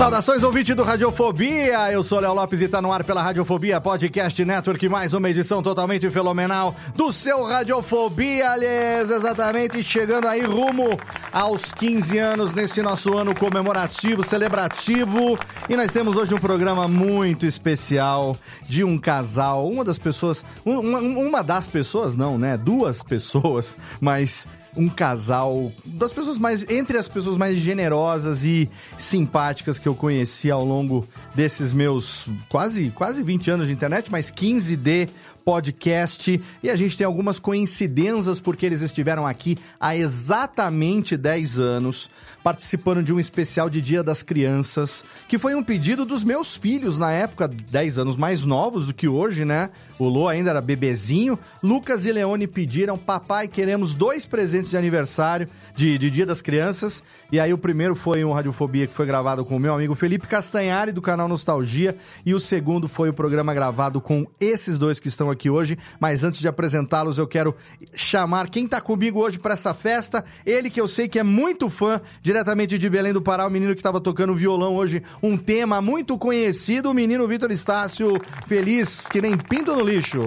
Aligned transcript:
Saudações, 0.00 0.42
ouvinte 0.42 0.72
do 0.72 0.82
Radiofobia! 0.82 1.92
Eu 1.92 2.02
sou 2.02 2.20
Léo 2.20 2.32
Lopes 2.32 2.62
e 2.62 2.66
tá 2.66 2.80
no 2.80 2.90
ar 2.90 3.04
pela 3.04 3.22
Radiofobia 3.22 3.78
Podcast 3.82 4.42
Network, 4.42 4.88
mais 4.88 5.12
uma 5.12 5.28
edição 5.28 5.62
totalmente 5.62 6.10
fenomenal 6.10 6.74
do 6.96 7.12
seu 7.12 7.44
Radiofobia, 7.44 8.52
aliás, 8.52 9.10
exatamente 9.10 9.82
chegando 9.82 10.26
aí 10.26 10.40
rumo 10.40 10.98
aos 11.30 11.70
15 11.72 12.16
anos 12.16 12.54
nesse 12.54 12.80
nosso 12.80 13.14
ano 13.14 13.34
comemorativo, 13.34 14.24
celebrativo. 14.24 15.38
E 15.68 15.76
nós 15.76 15.92
temos 15.92 16.16
hoje 16.16 16.32
um 16.32 16.40
programa 16.40 16.88
muito 16.88 17.44
especial 17.44 18.38
de 18.66 18.82
um 18.82 18.98
casal, 18.98 19.68
uma 19.68 19.84
das 19.84 19.98
pessoas, 19.98 20.46
uma, 20.64 20.98
uma 20.98 21.44
das 21.44 21.68
pessoas, 21.68 22.16
não, 22.16 22.38
né? 22.38 22.56
Duas 22.56 23.02
pessoas, 23.02 23.76
mas 24.00 24.46
um 24.76 24.88
casal 24.88 25.72
das 25.84 26.12
pessoas 26.12 26.38
mais 26.38 26.68
entre 26.70 26.96
as 26.96 27.08
pessoas 27.08 27.36
mais 27.36 27.58
generosas 27.58 28.44
e 28.44 28.70
simpáticas 28.96 29.78
que 29.78 29.88
eu 29.88 29.94
conheci 29.94 30.50
ao 30.50 30.64
longo 30.64 31.06
desses 31.34 31.72
meus 31.72 32.26
quase 32.48 32.90
quase 32.90 33.22
20 33.22 33.50
anos 33.50 33.66
de 33.66 33.72
internet, 33.72 34.10
mas 34.10 34.30
15 34.30 34.76
de 34.76 35.08
podcast 35.44 36.40
e 36.62 36.70
a 36.70 36.76
gente 36.76 36.96
tem 36.96 37.04
algumas 37.04 37.38
coincidências 37.38 38.40
porque 38.40 38.66
eles 38.66 38.82
estiveram 38.82 39.26
aqui 39.26 39.58
há 39.80 39.96
exatamente 39.96 41.16
10 41.16 41.58
anos 41.58 42.10
participando 42.42 43.02
de 43.02 43.12
um 43.12 43.20
especial 43.20 43.68
de 43.68 43.80
Dia 43.80 44.02
das 44.02 44.22
Crianças, 44.22 45.04
que 45.28 45.38
foi 45.38 45.54
um 45.54 45.62
pedido 45.62 46.04
dos 46.04 46.24
meus 46.24 46.56
filhos 46.56 46.96
na 46.96 47.12
época, 47.12 47.48
10 47.48 47.98
anos 47.98 48.16
mais 48.16 48.44
novos 48.44 48.86
do 48.86 48.94
que 48.94 49.08
hoje, 49.08 49.44
né? 49.44 49.70
O 50.00 50.08
Lô 50.08 50.28
ainda 50.28 50.48
era 50.48 50.62
bebezinho. 50.62 51.38
Lucas 51.62 52.06
e 52.06 52.12
Leone 52.12 52.46
pediram: 52.46 52.96
Papai, 52.96 53.46
queremos 53.46 53.94
dois 53.94 54.24
presentes 54.24 54.70
de 54.70 54.76
aniversário 54.78 55.46
de, 55.76 55.98
de 55.98 56.10
Dia 56.10 56.24
das 56.24 56.40
Crianças. 56.40 57.02
E 57.30 57.38
aí 57.38 57.52
o 57.52 57.58
primeiro 57.58 57.94
foi 57.94 58.24
um 58.24 58.32
Radiofobia 58.32 58.86
que 58.86 58.94
foi 58.94 59.04
gravado 59.04 59.44
com 59.44 59.56
o 59.56 59.60
meu 59.60 59.74
amigo 59.74 59.94
Felipe 59.94 60.26
Castanhari, 60.26 60.90
do 60.90 61.02
canal 61.02 61.28
Nostalgia. 61.28 61.96
E 62.24 62.32
o 62.32 62.40
segundo 62.40 62.88
foi 62.88 63.10
o 63.10 63.12
programa 63.12 63.52
gravado 63.52 64.00
com 64.00 64.26
esses 64.40 64.78
dois 64.78 64.98
que 64.98 65.08
estão 65.08 65.30
aqui 65.30 65.50
hoje. 65.50 65.76
Mas 66.00 66.24
antes 66.24 66.40
de 66.40 66.48
apresentá-los, 66.48 67.18
eu 67.18 67.26
quero 67.26 67.54
chamar 67.94 68.48
quem 68.48 68.66
tá 68.66 68.80
comigo 68.80 69.20
hoje 69.20 69.38
para 69.38 69.52
essa 69.52 69.74
festa. 69.74 70.24
Ele 70.46 70.70
que 70.70 70.80
eu 70.80 70.88
sei 70.88 71.08
que 71.08 71.18
é 71.18 71.22
muito 71.22 71.68
fã, 71.68 72.00
diretamente 72.22 72.78
de 72.78 72.88
Belém 72.88 73.12
do 73.12 73.20
Pará, 73.20 73.46
o 73.46 73.50
menino 73.50 73.74
que 73.74 73.80
estava 73.80 74.00
tocando 74.00 74.34
violão 74.34 74.76
hoje, 74.76 75.02
um 75.22 75.36
tema 75.36 75.82
muito 75.82 76.16
conhecido, 76.16 76.90
o 76.90 76.94
menino 76.94 77.28
Vitor 77.28 77.50
Estácio, 77.50 78.18
feliz 78.46 79.06
que 79.08 79.20
nem 79.20 79.36
pinto 79.36 79.76
no 79.76 79.89
lixo. 79.90 80.24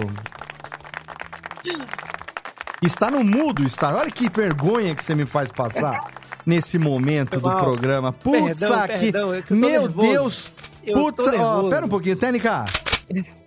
Está 2.82 3.10
no 3.10 3.24
mudo, 3.24 3.64
está. 3.64 3.94
Olha 3.96 4.10
que 4.10 4.28
vergonha 4.28 4.94
que 4.94 5.02
você 5.02 5.14
me 5.14 5.24
faz 5.24 5.50
passar 5.50 6.12
nesse 6.44 6.78
momento 6.78 7.40
do 7.40 7.50
programa. 7.50 8.12
Putz, 8.12 8.60
Perdão, 8.60 8.80
aqui. 8.82 9.12
perdão, 9.12 9.34
é 9.34 9.38
eu 9.38 9.42
tô 9.42 9.54
Meu 9.54 9.82
nervoso. 9.82 10.08
Deus. 10.10 10.52
Eu 10.86 10.94
Putz, 10.94 11.26
ó, 11.28 11.68
pera 11.70 11.86
um 11.86 11.88
pouquinho, 11.88 12.16
Tênica. 12.16 12.66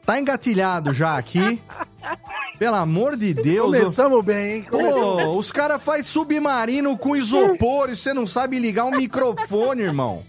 Tá 0.04 0.20
engatilhado 0.20 0.92
já 0.92 1.18
aqui. 1.18 1.62
Pelo 2.58 2.78
amor 2.78 3.16
de 3.16 3.36
Deus. 3.36 3.66
Começamos 3.66 4.26
bem, 4.26 4.56
hein? 4.56 4.68
Pô, 4.72 5.38
os 5.38 5.52
caras 5.52 5.82
fazem 5.84 6.02
submarino 6.02 6.98
com 6.98 7.16
isopor 7.16 7.90
e 7.92 7.96
você 7.96 8.12
não 8.14 8.26
sabe 8.26 8.58
ligar 8.58 8.86
um 8.86 8.92
microfone, 8.92 9.84
irmão. 9.84 10.24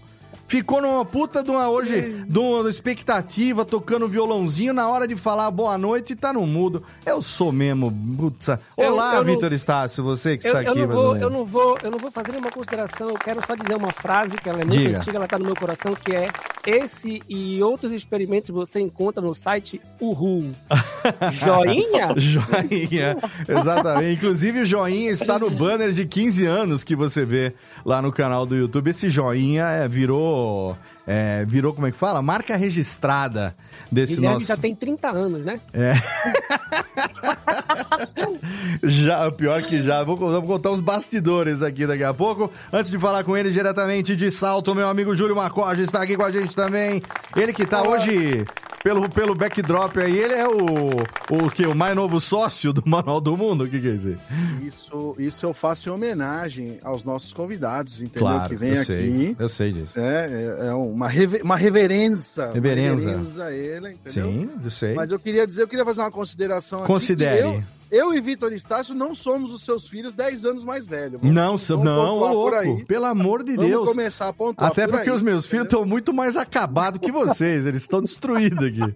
Ficou 0.49 0.81
numa 0.81 1.05
puta 1.05 1.43
de 1.43 1.51
uma 1.51 1.69
hoje, 1.69 2.25
de 2.27 2.39
uma 2.39 2.67
expectativa, 2.67 3.63
tocando 3.63 4.07
violãozinho 4.07 4.73
na 4.73 4.89
hora 4.89 5.07
de 5.07 5.15
falar 5.15 5.51
boa 5.51 5.77
noite 5.77 6.13
e 6.13 6.15
tá 6.15 6.33
no 6.33 6.45
mudo. 6.47 6.81
Eu 7.05 7.21
sou 7.21 7.51
mesmo, 7.51 7.93
putz. 8.17 8.47
Eu- 8.47 8.57
Olá, 8.93 9.13
eu 9.13 9.23
não- 9.23 9.31
Vitor 9.31 9.53
Estácio, 9.53 10.03
você 10.03 10.39
que 10.39 10.47
Eu, 10.47 10.53
está 10.53 10.63
eu 10.63 10.71
aqui, 10.71 10.79
não 10.81 10.87
mais 10.87 10.99
ou 10.99 11.05
vou, 11.05 11.17
eu 11.17 11.29
não 11.29 11.45
vou, 11.45 11.77
eu 11.83 11.91
não 11.91 11.99
vou 11.99 12.11
fazer 12.11 12.31
nenhuma 12.31 12.49
consideração. 12.49 13.09
Eu 13.09 13.13
quero 13.13 13.45
só 13.45 13.53
dizer 13.53 13.75
uma 13.75 13.91
frase 13.91 14.35
que 14.37 14.49
ela 14.49 14.61
é 14.61 14.65
muito 14.65 14.75
Diga. 14.79 14.97
antiga, 14.97 15.17
ela 15.17 15.27
tá 15.27 15.37
no 15.37 15.45
meu 15.45 15.55
coração, 15.55 15.93
que 15.93 16.15
é 16.15 16.27
esse 16.65 17.21
e 17.29 17.61
outros 17.61 17.91
experimentos 17.91 18.49
você 18.49 18.79
encontra 18.79 19.21
no 19.21 19.35
site 19.35 19.79
Uhul. 20.01 20.51
Joinha? 21.45 22.13
Joinha, 22.17 23.17
exatamente. 23.47 24.15
Inclusive, 24.15 24.61
o 24.61 24.65
joinha 24.65 25.11
está 25.11 25.37
no 25.37 25.49
banner 25.51 25.91
de 25.91 26.05
15 26.07 26.45
anos 26.47 26.83
que 26.83 26.95
você 26.95 27.23
vê 27.23 27.53
lá 27.85 28.01
no 28.01 28.11
canal 28.11 28.47
do 28.47 28.55
YouTube. 28.55 28.89
Esse 28.89 29.09
joinha 29.11 29.65
é, 29.67 29.87
virou. 29.87 30.38
Oh, 30.41 30.77
é, 31.11 31.43
virou, 31.43 31.73
como 31.73 31.87
é 31.87 31.91
que 31.91 31.97
fala? 31.97 32.21
Marca 32.21 32.55
registrada 32.55 33.55
desse 33.91 34.13
Guilherme 34.13 34.35
nosso. 34.35 34.45
já 34.45 34.55
tem 34.55 34.75
30 34.75 35.09
anos, 35.09 35.43
né? 35.43 35.59
É. 35.73 35.93
já, 38.83 39.31
pior 39.31 39.63
que 39.63 39.81
já. 39.81 40.03
Vou, 40.03 40.17
contar- 40.17 40.39
vou 40.39 40.47
contar 40.47 40.69
os 40.71 40.81
bastidores 40.81 41.63
aqui 41.63 41.87
daqui 41.87 42.03
a 42.03 42.13
pouco. 42.13 42.51
Antes 42.71 42.91
de 42.91 42.99
falar 42.99 43.23
com 43.23 43.35
ele 43.35 43.49
diretamente 43.51 44.15
de 44.15 44.29
Salto, 44.29 44.75
meu 44.75 44.87
amigo 44.87 45.15
Júlio 45.15 45.35
Macoja 45.35 45.81
está 45.81 46.03
aqui 46.03 46.15
com 46.15 46.23
a 46.23 46.31
gente 46.31 46.55
também. 46.55 47.01
Ele 47.35 47.53
que 47.53 47.65
tá 47.65 47.81
hoje 47.81 48.45
pelo, 48.83 49.09
pelo 49.09 49.35
backdrop 49.35 49.97
aí, 49.97 50.17
ele 50.17 50.33
é 50.33 50.47
o, 50.47 50.89
o 51.29 51.49
que? 51.51 51.65
O 51.65 51.75
mais 51.75 51.95
novo 51.95 52.19
sócio 52.21 52.71
do 52.71 52.81
Manual 52.85 53.19
do 53.19 53.35
Mundo? 53.35 53.65
O 53.65 53.69
que 53.69 53.79
quer 53.79 53.93
dizer? 53.95 54.17
Isso, 54.61 55.15
isso 55.17 55.45
eu 55.45 55.53
faço 55.53 55.89
em 55.89 55.91
homenagem 55.91 56.79
aos 56.83 57.03
nossos 57.03 57.33
convidados, 57.33 58.01
entendeu? 58.01 58.41
que 58.47 58.55
vem 58.55 58.69
eu 58.69 58.75
aqui. 58.75 58.85
sei. 58.85 59.35
Eu 59.37 59.49
sei 59.49 59.73
disso. 59.73 59.99
É, 59.99 60.27
é, 60.27 60.67
é 60.67 60.73
uma, 60.99 61.07
reve- 61.07 61.41
uma 61.41 61.55
reverença. 61.55 62.51
Reverenza. 62.51 63.11
Uma 63.11 63.17
reverenza 63.19 63.43
a 63.45 63.51
ele, 63.53 63.89
entendeu? 63.91 64.31
Sim, 64.31 64.49
eu 64.63 64.69
sei. 64.71 64.93
Mas 64.93 65.09
eu 65.09 65.17
queria 65.19 65.47
dizer, 65.47 65.63
eu 65.63 65.67
queria 65.67 65.85
fazer 65.85 66.01
uma 66.01 66.11
consideração 66.11 66.79
aqui. 66.79 66.87
Considere. 66.87 67.63
Eu, 67.91 68.13
e 68.13 68.21
Vitor 68.21 68.53
Estácio 68.53 68.93
não 68.93 69.15
somos 69.15 69.51
os 69.51 69.63
seus 69.63 69.87
filhos 69.87 70.13
10 70.13 70.45
anos 70.45 70.63
mais 70.63 70.85
velhos. 70.85 71.19
Vamos- 71.19 71.35
Não, 71.35 71.57
vamos 71.57 71.83
não, 71.85 72.17
louco. 72.17 72.85
Pelo 72.85 73.05
amor 73.05 73.43
de 73.43 73.55
Vamos 73.55 73.69
Deus. 73.71 73.89
começar 73.89 74.27
a 74.27 74.33
pontuar 74.33 74.69
Até 74.71 74.85
por 74.85 74.93
porque 74.97 75.09
aí, 75.09 75.15
os 75.15 75.21
meus 75.23 75.47
filhos 75.47 75.65
estão 75.65 75.83
muito 75.85 76.13
mais 76.13 76.37
acabados 76.37 76.99
que 77.01 77.11
vocês. 77.11 77.65
Eles 77.65 77.81
estão 77.81 77.99
destruídos 78.01 78.63
aqui. 78.65 78.95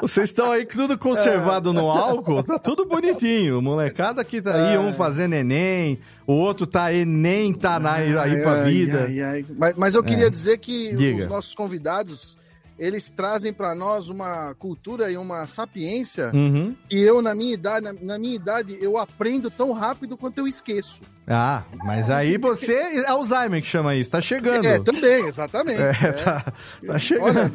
Vocês 0.00 0.28
estão 0.28 0.52
aí 0.52 0.64
tudo 0.64 0.96
conservado 0.96 1.72
no 1.72 1.90
álcool. 1.90 2.42
Tá 2.44 2.58
tudo 2.60 2.86
bonitinho. 2.86 3.60
Molecada 3.60 4.22
que 4.24 4.40
tá 4.40 4.54
aí, 4.70 4.78
um 4.78 4.92
fazendo 4.92 5.34
Enem, 5.34 5.98
o 6.26 6.32
outro 6.34 6.64
tá 6.66 6.92
Enem, 6.94 7.52
tá 7.52 7.80
na, 7.80 7.94
aí 7.94 8.16
Ai, 8.16 8.36
pra 8.42 8.52
ai, 8.62 8.70
vida. 8.72 9.04
ai, 9.08 9.20
ai. 9.20 9.46
Mas, 9.56 9.74
mas 9.74 9.94
eu 9.96 10.02
queria 10.02 10.26
É. 10.26 10.30
dizer 10.30 10.58
que 10.58 10.94
Diga. 10.94 11.24
os 11.24 11.28
nossos 11.28 11.54
convidados, 11.54 12.36
eles 12.78 13.10
trazem 13.10 13.52
para 13.52 13.74
nós 13.74 14.08
uma 14.08 14.54
cultura 14.58 15.10
e 15.10 15.16
uma 15.16 15.46
sapiência 15.46 16.30
Uhum. 16.32 16.74
que 16.88 16.98
eu, 16.98 17.20
na 17.20 17.34
minha 17.34 17.52
idade, 17.54 17.84
na, 17.84 17.92
na 17.92 18.18
minha 18.18 18.36
idade, 18.36 18.76
eu 18.80 18.96
aprendo 18.96 19.50
tão 19.50 19.72
rápido 19.72 20.16
quanto 20.16 20.38
eu 20.38 20.46
esqueço. 20.46 21.00
Ah, 21.26 21.62
mas 21.84 22.08
aí 22.08 22.38
você. 22.38 23.04
Alzheimer 23.06 23.60
que 23.60 23.66
chama 23.68 23.94
isso, 23.94 24.10
tá 24.10 24.20
chegando. 24.20 24.64
É, 24.66 24.78
também, 24.78 25.26
exatamente. 25.26 25.80
É, 25.82 25.90
É. 25.90 26.12
tá, 26.12 26.52
tá 26.86 26.98
chegando. 26.98 27.26
Olha, 27.26 27.50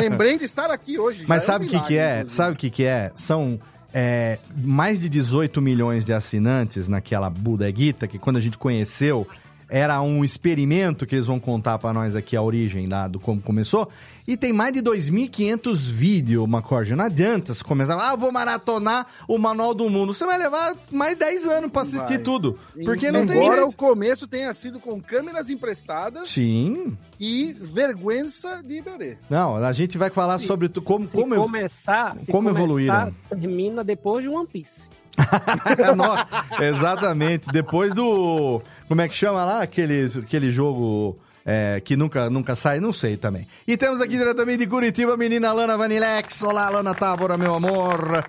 lembrei 0.00 0.38
de 0.38 0.44
estar 0.44 0.70
aqui 0.70 0.98
hoje. 0.98 1.24
Mas 1.28 1.42
é 1.42 1.44
um 1.44 1.46
sabe 1.46 1.66
o 1.66 1.68
que, 1.68 1.80
que 1.80 1.92
milagre, 1.92 1.96
é? 1.98 2.12
inclusive. 2.20 2.34
Sabe 2.36 2.52
o 2.54 2.56
que, 2.56 2.70
que 2.70 2.84
é? 2.84 3.12
São 3.14 3.60
é, 3.92 4.38
mais 4.56 4.98
de 5.00 5.08
18 5.10 5.60
milhões 5.60 6.04
de 6.06 6.12
assinantes 6.14 6.88
naquela 6.88 7.28
bodeguita, 7.28 8.06
que 8.08 8.18
quando 8.18 8.36
a 8.36 8.40
gente 8.40 8.56
conheceu 8.56 9.26
era 9.74 10.02
um 10.02 10.22
experimento 10.22 11.06
que 11.06 11.14
eles 11.14 11.26
vão 11.26 11.40
contar 11.40 11.78
pra 11.78 11.94
nós 11.94 12.14
aqui 12.14 12.36
a 12.36 12.42
origem 12.42 12.86
lá 12.86 13.08
do 13.08 13.18
como 13.18 13.40
começou. 13.40 13.88
E 14.28 14.36
tem 14.36 14.52
mais 14.52 14.72
de 14.74 14.82
2.500 14.82 15.90
vídeos, 15.90 16.46
Macorde. 16.46 16.94
Não 16.94 17.06
adianta 17.06 17.54
você 17.54 17.64
começar, 17.64 17.96
ah, 17.96 18.14
vou 18.14 18.30
maratonar 18.30 19.06
o 19.26 19.38
Manual 19.38 19.72
do 19.72 19.88
Mundo. 19.88 20.12
Você 20.12 20.26
vai 20.26 20.36
levar 20.36 20.76
mais 20.90 21.16
10 21.16 21.46
anos 21.46 21.70
pra 21.72 21.82
assistir 21.82 22.14
Vai. 22.16 22.18
tudo. 22.18 22.58
Porque 22.84 23.10
não 23.10 23.24
tem 23.26 23.38
Embora 23.38 23.64
o 23.66 23.72
começo 23.72 24.28
tenha 24.28 24.52
sido 24.52 24.78
com 24.78 25.00
câmeras 25.00 25.48
emprestadas 25.48 26.28
Sim. 26.28 26.94
e 27.18 27.56
vergonha 27.58 28.26
de 28.64 28.74
Iberê. 28.76 29.16
Não, 29.30 29.56
a 29.56 29.72
gente 29.72 29.96
vai 29.96 30.10
falar 30.10 30.38
sobre 30.38 30.68
como, 30.68 31.06
Se 31.06 31.10
como 31.12 31.34
começar, 31.34 32.12
se 32.18 32.26
como 32.30 32.48
começar, 32.48 32.58
evoluíram. 32.62 33.14
termina 33.30 33.82
depois 33.82 34.22
de 34.22 34.28
One 34.28 34.46
Piece. 34.46 34.92
No- 35.96 36.64
Exatamente. 36.64 37.48
Depois 37.52 37.92
do. 37.94 38.62
Como 38.92 39.00
é 39.00 39.08
que 39.08 39.14
chama 39.14 39.42
lá? 39.42 39.62
Aquele, 39.62 40.12
aquele 40.18 40.50
jogo. 40.50 41.18
é, 41.46 41.80
que 41.82 41.96
nunca, 41.96 42.28
nunca 42.28 42.54
sai, 42.54 42.78
não 42.78 42.92
sei 42.92 43.16
também. 43.16 43.48
E 43.66 43.74
temos 43.74 44.02
aqui 44.02 44.18
diretamente 44.18 44.58
de 44.58 44.66
Curitiba 44.66 45.14
a 45.14 45.16
menina 45.16 45.50
Lana 45.50 45.78
Vanilex. 45.78 46.42
Olá, 46.42 46.68
Lana 46.68 46.94
Távora, 46.94 47.38
meu 47.38 47.54
amor. 47.54 48.22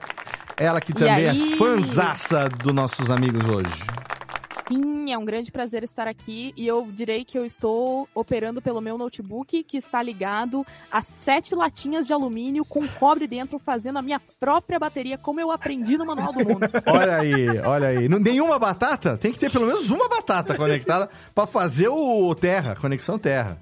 Ela 0.55 0.79
que 0.79 0.93
também 0.93 1.25
é 1.25 1.57
fanzaça 1.57 2.47
dos 2.47 2.73
nossos 2.73 3.11
amigos 3.11 3.45
hoje. 3.45 4.02
Sim, 4.67 5.11
é 5.11 5.17
um 5.17 5.25
grande 5.25 5.51
prazer 5.51 5.83
estar 5.83 6.07
aqui 6.07 6.53
e 6.55 6.65
eu 6.65 6.87
direi 6.91 7.25
que 7.25 7.37
eu 7.37 7.45
estou 7.45 8.07
operando 8.15 8.61
pelo 8.61 8.79
meu 8.79 8.97
notebook 8.97 9.63
que 9.63 9.77
está 9.77 10.01
ligado 10.01 10.65
a 10.91 11.01
sete 11.01 11.53
latinhas 11.53 12.07
de 12.07 12.13
alumínio 12.13 12.63
com 12.63 12.87
cobre 12.87 13.27
dentro, 13.27 13.59
fazendo 13.59 13.99
a 13.99 14.01
minha 14.01 14.21
própria 14.39 14.79
bateria, 14.79 15.17
como 15.17 15.39
eu 15.39 15.51
aprendi 15.51 15.97
no 15.97 16.05
Manual 16.05 16.33
do 16.33 16.39
Mundo. 16.39 16.59
Olha 16.87 17.17
aí, 17.17 17.59
olha 17.59 17.87
aí. 17.87 18.07
Nenhuma 18.07 18.57
batata? 18.57 19.17
Tem 19.17 19.31
que 19.31 19.39
ter 19.39 19.51
pelo 19.51 19.67
menos 19.67 19.89
uma 19.89 20.07
batata 20.07 20.55
conectada 20.55 21.09
pra 21.33 21.45
fazer 21.45 21.87
o 21.89 22.33
Terra, 22.35 22.75
conexão 22.75 23.17
Terra. 23.19 23.57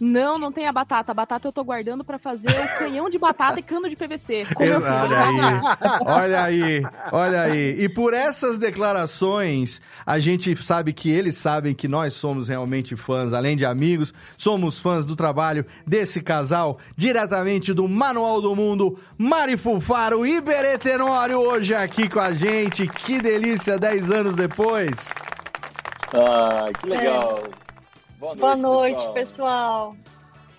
Não, 0.00 0.38
não 0.38 0.52
tem 0.52 0.66
a 0.68 0.72
batata. 0.72 1.12
A 1.12 1.14
batata 1.14 1.48
eu 1.48 1.52
tô 1.52 1.64
guardando 1.64 2.04
para 2.04 2.18
fazer 2.18 2.48
o 2.48 2.78
canhão 2.78 3.10
de 3.10 3.18
batata 3.18 3.58
e 3.58 3.62
cano 3.62 3.88
de 3.88 3.96
PVC. 3.96 4.46
Como 4.54 4.68
eu 4.68 4.80
fiz. 4.80 4.90
Olha 4.90 5.22
aí, 5.24 5.40
olha 6.04 6.42
aí, 6.42 6.82
olha 7.12 7.42
aí. 7.42 7.76
E 7.82 7.88
por 7.88 8.14
essas 8.14 8.58
declarações, 8.58 9.82
a 10.06 10.18
gente 10.18 10.54
sabe 10.62 10.92
que 10.92 11.10
eles 11.10 11.36
sabem 11.36 11.74
que 11.74 11.88
nós 11.88 12.14
somos 12.14 12.48
realmente 12.48 12.94
fãs, 12.96 13.32
além 13.32 13.56
de 13.56 13.64
amigos, 13.64 14.14
somos 14.36 14.78
fãs 14.78 15.04
do 15.04 15.16
trabalho 15.16 15.66
desse 15.86 16.22
casal, 16.22 16.78
diretamente 16.96 17.72
do 17.72 17.88
Manual 17.88 18.40
do 18.40 18.54
Mundo, 18.54 18.98
Mari 19.16 19.56
Fulfaro 19.56 20.24
e 20.24 20.36
Iberê 20.36 20.78
Tenório, 20.78 21.38
hoje 21.38 21.74
aqui 21.74 22.08
com 22.08 22.20
a 22.20 22.32
gente. 22.32 22.86
Que 22.86 23.20
delícia, 23.20 23.78
10 23.78 24.10
anos 24.10 24.36
depois. 24.36 25.12
Ah, 26.14 26.70
que 26.80 26.88
legal. 26.88 27.42
Boa 28.18 28.34
noite, 28.34 28.40
Boa 28.40 28.56
noite, 28.56 29.12
pessoal. 29.14 29.14
pessoal. 29.14 29.96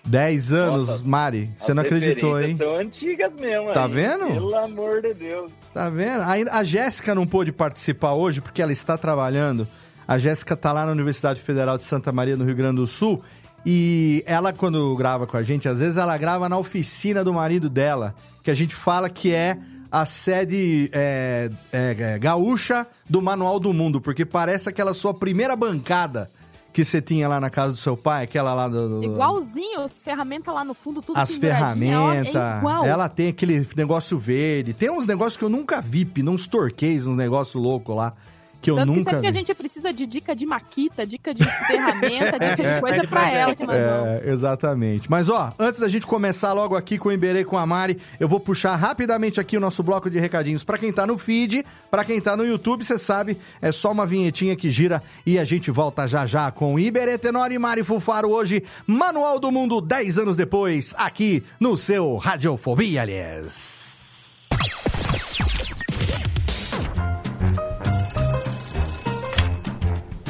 10 0.04 0.52
anos, 0.52 0.88
Nossa, 0.88 1.04
Mari. 1.04 1.50
Você 1.58 1.74
não 1.74 1.82
acreditou, 1.82 2.40
hein? 2.40 2.56
São 2.56 2.74
antigas 2.76 3.32
mesmo. 3.34 3.72
Tá 3.72 3.84
aí. 3.84 3.92
vendo? 3.92 4.26
Pelo 4.26 4.56
amor 4.56 5.02
de 5.02 5.12
Deus. 5.12 5.52
Tá 5.74 5.90
vendo? 5.90 6.22
Ainda- 6.22 6.52
A 6.52 6.64
Jéssica 6.64 7.14
não 7.14 7.26
pôde 7.26 7.52
participar 7.52 8.14
hoje 8.14 8.40
porque 8.40 8.62
ela 8.62 8.72
está 8.72 8.96
trabalhando. 8.96 9.68
A 10.08 10.18
Jéssica 10.18 10.56
tá 10.56 10.72
lá 10.72 10.86
na 10.86 10.92
Universidade 10.92 11.40
Federal 11.40 11.76
de 11.76 11.84
Santa 11.84 12.10
Maria, 12.10 12.36
no 12.36 12.44
Rio 12.44 12.56
Grande 12.56 12.76
do 12.76 12.86
Sul. 12.86 13.22
E 13.64 14.24
ela, 14.26 14.52
quando 14.54 14.96
grava 14.96 15.26
com 15.26 15.36
a 15.36 15.42
gente, 15.42 15.68
às 15.68 15.80
vezes 15.80 15.98
ela 15.98 16.16
grava 16.16 16.48
na 16.48 16.56
oficina 16.56 17.22
do 17.22 17.32
marido 17.34 17.68
dela, 17.68 18.14
que 18.42 18.50
a 18.50 18.54
gente 18.54 18.74
fala 18.74 19.10
que 19.10 19.34
é 19.34 19.58
a 19.92 20.06
sede 20.06 20.88
é, 20.94 21.50
é, 21.70 21.96
é, 22.14 22.18
gaúcha 22.18 22.86
do 23.08 23.20
Manual 23.20 23.60
do 23.60 23.72
Mundo, 23.74 24.00
porque 24.00 24.24
parece 24.24 24.68
aquela 24.70 24.94
sua 24.94 25.12
primeira 25.12 25.54
bancada 25.54 26.30
que 26.72 26.84
você 26.84 27.00
tinha 27.02 27.28
lá 27.28 27.40
na 27.40 27.50
casa 27.50 27.72
do 27.72 27.78
seu 27.78 27.96
pai, 27.96 28.24
aquela 28.24 28.54
lá 28.54 28.68
do. 28.68 29.00
do- 29.00 29.04
Igualzinho, 29.04 29.80
as 29.82 30.02
ferramentas 30.02 30.54
lá 30.54 30.64
no 30.64 30.74
fundo, 30.74 31.02
tudo 31.02 31.18
as 31.18 31.36
ferramentas. 31.36 32.34
É 32.34 32.58
igual. 32.58 32.84
ela 32.84 33.08
tem 33.08 33.28
aquele 33.28 33.66
negócio 33.76 34.18
verde. 34.18 34.72
Tem 34.72 34.90
uns 34.90 35.06
negócios 35.06 35.36
que 35.36 35.44
eu 35.44 35.48
nunca 35.48 35.80
vi, 35.80 36.08
uns 36.28 36.46
torquês, 36.46 37.06
uns 37.06 37.16
negócios 37.16 37.60
loucos 37.60 37.94
lá. 37.96 38.14
Que 38.60 38.70
eu 38.70 38.76
Tanto 38.76 38.92
que 38.92 38.98
nunca 38.98 39.10
sempre 39.10 39.20
que 39.22 39.26
a 39.26 39.38
gente 39.38 39.54
precisa 39.54 39.92
de 39.92 40.06
dica 40.06 40.36
de 40.36 40.44
maquita, 40.44 41.06
dica 41.06 41.32
de 41.32 41.44
ferramenta, 41.44 42.38
dica 42.38 42.74
de 42.74 42.80
coisa 42.80 43.04
é 43.04 43.06
pra 43.06 43.30
ela 43.30 43.54
que 43.54 43.64
nós 43.64 43.76
vamos. 43.76 44.08
É, 44.08 44.22
exatamente. 44.30 45.10
Mas 45.10 45.28
ó, 45.28 45.52
antes 45.58 45.80
da 45.80 45.88
gente 45.88 46.06
começar 46.06 46.52
logo 46.52 46.76
aqui 46.76 46.98
com 46.98 47.08
o 47.08 47.12
Iberê 47.12 47.44
com 47.44 47.56
a 47.56 47.64
Mari, 47.64 47.98
eu 48.18 48.28
vou 48.28 48.38
puxar 48.38 48.76
rapidamente 48.76 49.40
aqui 49.40 49.56
o 49.56 49.60
nosso 49.60 49.82
bloco 49.82 50.10
de 50.10 50.18
recadinhos 50.18 50.62
pra 50.64 50.76
quem 50.76 50.92
tá 50.92 51.06
no 51.06 51.16
feed, 51.16 51.64
pra 51.90 52.04
quem 52.04 52.20
tá 52.20 52.36
no 52.36 52.44
YouTube, 52.44 52.84
você 52.84 52.98
sabe, 52.98 53.38
é 53.62 53.72
só 53.72 53.92
uma 53.92 54.06
vinhetinha 54.06 54.54
que 54.56 54.70
gira 54.70 55.02
e 55.24 55.38
a 55.38 55.44
gente 55.44 55.70
volta 55.70 56.06
já 56.06 56.26
já 56.26 56.50
com 56.50 56.78
Iberê 56.78 57.16
Tenor 57.16 57.50
e 57.52 57.58
Mari 57.58 57.82
Fulfaro 57.82 58.30
hoje, 58.30 58.62
Manual 58.86 59.38
do 59.38 59.50
Mundo 59.50 59.80
10 59.80 60.18
anos 60.18 60.36
depois, 60.36 60.94
aqui 60.98 61.42
no 61.58 61.76
seu 61.76 62.16
Radiofobia, 62.16 63.02
aliás. 63.02 64.00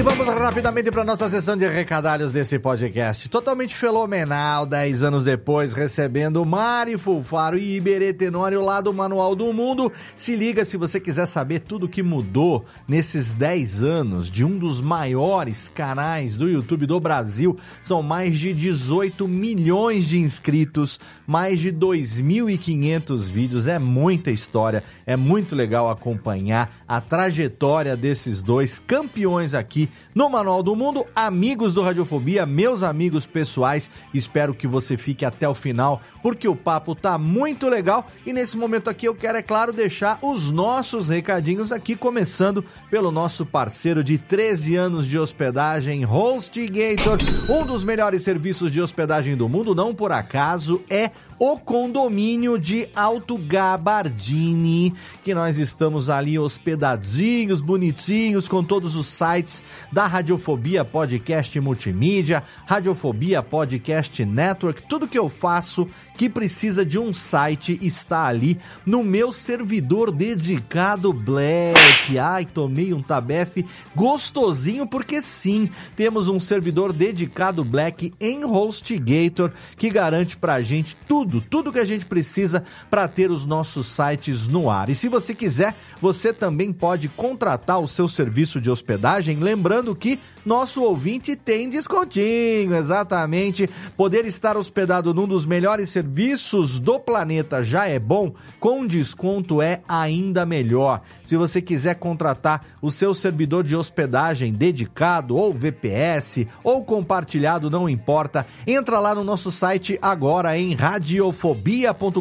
E 0.00 0.02
vamos 0.02 0.26
rapidamente 0.26 0.90
para 0.90 1.04
nossa 1.04 1.28
sessão 1.28 1.58
de 1.58 1.68
recadalhos 1.68 2.32
desse 2.32 2.58
podcast. 2.58 3.28
Totalmente 3.28 3.74
fenomenal, 3.74 4.64
10 4.64 5.02
anos 5.02 5.24
depois, 5.24 5.74
recebendo 5.74 6.42
Mari 6.46 6.96
Fulfaro 6.96 7.58
e 7.58 7.76
Iberê 7.76 8.14
Tenório 8.14 8.62
lá 8.62 8.80
do 8.80 8.94
Manual 8.94 9.36
do 9.36 9.52
Mundo. 9.52 9.92
Se 10.16 10.34
liga 10.34 10.64
se 10.64 10.78
você 10.78 10.98
quiser 10.98 11.26
saber 11.26 11.58
tudo 11.58 11.86
que 11.86 12.02
mudou 12.02 12.64
nesses 12.88 13.34
10 13.34 13.82
anos 13.82 14.30
de 14.30 14.42
um 14.42 14.56
dos 14.56 14.80
maiores 14.80 15.68
canais 15.68 16.34
do 16.34 16.48
YouTube 16.48 16.86
do 16.86 16.98
Brasil. 16.98 17.58
São 17.82 18.02
mais 18.02 18.38
de 18.38 18.54
18 18.54 19.28
milhões 19.28 20.06
de 20.06 20.18
inscritos, 20.18 20.98
mais 21.26 21.58
de 21.58 21.70
2.500 21.70 23.18
vídeos. 23.24 23.66
É 23.66 23.78
muita 23.78 24.30
história, 24.30 24.82
é 25.04 25.14
muito 25.14 25.54
legal 25.54 25.90
acompanhar 25.90 26.74
a 26.88 27.02
trajetória 27.02 27.94
desses 27.98 28.42
dois 28.42 28.78
campeões 28.78 29.52
aqui 29.52 29.89
no 30.14 30.28
Manual 30.28 30.62
do 30.62 30.74
Mundo, 30.76 31.06
amigos 31.14 31.74
do 31.74 31.82
Radiofobia, 31.82 32.44
meus 32.46 32.82
amigos 32.82 33.26
pessoais. 33.26 33.90
Espero 34.12 34.54
que 34.54 34.66
você 34.66 34.96
fique 34.96 35.24
até 35.24 35.48
o 35.48 35.54
final, 35.54 36.00
porque 36.22 36.48
o 36.48 36.56
papo 36.56 36.94
tá 36.94 37.16
muito 37.18 37.68
legal. 37.68 38.06
E 38.26 38.32
nesse 38.32 38.56
momento 38.56 38.90
aqui 38.90 39.06
eu 39.06 39.14
quero, 39.14 39.38
é 39.38 39.42
claro, 39.42 39.72
deixar 39.72 40.18
os 40.22 40.50
nossos 40.50 41.08
recadinhos 41.08 41.72
aqui, 41.72 41.96
começando 41.96 42.64
pelo 42.90 43.10
nosso 43.10 43.46
parceiro 43.46 44.02
de 44.02 44.18
13 44.18 44.76
anos 44.76 45.06
de 45.06 45.18
hospedagem, 45.18 46.04
HostGator, 46.04 47.18
um 47.48 47.64
dos 47.64 47.84
melhores 47.84 48.22
serviços 48.22 48.70
de 48.70 48.80
hospedagem 48.80 49.36
do 49.36 49.48
mundo, 49.48 49.74
não 49.74 49.94
por 49.94 50.12
acaso, 50.12 50.82
é 50.88 51.10
o 51.38 51.58
condomínio 51.58 52.58
de 52.58 52.86
Alto 52.94 53.38
Gabardini, 53.38 54.92
que 55.24 55.34
nós 55.34 55.58
estamos 55.58 56.10
ali 56.10 56.38
hospedadinhos, 56.38 57.62
bonitinhos, 57.62 58.46
com 58.46 58.62
todos 58.62 58.94
os 58.94 59.06
sites 59.06 59.64
da 59.92 60.06
Radiofobia 60.06 60.84
Podcast 60.84 61.58
Multimídia, 61.60 62.42
Radiofobia 62.66 63.42
Podcast 63.42 64.24
Network, 64.24 64.82
tudo 64.88 65.08
que 65.08 65.18
eu 65.18 65.28
faço 65.28 65.88
que 66.16 66.28
precisa 66.28 66.84
de 66.84 66.98
um 66.98 67.14
site 67.14 67.78
está 67.80 68.26
ali 68.26 68.58
no 68.84 69.02
meu 69.02 69.32
servidor 69.32 70.10
dedicado 70.10 71.14
Black. 71.14 72.18
Ai, 72.18 72.44
tomei 72.44 72.92
um 72.92 73.02
tabefe 73.02 73.64
gostosinho 73.96 74.86
porque 74.86 75.22
sim, 75.22 75.70
temos 75.96 76.28
um 76.28 76.38
servidor 76.38 76.92
dedicado 76.92 77.64
Black 77.64 78.12
em 78.20 78.44
HostGator 78.44 79.52
que 79.78 79.88
garante 79.88 80.36
pra 80.36 80.60
gente 80.60 80.94
tudo, 81.08 81.40
tudo 81.40 81.72
que 81.72 81.78
a 81.78 81.86
gente 81.86 82.04
precisa 82.04 82.64
para 82.90 83.08
ter 83.08 83.30
os 83.30 83.46
nossos 83.46 83.86
sites 83.86 84.46
no 84.46 84.68
ar. 84.68 84.90
E 84.90 84.94
se 84.94 85.08
você 85.08 85.34
quiser, 85.34 85.74
você 86.02 86.34
também 86.34 86.70
pode 86.70 87.08
contratar 87.08 87.80
o 87.80 87.88
seu 87.88 88.06
serviço 88.06 88.60
de 88.60 88.70
hospedagem, 88.70 89.38
lembrando 89.38 89.59
que 89.98 90.18
nosso 90.44 90.82
ouvinte 90.82 91.36
tem 91.36 91.68
descontinho, 91.68 92.74
exatamente. 92.74 93.68
Poder 93.96 94.24
estar 94.26 94.56
hospedado 94.56 95.12
num 95.12 95.26
dos 95.26 95.44
melhores 95.44 95.88
serviços 95.90 96.80
do 96.80 96.98
planeta 96.98 97.62
já 97.62 97.86
é 97.86 97.98
bom, 97.98 98.32
com 98.58 98.86
desconto 98.86 99.60
é 99.60 99.82
ainda 99.88 100.46
melhor. 100.46 101.02
Se 101.26 101.36
você 101.36 101.60
quiser 101.60 101.94
contratar 101.96 102.64
o 102.80 102.90
seu 102.90 103.14
servidor 103.14 103.62
de 103.64 103.76
hospedagem 103.76 104.52
dedicado 104.52 105.36
ou 105.36 105.52
VPS 105.52 106.46
ou 106.64 106.84
compartilhado, 106.84 107.70
não 107.70 107.88
importa, 107.88 108.46
entra 108.66 108.98
lá 108.98 109.14
no 109.14 109.22
nosso 109.22 109.52
site 109.52 109.98
agora 110.00 110.56
em 110.56 110.74
radiofobia.com.br 110.74 112.20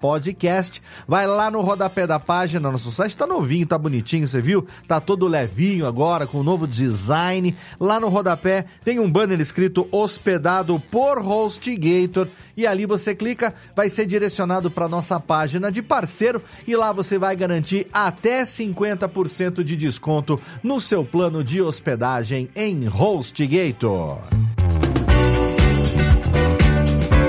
podcast, 0.00 0.82
vai 1.06 1.26
lá 1.26 1.50
no 1.50 1.60
rodapé 1.60 2.06
da 2.06 2.18
página, 2.18 2.70
nosso 2.70 2.90
site 2.90 3.16
tá 3.16 3.26
novinho, 3.26 3.66
tá 3.66 3.78
bonitinho, 3.78 4.26
você 4.26 4.40
viu? 4.40 4.66
Tá 4.86 5.00
todo 5.00 5.26
levinho 5.26 5.86
agora, 5.86 6.26
com 6.26 6.40
um 6.40 6.42
novo 6.42 6.66
design. 6.66 6.95
Lá 7.78 8.00
no 8.00 8.08
rodapé 8.08 8.64
tem 8.84 8.98
um 8.98 9.10
banner 9.10 9.40
escrito 9.40 9.86
hospedado 9.90 10.80
por 10.90 11.18
HostGator 11.18 12.28
e 12.56 12.66
ali 12.66 12.86
você 12.86 13.14
clica, 13.14 13.54
vai 13.74 13.88
ser 13.88 14.06
direcionado 14.06 14.70
para 14.70 14.88
nossa 14.88 15.20
página 15.20 15.70
de 15.70 15.82
parceiro. 15.82 16.42
E 16.66 16.74
lá 16.74 16.92
você 16.92 17.18
vai 17.18 17.36
garantir 17.36 17.86
até 17.92 18.44
50% 18.44 19.62
de 19.62 19.76
desconto 19.76 20.40
no 20.62 20.80
seu 20.80 21.04
plano 21.04 21.44
de 21.44 21.60
hospedagem 21.60 22.48
em 22.56 22.88
HostGator. 22.88 24.18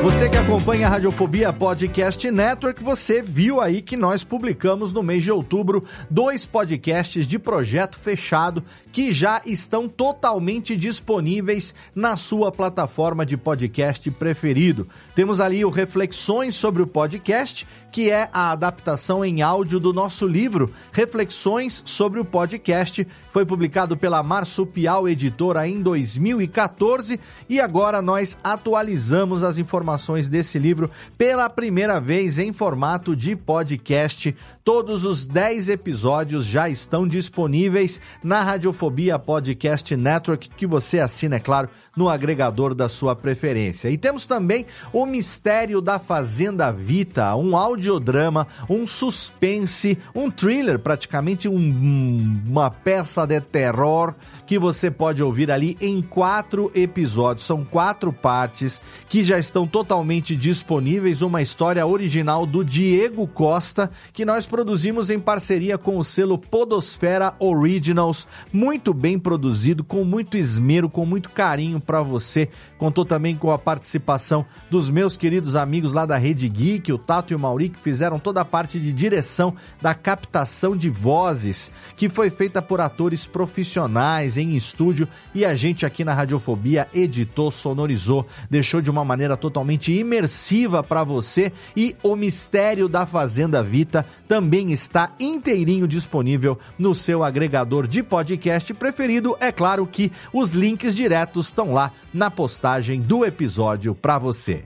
Você 0.04 0.30
que 0.30 0.38
acompanha 0.38 0.88
a 0.88 0.90
Radiofobia 0.92 1.52
Podcast 1.52 2.32
Network, 2.32 2.82
você 2.82 3.22
viu 3.22 3.60
aí 3.60 3.82
que 3.82 3.98
nós 3.98 4.24
publicamos 4.24 4.94
no 4.94 5.04
mês 5.04 5.22
de 5.22 5.32
outubro 5.32 5.84
dois 6.10 6.46
podcasts 6.46 7.28
de 7.28 7.38
projeto 7.38 7.98
fechado 7.98 8.64
que 8.98 9.14
já 9.14 9.44
estão 9.46 9.88
totalmente 9.88 10.76
disponíveis 10.76 11.72
na 11.94 12.18
sua 12.18 12.52
plataforma 12.52 13.24
de 13.24 13.38
podcast 13.38 14.10
preferido. 14.10 14.90
Temos 15.14 15.40
ali 15.40 15.64
o 15.64 15.70
Reflexões 15.70 16.56
sobre 16.56 16.82
o 16.82 16.88
Podcast, 16.88 17.68
que 17.92 18.10
é 18.10 18.28
a 18.34 18.52
adaptação 18.52 19.24
em 19.24 19.44
áudio 19.44 19.80
do 19.80 19.94
nosso 19.94 20.28
livro 20.28 20.74
Reflexões 20.92 21.84
sobre 21.86 22.20
o 22.20 22.26
Podcast. 22.26 23.08
Foi 23.32 23.46
publicado 23.46 23.96
pela 23.96 24.24
Marsupial 24.24 25.08
Editora 25.08 25.68
em 25.68 25.80
2014 25.80 27.20
e 27.48 27.60
agora 27.60 28.02
nós 28.02 28.36
atualizamos 28.44 29.44
as 29.44 29.60
informações 29.60 30.28
desse 30.28 30.58
livro 30.58 30.90
pela 31.20 31.48
primeira 31.52 32.00
vez 32.00 32.40
em 32.40 32.52
formato 32.52 33.16
de 33.16 33.36
podcast. 33.36 34.36
Todos 34.64 35.06
os 35.06 35.26
10 35.26 35.70
episódios 35.70 36.46
já 36.46 36.68
estão 36.68 37.08
disponíveis 37.08 38.02
na 38.24 38.44
Radiofobia 38.88 39.20
Podcast 39.20 39.96
Network, 39.98 40.50
que 40.56 40.66
você 40.66 41.00
assina, 41.00 41.36
é 41.36 41.40
claro, 41.40 41.70
no 41.96 42.08
agregador 42.10 42.74
da 42.74 42.88
sua 42.88 43.16
preferência. 43.16 43.90
E 43.90 43.98
temos 43.98 44.26
também 44.26 44.66
O 44.94 45.06
Mistério 45.06 45.82
da 45.82 46.00
Fazenda 46.00 46.72
Vita, 46.72 47.36
um 47.36 47.56
audiodrama, 47.58 48.48
um 48.70 48.88
suspense, 48.88 49.98
um 50.16 50.32
thriller, 50.32 50.80
praticamente 50.80 51.50
um- 51.50 52.42
uma 52.48 52.72
peça 52.72 53.26
de 53.26 53.42
terror 53.42 54.14
que 54.48 54.58
você 54.58 54.90
pode 54.90 55.22
ouvir 55.22 55.52
ali 55.52 55.78
em 55.82 56.02
quatro 56.02 56.72
episódios. 56.74 57.46
São 57.46 57.66
quatro 57.66 58.14
partes 58.14 58.82
que 59.10 59.22
já 59.22 59.38
estão 59.38 59.68
totalmente 59.68 60.38
disponíveis. 60.38 61.22
Uma 61.22 61.42
história 61.42 61.86
original 61.86 62.46
do 62.46 62.64
Diego 62.64 63.28
Costa, 63.28 63.92
que 64.14 64.24
nós 64.24 64.48
produzimos 64.48 65.10
em 65.10 65.20
parceria 65.20 65.78
com 65.78 65.98
o 65.98 66.04
selo 66.04 66.38
Podosfera 66.38 67.36
Originals. 67.40 68.26
Muito 68.54 68.94
bem 68.94 69.20
produzido, 69.20 69.84
com 69.84 70.06
muito 70.06 70.38
esmero, 70.38 70.90
com 70.90 71.06
muito 71.06 71.30
carinho 71.30 71.82
para 71.82 72.02
você. 72.02 72.48
Contou 72.78 73.04
também 73.04 73.36
com 73.36 73.52
a 73.52 73.60
participação 73.60 74.46
dos 74.70 74.90
meus 74.90 75.18
queridos 75.18 75.58
amigos 75.58 75.92
lá 75.92 76.06
da 76.06 76.18
Rede 76.18 76.48
Geek, 76.48 76.94
o 76.94 76.98
Tato 76.98 77.34
e 77.34 77.36
o 77.36 77.40
Mauri, 77.40 77.68
que 77.68 77.80
fizeram 77.80 78.18
toda 78.18 78.40
a 78.40 78.46
parte 78.46 78.80
de 78.80 78.94
direção 78.94 79.54
da 79.82 79.94
captação 79.94 80.78
de 80.78 80.90
vozes, 80.90 81.70
que 81.98 82.08
foi 82.08 82.30
feita 82.30 82.62
por 82.62 82.80
atores 82.80 83.28
profissionais 83.28 84.37
em 84.38 84.56
estúdio 84.56 85.08
e 85.34 85.46
a 85.46 85.56
gente 85.56 85.86
aqui 85.86 86.04
na 86.04 86.14
Radiofobia 86.14 86.88
editou, 86.94 87.52
sonorizou, 87.52 88.26
deixou 88.50 88.82
de 88.82 88.90
uma 88.90 89.04
maneira 89.04 89.36
totalmente 89.36 89.92
imersiva 89.92 90.84
para 90.84 91.04
você 91.04 91.52
e 91.76 91.96
o 92.04 92.16
mistério 92.16 92.88
da 92.88 93.06
Fazenda 93.06 93.64
Vita 93.64 94.06
também 94.28 94.72
está 94.72 95.12
inteirinho 95.20 95.88
disponível 95.88 96.58
no 96.78 96.94
seu 96.94 97.24
agregador 97.24 97.88
de 97.88 98.04
podcast 98.04 98.74
preferido. 98.74 99.36
É 99.40 99.52
claro 99.52 99.86
que 99.86 100.12
os 100.34 100.54
links 100.54 100.96
diretos 100.96 101.48
estão 101.48 101.74
lá 101.74 101.92
na 102.14 102.30
postagem 102.30 103.02
do 103.02 103.26
episódio 103.26 103.96
para 103.96 104.18
você. 104.18 104.64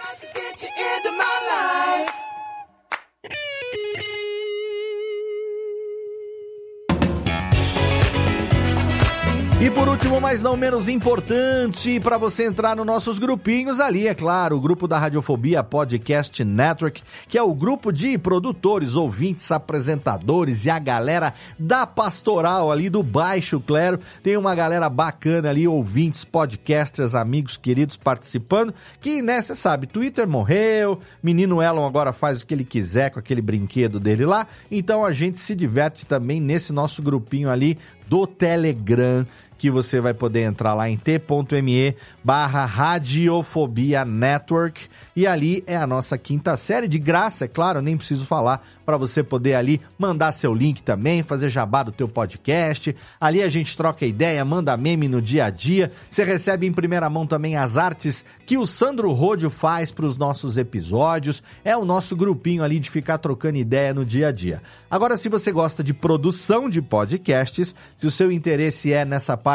E 9.62 9.70
por 9.70 9.90
último, 9.90 10.22
mas 10.22 10.42
não 10.42 10.56
menos 10.56 10.88
importante, 10.88 12.00
para 12.00 12.18
você 12.18 12.46
entrar 12.46 12.78
nos 12.78 12.86
nossos 12.86 13.20
grupinhos 13.20 13.82
ali, 13.82 14.08
é 14.08 14.16
claro, 14.16 14.56
o 14.56 14.62
grupo 14.62 14.88
da 14.88 14.98
Radiofobia 14.98 15.62
Podcast 15.62 16.46
Network, 16.46 17.04
que 17.28 17.38
é 17.38 17.44
o 17.44 17.54
grupo 17.54 17.92
de 17.92 18.18
produtores, 18.18 18.96
ouvintes, 18.96 19.52
apresentadores 19.52 20.64
e 20.64 20.70
a 20.70 20.80
galera 20.80 21.34
da 21.60 21.86
pastoral 21.86 22.72
ali 22.72 22.90
do 22.90 23.04
Baixo 23.04 23.60
Clero. 23.60 24.00
Tem 24.24 24.38
uma 24.38 24.56
galera 24.56 24.90
bacana 24.90 25.50
ali, 25.50 25.68
ouvintes, 25.68 26.24
podcasters, 26.24 27.14
amigos 27.14 27.58
queridos 27.58 27.98
participando, 27.98 28.74
que, 29.02 29.22
né, 29.22 29.42
você 29.42 29.58
sabe, 29.58 29.88
Twitter 29.88 30.26
morreu, 30.26 31.02
menino 31.22 31.62
Elon 31.62 31.86
agora 31.86 32.14
faz 32.14 32.42
o 32.42 32.46
que 32.46 32.54
ele 32.54 32.64
quiser 32.64 33.10
com 33.10 33.20
aquele 33.20 33.42
brinquedo 33.42 34.00
dele 34.00 34.26
lá, 34.26 34.48
então 34.72 35.04
a 35.04 35.12
gente 35.12 35.38
se 35.38 35.54
diverte 35.54 36.06
também 36.06 36.40
nesse 36.40 36.72
nosso 36.72 37.02
grupinho 37.02 37.50
ali 37.50 37.78
do 38.08 38.26
Telegram 38.26 39.28
que 39.60 39.70
você 39.70 40.00
vai 40.00 40.14
poder 40.14 40.44
entrar 40.44 40.74
lá 40.74 40.90
em 40.90 40.98
t.me 40.98 41.96
barra 42.24 42.66
Radiofobia 42.66 44.06
Network 44.06 44.88
e 45.14 45.28
ali 45.28 45.62
é 45.68 45.76
a 45.76 45.86
nossa 45.86 46.18
quinta 46.18 46.56
série 46.56 46.88
de 46.88 46.98
graça, 46.98 47.44
é 47.44 47.48
claro, 47.48 47.82
nem 47.82 47.98
preciso 47.98 48.26
falar 48.26 48.66
para 48.86 48.98
você 48.98 49.22
poder 49.22 49.54
ali 49.54 49.82
mandar 50.00 50.32
seu 50.32 50.52
link 50.52 50.82
também, 50.82 51.22
fazer 51.22 51.50
jabá 51.50 51.84
do 51.84 51.92
teu 51.92 52.08
podcast. 52.08 52.96
Ali 53.20 53.44
a 53.44 53.50
gente 53.50 53.78
troca 53.78 54.06
ideia, 54.06 54.44
manda 54.44 54.76
meme 54.78 55.08
no 55.08 55.22
dia 55.22 55.46
a 55.46 55.50
dia. 55.50 55.92
Você 56.10 56.24
recebe 56.24 56.66
em 56.66 56.74
primeira 56.74 57.08
mão 57.08 57.28
também 57.28 57.56
as 57.56 57.78
artes 57.78 58.26
que 58.48 58.58
o 58.58 58.66
Sandro 58.66 59.12
Rodio 59.12 59.50
faz 59.52 59.92
para 59.92 60.08
os 60.08 60.18
nossos 60.18 60.58
episódios. 60.58 61.44
É 61.64 61.78
o 61.78 61.86
nosso 61.86 62.16
grupinho 62.16 62.64
ali 62.64 62.80
de 62.80 62.90
ficar 62.90 63.20
trocando 63.20 63.60
ideia 63.60 63.94
no 63.94 64.04
dia 64.04 64.30
a 64.30 64.32
dia. 64.32 64.62
Agora, 64.90 65.18
se 65.18 65.30
você 65.30 65.52
gosta 65.52 65.84
de 65.84 65.94
produção 65.94 66.68
de 66.68 66.82
podcasts, 66.82 67.76
se 67.96 68.08
o 68.08 68.12
seu 68.12 68.32
interesse 68.32 68.92
é 68.92 69.06
nessa 69.06 69.38
parte 69.38 69.49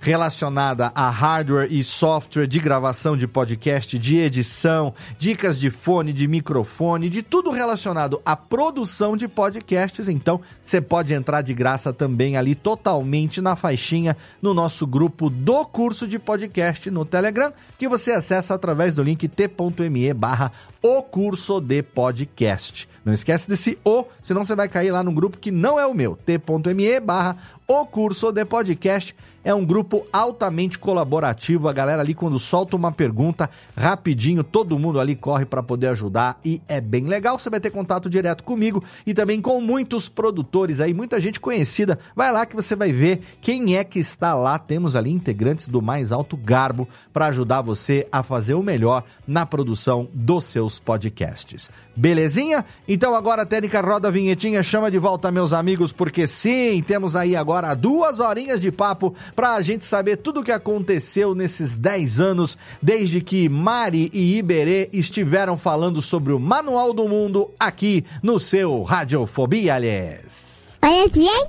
relacionada 0.00 0.92
a 0.94 1.08
hardware 1.08 1.72
e 1.72 1.82
software 1.82 2.46
de 2.46 2.58
gravação 2.58 3.16
de 3.16 3.26
podcast, 3.26 3.98
de 3.98 4.18
edição, 4.18 4.92
dicas 5.18 5.58
de 5.58 5.70
fone, 5.70 6.12
de 6.12 6.28
microfone, 6.28 7.08
de 7.08 7.22
tudo 7.22 7.50
relacionado 7.50 8.20
à 8.24 8.36
produção 8.36 9.16
de 9.16 9.26
podcasts, 9.26 10.08
então 10.08 10.40
você 10.62 10.80
pode 10.80 11.14
entrar 11.14 11.42
de 11.42 11.54
graça 11.54 11.92
também 11.92 12.36
ali 12.36 12.54
totalmente 12.54 13.40
na 13.40 13.56
faixinha 13.56 14.16
no 14.42 14.52
nosso 14.52 14.86
grupo 14.86 15.30
do 15.30 15.64
curso 15.64 16.06
de 16.06 16.18
podcast 16.18 16.90
no 16.90 17.04
Telegram, 17.04 17.52
que 17.78 17.88
você 17.88 18.12
acessa 18.12 18.54
através 18.54 18.94
do 18.94 19.02
link 19.02 19.26
t.me 19.28 20.12
barra 20.14 20.52
o 20.82 21.02
curso 21.02 21.60
de 21.60 21.82
podcast. 21.82 22.88
Não 23.04 23.12
esquece 23.12 23.48
desse 23.48 23.78
O, 23.84 24.04
senão 24.22 24.44
você 24.44 24.54
vai 24.54 24.68
cair 24.68 24.90
lá 24.90 25.02
no 25.02 25.12
grupo 25.12 25.38
que 25.38 25.50
não 25.50 25.78
é 25.78 25.86
o 25.86 25.94
meu, 25.94 26.16
t.me 26.16 27.00
barra 27.00 27.36
o 27.70 27.84
curso 27.84 28.32
de 28.32 28.46
podcast 28.46 29.14
é 29.44 29.54
um 29.54 29.62
grupo 29.62 30.06
altamente 30.10 30.78
colaborativo. 30.78 31.68
A 31.68 31.72
galera 31.72 32.00
ali, 32.00 32.14
quando 32.14 32.38
solta 32.38 32.74
uma 32.74 32.90
pergunta, 32.90 33.50
rapidinho, 33.76 34.42
todo 34.42 34.78
mundo 34.78 34.98
ali 34.98 35.14
corre 35.14 35.44
para 35.44 35.62
poder 35.62 35.88
ajudar 35.88 36.40
e 36.42 36.62
é 36.66 36.80
bem 36.80 37.04
legal. 37.04 37.38
Você 37.38 37.50
vai 37.50 37.60
ter 37.60 37.68
contato 37.68 38.08
direto 38.08 38.42
comigo 38.42 38.82
e 39.06 39.12
também 39.12 39.38
com 39.42 39.60
muitos 39.60 40.08
produtores 40.08 40.80
aí, 40.80 40.94
muita 40.94 41.20
gente 41.20 41.38
conhecida. 41.38 41.98
Vai 42.16 42.32
lá 42.32 42.46
que 42.46 42.56
você 42.56 42.74
vai 42.74 42.90
ver 42.90 43.20
quem 43.42 43.76
é 43.76 43.84
que 43.84 43.98
está 43.98 44.32
lá. 44.32 44.58
Temos 44.58 44.96
ali 44.96 45.10
integrantes 45.10 45.68
do 45.68 45.82
mais 45.82 46.10
alto 46.10 46.38
garbo 46.38 46.88
para 47.12 47.26
ajudar 47.26 47.60
você 47.60 48.08
a 48.10 48.22
fazer 48.22 48.54
o 48.54 48.62
melhor 48.62 49.04
na 49.26 49.44
produção 49.44 50.08
dos 50.14 50.44
seus 50.44 50.80
podcasts. 50.80 51.70
Belezinha? 51.98 52.64
Então 52.86 53.12
agora, 53.12 53.44
Técnica, 53.44 53.80
roda 53.80 54.06
a 54.06 54.10
vinhetinha, 54.10 54.62
chama 54.62 54.88
de 54.88 54.98
volta 54.98 55.32
meus 55.32 55.52
amigos, 55.52 55.90
porque 55.90 56.28
sim, 56.28 56.80
temos 56.86 57.16
aí 57.16 57.34
agora 57.34 57.74
duas 57.74 58.20
horinhas 58.20 58.60
de 58.60 58.70
papo 58.70 59.12
para 59.34 59.54
a 59.54 59.62
gente 59.62 59.84
saber 59.84 60.18
tudo 60.18 60.40
o 60.40 60.44
que 60.44 60.52
aconteceu 60.52 61.34
nesses 61.34 61.76
10 61.76 62.20
anos, 62.20 62.56
desde 62.80 63.20
que 63.20 63.48
Mari 63.48 64.08
e 64.12 64.38
Iberê 64.38 64.88
estiveram 64.92 65.58
falando 65.58 66.00
sobre 66.00 66.32
o 66.32 66.38
Manual 66.38 66.94
do 66.94 67.08
Mundo 67.08 67.50
aqui 67.58 68.04
no 68.22 68.38
seu 68.38 68.84
Radiofobia, 68.84 69.74
aliás. 69.74 70.78
Olha 70.80 71.08
bem, 71.08 71.46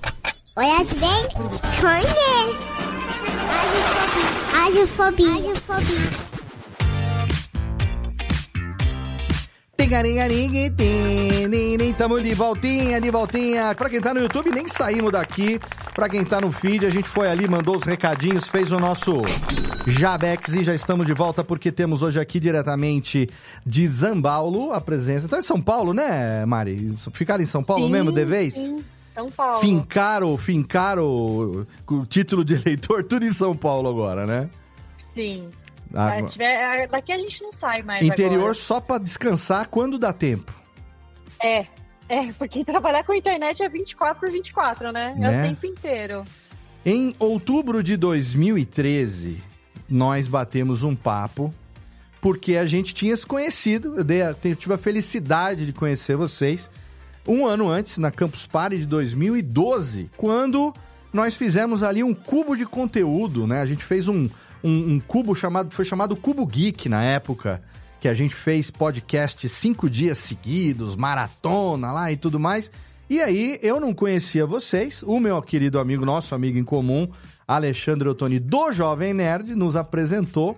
olha 0.58 0.86
bem, 0.96 1.28
conhece. 1.80 2.70
Radiofobia. 4.52 5.32
Radiofobia. 5.32 6.29
Tamo 11.98 12.22
de 12.22 12.34
voltinha, 12.34 13.00
de 13.00 13.10
voltinha. 13.10 13.74
Pra 13.76 13.90
quem 13.90 14.02
tá 14.02 14.14
no 14.14 14.20
YouTube, 14.20 14.52
nem 14.52 14.68
saímos 14.68 15.12
daqui. 15.12 15.60
Pra 15.96 16.10
quem 16.10 16.24
tá 16.24 16.42
no 16.42 16.52
feed, 16.52 16.86
a 16.86 16.90
gente 16.90 17.08
foi 17.08 17.30
ali, 17.30 17.48
mandou 17.48 17.76
os 17.78 17.84
recadinhos, 17.84 18.48
fez 18.48 18.72
o 18.72 18.80
nosso 18.80 19.22
Jabex 19.88 20.54
e 20.54 20.64
já 20.64 20.76
estamos 20.76 21.06
de 21.06 21.14
volta 21.14 21.44
porque 21.44 21.72
temos 21.72 22.02
hoje 22.02 22.20
aqui 22.20 22.40
diretamente 22.40 23.30
de 23.66 23.88
Zambaulo 23.88 24.74
a 24.74 24.82
presença. 24.82 25.26
Então 25.28 25.40
é 25.40 25.42
São 25.42 25.62
Paulo, 25.62 25.94
né, 25.94 26.46
Mari? 26.46 26.94
Ficaram 27.14 27.44
em 27.44 27.48
São 27.48 27.64
Paulo 27.64 27.86
Sim, 27.86 27.92
mesmo 27.92 28.12
de 28.12 28.26
vez? 28.26 28.54
sim. 28.54 28.84
São 29.14 29.30
Paulo. 29.32 29.60
Fincaram, 29.60 30.38
fincaram 30.38 31.66
o 31.90 32.06
título 32.06 32.46
de 32.46 32.56
eleitor 32.56 33.04
tudo 33.04 33.26
em 33.26 33.34
São 33.34 33.56
Paulo 33.56 33.90
agora, 33.90 34.26
né? 34.26 34.50
Sim. 35.14 35.50
Ah, 35.94 36.18
Ah, 36.18 36.24
tiver- 36.24 36.88
daqui 36.88 37.12
a 37.12 37.18
gente 37.18 37.42
não 37.42 37.52
sai 37.52 37.82
mais 37.82 38.06
Interior 38.06 38.36
agora. 38.40 38.54
só 38.54 38.80
pra 38.80 38.98
descansar 38.98 39.68
quando 39.68 39.98
dá 39.98 40.14
tempo. 40.14 40.54
É, 41.42 41.66
é, 42.08 42.32
porque 42.38 42.64
trabalhar 42.64 43.04
com 43.04 43.14
internet 43.14 43.64
é 43.64 43.70
24 43.70 44.20
por 44.20 44.30
24, 44.32 44.92
né? 44.92 45.14
É 45.18 45.20
Né? 45.20 45.40
o 45.44 45.48
tempo 45.50 45.66
inteiro. 45.66 46.24
Em 46.86 47.16
outubro 47.20 47.82
de 47.84 47.98
2013, 47.98 49.42
nós 49.90 50.28
batemos 50.28 50.84
um 50.84 50.96
papo 50.96 51.54
porque 52.22 52.56
a 52.58 52.66
gente 52.66 52.94
tinha 52.94 53.16
se 53.16 53.26
conhecido. 53.26 53.96
Eu, 53.98 54.04
dei 54.04 54.22
a- 54.22 54.36
eu 54.44 54.56
tive 54.56 54.74
a 54.74 54.78
felicidade 54.78 55.66
de 55.66 55.74
conhecer 55.74 56.16
vocês 56.16 56.70
um 57.28 57.46
ano 57.48 57.70
antes, 57.70 57.98
na 57.98 58.12
Campus 58.12 58.46
Party 58.46 58.80
de 58.80 58.86
2012, 58.86 60.10
quando 60.18 60.74
nós 61.14 61.36
fizemos 61.36 61.82
ali 61.84 62.04
um 62.04 62.14
cubo 62.14 62.56
de 62.56 62.66
conteúdo, 62.66 63.48
né? 63.48 63.62
A 63.62 63.66
gente 63.66 63.84
fez 63.84 64.08
um, 64.08 64.30
um, 64.64 64.94
um 64.94 65.00
cubo 65.00 65.36
chamado, 65.36 65.74
foi 65.74 65.86
chamado 65.86 66.16
Cubo 66.16 66.46
Geek 66.46 66.90
na 66.90 67.04
época, 67.04 67.62
que 68.00 68.08
a 68.08 68.14
gente 68.14 68.36
fez 68.36 68.72
podcast 68.72 69.48
cinco 69.50 69.90
dias 69.90 70.18
seguidos, 70.18 70.96
maratona 70.96 71.92
lá 71.92 72.12
e 72.12 72.18
tudo 72.18 72.40
mais. 72.40 72.72
E 73.10 73.22
aí, 73.22 73.60
eu 73.64 73.80
não 73.80 73.94
conhecia 73.94 74.46
vocês, 74.46 75.04
o 75.04 75.20
meu 75.20 75.42
querido 75.42 75.80
amigo, 75.80 76.06
nosso 76.06 76.36
amigo 76.36 76.58
em 76.58 76.64
comum, 76.64 77.10
Alexandre 77.48 78.08
Ottoni, 78.08 78.40
do 78.40 78.72
Jovem 78.72 79.14
Nerd, 79.14 79.56
nos 79.56 79.76
apresentou. 79.76 80.56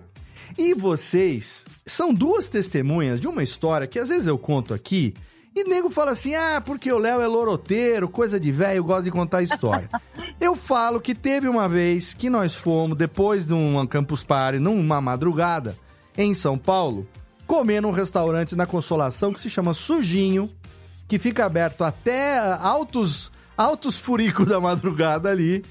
E 0.58 0.74
vocês 0.74 1.64
são 1.86 2.12
duas 2.12 2.48
testemunhas 2.48 3.20
de 3.20 3.26
uma 3.26 3.42
história 3.42 3.86
que 3.86 3.98
às 3.98 4.10
vezes 4.10 4.26
eu 4.26 4.36
conto 4.36 4.74
aqui 4.74 5.14
e 5.54 5.64
nego 5.64 5.90
fala 5.90 6.12
assim: 6.12 6.34
ah, 6.34 6.60
porque 6.64 6.90
o 6.90 6.98
Léo 6.98 7.20
é 7.20 7.26
loroteiro, 7.26 8.08
coisa 8.08 8.40
de 8.40 8.50
velho, 8.50 8.82
gosta 8.82 9.04
de 9.04 9.10
contar 9.10 9.42
história. 9.42 9.88
eu 10.40 10.56
falo 10.56 11.00
que 11.00 11.14
teve 11.14 11.48
uma 11.48 11.68
vez 11.68 12.14
que 12.14 12.30
nós 12.30 12.54
fomos, 12.54 12.96
depois 12.96 13.46
de 13.46 13.54
um 13.54 13.86
Campus 13.86 14.24
Party, 14.24 14.58
numa 14.58 15.00
madrugada, 15.00 15.76
em 16.16 16.32
São 16.34 16.56
Paulo, 16.56 17.06
comer 17.46 17.82
num 17.82 17.90
restaurante 17.90 18.56
na 18.56 18.66
Consolação 18.66 19.32
que 19.32 19.40
se 19.40 19.50
chama 19.50 19.74
Sujinho, 19.74 20.50
que 21.06 21.18
fica 21.18 21.44
aberto 21.44 21.84
até 21.84 22.38
ah, 22.38 22.58
altos, 22.62 23.30
altos 23.56 23.98
furicos 23.98 24.46
da 24.46 24.58
madrugada 24.58 25.28
ali. 25.30 25.64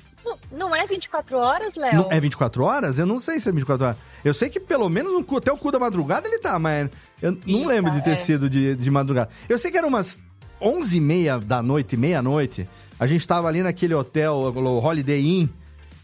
Não, 0.52 0.76
é 0.76 0.86
24 0.86 1.38
horas, 1.38 1.76
Léo? 1.76 1.96
Não- 1.96 2.12
é 2.12 2.20
24 2.20 2.64
horas? 2.64 3.00
Eu 3.00 3.06
não 3.06 3.20
sei 3.20 3.40
se 3.40 3.50
é 3.50 3.52
24 3.52 3.86
horas. 3.86 3.98
Eu 4.24 4.34
sei 4.34 4.50
que 4.50 4.60
pelo 4.60 4.90
menos 4.90 5.12
no 5.14 5.24
cu- 5.24 5.38
até 5.38 5.52
o 5.52 5.58
cu 5.58 5.72
da 5.72 5.80
madrugada 5.80 6.28
ele 6.28 6.40
tá, 6.40 6.60
mas 6.60 6.90
eu 7.22 7.38
não 7.46 7.66
lembro 7.66 7.92
de 7.92 8.04
ter 8.04 8.12
é. 8.12 8.16
sido 8.16 8.50
de, 8.50 8.76
de 8.76 8.92
madrugada. 8.92 9.30
Eu 9.48 9.58
sei 9.58 9.72
que 9.72 9.78
era 9.78 9.88
umas 9.88 10.22
11 10.62 10.98
e 10.98 11.02
meia 11.02 11.40
da 11.40 11.62
noite, 11.62 11.96
meia-noite. 11.98 12.68
A 13.00 13.08
gente 13.08 13.28
tava 13.28 13.48
ali 13.48 13.64
naquele 13.64 13.96
hotel, 13.96 14.36
o 14.36 14.80
Holiday 14.80 15.22
Inn, 15.26 15.48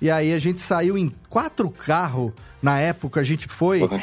e 0.01 0.09
aí 0.09 0.33
a 0.33 0.39
gente 0.39 0.59
saiu 0.59 0.97
em 0.97 1.11
quatro 1.29 1.69
carros. 1.69 2.31
Na 2.61 2.79
época 2.79 3.19
a 3.19 3.23
gente 3.23 3.47
foi... 3.47 3.83
Estavam 3.83 4.01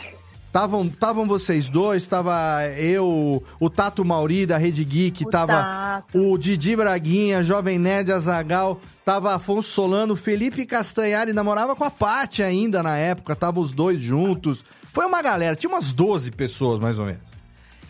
tavam 0.54 1.26
vocês 1.26 1.68
dois, 1.68 2.06
tava 2.06 2.64
eu, 2.78 3.42
o 3.58 3.68
Tato 3.68 4.04
Mauri 4.04 4.46
da 4.46 4.56
Rede 4.56 4.84
Geek, 4.84 5.24
O 5.26 5.28
tava 5.28 5.52
Tato. 5.52 6.16
o 6.16 6.38
Didi 6.38 6.76
Braguinha, 6.76 7.42
Jovem 7.42 7.76
Nerd 7.76 8.12
Azagal, 8.12 8.80
tava 9.04 9.34
Afonso 9.34 9.68
Solano, 9.68 10.14
Felipe 10.14 10.64
Castanhari, 10.64 11.32
namorava 11.32 11.74
com 11.74 11.82
a 11.82 11.90
Paty 11.90 12.40
ainda 12.40 12.84
na 12.84 12.96
época, 12.96 13.34
tava 13.34 13.58
os 13.58 13.72
dois 13.72 13.98
juntos. 13.98 14.64
Foi 14.92 15.04
uma 15.06 15.20
galera, 15.20 15.56
tinha 15.56 15.68
umas 15.68 15.92
12 15.92 16.30
pessoas 16.30 16.78
mais 16.78 17.00
ou 17.00 17.06
menos. 17.06 17.34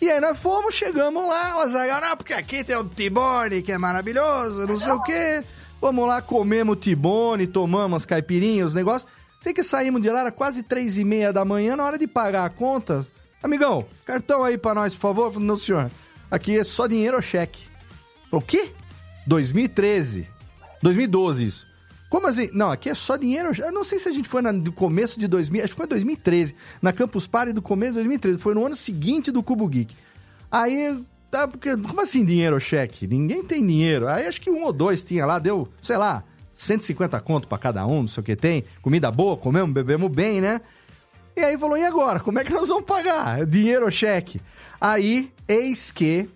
E 0.01 0.11
aí 0.11 0.19
nós 0.19 0.39
fomos, 0.39 0.75
chegamos 0.75 1.23
lá, 1.29 1.59
o 1.59 1.61
Azagal, 1.61 2.01
não, 2.01 2.17
porque 2.17 2.33
aqui 2.33 2.65
tem 2.65 2.77
o 2.77 2.85
Tibone, 2.85 3.61
que 3.61 3.73
é 3.73 3.79
maravilhoso, 3.79 4.67
não 4.67 4.79
sei 4.79 4.93
o 4.93 5.03
quê. 5.03 5.45
Vamos 5.83 6.09
lá, 6.09 6.23
comemos 6.23 6.79
Tibone, 6.79 7.47
tomamos 7.47 8.03
as 8.03 8.07
caipirinhas, 8.07 8.69
os 8.69 8.75
negócios. 8.75 9.07
Sei 9.45 9.53
que 9.53 9.63
saímos 9.63 10.01
de 10.01 10.09
lá, 10.09 10.21
era 10.21 10.33
quase 10.33 10.63
três 10.63 10.97
e 10.97 11.05
meia 11.05 11.31
da 11.31 11.45
manhã, 11.45 11.77
na 11.77 11.85
hora 11.85 11.99
de 11.99 12.07
pagar 12.07 12.47
a 12.47 12.49
conta. 12.49 13.07
Amigão, 13.43 13.87
cartão 14.07 14.43
aí 14.43 14.57
pra 14.57 14.75
nós, 14.75 14.95
por 14.95 15.03
favor. 15.03 15.39
Não, 15.39 15.55
senhor. 15.55 15.91
Aqui 16.31 16.59
é 16.59 16.65
só 16.65 16.87
dinheiro 16.87 17.17
ou 17.17 17.23
cheque. 17.23 17.65
O 18.31 18.41
quê? 18.41 18.71
2013. 19.27 20.27
2012 20.83 21.45
isso. 21.45 21.67
Como 22.09 22.27
assim? 22.27 22.49
Não, 22.55 22.73
aqui 22.73 22.89
é 22.89 22.95
só 22.95 23.19
dinheiro. 23.19 23.51
Eu 23.59 23.71
não 23.71 23.85
sei 23.85 23.99
se 23.99 24.09
a 24.09 24.13
gente 24.13 24.31
foi 24.31 24.41
no 24.41 24.73
começo 24.73 25.21
de 25.21 25.29
2000, 25.29 25.63
acho 25.63 25.75
que 25.75 25.77
foi 25.77 25.87
2013, 25.89 26.57
na 26.81 26.91
Campus 26.91 27.27
Party 27.27 27.53
do 27.53 27.61
começo 27.61 27.93
de 27.93 27.99
2013, 27.99 28.39
foi 28.39 28.55
no 28.55 28.65
ano 28.65 28.75
seguinte 28.75 29.31
do 29.31 29.43
Cubo 29.43 29.69
Geek. 29.69 29.95
Aí, 30.51 31.05
tá, 31.31 31.47
porque, 31.47 31.77
como 31.77 32.01
assim 32.01 32.25
dinheiro 32.25 32.55
ou 32.55 32.61
cheque? 32.61 33.07
Ninguém 33.07 33.45
tem 33.45 33.67
dinheiro. 33.67 34.09
Aí 34.09 34.27
acho 34.27 34.41
que 34.41 34.49
um 34.51 34.65
ou 34.65 34.73
dois 34.73 35.05
tinha 35.05 35.27
lá, 35.27 35.39
deu, 35.39 35.69
sei 35.83 35.99
lá, 35.99 36.25
150 36.55 37.21
conto 37.21 37.49
pra 37.49 37.59
cada 37.59 37.87
um, 37.87 38.03
não 38.03 38.09
sei 38.09 38.21
o 38.21 38.25
que 38.25 38.37
tem. 38.37 38.65
Comida 38.81 39.11
boa, 39.11 39.37
comemos, 39.37 39.73
bebemos 39.73 40.11
bem, 40.11 40.41
né? 40.41 40.61
E 41.37 41.43
aí 41.43 41.59
falou, 41.59 41.77
e 41.77 41.85
agora? 41.85 42.21
Como 42.21 42.39
é 42.39 42.45
que 42.45 42.53
nós 42.53 42.69
vamos 42.69 42.85
pagar? 42.85 43.45
Dinheiro 43.45 43.85
ou 43.85 43.91
cheque? 43.91 44.41
Aí, 44.81 45.33
eis 45.49 45.91
que 45.91 46.29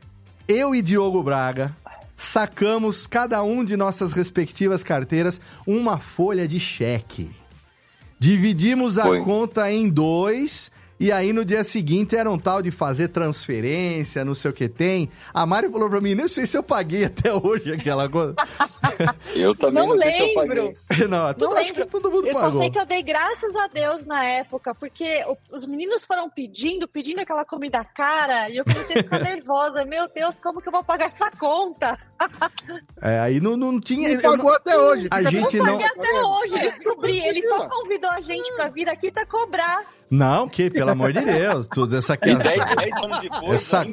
eu 0.48 0.74
e 0.74 0.82
Diogo 0.82 1.22
Braga 1.22 1.74
sacamos 2.16 3.06
cada 3.06 3.42
um 3.44 3.64
de 3.64 3.76
nossas 3.76 4.12
respectivas 4.12 4.82
carteiras 4.82 5.40
uma 5.64 5.98
folha 5.98 6.48
de 6.48 6.58
cheque. 6.58 7.30
Dividimos 8.18 8.98
a 8.98 9.04
Foi. 9.04 9.20
conta 9.22 9.70
em 9.70 9.88
dois. 9.88 10.70
E 11.00 11.12
aí 11.12 11.32
no 11.32 11.44
dia 11.44 11.62
seguinte 11.62 12.16
era 12.16 12.30
um 12.30 12.38
tal 12.38 12.60
de 12.60 12.70
fazer 12.70 13.08
transferência, 13.08 14.24
não 14.24 14.34
sei 14.34 14.50
o 14.50 14.54
que 14.54 14.68
tem. 14.68 15.08
A 15.32 15.46
Mari 15.46 15.68
falou 15.68 15.88
pra 15.88 16.00
mim, 16.00 16.14
nem 16.14 16.26
sei 16.28 16.44
se 16.46 16.56
eu 16.58 16.62
paguei 16.62 17.04
até 17.04 17.32
hoje 17.32 17.72
aquela 17.72 18.08
coisa. 18.08 18.34
Eu 19.34 19.54
também 19.54 19.74
não, 19.86 19.94
Não 19.94 19.98
sei 19.98 20.12
se 20.12 20.18
eu 20.20 20.26
lembro. 20.42 20.74
paguei. 20.88 21.06
não, 21.08 21.32
tudo, 21.34 21.50
Não 21.50 21.58
acho 21.58 21.72
que 21.72 21.78
lembro. 21.80 21.92
todo 22.00 22.10
mundo 22.10 22.26
Eu 22.26 22.32
só 22.32 22.40
pagou. 22.40 22.60
sei 22.60 22.70
que 22.70 22.78
eu 22.80 22.86
dei 22.86 23.02
graças 23.02 23.54
a 23.54 23.66
Deus 23.68 24.04
na 24.06 24.24
época, 24.24 24.74
porque 24.74 25.24
os 25.52 25.64
meninos 25.66 26.04
foram 26.04 26.28
pedindo, 26.28 26.88
pedindo 26.88 27.20
aquela 27.20 27.44
comida 27.44 27.84
cara, 27.84 28.50
e 28.50 28.56
eu 28.56 28.64
comecei 28.64 28.98
a 28.98 29.02
ficar 29.04 29.20
nervosa. 29.22 29.84
Meu 29.84 30.08
Deus, 30.12 30.36
como 30.40 30.60
que 30.60 30.68
eu 30.68 30.72
vou 30.72 30.82
pagar 30.82 31.06
essa 31.06 31.30
conta? 31.30 31.96
É, 33.00 33.20
aí 33.20 33.40
não, 33.40 33.56
não 33.56 33.80
tinha. 33.80 34.08
E 34.10 34.14
eu 34.14 34.20
pagou 34.22 34.46
não- 34.46 34.52
até 34.54 34.76
hoje. 34.76 35.08
A 35.10 35.22
gente 35.22 35.56
eu 35.56 35.64
não. 35.64 35.78
paguei 35.78 35.86
até 35.86 36.20
hoje, 36.22 36.58
descobri. 36.60 37.20
Ele 37.20 37.42
só 37.42 37.68
convidou 37.68 38.10
a 38.10 38.20
gente 38.20 38.52
pra 38.54 38.68
vir 38.68 38.88
aqui 38.88 39.12
pra 39.12 39.24
cobrar. 39.26 39.84
Não, 40.10 40.48
que, 40.48 40.70
pelo 40.70 40.90
amor 40.90 41.12
de 41.12 41.22
Deus, 41.24 41.66
tudo 41.66 41.96
essa 41.96 42.14
aqui. 42.14 42.30
E 42.30 42.34
10, 42.36 42.44
10 42.44 42.92
anos 43.04 43.20
depois, 43.20 43.50
Essa- 43.60 43.78
alto. 43.78 43.92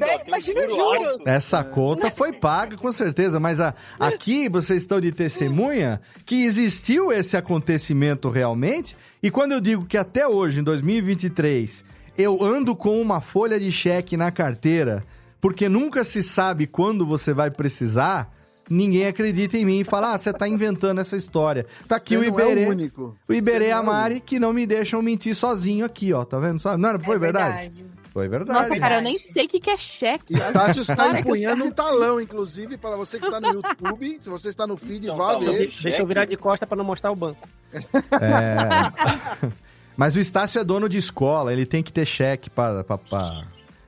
juros. 0.69 1.27
Essa 1.27 1.63
conta 1.63 2.09
foi 2.09 2.31
paga, 2.33 2.77
com 2.77 2.91
certeza, 2.91 3.39
mas 3.39 3.59
a- 3.59 3.73
aqui 3.99 4.47
vocês 4.47 4.81
estão 4.81 5.01
de 5.01 5.11
testemunha 5.11 5.99
que 6.25 6.45
existiu 6.45 7.11
esse 7.11 7.35
acontecimento 7.35 8.29
realmente. 8.29 8.95
E 9.21 9.29
quando 9.29 9.51
eu 9.53 9.61
digo 9.61 9.85
que 9.85 9.97
até 9.97 10.27
hoje, 10.27 10.61
em 10.61 10.63
2023, 10.63 11.83
eu 12.17 12.41
ando 12.43 12.75
com 12.75 13.01
uma 13.01 13.19
folha 13.19 13.59
de 13.59 13.71
cheque 13.71 14.15
na 14.15 14.31
carteira, 14.31 15.03
porque 15.41 15.67
nunca 15.67 16.03
se 16.03 16.23
sabe 16.23 16.65
quando 16.65 17.05
você 17.05 17.33
vai 17.33 17.51
precisar, 17.51 18.33
ninguém 18.69 19.05
acredita 19.07 19.57
em 19.57 19.65
mim 19.65 19.79
e 19.79 19.83
fala: 19.83 20.13
ah, 20.13 20.17
você 20.17 20.31
tá 20.33 20.47
inventando 20.47 20.99
essa 21.01 21.15
história. 21.15 21.65
Tá 21.87 21.97
aqui 21.97 22.17
Você 22.17 22.27
o 22.27 22.31
não 22.31 22.39
é 22.39 22.43
Iberê. 22.51 22.65
o 22.65 22.69
único. 22.69 23.17
O 23.27 23.33
Iberê 23.33 23.67
e 23.67 23.71
a 23.71 23.77
é 23.77 23.81
Mari 23.81 24.19
que 24.19 24.39
não 24.39 24.53
me 24.53 24.65
deixam 24.65 25.01
mentir 25.01 25.35
sozinho 25.35 25.85
aqui, 25.85 26.11
ó. 26.13 26.23
Tá 26.25 26.39
vendo? 26.39 26.59
só? 26.59 26.77
Não 26.77 26.89
era, 26.89 26.99
foi 26.99 27.15
É 27.15 27.19
verdade? 27.19 27.85
Foi 28.13 28.29
verdade. 28.29 28.57
Nossa, 28.57 28.79
cara, 28.79 28.99
eu 28.99 29.01
nem 29.01 29.17
sei 29.17 29.45
o 29.45 29.47
que, 29.49 29.59
que 29.59 29.69
é 29.69 29.75
cheque. 29.75 30.33
Estácio 30.33 30.83
está 30.83 31.19
empunhando 31.19 31.65
um 31.65 31.71
talão, 31.71 32.21
inclusive, 32.21 32.77
para 32.77 32.95
você 32.95 33.19
que 33.19 33.25
está 33.25 33.41
no 33.41 33.49
YouTube. 33.49 34.17
Se 34.21 34.29
você 34.29 34.47
está 34.47 34.65
no 34.65 34.77
feed, 34.77 35.07
vá 35.07 35.37
ver. 35.37 35.69
Deixa, 35.83 35.89
eu 36.01 36.07
virar 36.07 36.23
de 36.23 36.37
costa 36.37 36.65
pra 36.65 36.77
não 36.77 36.85
mostrar 36.85 37.11
o 37.11 37.15
banco. 37.15 37.45
É. 37.73 39.49
Mas 39.97 40.15
o 40.15 40.19
Estácio 40.19 40.59
é 40.59 40.63
dono 40.63 40.87
de 40.89 40.97
escola, 40.97 41.51
ele 41.53 41.65
tem 41.65 41.81
que 41.83 41.91
ter 41.91 42.05
cheque 42.05 42.49
pra- 42.49 42.83
pra- 42.83 42.97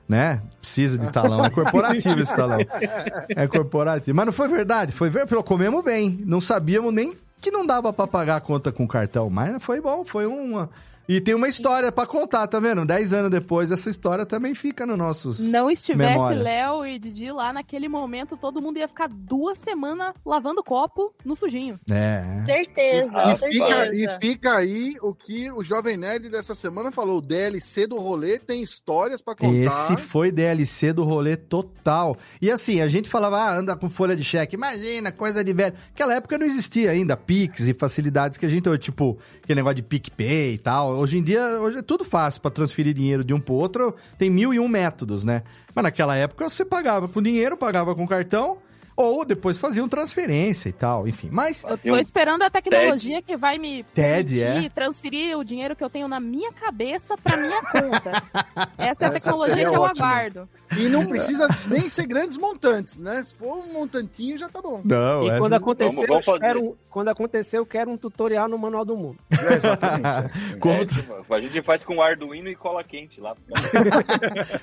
né? 0.08 0.40
Precisa 0.60 0.96
de 0.96 1.10
talão. 1.12 1.44
É 1.44 1.50
corporativo 1.50 2.20
esse 2.20 2.34
talão. 2.34 2.58
É 3.28 3.46
corporativo. 3.46 4.16
Mas 4.16 4.26
não 4.26 4.32
foi 4.32 4.48
verdade, 4.48 4.92
foi 4.92 5.10
verdade. 5.10 5.42
Comemos 5.42 5.84
bem. 5.84 6.22
Não 6.24 6.40
sabíamos 6.40 6.92
nem 6.92 7.14
que 7.40 7.50
não 7.50 7.66
dava 7.66 7.92
pra 7.92 8.06
pagar 8.06 8.36
a 8.36 8.40
conta 8.40 8.72
com 8.72 8.86
cartão. 8.86 9.28
Mas 9.28 9.62
foi 9.62 9.80
bom, 9.80 10.04
foi 10.04 10.26
uma. 10.26 10.70
E 11.08 11.22
tem 11.22 11.34
uma 11.34 11.48
história 11.48 11.90
pra 11.90 12.04
contar, 12.04 12.46
tá 12.46 12.60
vendo? 12.60 12.84
Dez 12.84 13.14
anos 13.14 13.30
depois, 13.30 13.70
essa 13.70 13.88
história 13.88 14.26
também 14.26 14.54
fica 14.54 14.84
nos 14.84 14.98
nossos. 14.98 15.38
Não 15.40 15.70
estivesse. 15.70 16.34
Léo 16.34 16.84
e 16.84 16.98
Didi 16.98 17.32
lá 17.32 17.50
naquele 17.50 17.88
momento, 17.88 18.36
todo 18.36 18.60
mundo 18.60 18.78
ia 18.78 18.86
ficar 18.86 19.08
duas 19.08 19.56
semanas 19.58 20.12
lavando 20.24 20.62
copo 20.62 21.14
no 21.24 21.34
sujinho. 21.34 21.76
É. 21.90 22.22
Certeza, 22.44 23.22
E 23.24 23.36
fica, 23.36 23.74
certeza. 23.74 24.18
e 24.18 24.20
fica 24.20 24.54
aí 24.54 24.96
o 25.00 25.14
que 25.14 25.50
o 25.50 25.62
Jovem 25.62 25.96
Nerd 25.96 26.28
dessa 26.28 26.54
semana 26.54 26.92
falou. 26.92 27.18
O 27.18 27.22
DLC 27.22 27.86
do 27.86 27.96
rolê 27.96 28.38
tem 28.38 28.62
histórias 28.62 29.22
pra 29.22 29.34
contar. 29.34 29.54
Esse 29.54 29.96
foi 29.96 30.30
DLC 30.30 30.92
do 30.92 31.04
rolê 31.04 31.36
total. 31.36 32.18
E 32.42 32.50
assim, 32.50 32.82
a 32.82 32.88
gente 32.88 33.08
falava, 33.08 33.38
ah, 33.38 33.56
anda 33.56 33.74
com 33.74 33.88
folha 33.88 34.14
de 34.14 34.22
cheque. 34.24 34.56
Imagina, 34.56 35.10
coisa 35.10 35.42
de 35.42 35.54
velho. 35.54 35.74
Naquela 35.88 36.16
época 36.16 36.36
não 36.36 36.44
existia 36.44 36.90
ainda 36.90 37.16
Pix 37.16 37.60
e 37.60 37.72
facilidades 37.72 38.36
que 38.36 38.44
a 38.44 38.48
gente, 38.48 38.68
tipo, 38.76 39.16
aquele 39.42 39.60
negócio 39.60 39.76
de 39.76 39.82
PicPay 39.84 40.52
e 40.52 40.58
tal. 40.58 40.97
Hoje 40.98 41.18
em 41.18 41.22
dia, 41.22 41.60
hoje 41.60 41.78
é 41.78 41.82
tudo 41.82 42.04
fácil 42.04 42.40
pra 42.40 42.50
transferir 42.50 42.92
dinheiro 42.92 43.22
de 43.22 43.32
um 43.32 43.38
pro 43.38 43.54
outro. 43.54 43.94
Tem 44.18 44.28
mil 44.28 44.52
e 44.52 44.58
um 44.58 44.66
métodos, 44.66 45.22
né? 45.22 45.44
Mas 45.72 45.84
naquela 45.84 46.16
época 46.16 46.50
você 46.50 46.64
pagava 46.64 47.06
com 47.06 47.22
dinheiro, 47.22 47.56
pagava 47.56 47.94
com 47.94 48.04
cartão, 48.04 48.58
ou 49.00 49.24
depois 49.24 49.56
faziam 49.58 49.88
transferência 49.88 50.68
e 50.68 50.72
tal, 50.72 51.06
enfim. 51.06 51.28
Mas. 51.30 51.62
Eu 51.62 51.78
tô 51.78 51.96
esperando 51.98 52.42
a 52.42 52.50
tecnologia 52.50 53.22
que 53.22 53.36
vai 53.36 53.56
me 53.56 53.84
TED, 53.94 54.42
é. 54.42 54.68
transferir 54.68 55.38
o 55.38 55.44
dinheiro 55.44 55.76
que 55.76 55.84
eu 55.84 55.88
tenho 55.88 56.08
na 56.08 56.18
minha 56.18 56.52
cabeça 56.52 57.14
pra 57.16 57.36
minha 57.36 57.62
conta. 57.62 58.22
Essa 58.76 59.04
é 59.04 59.06
a 59.06 59.10
tecnologia 59.12 59.56
que 59.56 59.62
eu 59.76 59.80
ótima. 59.80 60.06
aguardo. 60.06 60.48
E 60.76 60.88
não 60.88 61.06
precisa 61.08 61.46
nem 61.68 61.88
ser 61.88 62.06
grandes 62.06 62.36
montantes, 62.36 62.98
né? 62.98 63.22
Se 63.24 63.34
for 63.34 63.58
um 63.58 63.72
montantinho, 63.72 64.36
já 64.36 64.48
tá 64.48 64.60
bom. 64.60 64.82
Não, 64.84 65.24
E 65.24 65.28
essa- 65.30 65.38
quando 65.38 65.52
acontecer, 65.54 65.94
Vamos- 65.94 66.08
vamos 66.08 66.26
eu 66.26 66.32
fazer. 66.32 66.44
quero, 66.46 66.64
um- 66.64 66.74
quando 66.90 67.08
acontecer, 67.08 67.58
eu 67.58 67.66
quero 67.66 67.90
um 67.90 67.96
tutorial 67.96 68.48
no 68.48 68.58
Manual 68.58 68.84
do 68.84 68.96
Mundo. 68.96 69.18
É, 69.48 69.54
exatamente. 69.54 70.58
Como, 70.58 70.74
É, 70.82 71.34
a 71.36 71.40
gente 71.40 71.62
faz 71.62 71.84
com 71.84 72.02
Arduino 72.02 72.48
e 72.48 72.54
cola 72.56 72.82
quente 72.84 73.20
lá. 73.20 73.34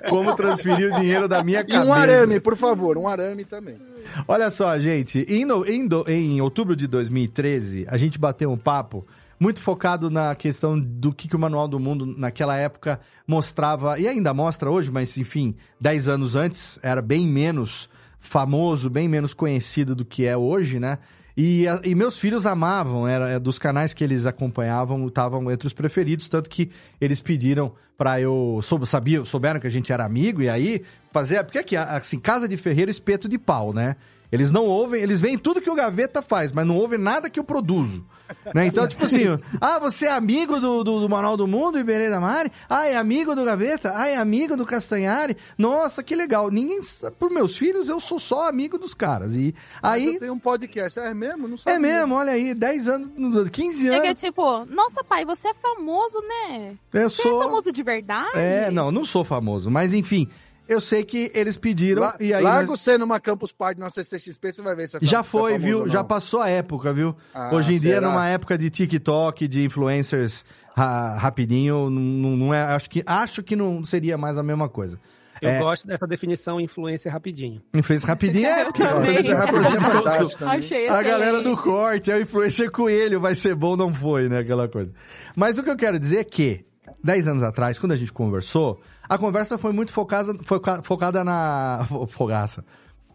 como 0.10 0.36
transferir 0.36 0.94
o 0.94 1.00
dinheiro 1.00 1.28
da 1.28 1.44
minha 1.44 1.62
E 1.62 1.66
cabeça. 1.66 1.86
um 1.86 1.94
arame, 1.94 2.40
por 2.40 2.56
favor, 2.56 2.98
um 2.98 3.08
arame 3.08 3.46
também. 3.46 3.78
Olha 4.28 4.50
só, 4.50 4.78
gente, 4.80 5.26
em, 5.30 5.46
no- 5.46 5.66
em 5.66 5.88
do- 5.88 6.06
em 6.08 6.40
outubro 6.42 6.76
de 6.76 6.88
2013, 6.88 7.86
a 7.88 7.98
gente 7.98 8.18
bateu 8.20 8.52
um 8.52 8.58
papo 8.58 9.06
muito 9.40 9.62
focado 9.62 10.10
na 10.10 10.34
questão 10.36 10.80
do 10.80 11.14
que, 11.14 11.28
que 11.28 11.36
o 11.36 11.40
Manual 11.40 11.68
do 11.68 11.80
Mundo 11.80 12.06
naquela 12.06 12.56
época 12.58 13.00
mostrava, 13.28 14.00
e 14.00 14.08
ainda 14.08 14.34
mostra 14.34 14.70
hoje, 14.72 14.90
mas 14.92 15.18
enfim, 15.18 15.56
10 15.80 16.08
anos 16.08 16.36
antes 16.36 16.80
era 16.82 17.02
bem 17.02 17.28
menos 17.28 17.90
famoso, 18.20 18.90
bem 18.90 19.08
menos 19.08 19.34
conhecido 19.34 19.94
do 19.96 20.06
que 20.06 20.26
é 20.26 20.36
hoje, 20.38 20.80
né? 20.80 20.98
E, 21.38 21.68
a- 21.68 21.82
e 21.84 21.94
meus 21.94 22.18
filhos 22.18 22.46
amavam, 22.46 23.08
era 23.08 23.30
é, 23.30 23.40
dos 23.40 23.60
canais 23.60 23.94
que 23.94 24.04
eles 24.04 24.26
acompanhavam, 24.26 25.06
estavam 25.08 25.52
entre 25.52 25.68
os 25.68 25.74
preferidos, 25.74 26.30
tanto 26.30 26.50
que 26.50 26.70
eles 27.00 27.22
pediram 27.22 27.74
pra 27.98 28.22
eu. 28.22 28.60
Soube, 28.64 28.86
sabia, 28.86 29.24
souberam 29.26 29.60
que 29.60 29.68
a 29.68 29.70
gente 29.72 29.92
era 29.92 30.06
amigo, 30.06 30.42
e 30.42 30.48
aí 30.50 30.82
fazer. 31.12 31.44
Porque 31.44 31.58
aqui, 31.58 31.76
assim, 31.76 32.20
casa 32.20 32.48
de 32.48 32.56
ferreiro, 32.58 32.90
espeto 32.90 33.28
de 33.28 33.38
pau, 33.38 33.74
né? 33.74 33.96
Eles 34.32 34.52
não 34.52 34.66
ouvem, 34.66 35.02
eles 35.02 35.22
veem 35.22 35.38
tudo 35.38 35.62
que 35.62 35.70
o 35.70 35.76
Gaveta 35.76 36.22
faz, 36.22 36.52
mas 36.52 36.66
não 36.66 36.76
ouvem 36.78 37.00
nada 37.00 37.30
que 37.30 37.40
eu 37.40 37.44
produzo. 37.44 38.06
Né? 38.56 38.66
Então, 38.66 38.88
tipo 38.88 39.06
assim, 39.06 39.24
ah, 39.62 39.78
você 39.80 40.08
é 40.08 40.12
amigo 40.12 40.60
do, 40.60 40.84
do, 40.84 41.00
do 41.02 41.08
Manual 41.10 41.38
do 41.38 41.46
Mundo, 41.48 41.78
Iberê 41.78 42.10
da 42.10 42.20
Mari? 42.20 42.52
Ah, 42.68 42.88
é 42.88 42.96
amigo 42.96 43.36
do 43.36 43.46
Gaveta? 43.46 43.92
Ah, 43.96 44.08
é 44.08 44.18
amigo 44.18 44.58
do 44.58 44.66
Castanhari? 44.66 45.38
Nossa, 45.58 46.02
que 46.02 46.16
legal. 46.16 46.50
Ninguém. 46.50 46.80
Por 47.20 47.30
meus 47.30 47.56
filhos, 47.56 47.88
eu 47.88 48.00
sou 48.00 48.18
só 48.18 48.50
amigo 48.50 48.80
dos 48.80 48.96
caras. 48.96 49.36
E 49.36 49.54
aí. 49.82 50.18
Tem 50.18 50.32
um 50.32 50.40
podcast, 50.40 51.00
é 51.00 51.14
mesmo? 51.14 51.48
Não 51.48 51.56
sabia. 51.56 51.76
É 51.76 51.80
mesmo, 51.80 52.16
olha 52.16 52.34
aí, 52.34 52.56
10 52.56 52.88
anos, 52.88 53.50
15 53.52 53.88
Chega 53.90 54.08
anos. 54.08 54.20
tipo, 54.20 54.66
nossa 54.66 55.04
pai, 55.04 55.24
você 55.24 55.50
é 55.50 55.54
famoso, 55.54 56.20
né? 56.22 56.74
Eu 56.94 57.10
Você 57.10 57.22
sou. 57.22 57.40
é 57.42 57.46
famoso 57.46 57.72
de 57.72 57.84
verdade? 57.84 58.32
É, 58.34 58.72
não, 58.72 58.92
não 58.92 59.06
sou 59.06 59.24
famoso, 59.24 59.70
mas 59.70 59.94
enfim, 59.94 60.28
eu 60.68 60.82
sei 60.82 61.04
que 61.04 61.32
eles 61.34 61.58
pediram 61.58 62.02
La- 62.02 62.16
e 62.20 62.34
aí 62.34 62.44
Larga 62.44 62.68
nós- 62.68 62.80
você 62.80 62.98
numa 62.98 63.20
Campus 63.20 63.52
Party 63.52 63.80
na 63.80 63.90
CCXP, 63.90 64.52
você 64.52 64.62
vai 64.62 64.76
ver 64.76 64.88
se 64.88 64.98
é 64.98 65.00
já 65.02 65.20
é 65.20 65.24
foi, 65.24 65.54
famoso 65.54 65.66
viu? 65.66 65.90
Já 65.90 66.04
passou 66.04 66.42
a 66.42 66.50
época, 66.50 66.94
viu? 66.94 67.16
Ah, 67.34 67.52
Hoje 67.54 67.76
em 67.76 67.80
dia, 67.80 67.96
será? 67.96 68.08
numa 68.08 68.28
época 68.28 68.58
de 68.58 68.70
TikTok, 68.70 69.48
de 69.48 69.64
influencers 69.64 70.44
ra- 70.76 71.16
rapidinho, 71.18 71.90
não, 71.90 72.36
não 72.38 72.54
é, 72.54 72.62
acho 72.62 72.90
que 72.90 73.04
acho 73.06 73.42
que 73.44 73.56
não 73.56 73.84
seria 73.84 74.18
mais 74.18 74.38
a 74.38 74.44
mesma 74.44 74.68
coisa. 74.70 75.00
Eu 75.42 75.50
É. 75.50 75.60
gosto 75.60 75.86
dessa 75.86 76.08
definição 76.08 76.62
influência 76.62 77.12
rapidinho. 77.12 77.62
Influencer 77.76 78.08
rapidinho 78.08 78.48
é 78.48 78.64
porque 78.66 78.82
influencer 78.82 79.36
rapidinho 79.36 80.46
É. 80.46 80.46
Achei 80.58 80.88
A 80.88 81.04
galera 81.04 81.42
do 81.42 81.58
corte, 81.58 82.10
é 82.10 82.16
o 82.16 82.22
influencer 82.22 82.72
coelho, 82.72 83.20
vai 83.20 83.36
ser 83.36 83.54
bom, 83.54 83.76
não 83.76 83.94
foi, 83.94 84.30
né? 84.30 84.40
Aquela 84.40 84.68
coisa. 84.70 84.94
Mas 85.36 85.58
o 85.58 85.64
que 85.64 85.70
eu 85.70 85.76
quero 85.76 86.00
dizer 86.00 86.20
é 86.20 86.24
que, 86.24 86.66
10 87.04 87.28
anos 87.28 87.44
atrás, 87.44 87.78
quando 87.80 87.92
a 87.92 87.96
gente 87.96 88.12
conversou, 88.14 88.80
a 89.08 89.18
conversa 89.18 89.58
foi 89.58 89.72
muito 89.72 89.92
focada, 89.92 90.36
foca- 90.44 90.82
focada 90.84 91.24
na. 91.24 91.86
fo- 91.88 92.08
Fogaça. 92.08 92.64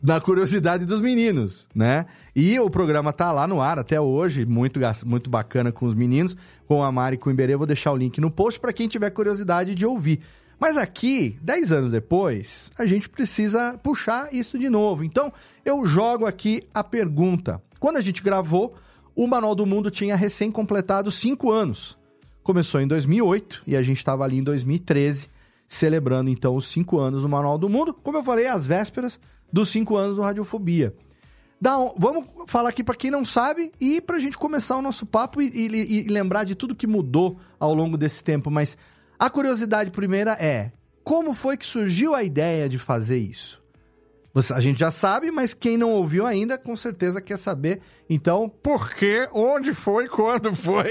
Na 0.03 0.19
curiosidade 0.19 0.87
dos 0.87 1.01
meninos, 1.03 1.69
né? 1.75 2.07
E 2.35 2.59
o 2.59 2.71
programa 2.71 3.13
tá 3.13 3.31
lá 3.33 3.47
no 3.47 3.61
ar 3.61 3.79
até 3.79 4.01
hoje, 4.01 4.47
muito, 4.47 4.81
muito 5.05 5.29
bacana 5.29 5.71
com 5.71 5.85
os 5.85 5.95
meninos, 5.95 6.35
com 6.67 6.83
a 6.83 6.91
Mari 6.91 7.17
e 7.17 7.19
com 7.19 7.29
o 7.29 7.33
Iberê. 7.33 7.55
Vou 7.55 7.67
deixar 7.67 7.93
o 7.93 7.97
link 7.99 8.19
no 8.19 8.31
post 8.31 8.59
para 8.59 8.73
quem 8.73 8.89
tiver 8.89 9.11
curiosidade 9.11 9.75
de 9.75 9.85
ouvir. 9.85 10.21
Mas 10.59 10.79
aqui, 10.79 11.39
10 11.43 11.71
anos 11.73 11.93
depois, 11.93 12.71
a 12.79 12.87
gente 12.87 13.11
precisa 13.11 13.79
puxar 13.83 14.33
isso 14.33 14.59
de 14.59 14.71
novo. 14.71 15.05
Então, 15.05 15.31
eu 15.67 15.85
jogo 15.85 16.25
aqui 16.25 16.63
a 16.73 16.83
pergunta. 16.83 17.61
Quando 17.79 17.99
a 17.99 18.01
gente 18.03 18.23
gravou, 18.23 18.75
o 19.15 19.27
Manual 19.27 19.55
do 19.55 19.67
Mundo 19.67 19.91
tinha 19.91 20.17
recém 20.17 20.51
completado 20.51 21.11
5 21.11 21.51
anos. 21.51 21.99
Começou 22.51 22.81
em 22.81 22.87
2008 22.89 23.63
e 23.65 23.77
a 23.77 23.83
gente 23.83 23.99
estava 23.99 24.25
ali 24.25 24.39
em 24.39 24.43
2013, 24.43 25.29
celebrando 25.69 26.31
então 26.31 26.57
os 26.57 26.67
5 26.67 26.99
anos 26.99 27.23
do 27.23 27.29
Manual 27.29 27.57
do 27.57 27.69
Mundo. 27.69 27.95
Como 27.95 28.19
eu 28.19 28.25
falei, 28.25 28.49
às 28.49 28.67
vésperas 28.67 29.21
dos 29.53 29.69
5 29.69 29.97
anos 29.97 30.17
do 30.17 30.23
Radiofobia. 30.23 30.93
Um- 31.65 31.95
vamos 31.97 32.25
falar 32.49 32.71
aqui 32.71 32.83
para 32.83 32.97
quem 32.97 33.09
não 33.09 33.25
sabe 33.25 33.71
e 33.81 34.01
pra 34.01 34.19
gente 34.19 34.37
começar 34.37 34.77
o 34.77 34.83
nosso 34.83 35.07
papo 35.07 35.41
e, 35.41 35.47
e- 35.47 36.01
e 36.01 36.09
lembrar 36.09 36.43
de 36.43 36.57
tudo 36.57 36.75
que 36.75 36.89
mudou 36.89 37.39
ao 37.57 37.73
longo 37.73 37.97
desse 37.97 38.25
tempo. 38.25 38.51
Mas 38.51 38.77
a 39.17 39.31
curiosidade 39.31 39.93
primeira 39.93 40.33
é: 40.33 40.73
como 41.05 41.33
foi 41.33 41.57
que 41.57 41.65
surgiu 41.65 42.17
a 42.17 42.25
ideia 42.25 42.69
de 42.69 42.79
fazer 42.81 43.19
isso? 43.19 43.60
A 44.33 44.61
gente 44.61 44.79
já 44.79 44.93
sabe, 44.93 45.33
mas 45.33 45.53
quem 45.53 45.77
não 45.77 45.91
ouviu 45.91 46.25
ainda, 46.25 46.57
com 46.57 46.77
certeza 46.77 47.21
quer 47.21 47.37
saber. 47.37 47.81
Então, 48.09 48.49
por 48.49 48.95
quê? 48.95 49.29
Onde 49.33 49.75
foi? 49.75 50.07
Quando 50.09 50.55
foi? 50.55 50.87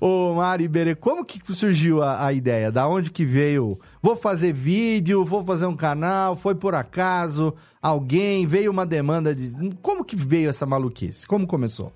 Ô, 0.00 0.34
Mari 0.34 0.64
Iberê, 0.64 0.94
como 0.94 1.24
que 1.24 1.40
surgiu 1.52 2.00
a, 2.00 2.26
a 2.26 2.32
ideia? 2.32 2.70
Da 2.70 2.86
onde 2.86 3.10
que 3.10 3.24
veio? 3.24 3.80
Vou 4.00 4.14
fazer 4.14 4.52
vídeo, 4.52 5.24
vou 5.24 5.44
fazer 5.44 5.66
um 5.66 5.74
canal, 5.74 6.36
foi 6.36 6.54
por 6.54 6.76
acaso? 6.76 7.52
Alguém? 7.82 8.46
Veio 8.46 8.70
uma 8.70 8.86
demanda 8.86 9.34
de... 9.34 9.74
Como 9.82 10.04
que 10.04 10.14
veio 10.14 10.48
essa 10.48 10.64
maluquice? 10.64 11.26
Como 11.26 11.44
começou? 11.44 11.92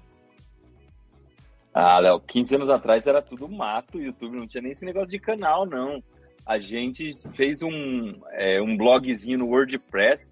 Ah, 1.73 2.01
Léo, 2.01 2.21
15 2.21 2.57
anos 2.57 2.69
atrás 2.69 3.07
era 3.07 3.23
tudo 3.23 3.49
mato, 3.49 4.01
YouTube 4.01 4.37
não 4.37 4.47
tinha 4.47 4.61
nem 4.61 4.73
esse 4.73 4.85
negócio 4.85 5.11
de 5.11 5.21
canal, 5.21 5.65
não. 5.65 6.03
A 6.45 6.59
gente 6.59 7.15
fez 7.35 7.63
um, 7.63 8.13
é, 8.33 8.61
um 8.61 8.77
blogzinho 8.77 9.39
no 9.39 9.47
WordPress 9.47 10.32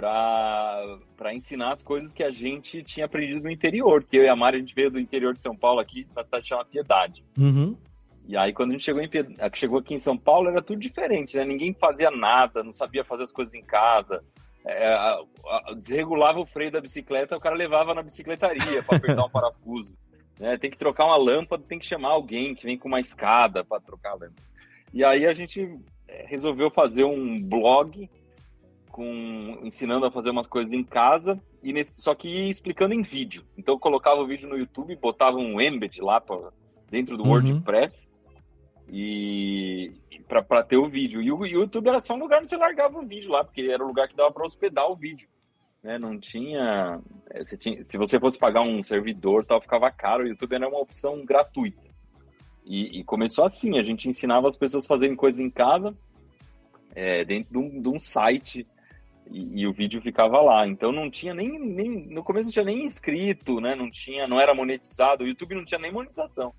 para 0.00 1.34
ensinar 1.34 1.72
as 1.72 1.82
coisas 1.82 2.12
que 2.12 2.22
a 2.22 2.30
gente 2.30 2.82
tinha 2.82 3.06
aprendido 3.06 3.42
no 3.42 3.50
interior, 3.50 4.02
porque 4.02 4.16
eu 4.18 4.22
e 4.24 4.28
a 4.28 4.36
Mari, 4.36 4.56
a 4.56 4.60
gente 4.60 4.74
veio 4.74 4.90
do 4.90 5.00
interior 5.00 5.34
de 5.34 5.42
São 5.42 5.56
Paulo 5.56 5.80
aqui, 5.80 6.06
na 6.14 6.22
cidade 6.22 6.48
chamada 6.48 6.68
Piedade. 6.68 7.24
Uhum. 7.36 7.76
E 8.26 8.36
aí, 8.36 8.52
quando 8.52 8.70
a 8.70 8.72
gente 8.74 8.84
chegou, 8.84 9.02
em, 9.02 9.08
chegou 9.54 9.78
aqui 9.78 9.94
em 9.94 9.98
São 9.98 10.16
Paulo, 10.16 10.48
era 10.50 10.62
tudo 10.62 10.78
diferente, 10.78 11.36
né? 11.36 11.44
Ninguém 11.44 11.72
fazia 11.72 12.10
nada, 12.10 12.62
não 12.62 12.72
sabia 12.72 13.02
fazer 13.02 13.24
as 13.24 13.32
coisas 13.32 13.54
em 13.54 13.62
casa. 13.62 14.22
É, 14.64 14.86
a- 14.92 15.18
a- 15.46 15.74
desregulava 15.74 16.38
o 16.38 16.46
freio 16.46 16.70
da 16.70 16.80
bicicleta, 16.80 17.36
o 17.36 17.40
cara 17.40 17.56
levava 17.56 17.94
na 17.94 18.02
bicicletaria 18.02 18.82
para 18.82 18.98
apertar 18.98 19.24
um 19.24 19.30
parafuso. 19.30 19.96
né? 20.38 20.56
Tem 20.58 20.70
que 20.70 20.76
trocar 20.78 21.06
uma 21.06 21.16
lâmpada, 21.16 21.64
tem 21.66 21.78
que 21.78 21.86
chamar 21.86 22.10
alguém 22.10 22.54
que 22.54 22.64
vem 22.64 22.76
com 22.78 22.86
uma 22.86 23.00
escada 23.00 23.64
para 23.64 23.80
trocar 23.80 24.10
a 24.10 24.14
lâmpada. 24.14 24.42
E 24.92 25.02
aí 25.02 25.26
a 25.26 25.32
gente 25.32 25.78
é, 26.06 26.26
resolveu 26.26 26.70
fazer 26.70 27.04
um 27.04 27.42
blog 27.42 28.08
com 28.98 29.60
ensinando 29.62 30.04
a 30.06 30.10
fazer 30.10 30.30
umas 30.30 30.48
coisas 30.48 30.72
em 30.72 30.82
casa 30.82 31.40
e 31.62 31.72
nesse, 31.72 32.02
só 32.02 32.16
que 32.16 32.28
ia 32.28 32.50
explicando 32.50 32.94
em 32.94 33.02
vídeo. 33.02 33.44
Então 33.56 33.76
eu 33.76 33.78
colocava 33.78 34.20
o 34.20 34.26
vídeo 34.26 34.48
no 34.48 34.58
YouTube, 34.58 34.96
botava 34.96 35.36
um 35.36 35.60
embed 35.60 36.00
lá 36.00 36.20
pra, 36.20 36.50
dentro 36.90 37.16
do 37.16 37.22
Uhum. 37.22 37.30
WordPress 37.30 38.10
e 38.88 39.92
para 40.26 40.64
ter 40.64 40.78
o 40.78 40.88
vídeo. 40.88 41.22
E 41.22 41.30
o 41.30 41.46
YouTube 41.46 41.88
era 41.88 42.00
só 42.00 42.14
um 42.14 42.18
lugar 42.18 42.40
onde 42.40 42.48
você 42.48 42.56
largava 42.56 42.98
o 42.98 43.06
vídeo 43.06 43.30
lá, 43.30 43.44
porque 43.44 43.62
era 43.62 43.84
o 43.84 43.86
lugar 43.86 44.08
que 44.08 44.16
dava 44.16 44.32
para 44.32 44.44
hospedar 44.44 44.90
o 44.90 44.96
vídeo. 44.96 45.28
Né? 45.80 45.96
Não 45.96 46.18
tinha, 46.18 47.00
é, 47.30 47.44
você 47.44 47.56
tinha. 47.56 47.84
Se 47.84 47.96
você 47.96 48.18
fosse 48.18 48.36
pagar 48.36 48.62
um 48.62 48.82
servidor, 48.82 49.44
tal, 49.44 49.60
ficava 49.60 49.92
caro. 49.92 50.24
O 50.24 50.26
YouTube 50.26 50.54
era 50.54 50.68
uma 50.68 50.80
opção 50.80 51.24
gratuita. 51.24 51.86
E, 52.64 52.98
e 52.98 53.04
começou 53.04 53.44
assim: 53.44 53.78
a 53.78 53.82
gente 53.84 54.08
ensinava 54.08 54.48
as 54.48 54.56
pessoas 54.56 54.84
a 54.84 54.88
fazerem 54.88 55.14
coisas 55.14 55.40
em 55.40 55.50
casa, 55.50 55.96
é, 56.96 57.24
dentro 57.24 57.52
de 57.52 57.58
um, 57.58 57.80
de 57.80 57.88
um 57.88 58.00
site. 58.00 58.66
E, 59.30 59.60
e 59.60 59.66
o 59.66 59.72
vídeo 59.72 60.00
ficava 60.00 60.40
lá. 60.40 60.66
Então 60.66 60.92
não 60.92 61.10
tinha 61.10 61.34
nem, 61.34 61.58
nem. 61.58 62.06
No 62.08 62.22
começo 62.22 62.46
não 62.46 62.52
tinha 62.52 62.64
nem 62.64 62.84
inscrito, 62.84 63.60
né? 63.60 63.74
Não 63.74 63.90
tinha, 63.90 64.26
não 64.26 64.40
era 64.40 64.54
monetizado. 64.54 65.24
O 65.24 65.26
YouTube 65.26 65.54
não 65.54 65.64
tinha 65.64 65.80
nem 65.80 65.92
monetização. 65.92 66.52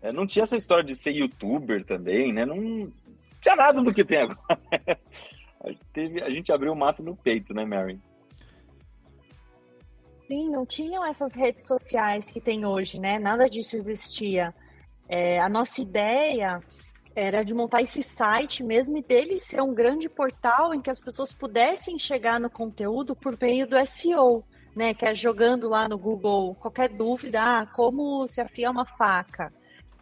É, 0.00 0.12
não 0.12 0.26
tinha 0.26 0.44
essa 0.44 0.56
história 0.56 0.84
de 0.84 0.94
ser 0.94 1.10
youtuber 1.10 1.84
também, 1.84 2.32
né? 2.32 2.46
Não 2.46 2.92
tinha 3.40 3.56
nada 3.56 3.82
do 3.82 3.92
que 3.92 4.04
tem 4.04 4.18
agora. 4.18 4.38
a, 5.60 5.68
gente 5.68 5.84
teve, 5.92 6.22
a 6.22 6.30
gente 6.30 6.52
abriu 6.52 6.72
o 6.72 6.76
mato 6.76 7.02
no 7.02 7.16
peito, 7.16 7.52
né, 7.52 7.64
Mary? 7.64 8.00
Sim, 10.26 10.50
não 10.50 10.66
tinham 10.66 11.04
essas 11.04 11.34
redes 11.34 11.66
sociais 11.66 12.30
que 12.30 12.40
tem 12.40 12.64
hoje, 12.64 13.00
né? 13.00 13.18
Nada 13.18 13.48
disso 13.48 13.76
existia. 13.76 14.52
É, 15.08 15.40
a 15.40 15.48
nossa 15.48 15.80
ideia 15.80 16.60
era 17.18 17.42
de 17.42 17.52
montar 17.52 17.82
esse 17.82 18.00
site 18.00 18.62
mesmo 18.62 18.96
e 18.96 19.02
dele 19.02 19.38
ser 19.38 19.60
um 19.60 19.74
grande 19.74 20.08
portal 20.08 20.72
em 20.72 20.80
que 20.80 20.88
as 20.88 21.00
pessoas 21.00 21.32
pudessem 21.32 21.98
chegar 21.98 22.38
no 22.38 22.48
conteúdo 22.48 23.16
por 23.16 23.36
meio 23.40 23.66
do 23.66 23.76
SEO, 23.84 24.44
né? 24.76 24.94
Que 24.94 25.04
é 25.04 25.14
jogando 25.16 25.68
lá 25.68 25.88
no 25.88 25.98
Google 25.98 26.54
qualquer 26.54 26.88
dúvida, 26.88 27.40
ah, 27.42 27.66
como 27.66 28.24
se 28.28 28.40
afia 28.40 28.70
uma 28.70 28.86
faca. 28.86 29.52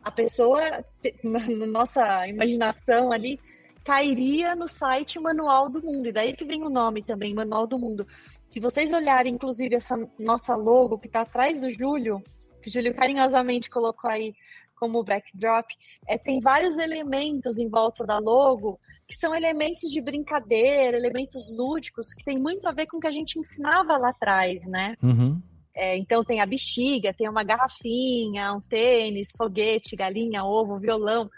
A 0.05 0.11
pessoa, 0.11 0.61
na 1.25 1.67
nossa 1.67 2.29
imaginação 2.29 3.11
ali, 3.11 3.41
cairia 3.83 4.55
no 4.55 4.69
site 4.69 5.19
Manual 5.19 5.71
do 5.71 5.83
Mundo. 5.83 6.09
E 6.09 6.13
daí 6.13 6.37
que 6.37 6.45
vem 6.45 6.63
o 6.65 6.69
nome 6.69 7.03
também, 7.03 7.33
Manual 7.33 7.67
do 7.67 7.79
Mundo. 7.79 8.07
Se 8.51 8.61
vocês 8.61 8.93
olharem, 8.93 9.33
inclusive, 9.33 9.75
essa 9.75 9.97
nossa 10.19 10.55
logo 10.55 10.99
que 10.99 11.07
está 11.07 11.23
atrás 11.23 11.63
do 11.63 11.71
Júlio, 11.71 12.23
que 12.61 12.69
o 12.69 12.73
Júlio 12.73 12.95
carinhosamente 12.95 13.71
colocou 13.71 14.11
aí 14.11 14.35
como 14.77 15.03
backdrop, 15.03 15.67
é, 16.07 16.17
tem 16.17 16.41
vários 16.41 16.77
elementos 16.79 17.59
em 17.59 17.69
volta 17.69 18.05
da 18.05 18.19
logo 18.19 18.79
que 19.07 19.17
são 19.17 19.35
elementos 19.35 19.91
de 19.91 20.01
brincadeira, 20.01 20.97
elementos 20.97 21.49
lúdicos, 21.57 22.13
que 22.13 22.25
tem 22.25 22.39
muito 22.39 22.69
a 22.69 22.73
ver 22.73 22.87
com 22.87 22.97
o 22.97 23.01
que 23.01 23.07
a 23.07 23.13
gente 23.13 23.39
ensinava 23.39 23.97
lá 23.97 24.11
atrás, 24.11 24.67
né? 24.67 24.97
Uhum. 25.03 25.41
É, 25.75 25.97
então 25.97 26.25
tem 26.25 26.41
a 26.41 26.47
bexiga, 26.47 27.15
tem 27.15 27.29
uma 27.29 27.45
garrafinha, 27.45 28.53
um 28.53 28.61
tênis, 28.61 29.31
foguete, 29.37 29.95
galinha, 29.95 30.45
ovo, 30.45 30.79
violão. 30.79 31.31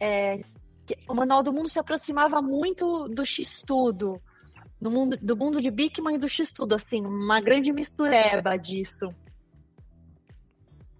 É, 0.00 0.40
o 1.08 1.14
Manual 1.14 1.42
do 1.42 1.52
Mundo 1.52 1.68
se 1.68 1.78
aproximava 1.78 2.40
muito 2.40 3.08
do 3.08 3.24
X-Tudo, 3.24 4.20
do 4.80 4.90
mundo, 4.90 5.18
do 5.20 5.36
mundo 5.36 5.60
de 5.60 5.70
Bigman 5.70 6.14
e 6.14 6.18
do 6.18 6.28
X-Tudo, 6.28 6.74
assim, 6.74 7.04
uma 7.04 7.40
grande 7.40 7.72
mistureba 7.72 8.56
disso. 8.56 9.12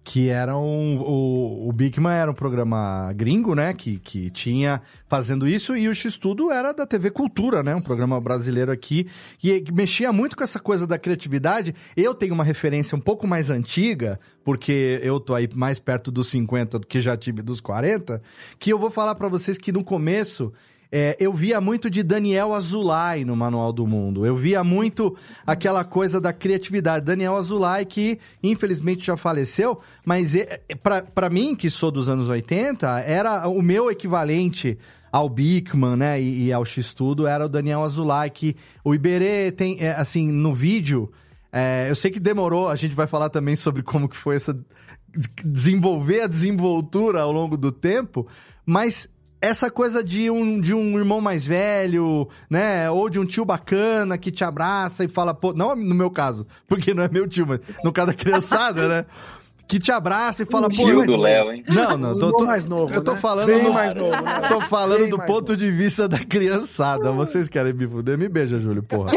Que 0.03 0.29
era 0.29 0.57
um. 0.57 0.99
O, 0.99 1.69
o 1.69 1.71
Bigman 1.71 2.13
era 2.13 2.31
um 2.31 2.33
programa 2.33 3.13
gringo, 3.13 3.53
né? 3.53 3.73
Que, 3.73 3.99
que 3.99 4.29
tinha 4.31 4.81
fazendo 5.07 5.47
isso, 5.47 5.75
e 5.75 5.87
o 5.87 5.93
X-Tudo 5.93 6.51
era 6.51 6.71
da 6.71 6.87
TV 6.87 7.11
Cultura, 7.11 7.61
né? 7.61 7.75
Um 7.75 7.81
programa 7.81 8.19
brasileiro 8.19 8.71
aqui. 8.71 9.07
E 9.43 9.63
mexia 9.71 10.11
muito 10.11 10.35
com 10.35 10.43
essa 10.43 10.59
coisa 10.59 10.87
da 10.87 10.97
criatividade. 10.97 11.75
Eu 11.95 12.15
tenho 12.15 12.33
uma 12.33 12.43
referência 12.43 12.95
um 12.97 13.01
pouco 13.01 13.27
mais 13.27 13.51
antiga, 13.51 14.19
porque 14.43 14.99
eu 15.03 15.19
tô 15.19 15.35
aí 15.35 15.47
mais 15.53 15.79
perto 15.79 16.11
dos 16.11 16.29
50 16.29 16.79
do 16.79 16.87
que 16.87 16.99
já 16.99 17.15
tive 17.15 17.41
dos 17.41 17.61
40, 17.61 18.21
que 18.57 18.71
eu 18.71 18.79
vou 18.79 18.89
falar 18.89 19.15
para 19.15 19.27
vocês 19.27 19.57
que 19.57 19.71
no 19.71 19.83
começo 19.83 20.51
é, 20.91 21.15
eu 21.19 21.31
via 21.31 21.61
muito 21.61 21.89
de 21.89 22.03
Daniel 22.03 22.53
Azulay 22.53 23.23
no 23.23 23.33
Manual 23.35 23.71
do 23.71 23.87
Mundo. 23.87 24.25
Eu 24.25 24.35
via 24.35 24.61
muito 24.61 25.15
aquela 25.47 25.85
coisa 25.85 26.19
da 26.19 26.33
criatividade. 26.33 27.05
Daniel 27.05 27.37
Azulay, 27.37 27.85
que 27.85 28.19
infelizmente 28.43 29.05
já 29.05 29.15
faleceu, 29.15 29.79
mas 30.05 30.35
é, 30.35 30.61
para 31.13 31.29
mim, 31.29 31.55
que 31.55 31.69
sou 31.69 31.91
dos 31.91 32.09
anos 32.09 32.27
80, 32.27 32.87
era 33.01 33.47
o 33.47 33.61
meu 33.61 33.89
equivalente 33.89 34.77
ao 35.09 35.29
Bigman, 35.29 35.95
né, 35.95 36.21
e, 36.21 36.47
e 36.47 36.53
ao 36.53 36.65
X-Tudo, 36.65 37.27
era 37.27 37.45
o 37.45 37.49
Daniel 37.49 37.83
Azulay, 37.83 38.29
que 38.29 38.55
o 38.83 38.93
Iberê 38.93 39.51
tem, 39.51 39.77
é, 39.79 39.91
assim, 39.91 40.31
no 40.31 40.53
vídeo... 40.53 41.11
É, 41.53 41.87
eu 41.89 41.95
sei 41.95 42.09
que 42.09 42.19
demorou, 42.19 42.69
a 42.69 42.77
gente 42.77 42.95
vai 42.95 43.07
falar 43.07 43.29
também 43.29 43.57
sobre 43.57 43.83
como 43.83 44.07
que 44.07 44.15
foi 44.15 44.37
essa 44.37 44.57
desenvolver 45.43 46.21
a 46.21 46.27
desenvoltura 46.27 47.21
ao 47.21 47.31
longo 47.31 47.57
do 47.57 47.73
tempo, 47.73 48.25
mas 48.65 49.09
essa 49.41 49.71
coisa 49.71 50.03
de 50.03 50.29
um, 50.29 50.61
de 50.61 50.73
um 50.73 50.97
irmão 50.99 51.19
mais 51.19 51.45
velho, 51.47 52.29
né? 52.47 52.89
Ou 52.91 53.09
de 53.09 53.19
um 53.19 53.25
tio 53.25 53.43
bacana 53.43 54.17
que 54.17 54.31
te 54.31 54.43
abraça 54.43 55.03
e 55.03 55.07
fala, 55.07 55.33
pô, 55.33 55.51
não 55.51 55.75
no 55.75 55.95
meu 55.95 56.11
caso, 56.11 56.45
porque 56.67 56.93
não 56.93 57.03
é 57.03 57.09
meu 57.09 57.27
tio, 57.27 57.47
mas 57.47 57.59
no 57.83 57.91
caso 57.91 58.07
da 58.07 58.13
criançada, 58.13 58.87
né? 58.87 59.05
que 59.71 59.79
te 59.79 59.89
abraça 59.89 60.43
e 60.43 60.45
fala, 60.45 60.67
pô. 60.67 60.75
Tio 60.75 61.05
do 61.05 61.15
Léo, 61.15 61.53
hein? 61.53 61.63
Não, 61.69 61.97
não, 61.97 62.19
tô, 62.19 62.35
tô 62.35 62.45
mais 62.45 62.65
novo. 62.65 62.93
Eu 62.93 63.01
tô 63.01 63.13
né? 63.13 63.17
falando. 63.17 63.45
Bem 63.47 63.63
no, 63.63 63.71
mais 63.71 63.95
novo, 63.95 64.11
né? 64.11 64.41
Tô 64.49 64.59
falando 64.63 64.99
Bem 64.99 65.09
do 65.09 65.17
ponto 65.19 65.53
novo. 65.53 65.55
de 65.55 65.71
vista 65.71 66.09
da 66.09 66.19
criançada. 66.19 67.09
Vocês 67.13 67.47
querem 67.47 67.71
me 67.71 67.87
fuder? 67.87 68.17
Me 68.17 68.27
beija, 68.27 68.59
Júlio, 68.59 68.83
porra. 68.83 69.11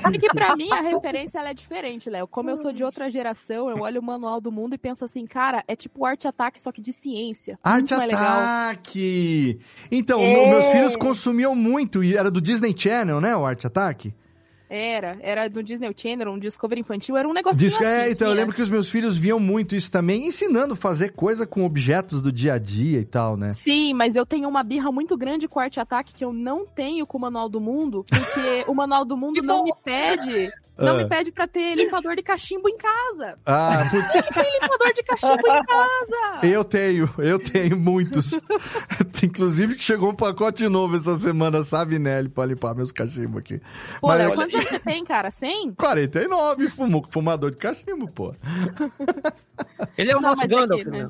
Sabe 0.00 0.18
que 0.18 0.28
pra 0.28 0.56
mim 0.56 0.72
a 0.72 0.80
referência 0.80 1.38
ela 1.38 1.50
é 1.50 1.54
diferente, 1.54 2.08
Léo. 2.08 2.26
Como 2.26 2.48
eu 2.48 2.56
sou 2.56 2.72
de 2.72 2.82
outra 2.82 3.10
geração, 3.10 3.68
eu 3.68 3.76
olho 3.82 4.00
o 4.00 4.02
manual 4.02 4.40
do 4.40 4.50
mundo 4.50 4.74
e 4.74 4.78
penso 4.78 5.04
assim, 5.04 5.26
cara, 5.26 5.62
é 5.68 5.76
tipo 5.76 6.06
Arte 6.06 6.26
Ataque, 6.26 6.58
só 6.58 6.72
que 6.72 6.80
de 6.80 6.94
ciência. 6.94 7.58
Arte. 7.62 7.92
Ataque! 7.92 9.58
Então, 9.92 10.18
É. 10.18 10.48
meus 10.48 10.64
filhos 10.66 10.96
consumiam 10.96 11.54
muito, 11.54 12.02
e 12.02 12.16
era 12.16 12.30
do 12.30 12.40
Disney 12.40 12.74
Channel, 12.74 13.20
né? 13.20 13.36
O 13.36 13.44
Arte 13.44 13.66
Ataque? 13.66 14.14
Era, 14.76 15.16
era 15.20 15.48
do 15.48 15.62
Disney 15.62 15.92
Channel, 15.96 16.32
um 16.32 16.38
Discovery 16.38 16.80
infantil, 16.80 17.16
era 17.16 17.28
um 17.28 17.32
negocinho 17.32 17.60
Diz, 17.60 17.74
assim. 17.76 17.84
é, 17.84 18.10
então 18.10 18.26
eu 18.26 18.32
tinha- 18.32 18.40
lembro 18.42 18.54
que 18.56 18.60
os 18.62 18.68
meus 18.68 18.90
filhos 18.90 19.16
viam 19.16 19.38
muito 19.38 19.76
isso 19.76 19.90
também, 19.90 20.26
ensinando 20.26 20.74
a 20.74 20.76
fazer 20.76 21.12
coisa 21.12 21.46
com 21.46 21.64
objetos 21.64 22.20
do 22.20 22.32
dia 22.32 22.54
a 22.54 22.58
dia 22.58 22.98
e 22.98 23.04
tal, 23.04 23.36
né? 23.36 23.52
Sim, 23.54 23.94
mas 23.94 24.16
eu 24.16 24.26
tenho 24.26 24.48
uma 24.48 24.62
birra 24.64 24.90
muito 24.90 25.16
grande 25.16 25.46
com 25.46 25.60
o 25.60 25.62
Arte 25.62 25.78
Ataque 25.78 26.12
que 26.14 26.24
eu 26.24 26.32
não 26.32 26.66
tenho 26.66 27.06
com 27.06 27.18
o 27.18 27.20
Manual 27.20 27.48
do 27.48 27.60
Mundo, 27.60 28.04
porque 28.08 28.64
o 28.66 28.74
Manual 28.74 29.04
do 29.04 29.16
Mundo 29.16 29.40
não 29.42 29.62
me 29.62 29.72
pede, 29.84 30.50
não 30.76 30.94
Ah. 30.94 30.96
me 30.98 31.08
pede 31.08 31.30
pra 31.32 31.46
ter 31.46 31.74
limpador 31.76 32.16
de 32.16 32.22
cachimbo 32.22 32.68
em 32.68 32.76
casa. 32.76 33.38
Ah, 33.46 33.86
putz, 33.90 34.12
Tem 34.12 34.52
limpador 34.60 34.92
de 34.92 35.02
cachimbo 35.02 35.40
em 35.48 35.64
casa. 35.66 36.46
eu 36.46 36.64
tenho, 36.64 37.08
eu 37.18 37.38
tenho 37.38 37.76
muitos. 37.76 38.30
Inclusive 39.22 39.74
que 39.76 39.82
chegou 39.82 40.10
um 40.10 40.14
pacote 40.14 40.68
novo 40.68 40.96
essa 40.96 41.14
semana, 41.16 41.62
sabe, 41.62 41.98
Nelly, 41.98 42.28
pra 42.28 42.44
limpar 42.46 42.74
meus 42.74 42.92
cachimbos 42.92 43.38
aqui. 43.38 43.60
Pô, 44.00 44.08
Mas 44.08 44.18
Léo, 44.18 44.30
eu- 44.30 44.34
quantos 44.34 44.64
você 44.64 44.78
tem, 44.78 45.04
cara? 45.04 45.30
100? 45.30 45.74
49, 45.74 46.68
fumo, 46.70 47.06
fumador 47.10 47.50
de 47.50 47.56
cachimbo, 47.56 48.10
pô. 48.12 48.34
Ele 49.96 50.10
é 50.10 50.16
o 50.16 50.20
Não, 50.20 50.30
nosso 50.30 50.40
mas 50.42 50.50
Gandalf, 50.50 50.80
aqui, 50.80 50.90
né? 50.90 51.08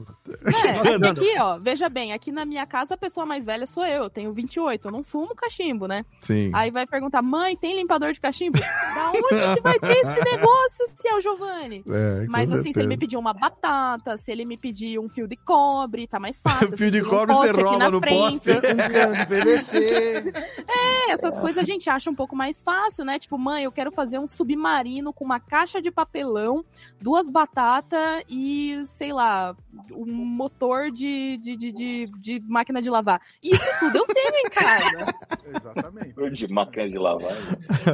É, 0.65 0.83
Gandalf. 0.83 1.19
aqui, 1.19 1.35
ó, 1.39 1.59
veja 1.59 1.89
bem, 1.89 2.13
aqui 2.13 2.31
na 2.33 2.45
minha 2.45 2.67
casa 2.67 2.95
a 2.95 2.97
pessoa 2.97 3.25
mais 3.25 3.45
velha 3.45 3.67
sou 3.67 3.85
eu, 3.85 4.05
eu 4.05 4.11
tenho 4.11 4.33
28, 4.33 4.89
eu 4.89 4.93
não 4.93 5.03
fumo 5.03 5.35
cachimbo, 5.35 5.87
né? 5.87 6.05
Sim. 6.21 6.51
Aí 6.55 6.71
vai 6.71 6.87
perguntar, 6.87 7.23
mãe, 7.23 7.57
tem 7.57 7.75
limpador 7.77 8.13
de 8.13 8.21
cachimbo? 8.21 8.59
Da 8.59 9.11
onde 9.11 9.55
que 9.55 9.61
vai 9.63 9.79
ter 9.79 9.93
esse 9.99 10.25
negócio, 10.31 10.87
Ciel 10.97 11.21
Giovanni? 11.21 11.83
É, 11.89 12.27
Mas 12.29 12.53
assim, 12.53 12.73
se 12.73 12.79
ele 12.79 12.89
me 12.89 12.97
pedir 12.99 13.17
uma 13.17 13.33
batata, 13.33 14.17
se 14.19 14.31
ele 14.31 14.45
me 14.45 14.57
pedir 14.57 14.99
um 14.99 15.09
fio 15.09 15.27
de 15.27 15.37
cobre, 15.37 16.07
tá 16.07 16.19
mais 16.21 16.41
fácil. 16.41 16.69
Fio 16.77 16.91
de 16.91 16.99
Se 16.99 17.03
pedir 17.03 17.07
um 17.07 17.11
cobre 17.11 17.35
você 17.35 17.51
rola 17.63 17.91
no 17.91 18.01
frente. 18.01 18.17
poste. 18.19 18.51
De. 18.53 20.35
É, 20.69 21.13
essas 21.13 21.39
coisas 21.39 21.59
a 21.59 21.67
gente 21.67 21.89
acha 21.89 22.11
um 22.11 22.15
pouco 22.15 22.35
mais 22.37 22.63
fácil, 22.63 23.05
né? 23.05 23.19
Tipo, 23.19 23.39
mãe, 23.39 23.65
eu 23.65 23.73
quero 23.73 23.91
fazer 23.93 24.19
um 24.19 24.27
submarino 24.27 25.13
com 25.13 25.25
uma 25.25 25.39
caixa 25.41 25.81
de 25.81 25.91
papelão, 25.91 26.65
duas 27.01 27.29
batatas 27.29 28.23
e, 28.37 28.85
sei 28.87 29.13
lá, 29.13 29.57
um 29.93 30.05
motor 30.25 30.91
de, 30.91 31.37
de, 31.39 31.57
de, 31.57 31.73
de, 31.73 32.07
de 32.21 32.41
máquina 32.49 32.83
de 32.83 32.91
lavar. 32.91 33.21
Isso 33.41 33.65
tudo 33.79 33.99
eu 33.99 34.07
tenho 34.07 34.37
em 34.45 34.51
casa. 34.51 35.15
Exatamente. 35.57 36.31
De 36.33 36.49
máquina 36.49 36.89
de 36.89 36.99
lavar. 36.99 37.33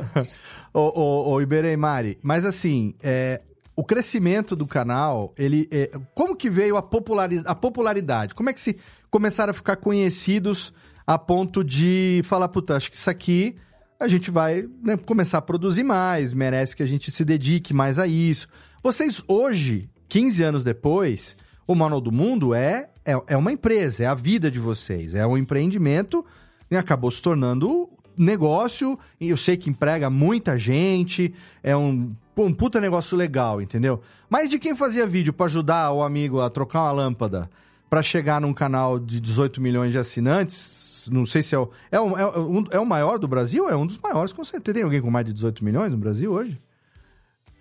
Ô, 0.73 0.81
ô, 0.99 1.31
ô 1.33 1.41
Iberê 1.43 1.73
e 1.73 1.77
Mari, 1.77 2.19
mas 2.23 2.47
assim, 2.47 2.95
é, 3.03 3.43
o 3.77 3.85
crescimento 3.85 4.57
do 4.57 4.67
canal, 4.67 5.35
ele. 5.37 5.69
é, 5.71 5.91
como 6.15 6.35
que 6.35 6.49
veio 6.49 6.77
a, 6.79 6.83
populariz- 6.83 7.45
a 7.45 7.55
popularidade? 7.55 8.35
Como 8.35 8.49
é 8.49 8.55
que 8.55 8.61
se 8.63 8.79
começaram 9.11 9.51
a 9.51 9.55
ficar 9.55 9.77
conhecidos 9.77 10.73
a 11.07 11.19
ponto 11.19 11.63
de 11.63 12.23
falar, 12.25 12.49
puta, 12.49 12.77
acho 12.77 12.91
que 12.91 12.97
isso 12.97 13.11
aqui 13.11 13.57
a 13.99 14.09
gente 14.09 14.31
vai 14.31 14.67
né, 14.83 14.97
começar 14.97 15.37
a 15.39 15.43
produzir 15.43 15.83
mais, 15.83 16.33
merece 16.33 16.75
que 16.75 16.83
a 16.83 16.87
gente 16.87 17.11
se 17.11 17.23
dedique 17.27 17.75
mais 17.75 17.99
a 17.99 18.07
isso. 18.07 18.49
Vocês 18.83 19.23
hoje, 19.29 19.91
15 20.11 20.43
anos 20.43 20.65
depois, 20.65 21.37
o 21.67 21.75
Manual 21.75 22.01
do 22.01 22.11
Mundo 22.11 22.53
é, 22.53 22.91
é, 23.05 23.13
é 23.29 23.37
uma 23.37 23.53
empresa, 23.53 24.03
é 24.03 24.07
a 24.07 24.15
vida 24.15 24.51
de 24.51 24.59
vocês, 24.59 25.15
é 25.15 25.25
um 25.25 25.39
empreendimento 25.39 26.27
e 26.69 26.77
acabou 26.77 27.13
se 27.13 27.23
tornando 27.23 27.89
negócio, 28.17 28.99
e 29.21 29.31
eu 29.31 29.37
sei 29.37 29.57
que 29.57 29.71
emprega 29.71 30.11
muita 30.11 30.59
gente, 30.59 31.33
é 31.63 31.77
um, 31.77 32.13
um 32.37 32.53
puta 32.53 32.81
negócio 32.81 33.17
legal, 33.17 33.63
entendeu? 33.63 34.01
Mas 34.29 34.51
de 34.51 34.59
quem 34.59 34.75
fazia 34.75 35.07
vídeo 35.07 35.33
pra 35.33 35.47
ajudar 35.47 35.93
o 35.93 36.03
amigo 36.03 36.41
a 36.41 36.51
trocar 36.51 36.83
uma 36.83 36.93
lâmpada 36.93 37.49
pra 37.89 38.03
chegar 38.03 38.41
num 38.41 38.53
canal 38.53 38.99
de 38.99 39.21
18 39.21 39.61
milhões 39.61 39.93
de 39.93 39.99
assinantes, 39.99 41.09
não 41.11 41.25
sei 41.25 41.43
se 41.43 41.55
é 41.55 41.59
o, 41.59 41.71
é 41.91 42.01
o, 42.01 42.19
é 42.19 42.27
o, 42.27 42.65
é 42.73 42.81
o 42.81 42.85
maior 42.85 43.17
do 43.17 43.29
Brasil? 43.29 43.69
É 43.69 43.77
um 43.77 43.87
dos 43.87 43.99
maiores, 43.99 44.33
com 44.33 44.43
certeza. 44.43 44.75
Tem 44.75 44.83
alguém 44.83 45.01
com 45.01 45.11
mais 45.11 45.25
de 45.25 45.33
18 45.33 45.65
milhões 45.65 45.91
no 45.91 45.97
Brasil 45.97 46.33
hoje? 46.33 46.61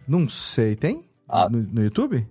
Não 0.08 0.28
sei, 0.28 0.76
tem? 0.76 1.04
Ah. 1.28 1.48
No, 1.48 1.62
no 1.62 1.84
YouTube? 1.84 2.28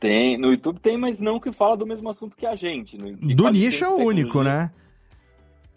Tem, 0.00 0.38
no 0.38 0.50
YouTube 0.50 0.80
tem, 0.80 0.96
mas 0.96 1.20
não 1.20 1.38
que 1.38 1.52
fala 1.52 1.76
do 1.76 1.86
mesmo 1.86 2.08
assunto 2.08 2.34
que 2.36 2.46
a 2.46 2.56
gente. 2.56 2.96
que 2.96 3.34
Do 3.34 3.48
nicho 3.50 3.84
é 3.84 3.88
o 3.88 3.96
único, 3.98 4.42
né? 4.42 4.70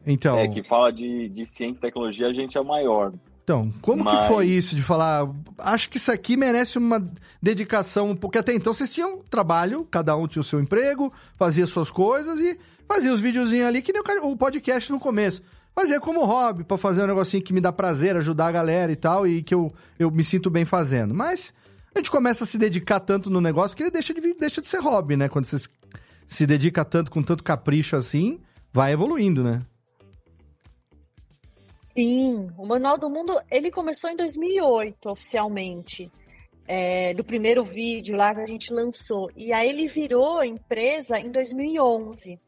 Então, 0.06 0.38
É, 0.38 0.48
que 0.48 0.64
fala 0.64 0.92
de, 0.92 1.30
de 1.30 1.46
ciência 1.46 1.78
e 1.80 1.82
tecnologia, 1.82 2.28
a 2.28 2.34
gente 2.34 2.58
é 2.58 2.62
o 2.62 2.66
maior. 2.66 3.14
Então, 3.44 3.74
como 3.82 4.06
que 4.06 4.14
Mas- 4.14 4.28
foi 4.28 4.48
isso 4.48 4.76
de 4.76 4.82
falar? 4.82 5.30
Acho 5.58 5.90
que 5.90 5.98
isso 5.98 6.12
aqui 6.12 6.38
merece 6.38 6.78
uma 6.78 7.06
dedicação, 7.42 8.16
porque 8.16 8.38
até 8.38 8.54
então 8.54 8.72
vocês 8.74 8.94
tinham 8.94 9.20
trabalho, 9.30 9.86
cada 9.92 10.16
um 10.16 10.26
tinha 10.28 10.40
o 10.42 10.46
seu 10.46 10.60
emprego, 10.62 11.12
fazia 11.38 11.68
suas 11.68 11.92
coisas 11.92 12.40
e 12.40 12.58
fazia 12.88 13.12
os 13.12 13.20
videozinhos 13.20 13.68
ali, 13.68 13.82
que 13.82 13.92
nem 13.92 14.02
o 14.02 14.04
ca- 14.06 14.24
o 14.26 14.38
podcast 14.38 14.90
no 14.92 15.00
começo. 15.00 15.42
Fazia 15.76 16.00
como 16.00 16.24
hobby, 16.24 16.64
pra 16.64 16.78
fazer 16.78 17.04
um 17.04 17.08
negocinho 17.08 17.44
que 17.44 17.52
me 17.52 17.60
dá 17.60 17.72
prazer, 17.74 18.16
ajudar 18.16 18.48
a 18.48 18.52
galera 18.52 18.92
e 18.92 18.96
tal, 18.96 19.28
e 19.28 19.42
que 19.44 19.54
eu, 19.54 19.74
eu 20.00 20.10
me 20.12 20.24
sinto 20.24 20.50
bem 20.50 20.64
fazendo. 20.66 21.14
Mas 21.14 21.54
a 21.96 22.00
gente 22.00 22.12
começa 22.12 22.44
a 22.44 22.48
se 22.48 22.58
dedicar 22.58 23.00
tanto 23.00 23.30
no 23.30 23.40
negócio 23.42 23.76
que 23.76 23.84
ele 23.84 23.92
deixa 23.92 24.14
de, 24.14 24.34
deixa 24.34 24.62
de 24.62 24.68
ser 24.68 24.80
hobby, 24.80 25.16
né? 25.16 25.30
Quando 25.30 25.46
você 25.46 25.60
se- 25.60 25.70
se 26.28 26.46
dedica 26.48 26.84
tanto, 26.84 27.12
com 27.12 27.22
tanto 27.22 27.44
capricho 27.44 27.96
assim, 27.96 28.40
vai 28.72 28.92
evoluindo, 28.94 29.44
né? 29.44 29.62
Sim, 31.96 32.48
o 32.58 32.66
Manual 32.66 32.98
do 32.98 33.10
Mundo, 33.10 33.40
ele 33.52 33.70
começou 33.70 34.10
em 34.10 34.16
2008, 34.16 35.10
oficialmente, 35.10 36.12
é, 36.68 37.14
do 37.14 37.24
primeiro 37.24 37.64
vídeo 37.64 38.16
lá 38.16 38.34
que 38.34 38.42
a 38.42 38.46
gente 38.48 38.74
lançou. 38.74 39.30
E 39.36 39.54
aí 39.54 39.70
ele 39.70 39.88
virou 39.88 40.44
empresa 40.44 41.20
em 41.20 41.32
2011. 41.32 42.40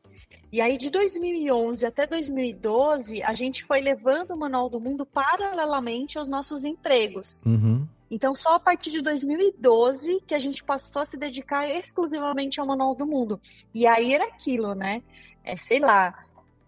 E 0.51 0.61
aí 0.61 0.77
de 0.77 0.89
2011 0.89 1.85
até 1.85 2.07
2012, 2.07 3.21
a 3.21 3.33
gente 3.35 3.63
foi 3.65 3.81
levando 3.81 4.31
o 4.31 4.37
Manual 4.37 4.69
do 4.69 4.79
Mundo 4.79 5.05
paralelamente 5.05 6.17
aos 6.17 6.29
nossos 6.29 6.63
empregos. 6.63 7.43
Uhum. 7.45 7.85
Então, 8.09 8.35
só 8.35 8.55
a 8.55 8.59
partir 8.59 8.91
de 8.91 9.01
2012 9.01 10.21
que 10.27 10.35
a 10.35 10.39
gente 10.39 10.63
passou 10.63 11.01
a 11.01 11.05
se 11.05 11.17
dedicar 11.17 11.67
exclusivamente 11.67 12.59
ao 12.59 12.67
Manual 12.67 12.95
do 12.95 13.05
Mundo. 13.05 13.39
E 13.73 13.87
aí 13.87 14.13
era 14.13 14.25
aquilo, 14.25 14.75
né? 14.75 15.01
É, 15.43 15.57
sei 15.57 15.79
lá, 15.79 16.13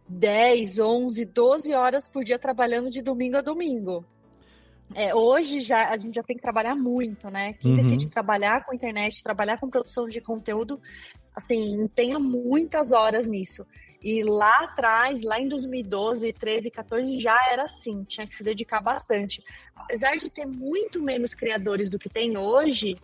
10, 0.07 0.79
11, 0.79 1.25
12 1.25 1.73
horas 1.73 2.07
por 2.07 2.23
dia 2.23 2.39
trabalhando 2.39 2.89
de 2.89 3.01
domingo 3.01 3.37
a 3.37 3.41
domingo. 3.41 4.03
É, 4.95 5.13
hoje 5.13 5.59
já 5.61 5.89
a 5.89 5.97
gente 5.97 6.15
já 6.15 6.23
tem 6.23 6.35
que 6.37 6.41
trabalhar 6.41 6.73
muito, 6.75 7.29
né? 7.29 7.53
Quem 7.53 7.71
Uhum. 7.71 7.77
decide 7.77 8.09
trabalhar 8.09 8.65
com 8.65 8.73
internet, 8.73 9.21
trabalhar 9.21 9.59
com 9.59 9.69
produção 9.69 10.07
de 10.07 10.21
conteúdo, 10.21 10.79
assim, 11.35 11.81
empenha 11.83 12.17
muitas 12.17 12.93
horas 12.93 13.27
nisso. 13.27 13.65
E 14.07 14.23
lá 14.23 14.59
atrás, 14.59 15.21
lá 15.21 15.37
em 15.37 15.49
2012, 15.49 16.31
13, 16.31 16.71
14, 16.71 17.19
já 17.19 17.37
era 17.51 17.63
assim, 17.63 18.05
tinha 18.05 18.25
que 18.25 18.37
se 18.37 18.41
dedicar 18.41 18.79
bastante. 18.79 19.43
Apesar 19.75 20.15
de 20.15 20.29
ter 20.29 20.45
muito 20.45 21.03
menos 21.03 21.35
criadores 21.35 21.91
do 21.91 21.99
que 21.99 22.07
tem 22.07 22.37
hoje, 22.37 22.95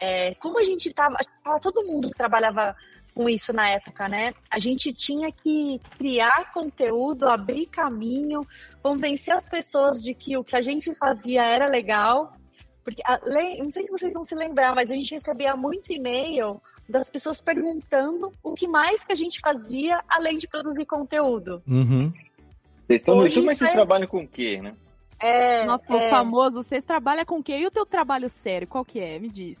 é, 0.00 0.34
como 0.36 0.58
a 0.58 0.62
gente 0.62 0.90
tava, 0.94 1.18
tava 1.44 1.60
todo 1.60 1.84
mundo 1.84 2.08
que 2.08 2.16
trabalhava 2.16 2.74
com 3.14 3.28
isso 3.28 3.52
na 3.52 3.68
época, 3.68 4.08
né? 4.08 4.32
A 4.50 4.58
gente 4.58 4.90
tinha 4.90 5.30
que 5.30 5.78
criar 5.98 6.50
conteúdo, 6.50 7.28
abrir 7.28 7.66
caminho, 7.66 8.40
convencer 8.82 9.34
as 9.34 9.46
pessoas 9.46 10.02
de 10.02 10.14
que 10.14 10.34
o 10.38 10.42
que 10.42 10.56
a 10.56 10.62
gente 10.62 10.94
fazia 10.94 11.44
era 11.44 11.66
legal. 11.66 12.32
Porque, 12.82 13.02
não 13.58 13.70
sei 13.70 13.82
se 13.82 13.92
vocês 13.92 14.14
vão 14.14 14.24
se 14.24 14.34
lembrar, 14.34 14.74
mas 14.74 14.90
a 14.90 14.94
gente 14.94 15.10
recebia 15.10 15.54
muito 15.54 15.92
e-mail 15.92 16.58
das 16.88 17.08
pessoas 17.10 17.40
perguntando 17.40 18.32
o 18.42 18.54
que 18.54 18.66
mais 18.66 19.04
que 19.04 19.12
a 19.12 19.16
gente 19.16 19.40
fazia 19.40 20.02
além 20.08 20.38
de 20.38 20.48
produzir 20.48 20.86
conteúdo. 20.86 21.62
Uhum. 21.68 22.12
Vocês 22.80 23.02
estão 23.02 23.16
no 23.16 23.26
YouTube, 23.26 23.46
mas 23.46 23.58
vocês 23.58 23.70
é- 23.70 23.74
trabalham 23.74 24.06
com 24.06 24.22
o 24.22 24.28
quê, 24.28 24.60
né? 24.62 24.74
É, 25.20 25.66
Nossa, 25.66 25.84
é, 25.88 26.06
o 26.06 26.10
famoso, 26.10 26.62
vocês 26.62 26.84
trabalham 26.84 27.24
com 27.24 27.40
o 27.40 27.42
quê? 27.42 27.58
E 27.58 27.66
o 27.66 27.70
teu 27.70 27.84
trabalho 27.84 28.30
sério, 28.30 28.68
qual 28.68 28.84
que 28.84 29.00
é? 29.00 29.18
Me 29.18 29.28
diz. 29.28 29.58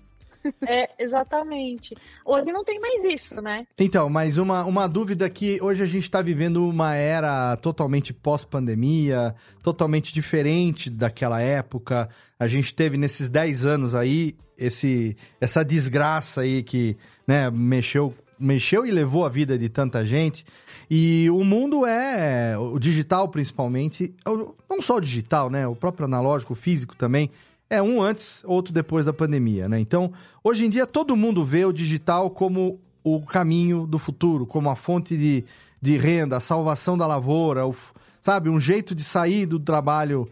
É, 0.66 0.90
exatamente. 0.98 1.96
Hoje 2.24 2.52
não 2.52 2.64
tem 2.64 2.80
mais 2.80 3.04
isso, 3.04 3.40
né? 3.42 3.66
Então, 3.78 4.08
mas 4.08 4.38
uma, 4.38 4.64
uma 4.64 4.86
dúvida 4.88 5.28
que 5.28 5.58
hoje 5.62 5.82
a 5.82 5.86
gente 5.86 6.04
está 6.04 6.22
vivendo 6.22 6.68
uma 6.68 6.94
era 6.94 7.56
totalmente 7.56 8.12
pós-pandemia, 8.12 9.34
totalmente 9.62 10.12
diferente 10.12 10.90
daquela 10.90 11.40
época. 11.40 12.08
A 12.38 12.46
gente 12.46 12.74
teve 12.74 12.96
nesses 12.96 13.28
10 13.28 13.64
anos 13.66 13.94
aí 13.94 14.34
esse, 14.56 15.16
essa 15.40 15.64
desgraça 15.64 16.40
aí 16.42 16.62
que 16.62 16.96
né, 17.26 17.50
mexeu, 17.50 18.14
mexeu 18.38 18.84
e 18.84 18.90
levou 18.90 19.24
a 19.24 19.28
vida 19.28 19.58
de 19.58 19.68
tanta 19.68 20.04
gente. 20.04 20.44
E 20.90 21.28
o 21.30 21.44
mundo 21.44 21.84
é, 21.84 22.56
o 22.58 22.78
digital 22.78 23.28
principalmente, 23.28 24.14
o- 24.26 24.54
não 24.68 24.80
só 24.80 24.96
o 24.96 25.00
digital, 25.00 25.50
né? 25.50 25.66
O 25.66 25.76
próprio 25.76 26.06
analógico, 26.06 26.54
o 26.54 26.56
físico 26.56 26.96
também, 26.96 27.30
é 27.70 27.82
um 27.82 28.00
antes, 28.02 28.42
outro 28.46 28.72
depois 28.72 29.06
da 29.06 29.12
pandemia, 29.12 29.68
né? 29.68 29.78
Então, 29.78 30.12
hoje 30.42 30.64
em 30.64 30.70
dia 30.70 30.86
todo 30.86 31.16
mundo 31.16 31.44
vê 31.44 31.64
o 31.64 31.72
digital 31.72 32.30
como 32.30 32.80
o 33.04 33.20
caminho 33.22 33.86
do 33.86 33.98
futuro, 33.98 34.46
como 34.46 34.68
a 34.70 34.76
fonte 34.76 35.16
de, 35.16 35.44
de 35.80 35.96
renda, 35.96 36.36
a 36.36 36.40
salvação 36.40 36.96
da 36.96 37.06
lavoura, 37.06 37.66
o 37.66 37.74
sabe? 38.20 38.48
Um 38.50 38.58
jeito 38.60 38.94
de 38.94 39.04
sair 39.04 39.46
do 39.46 39.58
trabalho 39.58 40.28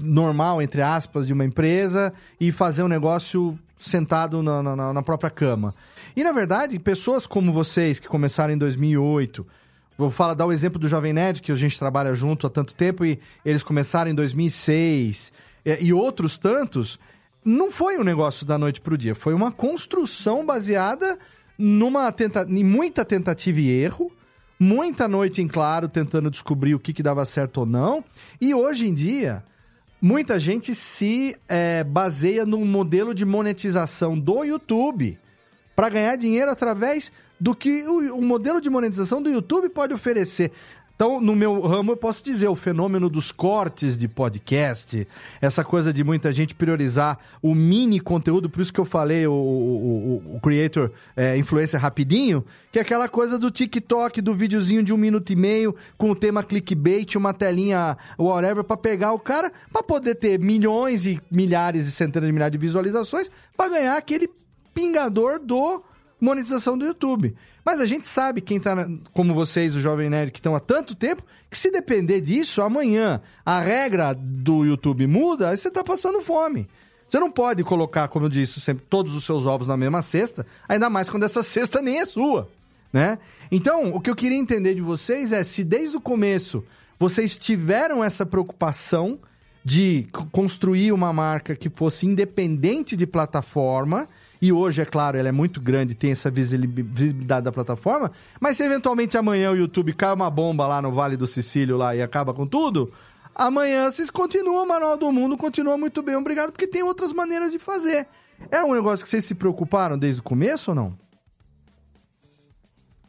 normal, 0.00 0.62
entre 0.62 0.80
aspas, 0.82 1.26
de 1.26 1.32
uma 1.32 1.44
empresa 1.44 2.12
e 2.40 2.52
fazer 2.52 2.82
um 2.82 2.88
negócio 2.88 3.58
sentado 3.76 4.42
na, 4.42 4.62
na- 4.62 4.92
na 4.92 5.02
própria 5.02 5.28
cama. 5.28 5.74
E, 6.14 6.22
na 6.24 6.32
verdade, 6.32 6.78
pessoas 6.78 7.26
como 7.26 7.52
vocês, 7.52 7.98
que 7.98 8.08
começaram 8.08 8.54
em 8.54 8.58
2008, 8.58 9.46
vou 9.98 10.08
falar, 10.08 10.34
dar 10.34 10.46
o 10.46 10.52
exemplo 10.52 10.78
do 10.78 10.88
Jovem 10.88 11.12
Nerd, 11.12 11.42
que 11.42 11.52
a 11.52 11.56
gente 11.56 11.78
trabalha 11.78 12.14
junto 12.14 12.46
há 12.46 12.50
tanto 12.50 12.74
tempo, 12.74 13.04
e 13.04 13.18
eles 13.44 13.62
começaram 13.62 14.10
em 14.10 14.14
2006, 14.14 15.32
e, 15.66 15.86
e 15.86 15.92
outros 15.92 16.38
tantos, 16.38 16.98
não 17.44 17.70
foi 17.70 17.98
um 17.98 18.04
negócio 18.04 18.46
da 18.46 18.56
noite 18.56 18.80
pro 18.80 18.96
dia, 18.96 19.14
foi 19.14 19.34
uma 19.34 19.50
construção 19.50 20.46
baseada 20.46 21.18
numa 21.58 22.10
tenta 22.12 22.46
em 22.48 22.62
muita 22.62 23.04
tentativa 23.04 23.60
e 23.60 23.68
erro, 23.68 24.12
muita 24.58 25.08
noite 25.08 25.42
em 25.42 25.48
claro 25.48 25.88
tentando 25.88 26.30
descobrir 26.30 26.74
o 26.74 26.78
que, 26.78 26.92
que 26.92 27.02
dava 27.02 27.24
certo 27.26 27.58
ou 27.58 27.66
não, 27.66 28.04
e 28.40 28.54
hoje 28.54 28.86
em 28.86 28.94
dia 28.94 29.44
muita 30.00 30.38
gente 30.38 30.74
se 30.74 31.36
é, 31.48 31.82
baseia 31.82 32.46
num 32.46 32.64
modelo 32.64 33.12
de 33.12 33.24
monetização 33.24 34.18
do 34.18 34.44
YouTube 34.44 35.18
para 35.74 35.88
ganhar 35.88 36.16
dinheiro 36.16 36.50
através 36.50 37.10
do 37.38 37.54
que 37.54 37.82
o, 37.82 38.16
o 38.16 38.22
modelo 38.22 38.60
de 38.60 38.70
monetização 38.70 39.22
do 39.22 39.30
YouTube 39.30 39.68
pode 39.68 39.92
oferecer. 39.92 40.52
Então, 40.96 41.20
no 41.20 41.36
meu 41.36 41.60
ramo, 41.60 41.92
eu 41.92 41.96
posso 41.96 42.24
dizer 42.24 42.48
o 42.48 42.54
fenômeno 42.56 43.10
dos 43.10 43.30
cortes 43.30 43.98
de 43.98 44.08
podcast, 44.08 45.06
essa 45.42 45.62
coisa 45.62 45.92
de 45.92 46.02
muita 46.02 46.32
gente 46.32 46.54
priorizar 46.54 47.18
o 47.42 47.54
mini 47.54 48.00
conteúdo, 48.00 48.48
por 48.48 48.62
isso 48.62 48.72
que 48.72 48.80
eu 48.80 48.84
falei 48.86 49.26
o, 49.26 49.32
o, 49.32 50.36
o- 50.36 50.40
creator 50.40 50.90
é, 51.14 51.36
influencer 51.36 51.78
rapidinho, 51.78 52.42
que 52.72 52.78
é 52.78 52.82
aquela 52.82 53.10
coisa 53.10 53.38
do 53.38 53.50
TikTok, 53.50 54.22
do 54.22 54.34
videozinho 54.34 54.82
de 54.82 54.90
um 54.90 54.96
minuto 54.96 55.30
e 55.30 55.36
meio, 55.36 55.76
com 55.98 56.10
o 56.10 56.16
tema 56.16 56.42
clickbait, 56.42 57.14
uma 57.14 57.34
telinha 57.34 57.98
whatever, 58.18 58.64
pra 58.64 58.78
pegar 58.78 59.12
o 59.12 59.18
cara, 59.18 59.52
pra 59.70 59.82
poder 59.82 60.14
ter 60.14 60.38
milhões 60.40 61.04
e 61.04 61.20
milhares 61.30 61.86
e 61.86 61.92
centenas 61.92 62.26
de 62.26 62.32
milhares 62.32 62.52
de 62.52 62.58
visualizações, 62.58 63.30
pra 63.54 63.68
ganhar 63.68 63.98
aquele 63.98 64.30
pingador 64.72 65.38
do 65.38 65.82
monetização 66.20 66.76
do 66.76 66.86
YouTube. 66.86 67.34
Mas 67.64 67.80
a 67.80 67.86
gente 67.86 68.06
sabe, 68.06 68.40
quem 68.40 68.60
tá, 68.60 68.88
como 69.12 69.34
vocês, 69.34 69.74
o 69.74 69.80
Jovem 69.80 70.08
Nerd, 70.08 70.32
que 70.32 70.38
estão 70.38 70.54
há 70.54 70.60
tanto 70.60 70.94
tempo, 70.94 71.22
que 71.50 71.58
se 71.58 71.70
depender 71.70 72.20
disso, 72.20 72.62
amanhã 72.62 73.20
a 73.44 73.60
regra 73.60 74.14
do 74.14 74.64
YouTube 74.64 75.06
muda, 75.06 75.50
aí 75.50 75.56
você 75.56 75.70
tá 75.70 75.82
passando 75.82 76.22
fome. 76.22 76.68
Você 77.08 77.20
não 77.20 77.30
pode 77.30 77.62
colocar, 77.62 78.08
como 78.08 78.26
eu 78.26 78.30
disse, 78.30 78.60
sempre 78.60 78.84
todos 78.88 79.14
os 79.14 79.24
seus 79.24 79.46
ovos 79.46 79.68
na 79.68 79.76
mesma 79.76 80.02
cesta, 80.02 80.46
ainda 80.68 80.90
mais 80.90 81.08
quando 81.08 81.24
essa 81.24 81.42
cesta 81.44 81.80
nem 81.80 81.98
é 81.98 82.04
sua, 82.04 82.48
né? 82.92 83.18
Então, 83.50 83.92
o 83.92 84.00
que 84.00 84.10
eu 84.10 84.16
queria 84.16 84.38
entender 84.38 84.74
de 84.74 84.80
vocês 84.80 85.32
é 85.32 85.44
se 85.44 85.62
desde 85.62 85.96
o 85.96 86.00
começo 86.00 86.64
vocês 86.98 87.38
tiveram 87.38 88.02
essa 88.02 88.24
preocupação 88.24 89.20
de 89.64 90.06
construir 90.30 90.92
uma 90.92 91.12
marca 91.12 91.54
que 91.56 91.68
fosse 91.68 92.06
independente 92.06 92.96
de 92.96 93.06
plataforma, 93.06 94.08
e 94.46 94.52
hoje, 94.52 94.80
é 94.80 94.84
claro, 94.84 95.18
ela 95.18 95.28
é 95.28 95.32
muito 95.32 95.60
grande, 95.60 95.94
tem 95.94 96.12
essa 96.12 96.30
visibilidade 96.30 97.44
da 97.44 97.52
plataforma, 97.52 98.12
mas 98.40 98.56
se 98.56 98.62
eventualmente 98.62 99.16
amanhã 99.16 99.50
o 99.50 99.56
YouTube 99.56 99.92
cai 99.92 100.14
uma 100.14 100.30
bomba 100.30 100.66
lá 100.66 100.80
no 100.80 100.92
Vale 100.92 101.16
do 101.16 101.26
Sicílio 101.26 101.76
lá 101.76 101.96
e 101.96 102.02
acaba 102.02 102.32
com 102.32 102.46
tudo, 102.46 102.92
amanhã 103.34 103.90
vocês 103.90 104.10
continuam, 104.10 104.62
o 104.62 104.68
Manual 104.68 104.96
do 104.96 105.10
Mundo 105.10 105.36
continua 105.36 105.76
muito 105.76 106.02
bem, 106.02 106.14
obrigado, 106.14 106.52
porque 106.52 106.66
tem 106.66 106.82
outras 106.82 107.12
maneiras 107.12 107.50
de 107.50 107.58
fazer. 107.58 108.06
Era 108.50 108.64
um 108.64 108.74
negócio 108.74 109.04
que 109.04 109.10
vocês 109.10 109.24
se 109.24 109.34
preocuparam 109.34 109.98
desde 109.98 110.20
o 110.20 110.24
começo 110.24 110.70
ou 110.70 110.74
não? 110.74 110.98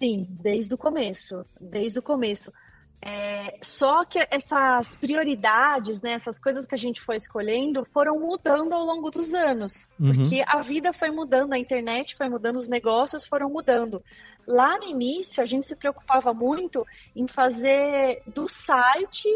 Sim, 0.02 0.28
desde 0.30 0.74
o 0.74 0.78
começo, 0.78 1.46
desde 1.60 2.00
o 2.00 2.02
começo. 2.02 2.52
É, 3.00 3.58
só 3.62 4.04
que 4.04 4.20
essas 4.32 4.96
prioridades, 4.96 6.02
né, 6.02 6.14
essas 6.14 6.40
coisas 6.40 6.66
que 6.66 6.74
a 6.74 6.78
gente 6.78 7.00
foi 7.00 7.16
escolhendo 7.16 7.86
foram 7.94 8.20
mudando 8.20 8.74
ao 8.74 8.84
longo 8.84 9.12
dos 9.12 9.34
anos, 9.36 9.88
Uhum. 10.00 10.14
porque 10.14 10.44
a 10.46 10.62
vida 10.62 10.92
foi 10.94 11.12
mudando, 11.12 11.54
a 11.54 11.60
internet 11.60 12.16
foi 12.16 12.28
mudando, 12.28 12.56
os 12.58 12.68
negócios 12.68 13.26
foram 13.26 13.50
mudando. 13.50 14.04
Lá 14.48 14.78
no 14.80 14.86
início, 14.86 15.44
a 15.44 15.46
gente 15.46 15.68
se 15.68 15.76
preocupava 15.76 16.34
muito 16.34 16.86
em 17.16 17.28
fazer 17.28 18.24
do 18.26 18.50
site 18.50 19.28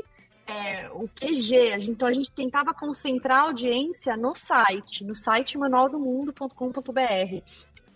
é, 0.47 0.89
o 0.91 1.07
QG, 1.07 1.87
então 1.89 2.07
a 2.07 2.13
gente 2.13 2.31
tentava 2.31 2.73
concentrar 2.73 3.39
a 3.39 3.43
audiência 3.43 4.17
no 4.17 4.33
site, 4.35 5.03
no 5.03 5.13
site 5.15 5.57
manualdomundo.com.br. 5.57 7.43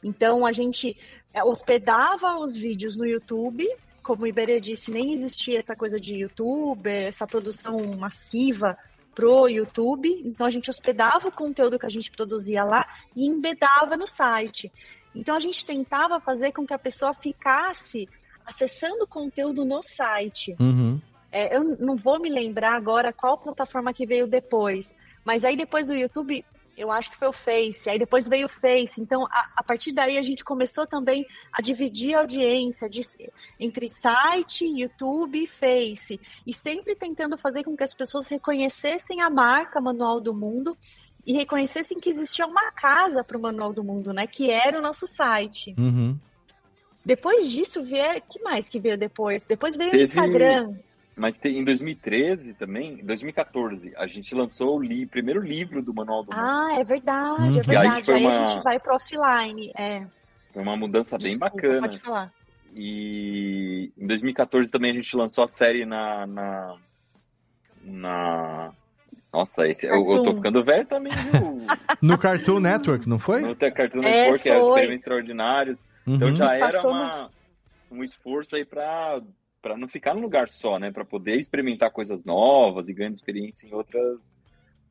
Então 0.04 0.46
a 0.46 0.52
gente 0.52 0.98
é, 1.34 1.44
hospedava 1.44 2.38
os 2.38 2.56
vídeos 2.56 2.96
no 2.96 3.06
YouTube, 3.06 3.68
como 4.06 4.24
o 4.24 4.28
Iberê 4.28 4.60
disse, 4.60 4.92
nem 4.92 5.14
existia 5.14 5.58
essa 5.58 5.76
coisa 5.76 6.00
de 6.00 6.14
YouTube, 6.14 6.88
essa 6.88 7.26
produção 7.26 7.82
massiva 7.98 8.78
pro 9.16 9.50
YouTube, 9.50 10.08
então 10.24 10.46
a 10.46 10.52
gente 10.52 10.70
hospedava 10.70 11.28
o 11.28 11.32
conteúdo 11.32 11.80
que 11.80 11.88
a 11.88 11.90
gente 11.90 12.12
produzia 12.12 12.64
lá 12.64 12.86
e 13.16 13.26
embedava 13.26 13.98
no 13.98 14.06
site. 14.06 14.72
Então 15.16 15.36
a 15.36 15.40
gente 15.40 15.66
tentava 15.66 16.20
fazer 16.20 16.52
com 16.52 16.68
que 16.68 16.74
a 16.74 16.78
pessoa 16.78 17.16
ficasse 17.16 18.08
acessando 18.46 19.06
o 19.06 19.08
conteúdo 19.08 19.66
no 19.66 19.82
site. 19.82 20.56
Uhum. 20.60 21.02
É, 21.32 21.58
eu 21.58 21.64
não 21.80 21.96
vou 21.96 22.20
me 22.20 22.30
lembrar 22.30 22.76
agora 22.76 23.12
qual 23.12 23.40
plataforma 23.40 23.92
que 23.92 24.06
veio 24.06 24.28
depois, 24.28 24.96
mas 25.26 25.44
aí 25.44 25.58
depois 25.58 25.88
do 25.88 25.96
YouTube 25.96 26.46
eu 26.78 26.92
acho 26.92 27.12
que 27.12 27.18
foi 27.18 27.28
o 27.28 27.34
Face, 27.34 27.90
aí 27.90 27.98
depois 28.00 28.28
veio 28.28 28.48
o 28.48 28.50
Face. 28.50 29.00
Então, 29.02 29.26
a, 29.26 29.50
a 29.58 29.64
partir 29.64 29.92
daí, 29.92 30.18
a 30.18 30.22
gente 30.22 30.44
começou 30.44 30.86
também 30.86 31.26
a 31.52 31.62
dividir 31.62 32.16
a 32.16 32.20
audiência 32.20 32.90
de, 32.90 33.02
entre 33.60 33.88
site, 33.90 34.66
YouTube 34.66 35.42
e 35.44 35.48
Face. 35.48 36.20
E 36.46 36.54
sempre 36.54 36.96
tentando 36.96 37.38
fazer 37.38 37.64
com 37.64 37.76
que 37.76 37.84
as 37.84 37.94
pessoas 37.94 38.28
reconhecessem 38.28 39.22
a 39.22 39.30
marca 39.30 39.80
Manual 39.80 40.20
do 40.20 40.34
Mundo 40.34 40.78
e 41.26 41.34
reconhecessem 41.34 41.98
que 41.98 42.10
existia 42.10 42.46
uma 42.46 42.72
casa 42.72 43.24
para 43.24 43.38
o 43.38 43.42
Manual 43.42 43.74
do 43.74 43.84
Mundo, 43.84 44.14
né? 44.14 44.28
Que 44.28 44.52
era 44.52 44.78
o 44.78 44.82
nosso 44.82 45.08
site. 45.08 45.74
Uhum. 45.78 46.18
Depois 47.04 47.50
disso, 47.52 47.84
vier, 47.84 48.22
que 48.22 48.42
mais 48.42 48.68
que 48.68 48.80
veio 48.80 48.98
depois? 48.98 49.46
Depois 49.46 49.78
veio 49.78 49.90
o 49.90 49.92
Teve- 49.92 50.04
Instagram. 50.04 50.76
Mas 51.16 51.38
tem- 51.38 51.58
em 51.60 51.64
2013 51.64 52.54
também, 52.56 53.00
em 53.00 53.06
2014, 53.06 53.94
a 53.96 54.06
gente 54.06 54.36
lançou 54.36 54.78
o 54.78 54.84
li- 54.84 55.06
primeiro 55.06 55.40
livro 55.42 55.82
do 55.82 55.94
Manual 55.94 56.24
do 56.24 56.32
Mundo. 56.36 56.42
Ah, 56.46 56.76
é 56.78 56.84
verdade, 56.84 57.42
Uhum. 57.42 57.48
é 57.48 57.52
E 57.52 57.58
aí 57.58 57.64
verdade. 57.66 58.04
foi 58.06 58.16
Aí, 58.16 58.26
uma- 58.26 58.44
a 58.44 58.48
gente 58.48 58.64
vai 58.64 58.80
pro 58.80 58.96
offline. 58.96 59.72
É, 59.78 60.06
Foi 60.54 60.62
uma 60.62 60.76
mudança 60.76 61.18
bem 61.18 61.38
desculpa, 61.38 61.56
bacana. 61.56 61.82
Pode 61.82 62.00
falar. 62.00 62.34
E 62.74 63.92
em 63.98 64.06
2014 64.08 64.70
também 64.72 64.92
a 64.92 64.94
gente 64.96 65.16
lançou 65.16 65.44
a 65.44 65.48
série 65.48 65.86
na. 65.86 66.28
na, 66.28 66.76
na- 67.84 68.72
Nossa, 69.34 69.68
esse, 69.68 69.86
eu, 69.86 69.96
eu 70.12 70.24
tô 70.24 70.34
ficando 70.34 70.64
velho 70.64 70.86
também, 70.86 71.12
viu? 71.14 71.66
No 72.02 72.18
Cartoon 72.18 72.60
Network, 72.60 73.08
não 73.08 73.20
foi? 73.20 73.42
No 73.42 73.56
Cartoon 73.56 74.00
É, 74.00 74.02
Network, 74.02 74.44
que 74.44 74.50
era 74.50 74.60
foi. 74.60 74.68
Experimentos 74.70 75.00
Extraordinários. 75.00 75.84
Então 76.08 76.28
Uhum. 76.30 76.36
já 76.36 76.56
era 76.56 76.82
uma, 76.88 77.30
um 77.92 78.04
esforço 78.04 78.56
aí 78.56 78.64
pra, 78.66 79.20
pra 79.66 79.76
não 79.76 79.88
ficar 79.88 80.14
num 80.14 80.22
lugar 80.22 80.48
só, 80.48 80.78
né? 80.78 80.92
Pra 80.92 81.04
poder 81.04 81.38
experimentar 81.38 81.90
coisas 81.90 82.24
novas 82.24 82.88
e 82.88 82.94
ganhando 82.94 83.16
experiência 83.16 83.66
em 83.66 83.74
outras 83.74 84.20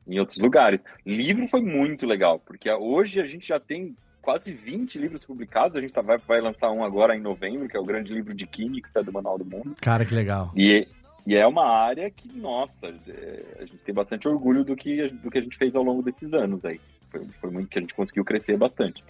em 0.05 0.19
outros 0.19 0.37
lugares. 0.37 0.83
Livro 1.05 1.47
foi 1.47 1.61
muito 1.61 2.05
legal, 2.05 2.39
porque 2.39 2.69
hoje 2.69 3.21
a 3.21 3.25
gente 3.25 3.47
já 3.47 3.57
tem 3.57 3.95
quase 4.21 4.51
20 4.51 4.99
livros 4.99 5.23
publicados. 5.23 5.77
A 5.77 5.81
gente 5.81 5.93
tá, 5.93 6.01
vai, 6.01 6.17
vai 6.17 6.41
lançar 6.41 6.71
um 6.71 6.83
agora 6.83 7.15
em 7.15 7.21
novembro, 7.21 7.69
que 7.69 7.77
é 7.77 7.79
o 7.79 7.85
grande 7.85 8.13
livro 8.13 8.33
de 8.33 8.45
Química 8.45 9.01
do 9.01 9.13
Manual 9.13 9.37
do 9.37 9.45
Mundo. 9.45 9.75
Cara, 9.81 10.05
que 10.05 10.13
legal. 10.13 10.51
E, 10.53 10.85
e 11.25 11.35
é 11.37 11.47
uma 11.47 11.65
área 11.65 12.11
que, 12.11 12.27
nossa, 12.37 12.87
é, 13.07 13.43
a 13.61 13.65
gente 13.65 13.77
tem 13.77 13.95
bastante 13.95 14.27
orgulho 14.27 14.65
do 14.65 14.75
que, 14.75 15.07
do 15.07 15.31
que 15.31 15.37
a 15.37 15.41
gente 15.41 15.57
fez 15.57 15.73
ao 15.73 15.83
longo 15.83 16.03
desses 16.03 16.33
anos 16.33 16.65
aí. 16.65 16.81
Foi, 17.09 17.25
foi 17.39 17.49
muito 17.49 17.69
que 17.69 17.79
a 17.79 17.81
gente 17.81 17.95
conseguiu 17.95 18.25
crescer 18.25 18.57
bastante. 18.57 19.01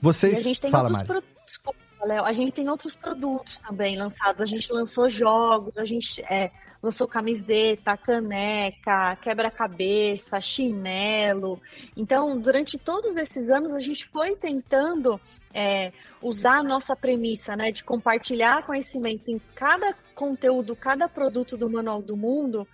Vocês. 0.00 0.38
E 0.38 0.40
a 0.40 0.42
gente 0.42 0.60
tem 0.60 0.72
Fala, 0.72 0.88
outros 0.88 1.06
Mari. 1.06 1.22
produtos. 1.22 1.85
Léo. 2.04 2.24
A 2.24 2.32
gente 2.32 2.52
tem 2.52 2.68
outros 2.68 2.94
produtos 2.94 3.58
também 3.58 3.96
lançados. 3.96 4.40
A 4.40 4.46
gente 4.46 4.72
lançou 4.72 5.08
jogos, 5.08 5.78
a 5.78 5.84
gente 5.84 6.20
é, 6.22 6.50
lançou 6.82 7.08
camiseta, 7.08 7.96
caneca, 7.96 9.16
quebra-cabeça, 9.16 10.40
chinelo. 10.40 11.60
Então, 11.96 12.38
durante 12.38 12.78
todos 12.78 13.16
esses 13.16 13.48
anos, 13.48 13.74
a 13.74 13.80
gente 13.80 14.06
foi 14.08 14.36
tentando 14.36 15.20
é, 15.54 15.92
usar 16.20 16.58
a 16.58 16.62
nossa 16.62 16.94
premissa, 16.94 17.56
né, 17.56 17.70
de 17.72 17.82
compartilhar 17.82 18.66
conhecimento 18.66 19.30
em 19.30 19.40
cada 19.54 19.94
conteúdo, 20.14 20.76
cada 20.76 21.08
produto 21.08 21.56
do 21.56 21.70
Manual 21.70 22.02
do 22.02 22.16
Mundo, 22.16 22.66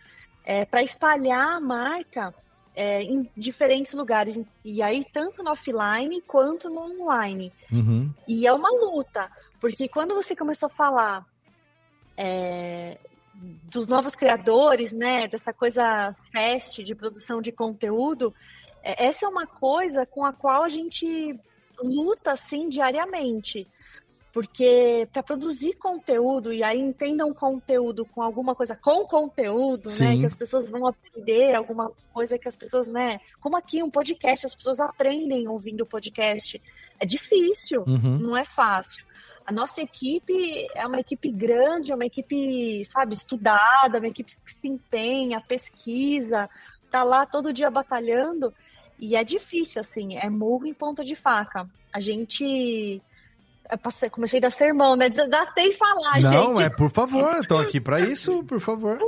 para 0.70 0.82
espalhar 0.82 1.56
a 1.56 1.60
marca 1.60 2.34
é, 2.74 3.02
em 3.02 3.28
diferentes 3.36 3.92
lugares. 3.92 4.38
E 4.64 4.82
aí, 4.82 5.04
tanto 5.12 5.42
no 5.42 5.50
offline 5.50 6.20
quanto 6.22 6.70
no 6.70 6.80
online. 6.80 7.52
Uhum. 7.70 8.10
E 8.26 8.46
é 8.46 8.52
uma 8.52 8.70
luta, 8.70 9.30
porque 9.60 9.88
quando 9.88 10.14
você 10.14 10.34
começou 10.34 10.66
a 10.66 10.70
falar 10.70 11.26
é, 12.16 12.98
dos 13.34 13.86
novos 13.86 14.14
criadores, 14.14 14.92
né, 14.92 15.28
dessa 15.28 15.52
coisa 15.52 16.14
fast 16.32 16.82
de 16.82 16.94
produção 16.94 17.40
de 17.40 17.52
conteúdo, 17.52 18.34
é, 18.82 19.06
essa 19.06 19.26
é 19.26 19.28
uma 19.28 19.46
coisa 19.46 20.06
com 20.06 20.24
a 20.24 20.32
qual 20.32 20.64
a 20.64 20.68
gente 20.68 21.38
luta 21.82 22.32
assim 22.32 22.68
diariamente. 22.68 23.66
Porque 24.32 25.06
para 25.12 25.22
produzir 25.22 25.74
conteúdo, 25.74 26.52
e 26.52 26.62
aí 26.62 26.80
entendam 26.80 27.34
conteúdo 27.34 28.06
com 28.06 28.22
alguma 28.22 28.54
coisa 28.54 28.74
com 28.74 29.04
conteúdo, 29.06 29.90
né? 29.90 30.12
Sim. 30.14 30.20
Que 30.20 30.26
as 30.26 30.34
pessoas 30.34 30.70
vão 30.70 30.86
aprender 30.86 31.54
alguma 31.54 31.90
coisa 32.14 32.38
que 32.38 32.48
as 32.48 32.56
pessoas, 32.56 32.88
né? 32.88 33.20
Como 33.40 33.56
aqui 33.56 33.82
um 33.82 33.90
podcast, 33.90 34.46
as 34.46 34.54
pessoas 34.54 34.80
aprendem 34.80 35.46
ouvindo 35.48 35.82
o 35.82 35.86
podcast. 35.86 36.60
É 36.98 37.04
difícil, 37.04 37.84
Uhum. 37.86 38.18
não 38.18 38.36
é 38.36 38.44
fácil. 38.44 39.04
A 39.44 39.52
nossa 39.52 39.82
equipe 39.82 40.66
é 40.74 40.86
uma 40.86 41.00
equipe 41.00 41.30
grande, 41.30 41.92
é 41.92 41.94
uma 41.94 42.06
equipe, 42.06 42.84
sabe, 42.86 43.12
estudada, 43.12 43.98
uma 43.98 44.06
equipe 44.08 44.32
que 44.42 44.50
se 44.54 44.68
empenha, 44.68 45.40
pesquisa, 45.40 46.48
tá 46.90 47.02
lá 47.02 47.26
todo 47.26 47.52
dia 47.52 47.70
batalhando. 47.70 48.54
E 48.98 49.16
é 49.16 49.24
difícil, 49.24 49.80
assim, 49.80 50.16
é 50.16 50.30
murro 50.30 50.64
em 50.64 50.72
ponta 50.72 51.04
de 51.04 51.16
faca. 51.16 51.68
A 51.92 52.00
gente. 52.00 53.02
Passei- 53.82 54.10
comecei 54.10 54.38
a 54.38 54.42
dar 54.42 54.50
sermão, 54.50 54.96
né? 54.96 55.08
Desatei 55.08 55.72
falar, 55.74 56.20
Não, 56.20 56.54
gente. 56.54 56.64
é 56.64 56.70
por 56.70 56.90
favor, 56.90 57.34
eu 57.36 57.46
tô 57.46 57.58
aqui 57.58 57.80
pra 57.80 58.00
isso, 58.00 58.42
por 58.44 58.60
favor. 58.60 58.98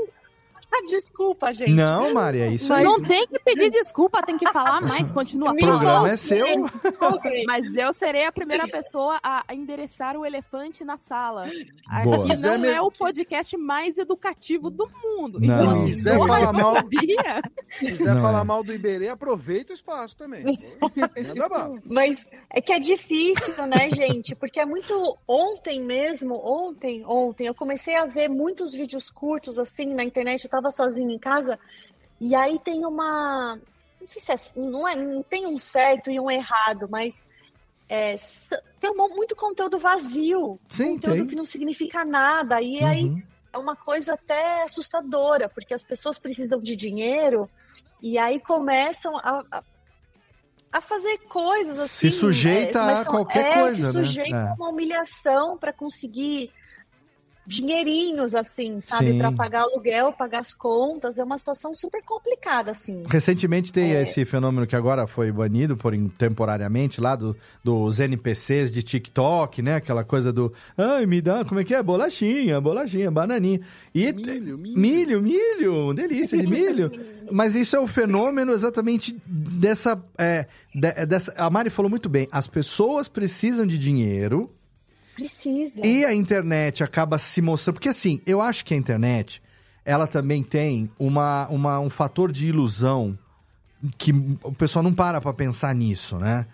Ah, 0.76 0.86
Desculpa, 0.88 1.52
gente. 1.52 1.70
Não, 1.72 2.12
Mari, 2.12 2.40
é 2.40 2.48
isso 2.48 2.72
aí. 2.72 2.82
Não 2.84 3.00
tem 3.02 3.26
que 3.26 3.38
pedir 3.40 3.70
desculpa, 3.70 4.22
tem 4.22 4.36
que 4.36 4.50
falar 4.52 4.80
mais, 4.80 5.10
continua 5.12 5.52
O 5.54 5.56
programa 5.56 6.10
é 6.10 6.16
seu. 6.16 6.46
Mas 7.46 7.76
eu 7.76 7.92
serei 7.92 8.24
a 8.24 8.32
primeira 8.32 8.66
pessoa 8.66 9.18
a 9.22 9.44
endereçar 9.52 10.16
o 10.16 10.24
elefante 10.26 10.84
na 10.84 10.96
sala. 10.96 11.44
Boa. 12.02 12.16
Aqui 12.16 12.28
Quiser 12.30 12.52
não 12.52 12.58
me- 12.58 12.68
é 12.68 12.80
o 12.80 12.90
podcast 12.90 13.56
mais 13.56 13.96
educativo 13.98 14.68
do 14.70 14.88
mundo. 15.02 15.38
Não. 15.40 15.54
Então, 15.62 15.84
Quiser 15.86 16.12
se 16.12 16.16
for 16.18 16.26
falar 16.28 16.52
mal- 16.52 16.74
Se 16.74 17.86
quiser 17.86 18.14
Não 18.14 18.20
falar 18.20 18.40
é. 18.40 18.44
mal 18.44 18.62
do 18.64 18.72
Iberê, 18.72 19.08
aproveita 19.08 19.72
o 19.72 19.76
espaço 19.76 20.16
também. 20.16 20.44
Mas 21.84 22.26
é 22.50 22.60
que 22.60 22.72
é 22.72 22.78
difícil, 22.78 23.66
né, 23.66 23.90
gente? 23.90 24.34
Porque 24.34 24.60
é 24.60 24.66
muito. 24.66 25.16
Ontem 25.26 25.80
mesmo, 25.84 26.34
ontem, 26.44 27.04
ontem, 27.06 27.46
eu 27.46 27.54
comecei 27.54 27.96
a 27.96 28.06
ver 28.06 28.28
muitos 28.28 28.72
vídeos 28.72 29.10
curtos 29.10 29.58
assim 29.58 29.94
na 29.94 30.04
internet. 30.04 30.44
Eu 30.44 30.50
tava 30.50 30.63
sozinha 30.70 31.14
em 31.14 31.18
casa. 31.18 31.58
E 32.20 32.34
aí 32.34 32.58
tem 32.58 32.84
uma. 32.86 33.58
Não 34.00 34.06
sei 34.08 34.20
se 34.20 34.32
é. 34.32 34.36
Não, 34.60 34.86
é, 34.88 34.94
não 34.94 35.22
tem 35.22 35.46
um 35.46 35.58
certo 35.58 36.10
e 36.10 36.18
um 36.20 36.30
errado, 36.30 36.88
mas. 36.90 37.26
é, 37.88 38.14
tem 38.80 38.90
um- 38.90 39.14
muito 39.14 39.36
conteúdo 39.36 39.78
vazio. 39.78 40.58
Sim, 40.68 40.94
conteúdo 40.94 41.18
tem. 41.18 41.26
que 41.26 41.36
não 41.36 41.44
significa 41.46 42.04
nada. 42.04 42.60
E 42.62 42.82
aí 42.82 43.04
Uhum. 43.04 43.22
é 43.52 43.58
uma 43.58 43.76
coisa 43.76 44.14
até 44.14 44.62
assustadora, 44.62 45.48
porque 45.48 45.74
as 45.74 45.84
pessoas 45.84 46.18
precisam 46.18 46.60
de 46.60 46.74
dinheiro 46.76 47.48
e 48.02 48.16
aí 48.18 48.40
começam 48.40 49.16
a, 49.18 49.44
a, 49.50 49.62
a 50.72 50.80
fazer 50.80 51.18
coisas 51.28 51.78
assim. 51.78 52.10
Se 52.10 52.10
sujeita 52.10 52.80
a 52.80 52.82
começam- 52.88 53.12
qualquer 53.12 53.46
é, 53.46 53.60
coisa, 53.60 53.76
se 53.92 53.98
né? 53.98 54.04
sujeita 54.04 54.36
É. 54.36 54.48
a 54.48 54.54
uma 54.54 54.68
humilhação 54.70 55.56
para 55.58 55.72
conseguir 55.72 56.50
dinheirinhos, 57.46 58.34
assim, 58.34 58.80
sabe? 58.80 59.16
Para 59.18 59.30
pagar 59.32 59.62
aluguel, 59.62 60.12
pagar 60.12 60.40
as 60.40 60.54
contas. 60.54 61.18
É 61.18 61.24
uma 61.24 61.38
situação 61.38 61.74
super 61.74 62.02
complicada, 62.02 62.70
assim. 62.70 63.02
Recentemente 63.06 63.72
tem 63.72 63.92
É. 63.94 64.02
esse 64.02 64.24
fenômeno 64.24 64.66
que 64.66 64.76
agora 64.76 65.06
foi 65.06 65.30
banido 65.30 65.76
por 65.76 65.94
temporariamente 66.18 67.00
lá 67.00 67.14
do, 67.16 67.36
dos 67.62 68.00
NPCs 68.00 68.72
de 68.72 68.82
TikTok, 68.82 69.62
né? 69.62 69.76
Aquela 69.76 70.04
coisa 70.04 70.32
do, 70.32 70.52
ai, 70.76 71.06
me 71.06 71.20
dá, 71.20 71.44
como 71.44 71.60
é 71.60 71.64
que 71.64 71.74
é? 71.74 71.82
Bolachinha, 71.82 72.60
bolachinha, 72.60 73.10
bananinha. 73.10 73.60
E 73.94 74.12
Milho, 74.12 74.58
milho. 74.58 74.78
milho, 74.78 75.22
milho, 75.22 75.94
delícia 75.94 76.38
de 76.38 76.46
milho. 76.46 76.90
Mas 77.30 77.54
isso 77.54 77.74
é 77.76 77.80
o 77.80 77.86
fenômeno 77.86 78.52
exatamente 78.52 79.16
dessa, 79.26 80.02
é, 80.18 80.46
de- 80.74 81.06
dessa. 81.06 81.32
A 81.36 81.48
Mari 81.48 81.70
falou 81.70 81.88
muito 81.88 82.08
bem. 82.08 82.28
As 82.30 82.46
pessoas 82.46 83.08
precisam 83.08 83.66
de 83.66 83.78
dinheiro. 83.78 84.50
Precisa. 85.14 85.86
E 85.86 86.04
a 86.04 86.12
internet 86.12 86.82
acaba 86.82 87.18
se 87.18 87.40
mostrando. 87.40 87.74
Porque 87.74 87.88
assim, 87.88 88.20
eu 88.26 88.40
acho 88.40 88.64
que 88.64 88.74
a 88.74 88.76
internet 88.76 89.40
ela 89.84 90.06
também 90.06 90.42
tem 90.42 90.90
uma, 90.98 91.46
uma, 91.48 91.78
um 91.78 91.90
fator 91.90 92.32
de 92.32 92.46
ilusão 92.46 93.18
que 93.98 94.12
o 94.42 94.52
pessoal 94.52 94.82
não 94.82 94.94
para 94.94 95.20
pra 95.20 95.32
pensar 95.34 95.74
nisso, 95.74 96.16
né? 96.18 96.46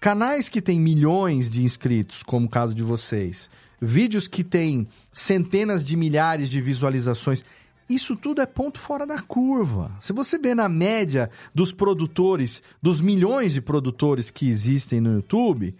Canais 0.00 0.48
que 0.48 0.60
têm 0.60 0.80
milhões 0.80 1.48
de 1.48 1.62
inscritos, 1.62 2.22
como 2.22 2.46
o 2.46 2.50
caso 2.50 2.74
de 2.74 2.82
vocês, 2.82 3.48
vídeos 3.80 4.26
que 4.28 4.42
têm 4.42 4.86
centenas 5.12 5.84
de 5.84 5.96
milhares 5.96 6.50
de 6.50 6.60
visualizações, 6.60 7.44
isso 7.88 8.16
tudo 8.16 8.42
é 8.42 8.46
ponto 8.46 8.80
fora 8.80 9.06
da 9.06 9.20
curva. 9.20 9.92
Se 10.00 10.12
você 10.12 10.38
vê 10.38 10.54
na 10.54 10.68
média 10.68 11.30
dos 11.54 11.72
produtores, 11.72 12.62
dos 12.82 13.00
milhões 13.00 13.52
de 13.52 13.60
produtores 13.60 14.30
que 14.30 14.48
existem 14.48 15.00
no 15.00 15.14
YouTube, 15.14 15.74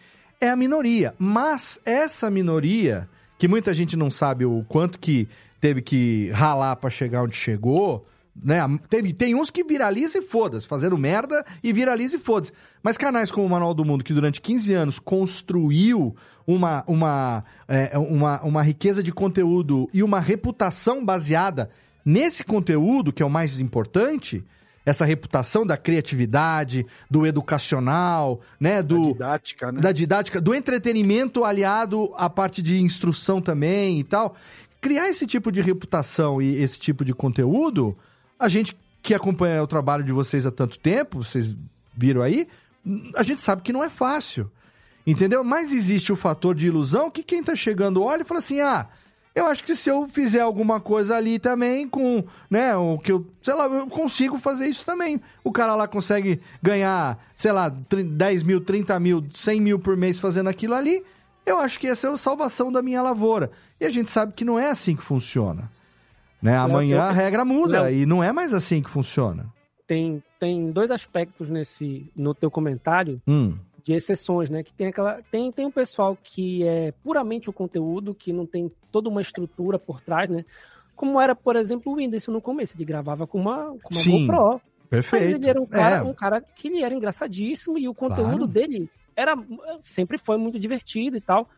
é 0.45 0.51
a 0.51 0.57
minoria. 0.57 1.15
Mas 1.19 1.81
essa 1.85 2.31
minoria, 2.31 3.09
que 3.39 3.49
muita 3.49 3.75
gente 3.75 3.97
não 3.97 4.11
sabe 4.11 4.45
o 4.45 4.65
quanto 4.69 4.99
que 4.99 5.27
teve 5.61 5.81
que 5.81 6.31
ralar 6.33 6.77
para 6.77 6.91
chegar 6.91 7.23
onde 7.23 7.35
chegou, 7.35 8.07
né? 8.37 8.59
Teve, 8.91 9.13
tem 9.13 9.35
uns 9.35 9.51
que 9.51 9.65
viraliza 9.65 10.19
e 10.19 10.23
foda-se, 10.23 10.67
fazendo 10.67 10.99
merda 10.99 11.45
e 11.63 11.73
viraliza 11.73 12.17
e 12.17 12.19
foda-se. 12.19 12.53
Mas 12.83 12.99
canais 12.99 13.31
como 13.31 13.47
o 13.47 13.49
Manual 13.49 13.73
do 13.73 13.85
Mundo, 13.85 14.05
que 14.05 14.13
durante 14.13 14.41
15 14.41 14.75
anos 14.75 14.99
construiu 14.99 16.15
uma, 16.47 16.85
uma, 16.87 17.45
é, 17.67 17.97
uma, 17.97 18.43
uma 18.43 18.63
riqueza 18.63 19.03
de 19.03 19.13
conteúdo 19.13 19.89
e 19.95 20.03
uma 20.03 20.21
reputação 20.21 21.03
baseada 21.03 21.71
nesse 22.05 22.45
conteúdo, 22.45 23.13
que 23.13 23.23
é 23.23 23.27
o 23.27 23.31
mais 23.31 23.61
importante, 23.61 24.45
essa 24.85 25.05
reputação 25.05 25.66
da 25.66 25.76
criatividade, 25.76 26.87
do 27.11 27.26
educacional, 27.26 28.41
né, 28.61 28.82
do 28.82 28.97
Da 28.97 29.12
didática, 29.12 29.72
né? 29.72 29.80
da 29.80 29.93
didática, 29.93 30.41
do 30.41 30.55
entretenimento 30.55 31.45
aliado 31.45 32.12
à 32.16 32.28
parte 32.28 32.62
de 32.62 32.80
instrução 32.80 33.41
também 33.41 34.01
e 34.01 34.05
tal. 34.05 34.35
Criar 34.80 35.09
esse 35.09 35.26
tipo 35.26 35.51
de 35.51 35.62
reputação 35.62 36.43
e 36.43 36.57
esse 36.62 36.78
tipo 36.78 37.05
de 37.05 37.14
conteúdo, 37.14 37.97
a 38.39 38.49
gente 38.49 38.76
que 39.03 39.14
acompanha 39.14 39.62
o 39.62 39.66
trabalho 39.66 40.05
de 40.05 40.12
vocês 40.12 40.47
há 40.47 40.51
tanto 40.51 40.78
tempo, 40.78 41.22
vocês 41.22 41.55
viram 41.97 42.22
aí, 42.22 42.47
a 43.16 43.22
gente 43.22 43.41
sabe 43.41 43.62
que 43.62 43.72
não 43.72 43.82
é 43.82 43.89
fácil. 43.89 44.51
Entendeu? 45.07 45.45
Mas 45.45 45.72
existe 45.72 46.11
o 46.12 46.16
fator 46.16 46.55
de 46.55 46.66
ilusão 46.66 47.11
que 47.11 47.22
quem 47.22 47.43
tá 47.43 47.55
chegando 47.55 48.03
olha 48.03 48.22
e 48.22 48.24
fala 48.24 48.41
assim: 48.41 48.61
"Ah, 48.61 48.89
eu 49.35 49.47
acho 49.47 49.64
que 49.64 49.74
se 49.74 49.91
eu 49.91 50.07
fizer 50.07 50.41
alguma 50.41 50.80
coisa 50.80 51.16
ali 51.16 51.41
também 51.41 51.89
com, 51.89 52.24
né, 52.49 52.76
o 52.76 52.99
que 52.99 53.11
eu, 53.11 53.26
sei 53.43 53.55
lá, 53.55 53.66
eu 53.66 53.89
consigo 53.89 54.39
fazer 54.39 54.66
isso 54.66 54.87
também. 54.87 55.20
O 55.43 55.51
cara 55.51 55.74
lá 55.74 55.89
consegue 55.89 56.41
ganhar, 56.62 57.18
sei 57.35 57.51
lá, 57.51 57.68
10 57.68 58.43
mil, 58.45 58.61
30 58.61 59.01
mil, 59.01 59.24
100 59.32 59.61
mil 59.61 59.78
por 59.78 59.97
mês 59.97 60.20
fazendo 60.20 60.49
aquilo 60.49 60.74
ali. 60.74 61.03
Eu 61.45 61.59
acho 61.59 61.80
que 61.80 61.89
essa 61.89 62.07
é 62.07 62.11
a 62.12 62.16
salvação 62.16 62.70
da 62.70 62.80
minha 62.80 63.03
lavoura. 63.03 63.51
E 63.80 63.85
a 63.85 63.91
gente 63.91 64.09
sabe 64.09 64.32
que 64.35 64.45
não 64.45 64.59
é 64.59 64.70
assim 64.70 64.95
que 64.95 65.03
funciona. 65.03 65.70
Né? 66.41 66.57
Amanhã 66.57 67.03
a 67.03 67.11
regra 67.11 67.45
muda 67.45 67.82
Léo. 67.82 67.95
e 67.95 68.07
não 68.07 68.22
é 68.22 68.30
mais 68.32 68.55
assim 68.55 68.82
que 68.82 68.91
funciona. 68.91 69.47
Tem, 69.87 70.22
tem 70.39 70.70
dois 70.70 70.91
aspectos 70.91 71.51
nesse 71.51 72.11
no 72.14 72.35
teu 72.35 72.51
comentário 72.51 73.20
Hum, 73.26 73.57
de 73.85 73.93
exceções, 73.93 74.49
né? 74.51 74.62
Que 74.62 74.72
tem 74.72 74.87
aquela 74.89 75.20
tem 75.30 75.53
tem 75.53 75.66
um 75.66 75.70
pessoal 75.70 76.16
que 76.22 76.64
é 76.66 76.93
puramente 77.05 77.51
o 77.51 77.53
conteúdo, 77.53 78.14
que 78.14 78.32
não 78.32 78.47
tem 78.47 78.72
toda 78.91 79.09
uma 79.09 79.20
estrutura 79.20 79.78
por 79.78 80.01
trás, 80.01 80.28
né? 80.30 80.45
Como 80.97 81.20
era, 81.20 81.35
por 81.35 81.55
exemplo, 81.57 81.93
o 81.93 81.97
Whindersson 81.97 82.32
no 82.32 82.41
começo, 82.41 82.76
ele 82.76 82.85
gravava 82.85 83.26
com 83.26 83.39
uma, 83.39 83.66
com 83.82 83.93
uma 83.93 84.01
Sim, 84.01 84.26
GoPro. 84.26 84.61
perfeito. 84.89 85.24
Mas 85.24 85.35
ele 85.35 85.49
era 85.51 85.61
um 85.61 85.66
cara, 85.66 85.97
É. 85.97 86.03
um 86.03 86.14
cara 86.14 86.41
que 86.41 86.68
ele 86.68 86.82
era 86.82 86.95
engraçadíssimo 86.95 87.76
e 87.78 87.89
o 87.89 87.95
conteúdo 87.95 88.22
Claro. 88.39 88.47
dele 88.47 88.89
era 89.16 89.37
sempre 89.82 90.16
foi 90.18 90.37
muito 90.39 90.59
divertido 90.59 91.16
e 91.16 91.20
tal, 91.20 91.49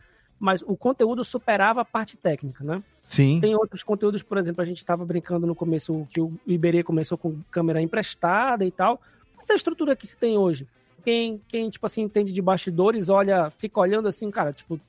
mas 0.40 0.62
o 0.62 0.76
conteúdo 0.76 1.22
superava 1.22 1.80
a 1.82 1.84
parte 1.84 2.16
técnica, 2.16 2.64
né? 2.64 2.82
Sim. 3.04 3.38
Tem 3.40 3.54
outros 3.54 3.82
conteúdos, 3.84 4.22
por 4.22 4.36
exemplo, 4.36 4.62
a 4.62 4.64
gente 4.64 4.78
estava 4.78 5.04
brincando 5.04 5.46
no 5.46 5.54
começo 5.54 6.06
que 6.10 6.20
o 6.20 6.32
Iberê 6.46 6.82
começou 6.82 7.16
com 7.16 7.38
câmera 7.52 7.80
emprestada 7.80 8.64
e 8.64 8.70
tal. 8.70 9.00
Mas 9.36 9.48
a 9.48 9.54
estrutura 9.54 9.94
que 9.94 10.06
se 10.08 10.16
tem 10.16 10.36
hoje, 10.36 10.66
quem, 11.06 11.40
quem 11.46 11.70
tipo 11.70 11.86
assim, 11.86 12.02
entende 12.02 12.32
de 12.32 12.42
bastidores, 12.42 13.08
olha, 13.08 13.48
fica 13.48 13.78
olhando 13.78 14.08
assim, 14.08 14.28
cara, 14.28 14.52
tipo, 14.52 14.80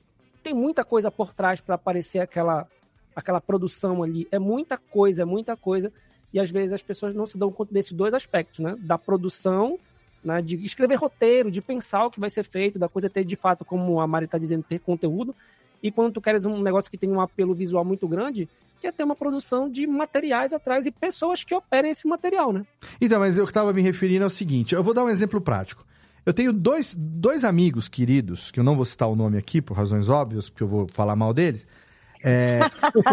tem 0.42 0.52
muita 0.52 0.84
coisa 0.84 1.12
por 1.12 1.32
trás 1.32 1.60
para 1.60 1.76
aparecer 1.76 2.18
aquela 2.18 2.66
aquela 3.14 3.40
produção 3.40 4.02
ali. 4.02 4.26
É 4.32 4.38
muita 4.38 4.76
coisa, 4.76 5.22
é 5.22 5.24
muita 5.24 5.56
coisa. 5.56 5.92
E 6.34 6.40
às 6.40 6.50
vezes 6.50 6.72
as 6.72 6.82
pessoas 6.82 7.14
não 7.14 7.24
se 7.24 7.38
dão 7.38 7.52
conta 7.52 7.72
desses 7.72 7.92
dois 7.92 8.12
aspectos, 8.12 8.58
né? 8.58 8.76
Da 8.80 8.98
produção, 8.98 9.78
né? 10.24 10.42
de 10.42 10.56
escrever 10.64 10.96
roteiro, 10.96 11.52
de 11.52 11.60
pensar 11.60 12.06
o 12.06 12.10
que 12.10 12.18
vai 12.18 12.30
ser 12.30 12.42
feito, 12.42 12.80
da 12.80 12.88
coisa 12.88 13.08
ter 13.08 13.24
de 13.24 13.36
fato, 13.36 13.64
como 13.64 14.00
a 14.00 14.06
Mari 14.06 14.26
tá 14.26 14.38
dizendo, 14.38 14.64
ter 14.64 14.80
conteúdo. 14.80 15.32
E 15.80 15.92
quando 15.92 16.14
tu 16.14 16.20
queres 16.20 16.44
um 16.46 16.60
negócio 16.60 16.90
que 16.90 16.98
tem 16.98 17.10
um 17.10 17.20
apelo 17.20 17.54
visual 17.54 17.84
muito 17.84 18.08
grande, 18.08 18.48
que 18.80 18.88
é 18.88 18.92
ter 18.92 19.04
uma 19.04 19.14
produção 19.14 19.70
de 19.70 19.86
materiais 19.86 20.52
atrás 20.52 20.84
e 20.84 20.90
pessoas 20.90 21.44
que 21.44 21.54
operem 21.54 21.92
esse 21.92 22.08
material, 22.08 22.52
né? 22.52 22.66
Então, 23.00 23.20
mas 23.20 23.38
eu 23.38 23.44
estava 23.44 23.72
me 23.72 23.82
referindo 23.82 24.24
ao 24.24 24.30
seguinte: 24.30 24.74
eu 24.74 24.82
vou 24.82 24.92
dar 24.92 25.04
um 25.04 25.08
exemplo 25.08 25.40
prático. 25.40 25.86
Eu 26.28 26.34
tenho 26.34 26.52
dois, 26.52 26.94
dois 26.94 27.42
amigos 27.42 27.88
queridos, 27.88 28.50
que 28.50 28.60
eu 28.60 28.64
não 28.64 28.76
vou 28.76 28.84
citar 28.84 29.08
o 29.08 29.16
nome 29.16 29.38
aqui 29.38 29.62
por 29.62 29.74
razões 29.74 30.10
óbvias, 30.10 30.50
porque 30.50 30.62
eu 30.62 30.68
vou 30.68 30.86
falar 30.86 31.16
mal 31.16 31.32
deles, 31.32 31.66
é, 32.22 32.60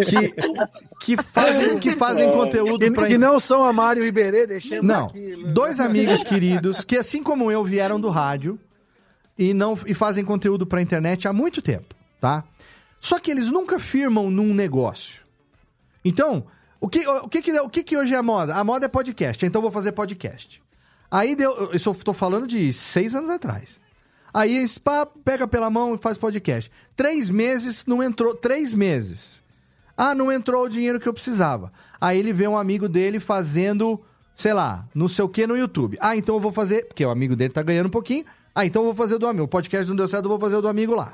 que, 0.04 1.16
que 1.16 1.24
fazem, 1.24 1.80
que 1.80 1.94
fazem 1.94 2.30
conteúdo 2.34 2.92
para 2.92 3.08
que 3.08 3.18
não 3.18 3.40
são 3.40 3.64
a 3.64 3.72
Mário 3.72 4.04
Iberê, 4.04 4.46
deixemos 4.46 4.86
Não, 4.86 5.06
aqui. 5.06 5.34
né? 5.38 5.54
dois 5.54 5.80
amigos 5.80 6.26
queridos 6.26 6.84
que, 6.84 6.98
assim 6.98 7.24
como 7.24 7.50
eu, 7.50 7.64
vieram 7.64 8.02
do 8.02 8.10
rádio 8.10 8.60
e, 9.38 9.54
não, 9.54 9.80
e 9.88 9.94
fazem 9.94 10.26
conteúdo 10.26 10.68
pra 10.68 10.82
internet 10.82 11.26
há 11.26 11.32
muito 11.32 11.62
tempo, 11.62 11.96
tá? 12.20 12.44
Só 13.00 13.18
que 13.18 13.32
eles 13.32 13.50
nunca 13.50 13.80
firmam 13.80 14.30
num 14.30 14.54
negócio. 14.54 15.22
Então, 16.04 16.48
o 16.82 16.90
que, 16.90 17.08
o 17.08 17.30
que, 17.30 17.42
que, 17.42 17.60
o 17.62 17.70
que, 17.70 17.82
que 17.82 17.96
hoje 17.96 18.14
é 18.14 18.18
a 18.18 18.24
moda? 18.24 18.56
A 18.56 18.64
moda 18.66 18.88
é 18.88 18.90
podcast, 18.90 19.46
então 19.46 19.62
vou 19.62 19.72
fazer 19.72 19.94
podcast. 19.94 20.65
Aí 21.16 21.34
deu. 21.34 21.70
Eu 21.72 21.80
só 21.80 21.94
tô 21.94 22.12
falando 22.12 22.46
de 22.46 22.74
seis 22.74 23.16
anos 23.16 23.30
atrás. 23.30 23.80
Aí 24.34 24.66
pá, 24.84 25.06
pega 25.06 25.48
pela 25.48 25.70
mão 25.70 25.96
e 25.96 25.98
faz 25.98 26.18
podcast. 26.18 26.70
Três 26.94 27.30
meses 27.30 27.86
não 27.86 28.04
entrou. 28.04 28.36
Três 28.36 28.74
meses. 28.74 29.42
Ah, 29.96 30.14
não 30.14 30.30
entrou 30.30 30.66
o 30.66 30.68
dinheiro 30.68 31.00
que 31.00 31.08
eu 31.08 31.14
precisava. 31.14 31.72
Aí 32.02 32.20
ele 32.20 32.34
vê 32.34 32.46
um 32.50 32.58
amigo 32.58 32.90
dele 32.90 33.22
fazendo, 33.22 33.98
sei 34.36 34.52
lá, 34.52 34.86
não 34.94 35.08
sei 35.08 35.24
o 35.24 35.30
que 35.30 35.48
no 35.48 35.56
YouTube. 35.56 35.98
Ah, 36.02 36.18
então 36.18 36.36
eu 36.36 36.42
vou 36.42 36.52
fazer. 36.52 36.86
Porque 36.86 37.06
o 37.06 37.10
amigo 37.10 37.34
dele 37.34 37.54
tá 37.54 37.64
ganhando 37.64 37.88
um 37.88 37.92
pouquinho. 37.92 38.26
Ah, 38.54 38.66
então 38.66 38.82
eu 38.82 38.88
vou 38.88 38.94
fazer 38.94 39.18
do 39.18 39.26
amigo. 39.26 39.46
O 39.46 39.48
podcast 39.48 39.88
não 39.88 39.96
deu 39.96 40.10
certo, 40.10 40.26
eu 40.26 40.30
vou 40.30 40.40
fazer 40.40 40.60
do 40.60 40.68
amigo 40.68 40.94
lá. 40.94 41.14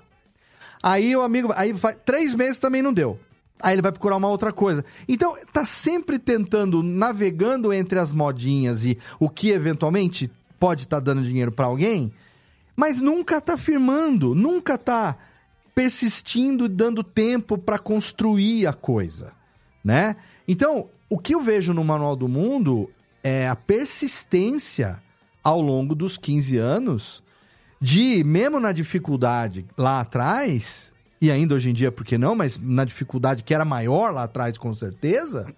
Aí 0.82 1.16
o 1.16 1.22
amigo. 1.22 1.54
Aí 1.56 1.76
faz, 1.76 1.95
três 2.04 2.34
meses 2.34 2.58
também 2.58 2.82
não 2.82 2.91
deu. 2.91 3.20
Aí 3.62 3.76
ele 3.76 3.82
vai 3.82 3.91
procurar 3.91 4.18
uma 4.18 4.28
outra 4.28 4.51
coisa. 4.51 4.84
Então, 5.07 5.38
tá 5.53 5.66
sempre 5.66 6.18
tentando, 6.18 6.82
navegando 6.82 7.72
entre 7.74 7.99
as 7.99 8.12
modinhas 8.12 8.86
e 8.86 8.97
o 9.20 9.30
que 9.30 9.49
eventualmente 9.49 10.32
pode 10.59 10.84
estar 10.84 10.99
dando 10.99 11.24
dinheiro 11.24 11.51
pra 11.51 11.66
alguém, 11.66 12.14
mas 12.76 13.01
nunca 13.01 13.41
tá 13.41 13.57
firmando, 13.57 14.36
nunca 14.36 14.78
tá 14.78 15.18
persistindo 15.74 16.66
e 16.66 16.70
dando 16.70 17.03
tempo 17.03 17.57
pra 17.57 17.80
construir 17.80 18.68
a 18.68 18.74
coisa, 18.74 19.34
né? 19.84 20.16
Então, 20.47 20.89
o 21.09 21.18
que 21.18 21.34
eu 21.34 21.41
vejo 21.41 21.74
no 21.74 21.84
Manual 21.84 22.16
do 22.16 22.28
Mundo 22.28 22.89
é 23.24 23.47
a 23.47 23.55
persistência 23.55 25.01
ao 25.43 25.62
longo 25.62 25.95
dos 25.95 26.18
15 26.18 26.57
anos 26.57 27.24
de, 27.80 28.24
mesmo 28.24 28.59
na 28.59 28.72
dificuldade 28.72 29.66
lá 29.76 30.01
atrás, 30.01 30.91
e 31.22 31.30
ainda 31.30 31.54
hoje 31.54 31.70
em 31.70 31.74
dia, 31.74 31.92
por 31.92 32.04
que 32.04 32.18
não, 32.18 32.34
mas 32.36 32.58
na 32.58 32.84
dificuldade 32.84 33.44
que 33.44 33.54
era 33.54 33.64
maior 33.64 34.12
lá 34.12 34.24
atrás, 34.24 34.58
com 34.58 34.74
certeza, 34.74 35.54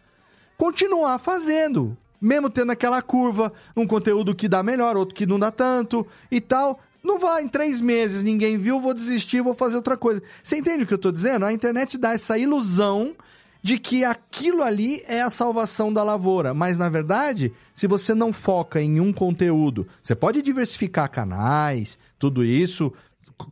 continuar 0.57 1.17
fazendo. 1.19 1.97
Mesmo 2.19 2.49
tendo 2.49 2.71
aquela 2.71 3.01
curva, 3.01 3.51
um 3.75 3.87
conteúdo 3.87 4.35
que 4.35 4.47
dá 4.47 4.61
melhor, 4.61 4.97
outro 4.97 5.15
que 5.15 5.25
não 5.25 5.39
dá 5.39 5.51
tanto 5.51 6.05
e 6.29 6.41
tal. 6.41 6.79
Não 7.01 7.19
vai, 7.19 7.43
em 7.43 7.47
três 7.47 7.81
meses 7.81 8.23
ninguém 8.23 8.57
viu, 8.57 8.79
vou 8.79 8.93
desistir, 8.93 9.41
vou 9.41 9.53
fazer 9.53 9.77
outra 9.77 9.97
coisa. 9.97 10.21
Você 10.41 10.57
entende 10.57 10.83
o 10.83 10.87
que 10.87 10.93
eu 10.93 10.97
tô 10.97 11.11
dizendo? 11.11 11.45
A 11.45 11.51
internet 11.51 11.97
dá 11.97 12.13
essa 12.13 12.37
ilusão 12.37 13.15
de 13.61 13.79
que 13.79 14.03
aquilo 14.03 14.61
ali 14.61 15.01
é 15.05 15.21
a 15.21 15.29
salvação 15.29 15.91
da 15.91 16.03
lavoura. 16.03 16.53
Mas, 16.53 16.77
na 16.77 16.89
verdade, 16.89 17.53
se 17.73 17.87
você 17.87 18.13
não 18.13 18.33
foca 18.33 18.81
em 18.81 18.99
um 18.99 19.13
conteúdo, 19.13 19.87
você 20.01 20.13
pode 20.13 20.41
diversificar 20.41 21.09
canais, 21.09 21.97
tudo 22.19 22.43
isso, 22.43 22.91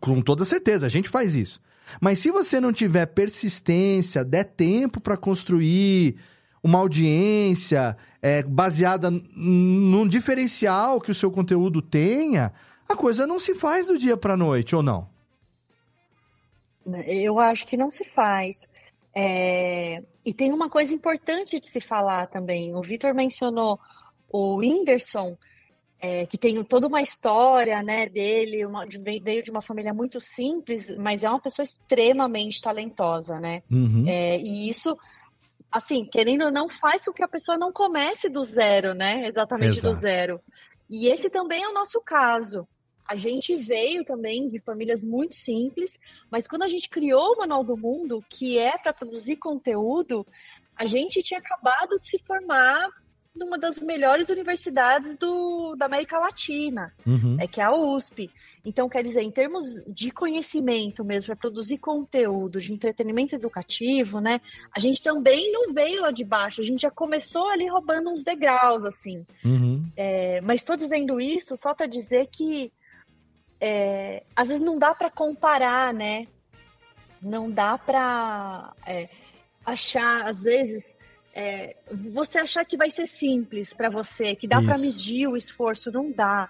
com 0.01 0.22
toda 0.22 0.43
certeza, 0.43 0.86
a 0.86 0.89
gente 0.89 1.07
faz 1.07 1.36
isso. 1.36 1.62
Mas 1.99 2.19
se 2.19 2.31
você 2.31 2.59
não 2.59 2.71
tiver 2.71 3.07
persistência, 3.07 4.23
der 4.23 4.45
tempo 4.45 5.01
para 5.01 5.17
construir 5.17 6.15
uma 6.63 6.79
audiência 6.79 7.97
é, 8.21 8.43
baseada 8.43 9.09
num 9.09 10.07
diferencial 10.07 11.01
que 11.01 11.11
o 11.11 11.15
seu 11.15 11.31
conteúdo 11.31 11.81
tenha, 11.81 12.53
a 12.87 12.95
coisa 12.95 13.25
não 13.25 13.39
se 13.39 13.55
faz 13.55 13.87
do 13.87 13.97
dia 13.97 14.15
para 14.15 14.37
noite, 14.37 14.75
ou 14.75 14.83
não? 14.83 15.09
Eu 17.05 17.39
acho 17.39 17.65
que 17.65 17.77
não 17.77 17.89
se 17.89 18.03
faz. 18.03 18.69
É, 19.15 19.97
E 20.25 20.33
tem 20.33 20.53
uma 20.53 20.69
coisa 20.69 20.93
importante 20.93 21.59
de 21.59 21.67
se 21.67 21.81
falar 21.81 22.27
também. 22.27 22.75
O 22.75 22.81
Vitor 22.81 23.13
mencionou 23.13 23.79
o 24.29 24.57
Whindersson, 24.57 25.37
é, 26.01 26.25
que 26.25 26.37
tem 26.37 26.63
toda 26.63 26.87
uma 26.87 27.01
história, 27.01 27.83
né, 27.83 28.09
dele, 28.09 28.65
uma- 28.65 28.87
de- 28.87 28.97
veio 29.19 29.43
de 29.43 29.51
uma 29.51 29.61
família 29.61 29.93
muito 29.93 30.19
simples, 30.19 30.95
mas 30.97 31.23
é 31.23 31.29
uma 31.29 31.39
pessoa 31.39 31.63
extremamente 31.63 32.59
talentosa, 32.59 33.39
né? 33.39 33.61
Uhum. 33.71 34.05
É, 34.07 34.37
e 34.39 34.67
isso, 34.67 34.97
assim, 35.71 36.03
querendo 36.05 36.45
ou 36.45 36.51
não, 36.51 36.67
faz 36.67 37.05
com 37.05 37.13
que 37.13 37.23
a 37.23 37.27
pessoa 37.27 37.57
não 37.57 37.71
comece 37.71 38.27
do 38.29 38.43
zero, 38.43 38.93
né? 38.95 39.27
Exatamente 39.27 39.79
do 39.81 39.89
Exato. 39.89 39.99
zero. 40.01 40.41
E 40.89 41.07
esse 41.07 41.29
também 41.29 41.63
é 41.63 41.67
o 41.69 41.73
nosso 41.73 42.01
caso. 42.01 42.67
A 43.07 43.15
gente 43.15 43.55
veio 43.55 44.03
também 44.03 44.47
de 44.47 44.59
famílias 44.59 45.03
muito 45.03 45.35
simples, 45.35 45.99
mas 46.31 46.47
quando 46.47 46.63
a 46.63 46.67
gente 46.67 46.89
criou 46.89 47.33
o 47.33 47.37
Manual 47.39 47.63
do 47.63 47.77
Mundo, 47.77 48.23
que 48.29 48.57
é 48.57 48.77
para 48.77 48.93
produzir 48.93 49.35
conteúdo, 49.35 50.25
a 50.75 50.85
gente 50.85 51.21
tinha 51.21 51.39
acabado 51.39 51.99
de 51.99 52.07
se 52.07 52.17
formar 52.19 52.89
numa 53.34 53.57
das 53.57 53.79
melhores 53.79 54.29
universidades 54.29 55.15
do, 55.15 55.75
da 55.75 55.86
América 55.86 56.19
Latina, 56.19 56.93
Uhum. 57.05 57.38
é 57.39 57.47
que 57.47 57.61
é 57.61 57.63
a 57.63 57.73
USP. 57.73 58.29
Então, 58.63 58.89
quer 58.89 59.01
dizer, 59.03 59.21
em 59.21 59.32
termos 59.32 59.65
de 59.88 60.11
conhecimento 60.11 61.03
mesmo, 61.03 61.27
para 61.27 61.36
produzir 61.38 61.77
conteúdo 61.77 62.59
de 62.59 62.73
entretenimento 62.73 63.34
educativo, 63.34 64.19
né? 64.19 64.41
A 64.75 64.79
gente 64.79 65.01
também 65.01 65.51
não 65.51 65.73
veio 65.73 66.01
lá 66.01 66.11
de 66.11 66.23
baixo, 66.23 66.61
a 66.61 66.63
gente 66.65 66.82
já 66.82 66.91
começou 66.91 67.47
ali 67.49 67.67
roubando 67.67 68.09
uns 68.09 68.23
degraus, 68.23 68.84
assim. 68.84 69.25
Uhum. 69.45 69.89
É, 69.95 70.41
mas 70.41 70.61
estou 70.61 70.75
dizendo 70.75 71.19
isso 71.19 71.55
só 71.55 71.73
para 71.73 71.88
dizer 71.88 72.27
que 72.27 72.71
é, 73.59 74.23
às 74.36 74.49
vezes 74.49 74.63
não 74.63 74.77
dá 74.77 74.93
para 74.93 75.09
comparar, 75.09 75.93
né? 75.93 76.27
Não 77.21 77.49
dá 77.49 77.77
para 77.77 78.73
achar, 79.65 80.27
às 80.27 80.43
vezes, 80.43 80.97
é, 81.34 81.75
você 82.11 82.39
achar 82.39 82.65
que 82.65 82.77
vai 82.77 82.89
ser 82.89 83.07
simples 83.07 83.73
para 83.73 83.89
você, 83.89 84.36
que 84.36 84.47
dá 84.47 84.61
para 84.61 84.77
medir 84.77 85.27
o 85.27 85.38
esforço, 85.38 85.91
não 85.91 86.11
dá. 86.11 86.49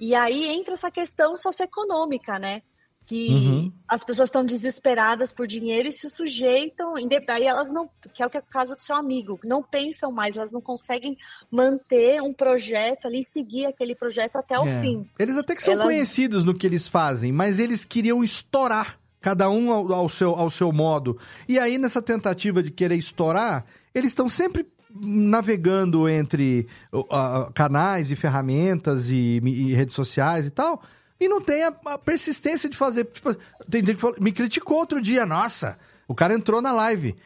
E 0.00 0.14
aí 0.14 0.46
entra 0.48 0.74
essa 0.74 0.90
questão 0.90 1.36
socioeconômica, 1.38 2.38
né? 2.38 2.62
Que 3.06 3.28
Uhum. 3.28 3.72
as 3.86 4.02
pessoas 4.02 4.28
estão 4.30 4.44
desesperadas 4.46 5.30
por 5.30 5.46
dinheiro 5.46 5.88
e 5.88 5.92
se 5.92 6.08
sujeitam, 6.08 6.94
aí 6.96 7.44
elas 7.44 7.70
não, 7.70 7.88
que 8.14 8.22
é 8.22 8.26
o 8.26 8.30
que 8.30 8.38
é 8.38 8.40
o 8.40 8.42
caso 8.44 8.74
do 8.74 8.80
seu 8.82 8.96
amigo, 8.96 9.38
não 9.44 9.62
pensam 9.62 10.10
mais, 10.10 10.36
elas 10.36 10.52
não 10.52 10.60
conseguem 10.62 11.14
manter 11.50 12.22
um 12.22 12.32
projeto 12.32 13.06
ali, 13.06 13.26
seguir 13.28 13.66
aquele 13.66 13.94
projeto 13.94 14.36
até 14.36 14.58
o 14.58 14.66
É. 14.66 14.80
fim. 14.80 15.06
Eles 15.18 15.36
até 15.36 15.54
que 15.54 15.62
são 15.62 15.74
Elas- 15.74 15.84
conhecidos 15.86 16.44
no 16.44 16.54
que 16.56 16.66
eles 16.66 16.88
fazem, 16.88 17.30
mas 17.30 17.58
eles 17.58 17.84
queriam 17.84 18.24
estourar, 18.24 18.98
cada 19.20 19.50
um 19.50 19.70
ao, 19.70 19.92
ao 19.92 20.08
seu, 20.08 20.34
ao 20.34 20.48
seu 20.48 20.72
modo. 20.72 21.18
E 21.46 21.58
aí, 21.58 21.76
nessa 21.76 22.00
tentativa 22.00 22.62
de 22.62 22.70
querer 22.70 22.96
estourar, 22.96 23.66
eles 23.94 24.10
estão 24.10 24.28
sempre 24.28 24.66
navegando 25.00 26.08
entre 26.08 26.66
ó, 26.92 27.50
canais 27.52 28.10
e 28.10 28.16
ferramentas 28.16 29.10
e, 29.10 29.40
e 29.44 29.74
redes 29.74 29.94
sociais 29.94 30.46
e 30.46 30.50
tal. 30.50 30.82
E 31.18 31.28
não 31.28 31.40
tem 31.40 31.62
a, 31.64 31.74
a 31.86 31.98
persistência 31.98 32.68
de 32.68 32.76
fazer. 32.76 33.04
Tipo, 33.04 33.34
tem 33.70 33.84
gente 33.84 33.96
que 33.96 34.22
me 34.22 34.32
criticou 34.32 34.78
outro 34.78 35.00
dia. 35.00 35.24
Nossa, 35.24 35.78
o 36.06 36.14
cara 36.14 36.34
entrou 36.34 36.60
na 36.60 36.72
live. 36.72 37.16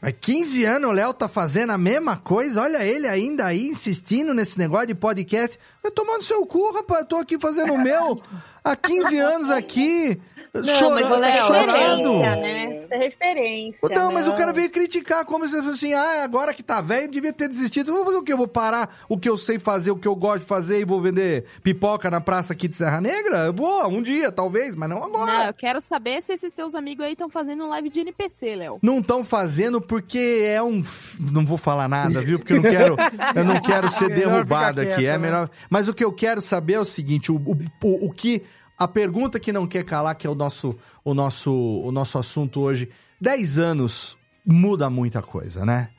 Mas 0.00 0.14
15 0.20 0.64
anos 0.64 0.90
o 0.90 0.92
Léo 0.92 1.12
tá 1.12 1.28
fazendo 1.28 1.70
a 1.70 1.78
mesma 1.78 2.16
coisa, 2.16 2.62
olha 2.62 2.84
ele 2.84 3.08
ainda 3.08 3.46
aí 3.46 3.64
insistindo 3.64 4.32
nesse 4.32 4.56
negócio 4.56 4.86
de 4.86 4.94
podcast. 4.94 5.58
Eu 5.82 5.90
tomando 5.90 6.22
seu 6.22 6.46
cu, 6.46 6.70
rapaz, 6.70 7.00
eu 7.00 7.06
tô 7.06 7.16
aqui 7.16 7.36
fazendo 7.36 7.72
o 7.72 7.82
meu 7.82 8.22
há 8.62 8.76
15 8.76 9.18
anos 9.18 9.50
aqui, 9.50 10.20
Não, 10.54 10.64
chorando, 10.64 10.94
mas 10.94 11.08
você 11.08 11.24
é 11.26 11.32
chorando. 11.32 12.18
referência, 12.20 12.36
né? 12.36 12.80
Isso 12.80 12.94
é 12.94 12.96
referência. 12.98 13.88
Não, 13.90 14.12
mas 14.12 14.26
o 14.28 14.34
cara 14.34 14.52
veio 14.52 14.70
criticar, 14.70 15.24
como 15.24 15.46
se 15.46 15.56
fosse 15.56 15.68
assim, 15.70 15.94
ah, 15.94 16.22
agora 16.24 16.52
que 16.54 16.62
tá 16.62 16.80
velho, 16.80 17.08
devia 17.08 17.32
ter 17.32 17.48
desistido. 17.48 17.92
Vou 17.92 18.04
fazer 18.04 18.16
o 18.16 18.22
quê? 18.22 18.32
Eu 18.32 18.36
vou 18.38 18.48
parar 18.48 18.96
o 19.08 19.18
que 19.18 19.28
eu 19.28 19.36
sei 19.36 19.58
fazer, 19.58 19.90
o 19.90 19.96
que 19.96 20.08
eu 20.08 20.14
gosto 20.14 20.40
de 20.40 20.46
fazer 20.46 20.80
e 20.80 20.84
vou 20.84 21.00
vender 21.00 21.44
pipoca 21.62 22.10
na 22.10 22.20
praça 22.20 22.52
aqui 22.52 22.68
de 22.68 22.76
Serra 22.76 23.00
Negra? 23.00 23.46
Eu 23.46 23.52
vou, 23.52 23.86
um 23.88 24.02
dia, 24.02 24.30
talvez, 24.32 24.74
mas 24.74 24.88
não 24.88 25.02
agora. 25.02 25.32
Não, 25.32 25.44
eu 25.46 25.54
quero 25.54 25.80
saber 25.80 26.22
se 26.22 26.32
esses 26.32 26.52
teus 26.52 26.74
amigos 26.74 27.04
aí 27.04 27.12
estão 27.12 27.28
fazendo 27.28 27.68
live 27.68 27.90
de 27.90 28.00
NPC, 28.00 28.54
Léo. 28.56 28.78
Não 28.82 28.98
estão 29.00 29.22
fazendo 29.24 29.80
porque 29.80 30.42
é 30.44 30.62
um. 30.62 30.82
Não 31.20 31.44
vou 31.44 31.58
falar 31.58 31.88
nada, 31.88 32.20
viu? 32.22 32.38
Porque 32.38 32.52
eu 32.54 32.62
não 32.62 32.70
quero, 32.70 32.96
eu 33.34 33.44
não 33.44 33.60
quero 33.60 33.88
ser 33.88 34.08
derrubado 34.08 34.80
aqui. 34.80 34.94
quieto, 34.96 35.08
É 35.08 35.12
né? 35.12 35.18
melhor. 35.18 35.50
Mas 35.68 35.88
o 35.88 35.94
que 35.94 36.04
eu 36.04 36.12
quero 36.12 36.40
saber 36.40 36.74
é 36.74 36.80
o 36.80 36.84
seguinte: 36.84 37.30
o, 37.30 37.36
o, 37.36 37.56
o- 37.84 38.06
o 38.06 38.12
que. 38.12 38.42
A 38.78 38.86
pergunta 38.86 39.40
que 39.40 39.52
não 39.52 39.66
quer 39.66 39.84
calar, 39.84 40.14
que 40.14 40.26
é 40.26 40.30
o 40.30 40.34
nosso, 40.34 40.78
o 41.04 41.12
nosso, 41.14 41.50
o 41.52 41.90
nosso 41.90 42.16
assunto 42.18 42.60
hoje. 42.60 42.88
10 43.20 43.58
anos 43.58 44.16
muda 44.46 44.88
muita 44.88 45.20
coisa, 45.20 45.64
né? 45.66 45.90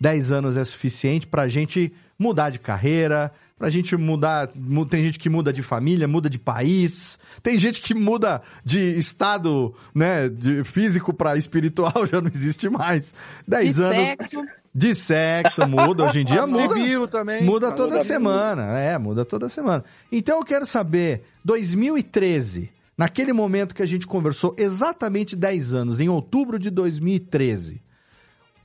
10 0.00 0.32
anos 0.32 0.56
é 0.56 0.64
suficiente 0.64 1.26
pra 1.26 1.46
gente 1.46 1.92
mudar 2.18 2.50
de 2.50 2.58
carreira, 2.58 3.32
pra 3.56 3.70
gente 3.70 3.96
mudar. 3.96 4.50
mu- 4.54 4.84
Tem 4.84 5.04
gente 5.04 5.18
que 5.18 5.28
muda 5.30 5.52
de 5.52 5.62
família, 5.62 6.08
muda 6.08 6.28
de 6.28 6.38
país, 6.38 7.18
tem 7.42 7.58
gente 7.58 7.80
que 7.80 7.94
muda 7.94 8.42
de 8.64 8.78
estado, 8.98 9.72
né? 9.94 10.28
De 10.28 10.64
físico 10.64 11.14
pra 11.14 11.36
espiritual, 11.36 12.04
já 12.10 12.20
não 12.20 12.30
existe 12.34 12.68
mais. 12.68 13.14
10 13.46 13.76
De 13.76 13.82
anos. 13.82 13.96
sexo. 13.96 14.42
De 14.74 14.92
sexo, 14.94 15.66
muda. 15.68 16.04
Hoje 16.04 16.20
em 16.20 16.24
dia 16.24 16.44
muda. 16.48 16.74
Civil 16.76 17.06
também. 17.06 17.44
Muda 17.44 17.66
Muda 17.66 17.76
toda 17.76 17.94
muito. 17.96 18.04
semana. 18.06 18.78
É, 18.78 18.98
muda 18.98 19.24
toda 19.24 19.48
semana. 19.48 19.84
Então 20.10 20.38
eu 20.38 20.44
quero 20.44 20.66
saber, 20.66 21.22
2013, 21.44 22.70
naquele 22.98 23.32
momento 23.32 23.74
que 23.74 23.82
a 23.82 23.86
gente 23.86 24.06
conversou, 24.06 24.54
exatamente 24.58 25.36
10 25.36 25.72
anos, 25.72 26.00
em 26.00 26.08
outubro 26.08 26.58
de 26.58 26.70
2013. 26.70 27.76
O 27.76 27.80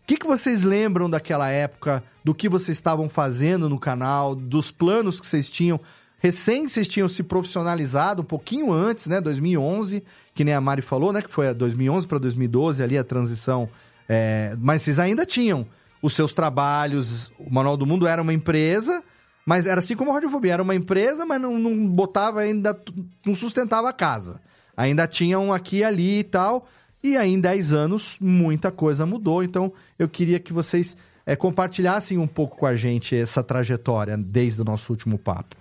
que, 0.07 0.17
que 0.17 0.25
vocês 0.25 0.63
lembram 0.63 1.07
daquela 1.07 1.49
época, 1.49 2.03
do 2.23 2.33
que 2.33 2.49
vocês 2.49 2.75
estavam 2.75 3.07
fazendo 3.07 3.69
no 3.69 3.79
canal, 3.79 4.33
dos 4.33 4.71
planos 4.71 5.19
que 5.19 5.27
vocês 5.27 5.47
tinham? 5.47 5.79
Recém 6.17 6.67
vocês 6.67 6.87
tinham 6.87 7.07
se 7.07 7.21
profissionalizado, 7.21 8.23
um 8.23 8.25
pouquinho 8.25 8.73
antes, 8.73 9.05
né? 9.05 9.21
2011, 9.21 10.03
que 10.33 10.43
nem 10.43 10.55
a 10.55 10.59
Mari 10.59 10.81
falou, 10.81 11.13
né? 11.13 11.21
Que 11.21 11.29
foi 11.29 11.47
a 11.49 11.53
2011 11.53 12.07
para 12.07 12.17
2012 12.17 12.81
ali 12.81 12.97
a 12.97 13.03
transição. 13.03 13.69
é, 14.07 14.55
mas 14.59 14.81
vocês 14.81 14.99
ainda 14.99 15.23
tinham 15.25 15.67
os 16.01 16.13
seus 16.13 16.33
trabalhos. 16.33 17.31
O 17.39 17.51
Manual 17.51 17.77
do 17.77 17.85
Mundo 17.85 18.07
era 18.07 18.21
uma 18.21 18.33
empresa, 18.33 19.03
mas 19.45 19.65
era 19.65 19.79
assim 19.79 19.95
como 19.95 20.11
a 20.11 20.13
Radiofobia. 20.15 20.53
Era 20.53 20.63
uma 20.63 20.75
empresa, 20.75 21.25
mas 21.25 21.41
não, 21.41 21.57
não 21.57 21.87
botava 21.87 22.41
ainda, 22.41 22.79
não 23.25 23.35
sustentava 23.35 23.89
a 23.89 23.93
casa. 23.93 24.41
Ainda 24.75 25.07
tinha 25.07 25.39
um 25.39 25.53
aqui 25.53 25.77
e 25.77 25.83
ali 25.83 26.19
e 26.19 26.23
tal. 26.23 26.67
E 27.01 27.15
aí, 27.15 27.31
em 27.31 27.39
10 27.39 27.73
anos, 27.73 28.17
muita 28.19 28.71
coisa 28.71 29.05
mudou. 29.05 29.43
Então, 29.43 29.71
eu 29.97 30.09
queria 30.09 30.39
que 30.39 30.51
vocês 30.51 30.97
é, 31.25 31.35
compartilhassem 31.35 32.17
um 32.17 32.27
pouco 32.27 32.57
com 32.57 32.65
a 32.65 32.75
gente 32.75 33.15
essa 33.15 33.43
trajetória 33.43 34.17
desde 34.17 34.61
o 34.61 34.65
nosso 34.65 34.91
último 34.91 35.17
papo. 35.17 35.55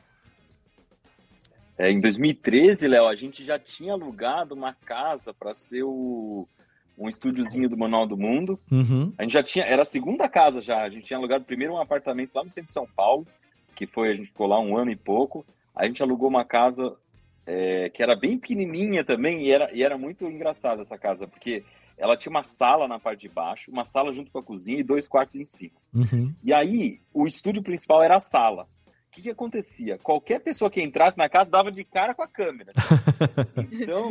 É, 1.76 1.92
em 1.92 2.00
2013, 2.00 2.88
Léo, 2.88 3.06
a 3.06 3.14
gente 3.14 3.44
já 3.44 3.56
tinha 3.56 3.92
alugado 3.92 4.52
uma 4.52 4.74
casa 4.74 5.32
para 5.32 5.54
ser 5.54 5.84
o, 5.84 6.48
um 6.98 7.08
estúdiozinho 7.08 7.68
do 7.68 7.76
Manual 7.76 8.06
do 8.06 8.16
Mundo. 8.16 8.58
Uhum. 8.70 9.12
A 9.16 9.22
gente 9.22 9.32
já 9.32 9.42
tinha, 9.42 9.64
era 9.64 9.82
a 9.82 9.86
segunda 9.86 10.28
casa 10.28 10.60
já. 10.60 10.82
A 10.82 10.90
gente 10.90 11.04
tinha 11.04 11.18
alugado 11.18 11.44
primeiro 11.44 11.74
um 11.74 11.80
apartamento 11.80 12.34
lá 12.34 12.42
no 12.42 12.50
centro 12.50 12.68
de 12.68 12.72
São 12.72 12.86
Paulo, 12.86 13.26
que 13.74 13.86
foi, 13.86 14.10
a 14.10 14.14
gente 14.14 14.26
ficou 14.26 14.46
lá 14.46 14.60
um 14.60 14.76
ano 14.76 14.90
e 14.90 14.96
pouco. 14.96 15.46
A 15.74 15.86
gente 15.86 16.02
alugou 16.02 16.28
uma 16.28 16.44
casa 16.44 16.96
é, 17.46 17.88
que 17.90 18.02
era 18.02 18.16
bem 18.16 18.36
pequenininha 18.36 19.04
também 19.04 19.46
e 19.46 19.52
era, 19.52 19.70
e 19.72 19.82
era 19.82 19.96
muito 19.96 20.26
engraçada 20.26 20.82
essa 20.82 20.98
casa, 20.98 21.26
porque 21.26 21.64
ela 21.96 22.16
tinha 22.16 22.30
uma 22.30 22.44
sala 22.44 22.86
na 22.86 22.98
parte 22.98 23.22
de 23.22 23.28
baixo, 23.28 23.70
uma 23.70 23.84
sala 23.84 24.12
junto 24.12 24.30
com 24.30 24.38
a 24.38 24.42
cozinha 24.42 24.78
e 24.78 24.84
dois 24.84 25.08
quartos 25.08 25.36
em 25.36 25.44
cima. 25.44 25.78
Uhum. 25.94 26.32
E 26.44 26.52
aí, 26.52 27.00
o 27.12 27.26
estúdio 27.26 27.62
principal 27.62 28.02
era 28.02 28.16
a 28.16 28.20
sala. 28.20 28.68
O 29.18 29.20
que, 29.20 29.22
que 29.24 29.30
acontecia? 29.30 29.98
Qualquer 29.98 30.38
pessoa 30.38 30.70
que 30.70 30.80
entrasse 30.80 31.18
na 31.18 31.28
casa 31.28 31.50
dava 31.50 31.72
de 31.72 31.82
cara 31.82 32.14
com 32.14 32.22
a 32.22 32.28
câmera. 32.28 32.72
Então, 33.72 34.10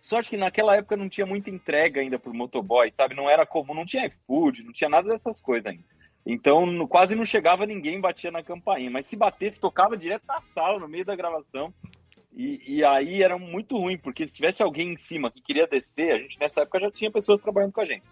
sorte 0.00 0.30
que 0.30 0.36
naquela 0.36 0.74
época 0.76 0.96
não 0.96 1.08
tinha 1.10 1.26
muita 1.26 1.50
entrega 1.50 2.00
ainda 2.00 2.18
por 2.18 2.32
motoboy, 2.32 2.90
sabe? 2.90 3.14
Não 3.14 3.28
era 3.28 3.44
comum, 3.44 3.74
não 3.74 3.84
tinha 3.84 4.06
iFood, 4.06 4.62
não 4.64 4.72
tinha 4.72 4.88
nada 4.88 5.08
dessas 5.08 5.40
coisas 5.42 5.66
ainda. 5.66 5.84
Então, 6.24 6.64
no- 6.64 6.88
quase 6.88 7.14
não 7.14 7.24
chegava 7.26 7.66
ninguém, 7.66 8.00
batia 8.00 8.30
na 8.30 8.42
campainha. 8.42 8.90
Mas 8.90 9.04
se 9.06 9.14
batesse, 9.14 9.60
tocava 9.60 9.94
direto 9.96 10.24
na 10.26 10.40
sala, 10.40 10.78
no 10.78 10.88
meio 10.88 11.04
da 11.04 11.14
gravação. 11.14 11.72
E, 12.34 12.76
e 12.78 12.84
aí 12.84 13.22
era 13.22 13.38
muito 13.38 13.76
ruim, 13.78 13.98
porque 13.98 14.26
se 14.26 14.34
tivesse 14.34 14.62
alguém 14.62 14.92
em 14.92 14.96
cima 14.96 15.30
que 15.30 15.40
queria 15.42 15.66
descer, 15.66 16.12
a 16.12 16.18
gente 16.18 16.38
nessa 16.40 16.62
época 16.62 16.80
já 16.80 16.90
tinha 16.90 17.10
pessoas 17.10 17.40
trabalhando 17.42 17.72
com 17.72 17.80
a 17.80 17.86
gente. 17.86 18.06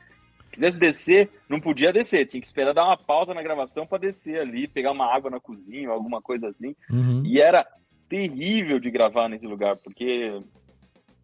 Quisesse 0.54 0.78
descer, 0.78 1.30
não 1.48 1.58
podia 1.60 1.92
descer, 1.92 2.26
tinha 2.26 2.40
que 2.40 2.46
esperar 2.46 2.72
dar 2.72 2.84
uma 2.84 2.96
pausa 2.96 3.34
na 3.34 3.42
gravação 3.42 3.84
para 3.84 3.98
descer 3.98 4.38
ali, 4.40 4.68
pegar 4.68 4.92
uma 4.92 5.12
água 5.12 5.28
na 5.28 5.40
cozinha, 5.40 5.90
alguma 5.90 6.22
coisa 6.22 6.46
assim. 6.46 6.76
Uhum. 6.88 7.22
E 7.26 7.40
era 7.40 7.66
terrível 8.08 8.78
de 8.78 8.88
gravar 8.88 9.28
nesse 9.28 9.48
lugar, 9.48 9.76
porque 9.82 10.38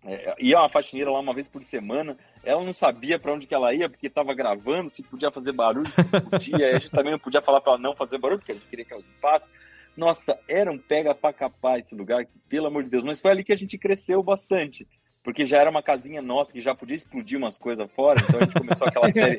é, 0.05 0.35
ia 0.41 0.59
uma 0.59 0.69
faxineira 0.69 1.13
lá 1.13 1.21
uma 1.21 1.33
vez 1.33 1.47
por 1.47 1.63
semana, 1.63 2.17
ela 2.43 2.65
não 2.65 2.73
sabia 2.73 3.21
para 3.21 3.33
onde 3.33 3.47
que 3.47 3.55
ela 3.55 3.73
ia, 3.73 3.89
porque 3.89 4.09
estava 4.09 4.35
gravando, 4.35 4.91
se 4.91 5.03
podia 5.03 5.31
fazer 5.31 5.53
barulho, 5.53 5.89
se 5.89 6.01
não 6.13 6.21
podia, 6.23 6.77
a 6.77 6.79
gente 6.79 6.91
também 6.91 7.13
não 7.13 7.19
podia 7.19 7.41
falar 7.41 7.61
para 7.61 7.75
ela 7.75 7.83
não 7.83 7.95
fazer 7.95 8.19
barulho, 8.19 8.41
porque 8.41 8.53
a 8.53 8.57
gente 8.57 8.67
queria 8.67 8.85
que 8.85 8.93
ela 8.93 9.03
limpasse. 9.03 9.49
Nossa, 9.97 10.37
era 10.49 10.73
um 10.73 10.79
pega 10.79 11.15
pra 11.15 11.33
capar 11.33 11.79
esse 11.79 11.95
lugar, 11.95 12.25
que, 12.25 12.33
pelo 12.49 12.67
amor 12.67 12.83
de 12.83 12.91
Deus, 12.91 13.05
mas 13.05 13.21
foi 13.21 13.31
ali 13.31 13.45
que 13.45 13.53
a 13.53 13.57
gente 13.57 13.79
cresceu 13.79 14.23
bastante. 14.25 14.89
Porque 15.23 15.45
já 15.45 15.59
era 15.59 15.69
uma 15.69 15.83
casinha 15.83 16.23
nossa 16.23 16.51
que 16.51 16.63
já 16.63 16.75
podia 16.75 16.97
explodir 16.97 17.37
umas 17.37 17.59
coisas 17.59 17.87
fora, 17.93 18.19
então 18.23 18.41
a 18.41 18.45
gente 18.45 18.55
começou 18.55 18.87
aquela 18.89 19.11
série. 19.13 19.37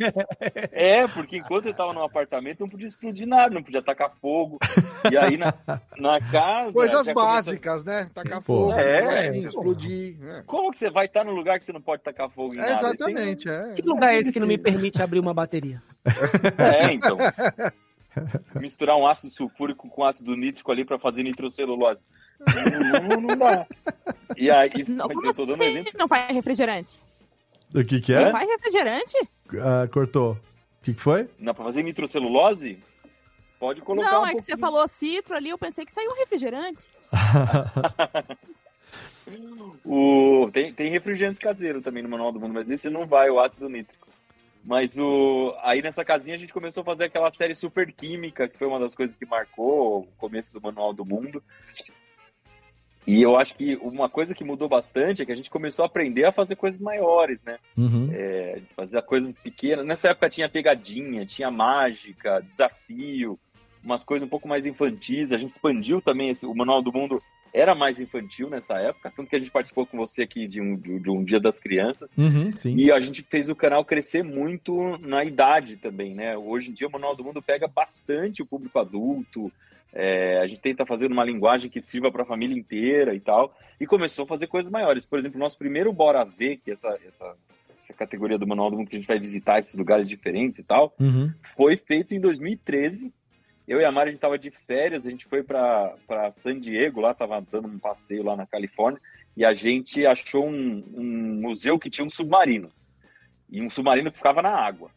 É, 0.71 1.07
porque 1.07 1.37
enquanto 1.37 1.65
eu 1.65 1.73
tava 1.73 1.91
no 1.91 2.03
apartamento 2.03 2.59
não 2.59 2.69
podia 2.69 2.87
explodir 2.87 3.27
nada, 3.27 3.53
não 3.55 3.63
podia 3.63 3.81
tacar 3.81 4.11
fogo. 4.21 4.59
E 5.11 5.17
aí 5.17 5.37
na, 5.37 5.51
na 5.97 6.19
casa. 6.31 6.71
Coisas 6.73 7.07
básicas, 7.07 7.83
né? 7.83 8.07
Tacar 8.13 8.43
Pô. 8.43 8.67
fogo, 8.67 8.73
É, 8.73 9.31
pô. 9.31 9.37
explodir. 9.47 10.19
né? 10.19 10.43
Como 10.45 10.71
que 10.71 10.77
você 10.77 10.91
vai 10.91 11.07
estar 11.07 11.23
num 11.23 11.33
lugar 11.33 11.57
que 11.57 11.65
você 11.65 11.73
não 11.73 11.81
pode 11.81 12.03
tacar 12.03 12.29
fogo 12.29 12.53
em 12.53 12.59
É, 12.59 12.61
nada? 12.61 12.73
exatamente, 12.73 13.49
é. 13.49 13.73
Que 13.73 13.81
lugar 13.81 14.13
é 14.13 14.19
esse 14.19 14.31
que 14.31 14.39
não 14.39 14.47
me 14.47 14.59
permite 14.59 15.01
abrir 15.01 15.19
uma 15.19 15.33
bateria? 15.33 15.81
É, 16.59 16.93
então. 16.93 17.17
Misturar 18.59 18.97
um 18.97 19.07
ácido 19.07 19.33
sulfúrico 19.33 19.89
com 19.89 20.03
ácido 20.03 20.35
nítrico 20.35 20.71
ali 20.71 20.83
pra 20.85 20.99
fazer 20.99 21.23
nitrocelulose. 21.23 22.01
Não, 22.45 23.07
não, 23.09 23.21
não 23.21 23.37
dá. 23.37 23.65
E 24.37 24.49
aí, 24.49 24.71
Não, 24.87 25.07
mas 25.07 25.15
como 25.15 25.27
eu 25.27 25.33
tô 25.33 25.45
dando 25.45 25.59
um 25.61 25.63
assim 25.63 25.71
exemplo. 25.77 25.91
não 25.97 26.07
faz 26.07 26.33
refrigerante? 26.33 26.99
O 27.73 27.83
que 27.85 28.01
que 28.01 28.13
Não 28.13 28.21
é? 28.21 28.31
faz 28.31 28.49
refrigerante? 28.49 29.17
Ah, 29.61 29.87
cortou. 29.91 30.31
O 30.33 30.37
que 30.83 30.93
que 30.93 30.99
foi? 31.01 31.29
Não, 31.39 31.53
pra 31.53 31.63
fazer 31.65 31.83
nitrocelulose, 31.83 32.83
pode 33.59 33.81
colocar 33.81 34.11
Não, 34.11 34.21
um 34.21 34.25
é 34.25 34.29
que 34.29 34.35
pouquinho. 34.37 34.57
você 34.57 34.61
falou 34.61 34.87
citro 34.87 35.35
ali, 35.35 35.49
eu 35.49 35.57
pensei 35.57 35.85
que 35.85 35.91
saiu 35.93 36.11
um 36.11 36.15
refrigerante. 36.15 36.81
O... 39.85 40.49
Tem, 40.51 40.73
tem 40.73 40.91
refrigerante 40.91 41.39
caseiro 41.39 41.81
também 41.81 42.03
no 42.03 42.09
Manual 42.09 42.31
do 42.31 42.39
Mundo, 42.39 42.53
mas 42.53 42.69
esse 42.69 42.89
não 42.89 43.05
vai, 43.05 43.29
o 43.29 43.39
ácido 43.39 43.69
nítrico. 43.69 44.07
Mas 44.63 44.97
o... 44.97 45.55
aí 45.63 45.81
nessa 45.81 46.03
casinha 46.03 46.35
a 46.35 46.39
gente 46.39 46.53
começou 46.53 46.81
a 46.81 46.85
fazer 46.85 47.05
aquela 47.05 47.31
série 47.33 47.55
Super 47.55 47.91
Química, 47.91 48.47
que 48.47 48.57
foi 48.57 48.67
uma 48.67 48.79
das 48.79 48.93
coisas 48.93 49.15
que 49.15 49.25
marcou 49.25 50.01
o 50.01 50.07
começo 50.17 50.53
do 50.53 50.61
Manual 50.61 50.93
do 50.93 51.05
Mundo. 51.05 51.41
E 53.05 53.21
eu 53.21 53.35
acho 53.35 53.55
que 53.55 53.75
uma 53.77 54.07
coisa 54.07 54.35
que 54.35 54.43
mudou 54.43 54.69
bastante 54.69 55.21
é 55.21 55.25
que 55.25 55.31
a 55.31 55.35
gente 55.35 55.49
começou 55.49 55.83
a 55.83 55.87
aprender 55.87 56.25
a 56.25 56.31
fazer 56.31 56.55
coisas 56.55 56.79
maiores, 56.79 57.41
né? 57.43 57.57
Uhum. 57.75 58.09
É, 58.13 58.61
fazer 58.75 59.01
coisas 59.01 59.33
pequenas. 59.35 59.85
Nessa 59.85 60.09
época 60.09 60.29
tinha 60.29 60.47
pegadinha, 60.47 61.25
tinha 61.25 61.49
mágica, 61.49 62.43
desafio, 62.47 63.39
umas 63.83 64.03
coisas 64.03 64.25
um 64.25 64.29
pouco 64.29 64.47
mais 64.47 64.65
infantis. 64.65 65.31
A 65.31 65.37
gente 65.37 65.51
expandiu 65.51 66.01
também 66.01 66.29
esse, 66.29 66.45
o 66.45 66.53
Manual 66.53 66.81
do 66.81 66.93
Mundo 66.93 67.21
era 67.53 67.75
mais 67.75 67.99
infantil 67.99 68.49
nessa 68.49 68.75
época, 68.79 69.11
tanto 69.13 69.29
que 69.29 69.35
a 69.35 69.39
gente 69.39 69.51
participou 69.51 69.85
com 69.85 69.97
você 69.97 70.23
aqui 70.23 70.47
de 70.47 70.61
um, 70.61 70.77
de, 70.77 71.09
um 71.09 71.23
Dia 71.23 71.39
das 71.39 71.59
Crianças. 71.59 72.09
Uhum, 72.17 72.51
sim. 72.53 72.75
E 72.77 72.91
a 72.91 72.99
gente 72.99 73.21
fez 73.21 73.49
o 73.49 73.55
canal 73.55 73.83
crescer 73.83 74.23
muito 74.23 74.97
na 74.99 75.23
idade 75.25 75.75
também, 75.75 76.15
né? 76.15 76.37
Hoje 76.37 76.69
em 76.69 76.73
dia 76.73 76.87
o 76.87 76.91
Manual 76.91 77.15
do 77.15 77.23
Mundo 77.23 77.41
pega 77.41 77.67
bastante 77.67 78.41
o 78.41 78.45
público 78.45 78.79
adulto. 78.79 79.51
É, 79.93 80.39
a 80.39 80.47
gente 80.47 80.61
tenta 80.61 80.85
fazer 80.85 81.11
uma 81.11 81.23
linguagem 81.23 81.69
que 81.69 81.81
sirva 81.81 82.11
para 82.11 82.23
a 82.23 82.25
família 82.25 82.57
inteira 82.57 83.13
e 83.13 83.19
tal. 83.19 83.55
E 83.79 83.85
começou 83.85 84.23
a 84.25 84.27
fazer 84.27 84.47
coisas 84.47 84.71
maiores. 84.71 85.05
Por 85.05 85.19
exemplo, 85.19 85.39
nosso 85.39 85.57
primeiro 85.57 85.91
Bora 85.91 86.23
Ver, 86.23 86.57
que 86.57 86.71
é 86.71 86.73
essa, 86.73 86.97
essa, 87.05 87.35
essa 87.83 87.93
categoria 87.93 88.37
do 88.37 88.47
Manual 88.47 88.71
do 88.71 88.77
Mundo 88.77 88.89
que 88.89 88.95
a 88.95 88.99
gente 88.99 89.07
vai 89.07 89.19
visitar 89.19 89.59
esses 89.59 89.75
lugares 89.75 90.07
diferentes 90.07 90.59
e 90.59 90.63
tal, 90.63 90.93
Uhum. 90.99 91.31
foi 91.55 91.75
feito 91.77 92.13
em 92.15 92.19
2013. 92.19 93.13
Eu 93.67 93.79
e 93.79 93.85
a 93.85 93.91
Mari, 93.91 94.09
a 94.09 94.11
gente 94.11 94.21
tava 94.21 94.37
de 94.39 94.51
férias, 94.51 95.05
a 95.05 95.09
gente 95.09 95.25
foi 95.25 95.43
para 95.43 95.95
San 96.33 96.59
Diego, 96.59 96.99
lá 96.99 97.13
tava 97.13 97.41
dando 97.51 97.67
um 97.67 97.79
passeio 97.79 98.23
lá 98.23 98.35
na 98.35 98.45
Califórnia, 98.45 98.99
e 99.37 99.45
a 99.45 99.53
gente 99.53 100.05
achou 100.05 100.45
um, 100.45 100.83
um 100.93 101.39
museu 101.41 101.79
que 101.79 101.89
tinha 101.89 102.05
um 102.05 102.09
submarino. 102.09 102.69
E 103.49 103.61
um 103.61 103.69
submarino 103.69 104.11
que 104.11 104.17
ficava 104.17 104.41
na 104.41 104.49
água. 104.49 104.89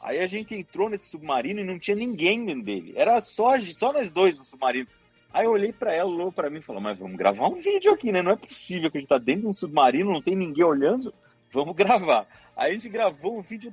Aí 0.00 0.20
a 0.20 0.26
gente 0.26 0.54
entrou 0.54 0.88
nesse 0.88 1.08
submarino 1.08 1.60
e 1.60 1.64
não 1.64 1.78
tinha 1.78 1.96
ninguém 1.96 2.44
dentro 2.44 2.62
dele. 2.62 2.92
Era 2.96 3.20
só, 3.20 3.58
só 3.60 3.92
nós 3.92 4.10
dois 4.10 4.38
no 4.38 4.44
submarino. 4.44 4.86
Aí 5.32 5.44
eu 5.44 5.50
olhei 5.50 5.72
pra 5.72 5.94
ela, 5.94 6.10
olhou 6.10 6.32
pra 6.32 6.48
mim 6.48 6.58
e 6.58 6.62
falou: 6.62 6.80
Mas 6.80 6.98
vamos 6.98 7.16
gravar 7.16 7.48
um 7.48 7.56
vídeo 7.56 7.92
aqui, 7.92 8.12
né? 8.12 8.22
Não 8.22 8.32
é 8.32 8.36
possível 8.36 8.90
que 8.90 8.98
a 8.98 9.00
gente 9.00 9.08
tá 9.08 9.18
dentro 9.18 9.42
de 9.42 9.48
um 9.48 9.52
submarino, 9.52 10.12
não 10.12 10.22
tem 10.22 10.36
ninguém 10.36 10.64
olhando. 10.64 11.12
Vamos 11.52 11.74
gravar. 11.74 12.26
Aí 12.56 12.70
a 12.70 12.74
gente 12.74 12.88
gravou 12.88 13.38
um 13.38 13.42
vídeo 13.42 13.72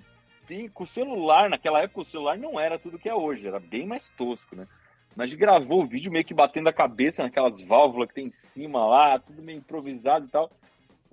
com 0.73 0.83
o 0.83 0.87
celular. 0.87 1.49
Naquela 1.49 1.81
época 1.81 2.01
o 2.01 2.05
celular 2.05 2.37
não 2.37 2.59
era 2.59 2.77
tudo 2.79 2.99
que 2.99 3.09
é 3.09 3.15
hoje, 3.15 3.47
era 3.47 3.59
bem 3.59 3.85
mais 3.85 4.09
tosco, 4.09 4.55
né? 4.55 4.67
Mas 5.15 5.25
a 5.25 5.27
gente 5.27 5.39
gravou 5.39 5.81
o 5.81 5.87
vídeo 5.87 6.11
meio 6.11 6.25
que 6.25 6.33
batendo 6.33 6.67
a 6.67 6.73
cabeça 6.73 7.23
naquelas 7.23 7.61
válvulas 7.61 8.09
que 8.09 8.15
tem 8.15 8.27
em 8.27 8.31
cima 8.31 8.85
lá, 8.85 9.17
tudo 9.17 9.41
meio 9.41 9.59
improvisado 9.59 10.25
e 10.25 10.29
tal. 10.29 10.51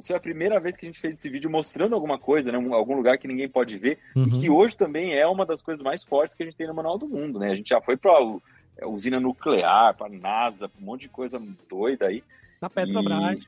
Isso 0.03 0.09
foi 0.09 0.17
a 0.17 0.21
primeira 0.21 0.59
vez 0.59 0.77
que 0.77 0.85
a 0.85 0.89
gente 0.89 0.99
fez 0.99 1.17
esse 1.17 1.29
vídeo 1.31 1.49
mostrando 1.49 1.95
alguma 1.95 2.19
coisa, 2.19 2.51
né? 2.51 2.59
Um- 2.59 2.75
Algum 2.75 2.97
lugar 2.97 3.17
que 3.19 3.29
ninguém 3.29 3.49
pode 3.49 3.79
ver. 3.79 3.99
Uhum. 4.17 4.25
E 4.27 4.41
que 4.41 4.51
hoje 4.51 4.77
também 4.77 5.15
é 5.15 5.25
uma 5.29 5.47
das 5.47 5.63
coisas 5.63 5.81
mais 5.81 6.03
fortes 6.03 6.35
que 6.35 6.43
a 6.43 6.47
gente 6.47 6.57
tem 6.57 6.67
no 6.67 6.75
Manual 6.75 6.99
do 6.99 7.07
Mundo, 7.09 7.39
né? 7.39 7.53
A 7.53 7.55
gente 7.55 7.69
já 7.69 7.81
foi 7.81 7.97
pra 7.97 8.21
u- 8.21 8.43
é, 8.77 8.85
usina 8.85 9.21
nuclear, 9.21 9.95
pra 9.97 10.09
NASA, 10.09 10.69
pra 10.69 10.81
um 10.83 10.85
monte 10.85 11.03
de 11.03 11.09
coisa 11.09 11.41
doida 11.71 12.07
aí. 12.09 12.25
Na 12.61 12.69
Petrobras. 12.69 13.39
E- 13.45 13.47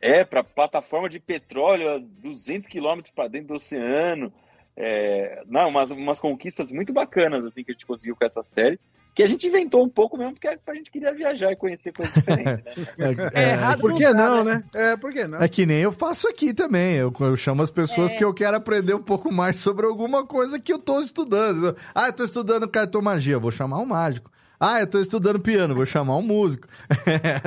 É, 0.00 0.24
para 0.24 0.42
plataforma 0.42 1.08
de 1.08 1.20
petróleo 1.20 1.90
a 1.94 1.98
200 1.98 2.66
quilômetros 2.66 3.12
para 3.14 3.28
dentro 3.28 3.48
do 3.48 3.54
oceano. 3.56 4.32
É, 4.76 5.42
não, 5.46 5.68
umas, 5.68 5.90
umas 5.90 6.18
conquistas 6.18 6.70
muito 6.70 6.92
bacanas 6.94 7.44
assim 7.44 7.62
que 7.62 7.70
a 7.70 7.74
gente 7.74 7.86
conseguiu 7.86 8.16
com 8.16 8.24
essa 8.24 8.42
série. 8.42 8.78
Que 9.14 9.22
a 9.22 9.26
gente 9.26 9.46
inventou 9.46 9.84
um 9.84 9.88
pouco 9.88 10.16
mesmo, 10.18 10.32
porque 10.34 10.48
a 10.48 10.74
gente 10.74 10.90
queria 10.90 11.14
viajar 11.14 11.52
e 11.52 11.56
conhecer 11.56 11.92
coisas 11.92 12.12
diferentes, 12.14 12.64
né? 12.64 12.74
É, 13.32 13.50
é, 13.52 13.76
Por 13.76 13.94
que 13.94 14.12
não, 14.12 14.42
né? 14.42 14.64
É, 14.74 14.96
por 14.96 15.12
que 15.12 15.24
não? 15.26 15.38
É 15.40 15.48
que 15.48 15.64
nem 15.64 15.78
eu 15.82 15.92
faço 15.92 16.28
aqui 16.28 16.52
também. 16.52 16.96
Eu, 16.96 17.12
eu 17.20 17.36
chamo 17.36 17.62
as 17.62 17.70
pessoas 17.70 18.12
É. 18.12 18.18
que 18.18 18.24
eu 18.24 18.34
quero 18.34 18.56
aprender 18.56 18.92
um 18.94 19.02
pouco 19.02 19.32
mais 19.32 19.58
sobre 19.60 19.86
alguma 19.86 20.26
coisa 20.26 20.58
que 20.58 20.72
eu 20.72 20.78
tô 20.80 21.00
estudando. 21.00 21.76
Ah, 21.94 22.08
eu 22.08 22.12
tô 22.12 22.24
estudando 22.24 22.66
cartomagia, 22.68 23.38
vou 23.38 23.52
chamar 23.52 23.78
um 23.78 23.86
mágico. 23.86 24.32
Ah, 24.58 24.80
eu 24.80 24.86
tô 24.86 24.98
estudando 25.00 25.38
piano, 25.40 25.74
vou 25.74 25.84
chamar 25.86 26.16
um 26.16 26.22
músico. 26.22 26.66
É, 27.06 27.40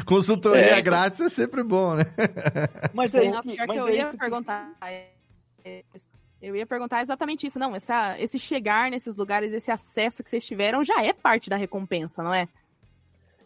Consultoria 0.06 0.76
É. 0.78 0.80
grátis 0.82 1.20
é 1.20 1.28
sempre 1.28 1.62
bom, 1.62 1.94
né? 1.94 2.04
Mas 2.94 3.14
é 3.14 3.20
Não, 3.24 3.30
isso 3.30 3.42
que, 3.42 3.56
mas 3.56 3.66
que 3.70 3.76
eu 3.76 3.88
é 3.88 3.96
ia 3.96 4.06
perguntar. 4.06 4.72
é, 5.64 5.82
Eu 6.42 6.56
ia 6.56 6.66
perguntar 6.66 7.02
exatamente 7.02 7.46
isso. 7.46 7.58
Não, 7.58 7.76
essa, 7.76 8.18
esse 8.18 8.38
chegar 8.38 8.90
nesses 8.90 9.16
lugares, 9.16 9.52
esse 9.52 9.70
acesso 9.70 10.22
que 10.22 10.30
vocês 10.30 10.44
tiveram 10.44 10.82
já 10.84 11.02
é 11.04 11.12
parte 11.12 11.50
da 11.50 11.56
recompensa, 11.56 12.22
não 12.22 12.32
é? 12.32 12.48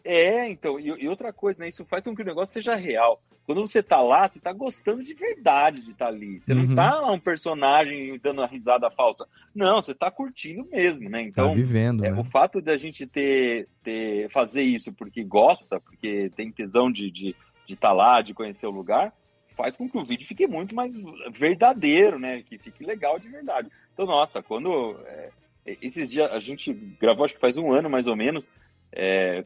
É, 0.03 0.47
então, 0.49 0.79
e, 0.79 0.85
e 1.03 1.07
outra 1.07 1.33
coisa, 1.33 1.63
né? 1.63 1.69
Isso 1.69 1.83
faz 1.85 2.05
com 2.05 2.15
que 2.15 2.21
o 2.21 2.25
negócio 2.25 2.53
seja 2.53 2.75
real. 2.75 3.21
Quando 3.45 3.61
você 3.61 3.81
tá 3.83 4.01
lá, 4.01 4.27
você 4.27 4.39
tá 4.39 4.51
gostando 4.53 5.03
de 5.03 5.13
verdade 5.13 5.81
de 5.81 5.91
estar 5.91 6.07
ali. 6.07 6.39
Você 6.39 6.53
Uhum. 6.53 6.63
não 6.67 6.75
tá 6.75 6.99
lá 6.99 7.11
um 7.11 7.19
personagem 7.19 8.17
dando 8.19 8.41
uma 8.41 8.47
risada 8.47 8.89
falsa. 8.89 9.27
Não, 9.53 9.81
você 9.81 9.93
tá 9.93 10.09
curtindo 10.09 10.67
mesmo, 10.71 11.09
né? 11.09 11.19
Tá 11.23 11.27
Então, 11.27 11.53
vivendo, 11.55 12.05
É, 12.05 12.11
né? 12.11 12.19
o 12.19 12.23
fato 12.23 12.61
de 12.61 12.71
a 12.71 12.77
gente 12.77 13.05
ter, 13.05 13.67
ter 13.83 14.29
fazer 14.31 14.63
isso 14.63 14.91
porque 14.93 15.23
gosta, 15.23 15.79
porque 15.79 16.31
tem 16.35 16.51
tesão 16.51 16.91
de 16.91 17.07
estar 17.07 17.13
de, 17.19 17.35
de 17.67 17.75
tá 17.75 17.91
lá, 17.91 18.21
de 18.21 18.33
conhecer 18.33 18.65
o 18.67 18.71
lugar, 18.71 19.13
faz 19.55 19.75
com 19.75 19.89
que 19.89 19.97
o 19.97 20.05
vídeo 20.05 20.27
fique 20.27 20.47
muito 20.47 20.75
mais 20.75 20.93
verdadeiro, 21.31 22.19
né? 22.19 22.41
Que 22.43 22.57
fique 22.57 22.83
legal 22.83 23.17
de 23.19 23.27
verdade. 23.29 23.69
Então, 23.93 24.05
nossa, 24.05 24.41
quando 24.43 24.97
é, 25.05 25.29
esses 25.65 26.11
dias 26.11 26.31
a 26.31 26.39
gente 26.39 26.73
gravou, 26.73 27.25
acho 27.25 27.33
que 27.35 27.39
faz 27.39 27.57
um 27.57 27.71
ano 27.71 27.89
mais 27.89 28.07
ou 28.07 28.15
menos, 28.15 28.47
é, 28.91 29.43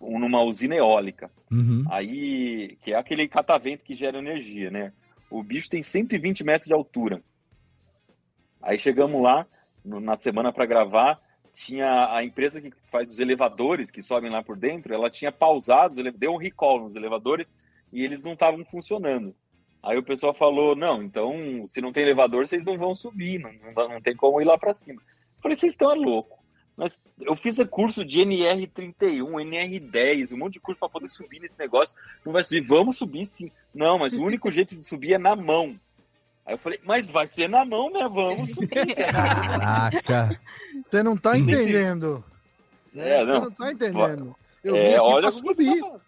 um- 0.00 0.18
numa 0.18 0.42
usina 0.42 0.74
eólica. 0.74 1.30
Uhum. 1.50 1.84
Aí, 1.90 2.76
que 2.82 2.92
é 2.92 2.96
aquele 2.96 3.26
catavento 3.28 3.84
que 3.84 3.94
gera 3.94 4.18
energia, 4.18 4.70
né? 4.70 4.92
O 5.30 5.42
bicho 5.42 5.70
tem 5.70 5.82
120 5.82 6.44
metros 6.44 6.66
de 6.66 6.74
altura. 6.74 7.22
Aí 8.62 8.78
chegamos 8.78 9.22
lá, 9.22 9.46
no- 9.84 10.00
na 10.00 10.16
semana 10.16 10.52
para 10.52 10.66
gravar, 10.66 11.20
tinha 11.52 12.12
a 12.14 12.24
empresa 12.24 12.60
que 12.60 12.72
faz 12.90 13.10
os 13.10 13.18
elevadores 13.18 13.90
que 13.90 14.02
sobem 14.02 14.30
lá 14.30 14.42
por 14.42 14.56
dentro, 14.56 14.92
ela 14.92 15.10
tinha 15.10 15.30
pausado, 15.30 16.02
deu 16.12 16.32
um 16.32 16.38
recall 16.38 16.80
nos 16.80 16.96
elevadores 16.96 17.48
e 17.92 18.02
eles 18.04 18.22
não 18.24 18.32
estavam 18.32 18.64
funcionando. 18.64 19.34
Aí 19.84 19.98
o 19.98 20.02
pessoal 20.02 20.32
falou: 20.32 20.74
não, 20.74 21.02
então 21.02 21.64
se 21.68 21.80
não 21.80 21.92
tem 21.92 22.02
elevador, 22.02 22.46
vocês 22.46 22.64
não 22.64 22.78
vão 22.78 22.94
subir, 22.94 23.38
não, 23.38 23.52
não, 23.74 23.88
não 23.90 24.00
tem 24.00 24.16
como 24.16 24.40
ir 24.40 24.44
lá 24.44 24.56
para 24.58 24.74
cima. 24.74 25.00
Eu 25.00 25.42
falei: 25.42 25.56
vocês 25.56 25.72
estão 25.72 25.92
é 25.92 25.94
louco. 25.94 26.42
Mas 26.76 27.00
eu 27.20 27.36
fiz 27.36 27.56
curso 27.70 28.04
de 28.04 28.20
NR31, 28.20 29.22
NR10, 29.22 30.32
um 30.32 30.38
monte 30.38 30.54
de 30.54 30.60
curso 30.60 30.80
para 30.80 30.88
poder 30.88 31.08
subir 31.08 31.38
nesse 31.38 31.56
negócio. 31.58 31.96
Não 32.24 32.32
vai 32.32 32.42
subir, 32.42 32.62
vamos 32.62 32.96
subir 32.96 33.26
sim. 33.26 33.48
Não, 33.72 33.96
mas 33.98 34.12
o 34.14 34.22
único 34.22 34.50
jeito 34.50 34.74
de 34.74 34.82
subir 34.84 35.12
é 35.12 35.18
na 35.18 35.36
mão. 35.36 35.78
Aí 36.44 36.54
eu 36.54 36.58
falei, 36.58 36.80
mas 36.84 37.06
vai 37.08 37.26
ser 37.28 37.48
na 37.48 37.64
mão, 37.64 37.90
né? 37.90 38.08
Vamos 38.08 38.50
subir. 38.50 38.68
Caraca. 39.06 40.40
Você 40.80 41.02
não 41.02 41.16
tá 41.16 41.38
entendendo. 41.38 42.24
É, 42.94 43.20
Você 43.24 43.32
não. 43.32 43.40
não 43.42 43.50
tá 43.52 43.70
entendendo. 43.72 44.36
Eu 44.62 44.76
É, 44.76 44.82
vim 44.82 44.94
aqui 44.94 45.00
olha 45.00 45.22
pra 45.22 45.32
subir. 45.32 45.80
tá. 45.80 46.00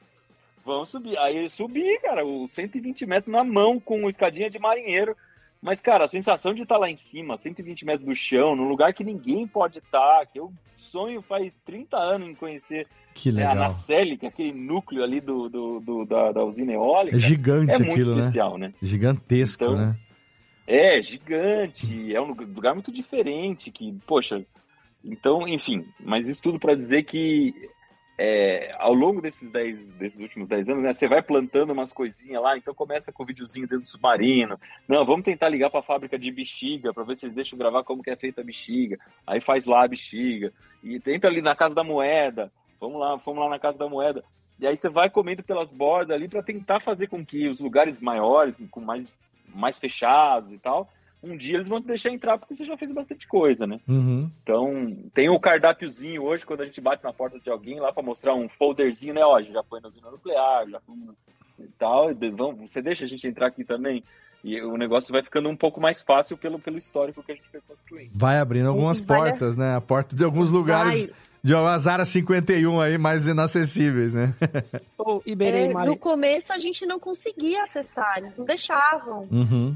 Vamos 0.67 0.89
subir. 0.89 1.17
Aí 1.19 1.45
eu 1.45 1.49
subi, 1.49 1.99
cara, 2.01 2.27
os 2.27 2.51
120 2.51 3.07
metros 3.07 3.33
na 3.33 3.45
mão, 3.45 3.79
com 3.79 4.09
escadinha 4.09 4.51
de 4.51 4.59
marinheiro. 4.59 5.17
Mas, 5.62 5.81
cara, 5.81 6.05
a 6.05 6.09
sensação 6.09 6.53
de 6.53 6.62
estar 6.62 6.77
lá 6.77 6.91
em 6.91 6.97
cima, 6.97 7.39
120 7.39 7.85
metros 7.87 8.07
do 8.07 8.14
chão, 8.14 8.55
num 8.55 8.69
lugar 8.69 8.93
que 8.93 9.03
ninguém 9.03 9.47
pode 9.47 9.79
estar, 9.79 10.27
que 10.27 10.39
eu 10.39 10.53
sonho 10.75 11.23
faz 11.23 11.51
30 11.64 11.97
anos 11.97 12.29
em 12.29 12.35
conhecer 12.35 12.87
Que 13.14 13.33
né, 13.33 13.45
a 13.45 13.53
legal. 13.53 13.69
Nacelle, 13.71 14.19
que 14.19 14.27
é 14.27 14.29
aquele 14.29 14.53
núcleo 14.53 15.03
ali 15.03 15.21
do, 15.21 15.49
do- 15.49 15.81
do- 15.81 16.05
da, 16.05 16.31
da 16.33 16.45
usina 16.45 16.73
eólica. 16.73 17.17
É 17.17 17.21
gigante 17.21 17.73
é 17.73 17.79
muito 17.79 17.93
aquilo, 17.93 18.14
né? 18.17 18.21
especial, 18.21 18.59
né? 18.59 18.75
Gigantesco, 18.83 19.64
Então, 19.64 19.77
né? 19.77 19.97
É, 20.67 21.01
gigante, 21.01 22.14
é 22.14 22.21
um 22.21 22.27
lugar- 22.27 22.49
lugar 22.49 22.75
muito 22.75 22.93
diferente, 22.93 23.71
que, 23.71 23.93
poxa, 24.07 24.45
então, 25.05 25.47
enfim, 25.49 25.87
mas 26.01 26.29
isso 26.29 26.43
tudo 26.43 26.59
para 26.59 26.75
dizer 26.75 27.05
que 27.05 27.55
é, 28.19 28.75
ao 28.79 28.95
longo 28.95 29.21
desses, 29.21 29.51
dez, 29.51 29.93
desses 29.93 30.21
últimos 30.21 30.49
10 30.49 30.71
anos, 30.71 30.83
né, 30.83 30.95
você 30.95 31.07
vai 31.07 31.23
plantando 31.23 31.73
umas 31.73 31.93
coisinhas 31.93 32.43
lá, 32.43 32.57
então 32.57 32.75
começa 32.75 33.12
com 33.12 33.23
o 33.23 33.27
videozinho 33.27 33.67
dentro 33.67 33.83
do 33.83 33.87
submarino, 33.87 34.59
não, 34.89 35.05
vamos 35.05 35.25
tentar 35.25 35.49
ligar 35.49 35.69
para 35.71 35.81
a 35.81 35.83
fábrica 35.83 36.19
de 36.19 36.31
bexiga, 36.31 36.95
para 36.95 37.05
ver 37.05 37.17
se 37.17 37.27
eles 37.27 37.35
deixam 37.35 37.59
gravar 37.59 37.85
como 37.85 38.03
que 38.03 38.11
é 38.11 38.17
feita 38.17 38.41
a 38.41 38.45
bexiga, 38.45 38.99
aí 39.27 39.41
faz 39.41 39.67
lá 39.67 39.85
a 39.85 39.89
bexiga, 39.89 40.53
e 40.83 40.99
tenta 40.99 41.29
ali 41.29 41.43
na 41.43 41.55
Casa 41.55 41.75
da 41.75 41.85
Moeda, 41.85 42.51
vamos 42.81 42.99
lá, 42.99 43.17
vamos 43.17 43.43
lá 43.43 43.51
na 43.51 43.59
Casa 43.59 43.77
da 43.77 43.89
Moeda, 43.89 44.25
e 44.59 44.67
aí 44.67 44.77
você 44.77 44.89
vai 44.89 45.11
comendo 45.11 45.43
pelas 45.43 45.71
bordas 45.71 46.17
ali 46.17 46.29
para 46.29 46.43
tentar 46.43 46.81
fazer 46.81 47.09
com 47.09 47.25
que 47.25 47.47
os 47.49 47.61
lugares 47.61 48.01
maiores, 48.01 48.59
com 48.71 48.81
mais, 48.81 49.05
mais 49.55 49.79
fechados 49.79 50.51
e 50.51 50.59
tal, 50.59 50.91
um 51.27 51.37
dia 51.37 51.55
eles 51.55 51.68
vão 51.68 51.81
te 51.81 51.87
deixar 51.87 52.11
entrar 52.11 52.39
porque 52.39 52.55
você 52.55 52.64
já 52.64 52.77
fez 52.77 52.93
bastante 52.93 53.27
coisa, 53.27 53.66
né? 53.66 53.81
Uhum. 53.89 54.31
Então, 54.43 54.97
tem 55.14 55.29
o 55.29 55.39
cardápiozinho 55.41 56.22
hoje, 56.22 56.45
quando 56.47 56.62
a 56.62 56.66
gente 56.66 56.81
bate 56.81 57.03
na 57.05 57.12
porta 57.12 57.39
de 57.39 57.51
alguém 57.51 57.81
lá 57.81 57.93
para 57.93 58.03
mostrar 58.03 58.35
um 58.35 58.49
folderzinho, 58.49 59.14
né? 59.14 59.22
Ó, 59.24 59.41
já 59.43 59.62
foi 59.64 59.81
na 59.81 59.89
usina 59.89 60.11
nuclear, 60.11 60.68
já 60.68 60.81
fomos 60.81 61.14
e 61.59 61.68
tal. 61.79 62.09
vamos, 62.35 62.70
você 62.70 62.83
deixa 62.83 63.05
a 63.05 63.09
gente 63.09 63.27
entrar 63.27 63.47
aqui 63.49 63.64
também? 63.64 64.03
E 64.45 64.61
o 64.62 64.77
negócio 64.77 65.11
vai 65.12 65.22
ficando 65.22 65.49
um 65.49 65.57
pouco 65.57 65.81
mais 65.81 66.03
fácil 66.03 66.37
pelo, 66.37 66.59
pelo 66.59 66.79
histórico 66.79 67.22
que 67.22 67.33
a 67.33 67.35
gente 67.35 67.49
foi 67.49 67.61
construindo. 67.66 68.11
Vai 68.14 68.39
abrindo 68.39 68.68
algumas 68.68 69.01
Vai- 69.01 69.18
portas, 69.31 69.57
né? 69.57 69.74
A 69.74 69.81
porta 69.81 70.14
de 70.14 70.22
alguns 70.22 70.51
lugares, 70.53 71.07
Vai. 71.07 71.14
de 71.43 71.55
umas 71.55 71.87
áreas 71.89 72.09
51 72.11 72.81
aí 72.81 72.97
mais 72.99 73.27
inacessíveis, 73.27 74.14
né? 74.14 74.33
Ô, 74.97 75.20
Iberê, 75.27 75.64
É, 75.64 75.72
no 75.72 75.97
começo 75.97 76.53
a 76.53 76.59
gente 76.59 76.87
não 76.87 77.01
conseguia 77.01 77.62
acessar, 77.64 78.18
eles 78.18 78.37
não 78.37 78.45
deixavam. 78.45 79.27
Uhum. 79.33 79.74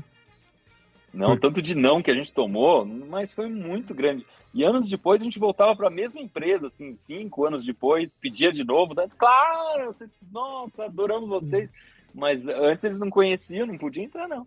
Não, 1.12 1.36
tanto 1.36 1.60
de 1.60 1.74
não 1.74 2.02
que 2.02 2.10
a 2.10 2.14
gente 2.14 2.32
tomou, 2.32 2.84
mas 2.84 3.32
foi 3.32 3.48
muito 3.48 3.92
grande. 3.92 4.24
E 4.52 4.64
anos 4.64 4.88
depois 4.88 5.20
a 5.20 5.24
gente 5.24 5.38
voltava 5.38 5.74
para 5.76 5.88
a 5.88 5.90
mesma 5.90 6.20
empresa, 6.20 6.68
assim, 6.68 6.96
cinco 6.96 7.46
anos 7.46 7.64
depois, 7.64 8.16
pedia 8.20 8.52
de 8.52 8.64
novo, 8.64 8.94
né? 8.94 9.06
claro, 9.16 9.92
vocês, 9.92 10.10
nossa, 10.32 10.84
adoramos 10.84 11.28
vocês. 11.28 11.68
Mas 12.12 12.46
antes 12.46 12.82
eles 12.82 12.98
não 12.98 13.10
conheciam, 13.10 13.66
não 13.66 13.78
podia 13.78 14.02
entrar, 14.02 14.26
não. 14.26 14.46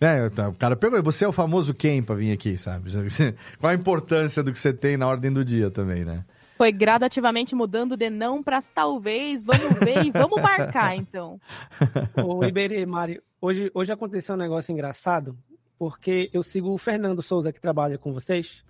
É, 0.00 0.28
tá, 0.28 0.48
o 0.48 0.54
cara 0.54 0.76
pegou, 0.76 1.02
você 1.02 1.24
é 1.24 1.28
o 1.28 1.32
famoso 1.32 1.72
quem 1.72 2.02
pra 2.02 2.14
vir 2.14 2.32
aqui, 2.32 2.58
sabe? 2.58 2.90
Qual 3.58 3.70
a 3.70 3.74
importância 3.74 4.42
do 4.42 4.52
que 4.52 4.58
você 4.58 4.72
tem 4.72 4.96
na 4.96 5.06
ordem 5.06 5.32
do 5.32 5.44
dia 5.44 5.70
também, 5.70 6.04
né? 6.04 6.24
Foi 6.58 6.72
gradativamente 6.72 7.54
mudando 7.54 7.96
de 7.96 8.10
não 8.10 8.42
pra 8.42 8.62
talvez, 8.62 9.44
vamos 9.44 9.78
ver 9.78 10.04
e 10.04 10.10
vamos 10.10 10.40
marcar, 10.40 10.96
então. 10.96 11.40
Ô, 12.24 12.44
Iberê, 12.44 12.84
Mari, 12.84 13.20
hoje, 13.40 13.70
hoje 13.74 13.92
aconteceu 13.92 14.34
um 14.34 14.38
negócio 14.38 14.72
engraçado, 14.72 15.36
porque 15.78 16.30
eu 16.32 16.42
sigo 16.42 16.70
o 16.70 16.78
Fernando 16.78 17.22
Souza, 17.22 17.52
que 17.52 17.60
trabalha 17.60 17.98
com 17.98 18.12
vocês, 18.12 18.64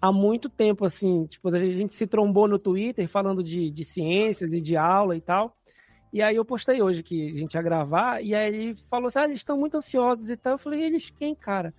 há 0.00 0.10
muito 0.10 0.48
tempo, 0.48 0.84
assim, 0.84 1.26
tipo, 1.26 1.48
a 1.48 1.58
gente 1.58 1.92
se 1.92 2.06
trombou 2.06 2.48
no 2.48 2.58
Twitter 2.58 3.08
falando 3.08 3.42
de, 3.42 3.70
de 3.70 3.84
ciências 3.84 4.52
e 4.52 4.60
de 4.60 4.76
aula 4.76 5.16
e 5.16 5.20
tal, 5.20 5.56
e 6.12 6.20
aí 6.20 6.36
eu 6.36 6.44
postei 6.44 6.82
hoje 6.82 7.02
que 7.02 7.30
a 7.30 7.38
gente 7.38 7.54
ia 7.54 7.62
gravar, 7.62 8.22
e 8.22 8.34
aí 8.34 8.54
ele 8.54 8.74
falou 8.90 9.06
assim, 9.06 9.20
ah, 9.20 9.24
eles 9.24 9.38
estão 9.38 9.56
muito 9.56 9.76
ansiosos 9.76 10.28
e 10.28 10.36
tal, 10.36 10.54
eu 10.54 10.58
falei, 10.58 10.82
eles 10.82 11.08
quem, 11.10 11.34
cara? 11.34 11.72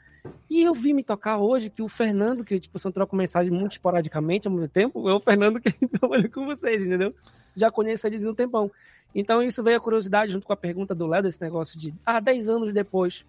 E 0.50 0.62
eu 0.62 0.74
vi 0.74 0.94
me 0.94 1.04
tocar 1.04 1.38
hoje 1.38 1.70
que 1.70 1.82
o 1.82 1.90
Fernando, 1.90 2.44
que 2.44 2.60
tipo, 2.60 2.80
você 2.80 2.92
troca 2.92 3.16
mensagem 3.16 3.52
muito 3.52 3.74
esporadicamente 3.74 4.48
há 4.48 4.52
muito 4.52 4.70
tempo, 4.70 5.10
é 5.10 5.14
o 5.14 5.20
Fernando 5.20 5.60
que 5.62 5.72
trabalha 5.88 6.30
com 6.30 6.46
vocês, 6.46 6.82
entendeu? 6.82 7.14
Já 7.56 7.70
conheço 7.70 8.08
eles 8.08 8.24
há 8.24 8.30
um 8.30 8.34
tempão. 8.34 8.72
Então 9.14 9.42
isso 9.42 9.62
veio 9.62 9.78
a 9.78 9.82
curiosidade 9.82 10.32
junto 10.32 10.48
com 10.48 10.54
a 10.54 10.58
pergunta 10.58 10.96
do 10.96 11.06
Léo, 11.06 11.24
desse 11.24 11.42
negócio 11.42 11.78
de, 11.80 11.94
ah, 12.06 12.20
10 12.20 12.50
anos 12.50 12.74
depois. 12.74 13.26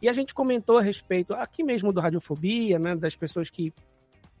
E 0.00 0.08
a 0.08 0.12
gente 0.12 0.32
comentou 0.34 0.78
a 0.78 0.82
respeito, 0.82 1.34
aqui 1.34 1.62
mesmo 1.62 1.92
do 1.92 2.00
Radiofobia, 2.00 2.78
né, 2.78 2.94
das 2.94 3.16
pessoas 3.16 3.50
que 3.50 3.72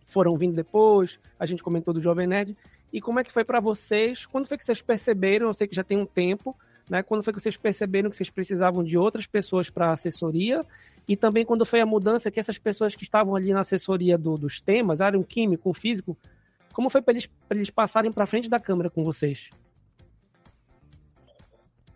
foram 0.06 0.36
vindo 0.36 0.54
depois, 0.54 1.18
a 1.38 1.44
gente 1.44 1.62
comentou 1.62 1.92
do 1.92 2.00
Jovem 2.00 2.26
Nerd, 2.26 2.56
e 2.92 3.00
como 3.00 3.20
é 3.20 3.24
que 3.24 3.32
foi 3.32 3.44
para 3.44 3.60
vocês, 3.60 4.24
quando 4.24 4.46
foi 4.46 4.56
que 4.56 4.64
vocês 4.64 4.80
perceberam, 4.80 5.48
eu 5.48 5.54
sei 5.54 5.66
que 5.66 5.74
já 5.76 5.84
tem 5.84 5.98
um 5.98 6.06
tempo, 6.06 6.56
né, 6.88 7.02
quando 7.02 7.22
foi 7.22 7.32
que 7.32 7.40
vocês 7.40 7.56
perceberam 7.56 8.08
que 8.08 8.16
vocês 8.16 8.30
precisavam 8.30 8.82
de 8.82 8.96
outras 8.96 9.26
pessoas 9.26 9.68
para 9.68 9.90
assessoria, 9.92 10.64
e 11.06 11.16
também 11.16 11.44
quando 11.44 11.66
foi 11.66 11.80
a 11.80 11.86
mudança 11.86 12.30
que 12.30 12.38
essas 12.40 12.56
pessoas 12.58 12.94
que 12.94 13.02
estavam 13.04 13.34
ali 13.34 13.52
na 13.52 13.60
assessoria 13.60 14.16
do- 14.16 14.38
dos 14.38 14.60
temas, 14.60 15.00
área 15.00 15.18
um 15.18 15.22
químico, 15.22 15.68
um 15.68 15.74
físico, 15.74 16.16
como 16.72 16.88
foi 16.88 17.02
para 17.02 17.12
eles, 17.14 17.28
eles 17.50 17.70
passarem 17.70 18.12
para 18.12 18.26
frente 18.26 18.48
da 18.48 18.60
câmera 18.60 18.88
com 18.88 19.02
vocês? 19.02 19.50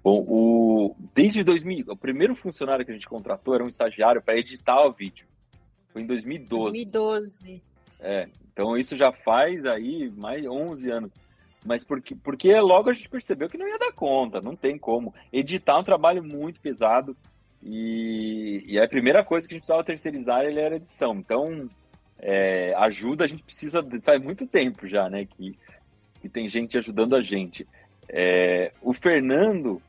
Bom, 0.02 0.24
o, 0.26 0.96
desde 1.14 1.44
2000, 1.44 1.86
o 1.88 1.96
primeiro 1.96 2.34
funcionário 2.34 2.84
que 2.84 2.90
a 2.90 2.94
gente 2.94 3.06
contratou 3.06 3.54
era 3.54 3.64
um 3.64 3.68
estagiário 3.68 4.20
para 4.20 4.36
editar 4.36 4.84
o 4.84 4.92
vídeo. 4.92 5.26
Foi 5.92 6.02
em 6.02 6.06
2012. 6.06 6.70
2012. 6.70 7.62
É, 8.00 8.28
então 8.52 8.76
isso 8.76 8.96
já 8.96 9.12
faz 9.12 9.64
aí 9.64 10.10
mais 10.10 10.42
de 10.42 10.48
11 10.48 10.90
anos. 10.90 11.12
Mas 11.64 11.84
porque, 11.84 12.16
porque 12.16 12.58
logo 12.58 12.90
a 12.90 12.92
gente 12.92 13.08
percebeu 13.08 13.48
que 13.48 13.56
não 13.56 13.68
ia 13.68 13.78
dar 13.78 13.92
conta, 13.92 14.40
não 14.40 14.56
tem 14.56 14.76
como. 14.76 15.14
Editar 15.32 15.76
é 15.76 15.78
um 15.78 15.84
trabalho 15.84 16.24
muito 16.24 16.60
pesado 16.60 17.16
e, 17.62 18.64
e 18.66 18.80
a 18.80 18.88
primeira 18.88 19.24
coisa 19.24 19.46
que 19.46 19.54
a 19.54 19.56
gente 19.56 19.62
precisava 19.62 19.84
terceirizar 19.84 20.44
ele 20.44 20.58
era 20.58 20.76
edição. 20.76 21.14
Então, 21.14 21.70
é, 22.18 22.74
ajuda 22.76 23.24
a 23.24 23.28
gente 23.28 23.44
precisa 23.44 23.86
faz 24.02 24.20
muito 24.20 24.44
tempo 24.46 24.88
já, 24.88 25.08
né? 25.08 25.24
Que, 25.24 25.56
que 26.20 26.28
tem 26.28 26.48
gente 26.48 26.76
ajudando 26.76 27.14
a 27.14 27.22
gente. 27.22 27.64
É, 28.08 28.72
o 28.82 28.92
Fernando 28.92 29.80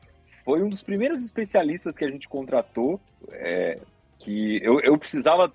foi 0.44 0.62
um 0.62 0.68
dos 0.68 0.82
primeiros 0.82 1.24
especialistas 1.24 1.96
que 1.96 2.04
a 2.04 2.10
gente 2.10 2.28
contratou, 2.28 3.00
é, 3.30 3.80
que 4.18 4.60
eu, 4.62 4.80
eu 4.80 4.98
precisava 4.98 5.52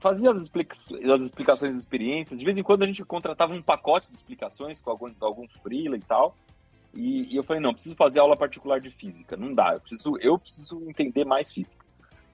fazia 0.00 0.30
as, 0.30 0.38
explica- 0.38 0.76
as 0.76 1.22
explicações 1.22 1.72
das 1.72 1.80
experiências. 1.80 2.38
De 2.38 2.44
vez 2.44 2.56
em 2.56 2.62
quando 2.62 2.82
a 2.82 2.86
gente 2.86 3.04
contratava 3.04 3.54
um 3.54 3.62
pacote 3.62 4.08
de 4.08 4.14
explicações 4.14 4.80
com 4.80 4.90
algum, 4.90 5.10
algum 5.20 5.46
freela 5.62 5.96
e 5.96 6.00
tal. 6.00 6.36
E, 6.94 7.32
e 7.32 7.36
eu 7.36 7.44
falei, 7.44 7.62
não, 7.62 7.74
preciso 7.74 7.94
fazer 7.94 8.18
aula 8.18 8.36
particular 8.36 8.80
de 8.80 8.90
física. 8.90 9.36
Não 9.36 9.54
dá, 9.54 9.74
eu 9.74 9.80
preciso, 9.80 10.16
eu 10.18 10.38
preciso 10.38 10.82
entender 10.88 11.24
mais 11.24 11.52
física. 11.52 11.84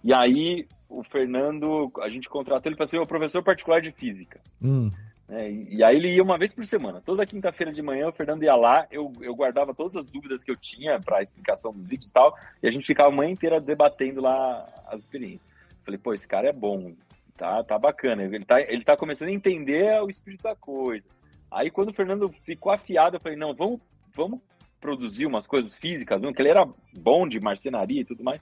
E 0.02 0.12
aí 0.12 0.66
o 0.88 1.02
Fernando, 1.02 1.90
a 2.00 2.08
gente 2.08 2.28
contratou 2.28 2.70
ele 2.70 2.76
para 2.76 2.86
ser 2.86 2.98
o 2.98 3.06
professor 3.06 3.42
particular 3.42 3.80
de 3.80 3.90
física. 3.90 4.40
Hum. 4.62 4.90
É, 5.28 5.50
e 5.50 5.82
aí 5.82 5.96
ele 5.96 6.14
ia 6.14 6.22
uma 6.22 6.36
vez 6.36 6.54
por 6.54 6.66
semana. 6.66 7.00
Toda 7.00 7.26
quinta-feira 7.26 7.72
de 7.72 7.82
manhã 7.82 8.08
o 8.08 8.12
Fernando 8.12 8.42
ia 8.42 8.54
lá, 8.54 8.86
eu, 8.90 9.12
eu 9.20 9.34
guardava 9.34 9.74
todas 9.74 9.96
as 9.96 10.04
dúvidas 10.04 10.44
que 10.44 10.50
eu 10.50 10.56
tinha 10.56 11.00
para 11.00 11.22
explicação 11.22 11.72
dos 11.72 11.86
vídeos 11.86 12.10
e 12.10 12.12
tal, 12.12 12.36
e 12.62 12.68
a 12.68 12.70
gente 12.70 12.86
ficava 12.86 13.08
a 13.08 13.12
manhã 13.12 13.30
inteira 13.30 13.60
debatendo 13.60 14.20
lá 14.20 14.68
as 14.86 15.00
experiências. 15.00 15.48
Falei, 15.84 15.98
pô, 15.98 16.12
esse 16.12 16.28
cara 16.28 16.48
é 16.48 16.52
bom, 16.52 16.92
tá, 17.36 17.62
tá 17.64 17.78
bacana. 17.78 18.22
Ele 18.22 18.44
tá, 18.44 18.60
ele 18.60 18.84
tá 18.84 18.96
começando 18.96 19.28
a 19.28 19.32
entender 19.32 20.00
o 20.02 20.10
espírito 20.10 20.42
da 20.42 20.54
coisa. 20.54 21.04
Aí 21.50 21.70
quando 21.70 21.90
o 21.90 21.94
Fernando 21.94 22.30
ficou 22.44 22.72
afiado, 22.72 23.16
eu 23.16 23.20
falei, 23.20 23.38
não, 23.38 23.54
vamos, 23.54 23.80
vamos 24.14 24.42
produzir 24.80 25.24
umas 25.24 25.46
coisas 25.46 25.76
físicas, 25.76 26.20
não? 26.20 26.32
que 26.32 26.42
ele 26.42 26.50
era 26.50 26.68
bom 26.92 27.26
de 27.26 27.40
marcenaria 27.40 28.02
e 28.02 28.04
tudo 28.04 28.22
mais. 28.22 28.40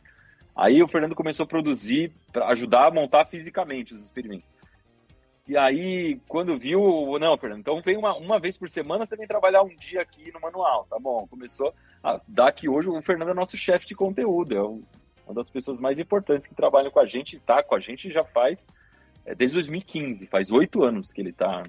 Aí 0.57 0.83
o 0.83 0.89
Fernando 0.89 1.15
começou 1.15 1.45
a 1.45 1.47
produzir 1.49 2.13
para 2.33 2.49
ajudar 2.49 2.89
a 2.89 2.91
montar 2.91 3.25
fisicamente 3.27 3.95
os 3.95 4.03
experimentos. 4.03 4.49
E 5.53 5.57
aí, 5.59 6.19
quando 6.27 6.57
viu, 6.59 6.81
não, 7.21 7.37
Fernando, 7.37 7.61
então 7.61 7.83
vem 7.83 7.99
uma, 7.99 8.17
uma 8.17 8.41
vez 8.41 8.57
por 8.57 8.71
semana, 8.71 9.05
você 9.05 9.15
vem 9.15 9.27
trabalhar 9.27 9.63
um 9.63 9.77
dia 9.77 10.01
aqui 10.01 10.33
no 10.33 10.41
manual, 10.41 10.87
tá 10.89 10.99
bom? 10.99 11.27
Começou 11.29 11.75
a 12.03 12.19
dar 12.27 12.51
que 12.53 12.71
hoje 12.71 12.89
o 12.89 13.03
Fernando 13.03 13.33
é 13.33 13.35
nosso 13.35 13.55
chefe 13.59 13.85
de 13.87 13.95
conteúdo, 13.95 14.57
é 14.57 14.63
um- 14.63 14.83
uma 15.27 15.35
das 15.35 15.51
pessoas 15.51 15.79
mais 15.79 15.99
importantes 15.99 16.47
que 16.47 16.55
trabalham 16.55 16.91
com 16.91 16.99
a 17.01 17.05
gente, 17.05 17.39
tá 17.39 17.63
com 17.63 17.75
a 17.75 17.81
gente 17.81 18.11
já 18.11 18.25
faz, 18.25 18.67
é, 19.27 19.35
desde 19.35 19.55
2015, 19.57 20.27
faz 20.27 20.51
oito 20.51 20.83
anos 20.83 21.13
que 21.13 21.21
ele 21.21 21.35
tá, 21.35 21.65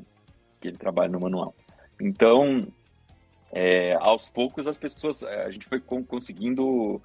que 0.61 0.69
ele 0.69 0.77
trabalha 0.77 1.11
no 1.11 1.19
manual. 1.19 1.53
Então, 1.99 2.65
é, 3.51 3.95
aos 3.99 4.29
poucos 4.29 4.65
as 4.65 4.77
pessoas, 4.77 5.21
é, 5.23 5.43
a 5.43 5.51
gente 5.51 5.65
foi 5.67 5.81
con- 5.81 6.05
conseguindo 6.05 7.01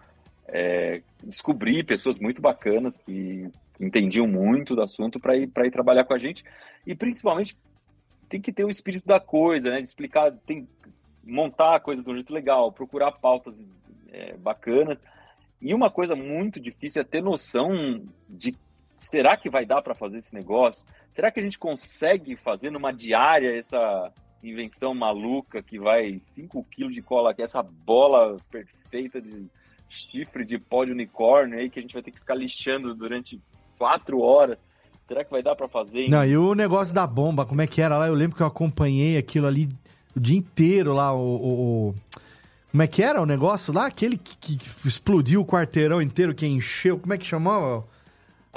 é, 0.47 1.03
descobrir 1.24 1.83
pessoas 1.85 2.20
muito 2.20 2.41
bacanas 2.41 2.97
que 2.99 3.51
entendiam 3.81 4.26
muito 4.26 4.74
do 4.74 4.83
assunto 4.83 5.20
para 5.20 5.37
ir 5.37 5.51
ir 5.57 5.70
trabalhar 5.70 6.05
com 6.05 6.14
a 6.14 6.18
gente 6.18 6.45
e 6.87 6.95
principalmente 6.95 7.57
tem 8.29 8.41
que 8.41 8.53
ter 8.53 8.64
o 8.64 8.70
espírito 8.70 9.07
da 9.07 9.18
coisa, 9.18 9.70
né? 9.70 9.79
De 9.79 9.89
explicar, 9.89 10.33
tem 10.47 10.68
montar 11.24 11.76
a 11.76 11.81
coisa 11.81 12.03
de 12.03 12.11
um 12.11 12.14
jeito 12.14 12.33
legal, 12.33 12.72
procurar 12.72 13.12
pautas 13.12 13.61
é, 14.11 14.37
bacanas 14.37 15.03
e 15.61 15.74
uma 15.74 15.91
coisa 15.91 16.14
muito 16.14 16.61
difícil 16.61 17.03
é 17.03 17.05
ter 17.05 17.22
noção 17.22 18.05
de 18.29 18.55
será 18.99 19.37
que 19.37 19.51
vai 19.51 19.66
dar 19.66 19.83
para 19.83 19.95
fazer 19.95 20.18
esse 20.18 20.35
negócio? 20.35 20.85
Será 21.14 21.31
que 21.31 21.41
a 21.41 21.43
gente 21.43 21.59
consegue 21.59 22.37
fazer 22.37 22.70
numa 22.70 22.93
diária 22.93 23.57
essa 23.57 24.12
invenção 24.43 24.95
maluca 24.95 25.62
que 25.62 25.79
vai 25.79 26.18
5 26.20 26.64
quilos 26.70 26.95
de 26.95 27.03
cola, 27.03 27.35
que 27.35 27.43
é 27.43 27.45
essa 27.45 27.62
bola 27.62 28.37
perfeita 28.51 29.20
de 29.20 29.51
chifre 29.89 30.45
de 30.45 30.59
pó 30.59 30.85
de 30.85 30.93
unicórnio 30.93 31.59
aí 31.59 31.70
que 31.70 31.79
a 31.79 31.83
gente 31.83 31.95
vai 31.95 32.03
ter 32.03 32.11
que 32.11 32.20
ficar 32.20 32.35
lixando 32.35 32.95
durante 32.95 33.41
quatro 33.79 34.20
horas. 34.20 34.59
Será 35.07 35.24
que 35.24 35.31
vai 35.31 35.43
dar 35.43 35.57
para 35.57 35.68
fazer? 35.68 36.05
em- 36.07 36.11
Não, 36.11 36.24
e 36.24 36.37
o 36.37 36.55
negócio 36.55 36.95
da 36.95 37.07
bomba, 37.07 37.47
como 37.47 37.62
é 37.62 37.66
que 37.66 37.81
era 37.81 37.97
lá? 37.97 38.07
Eu 38.09 38.14
lembro 38.14 38.37
que 38.37 38.43
eu 38.43 38.47
acompanhei 38.47 39.16
aquilo 39.16 39.47
ali 39.47 39.68
o 40.14 40.20
dia 40.20 40.37
inteiro 40.37 40.93
lá, 40.93 41.12
o... 41.14 41.18
o- 41.20 41.89
o- 41.91 41.95
Como 42.70 42.83
é 42.83 42.87
que 42.87 43.03
era 43.03 43.22
o 43.22 43.24
negócio 43.26 43.72
lá? 43.72 43.87
Aquele 43.87 44.18
que, 44.18 44.37
que 44.59 44.87
explodiu 44.87 45.41
o 45.41 45.47
quarteirão 45.47 46.03
inteiro, 46.03 46.35
que 46.35 46.47
encheu, 46.47 46.99
como 46.99 47.14
é 47.14 47.18
que 47.18 47.26
chamava? 47.26 47.83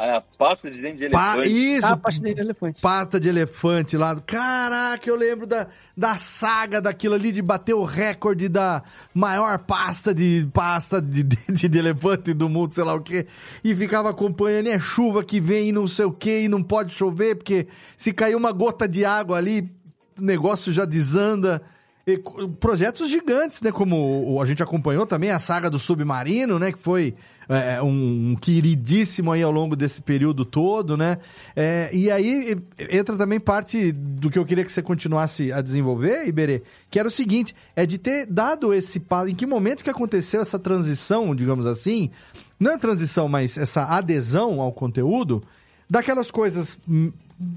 A 0.04 0.22
pasta 0.38 0.72
de 0.72 0.82
dente 0.82 0.98
de 0.98 1.10
Pa- 1.10 1.36
elefante. 1.38 1.76
isso! 1.76 1.86
Ah, 1.86 1.96
pasta 1.98 2.22
de 2.34 2.42
elefante. 2.42 2.82
Pasta 2.82 3.20
de 3.20 3.30
elefante 3.30 3.98
lá. 3.98 4.16
Caraca, 4.20 5.08
eu 5.10 5.16
lembro 5.16 5.46
da, 5.46 5.68
da 5.96 6.18
saga 6.18 6.82
daquilo 6.82 7.14
ali 7.14 7.32
de 7.32 7.42
bater 7.42 7.74
o 7.76 7.84
recorde 7.84 8.50
da 8.50 8.82
maior 9.14 9.60
pasta 9.60 10.14
de 10.14 10.48
pasta 10.54 11.02
de 11.02 11.22
dente 11.24 11.70
de 11.70 11.78
elefante 11.80 12.34
do 12.34 12.50
mundo, 12.50 12.74
sei 12.74 12.84
lá 12.84 12.96
o 12.96 13.02
quê. 13.02 13.28
E 13.64 13.76
ficava 13.76 14.10
acompanhando, 14.10 14.68
e 14.68 14.72
é 14.72 14.80
chuva 14.80 15.24
que 15.24 15.40
vem 15.40 15.70
e 15.70 15.72
não 15.72 15.86
sei 15.86 16.06
o 16.06 16.12
quê, 16.12 16.42
e 16.44 16.48
não 16.48 16.64
pode 16.64 16.92
chover, 16.94 17.36
porque 17.36 17.68
se 17.96 18.12
cair 18.12 18.36
uma 18.36 18.52
gota 18.52 18.88
de 18.88 19.06
água 19.06 19.38
ali, 19.38 19.70
o 20.20 20.24
negócio 20.24 20.72
já 20.72 20.84
desanda. 20.86 21.62
e 22.08 22.18
projetos 22.60 23.08
gigantes, 23.08 23.62
né? 23.62 23.72
Como 23.72 24.34
o- 24.34 24.42
a 24.42 24.46
gente 24.46 24.64
acompanhou 24.64 25.06
também 25.06 25.30
a 25.30 25.38
saga 25.38 25.70
do 25.70 25.78
Submarino, 25.78 26.58
né? 26.58 26.72
Que 26.72 26.80
foi 26.80 27.14
é, 27.50 27.82
um, 27.82 28.32
um 28.32 28.36
queridíssimo 28.36 29.32
aí 29.32 29.42
ao 29.42 29.52
longo 29.52 29.76
desse 29.76 30.02
período 30.02 30.46
todo, 30.46 30.96
né? 30.96 31.18
É, 31.56 31.90
e 31.94 32.10
aí 32.10 32.56
entra 32.90 33.18
também 33.18 33.40
parte 33.40 33.92
do 33.92 34.30
que 34.30 34.40
eu 34.40 34.46
queria 34.46 34.64
que 34.64 34.72
você 34.72 34.82
continuasse 34.82 35.52
a 35.52 35.62
desenvolver, 35.62 36.28
Iberê, 36.28 36.64
que 36.90 37.00
era 37.00 37.08
o 37.08 37.12
seguinte, 37.12 37.56
é 37.76 37.86
de 37.86 37.98
ter 37.98 38.26
dado 38.26 38.74
esse 38.74 39.00
passo, 39.00 39.30
em 39.30 39.36
que 39.36 39.46
momento 39.46 39.84
que 39.84 39.90
aconteceu 39.90 40.42
essa 40.42 40.60
transição, 40.60 41.36
digamos 41.36 41.66
assim, 41.66 42.10
não 42.60 42.72
é 42.72 42.78
transição, 42.78 43.28
mas 43.28 43.58
essa 43.58 43.84
adesão 43.86 44.62
ao 44.62 44.72
conteúdo, 44.72 45.44
daquelas 45.90 46.32
coisas 46.32 46.78
hum, 46.88 47.12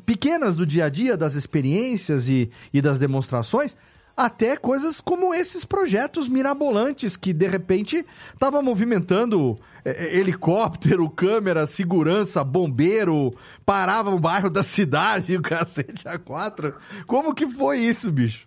pequenas 0.05 0.57
do 0.57 0.66
dia 0.66 0.87
a 0.87 0.89
dia, 0.89 1.16
das 1.16 1.35
experiências 1.35 2.28
e, 2.28 2.51
e 2.72 2.80
das 2.80 2.99
demonstrações, 2.99 3.76
até 4.16 4.57
coisas 4.57 5.01
como 5.01 5.35
esses 5.35 5.64
projetos 5.64 6.28
mirabolantes 6.28 7.16
que 7.16 7.32
de 7.32 7.49
repente 7.49 8.05
estavam 8.32 8.62
movimentando 8.62 9.59
é, 9.59 9.59
é, 9.73 9.73
helicóptero, 9.85 11.09
câmera, 11.11 11.66
segurança, 11.66 12.43
bombeiro, 12.43 13.35
parava 13.66 14.11
o 14.11 14.18
bairro 14.18 14.49
da 14.51 14.62
cidade, 14.62 15.37
o 15.37 15.43
cacete 15.43 16.07
a 16.09 16.18
quatro. 16.18 16.74
Como 17.07 17.35
que 17.35 17.47
foi 17.49 17.78
isso, 17.78 18.11
bicho? 18.11 18.47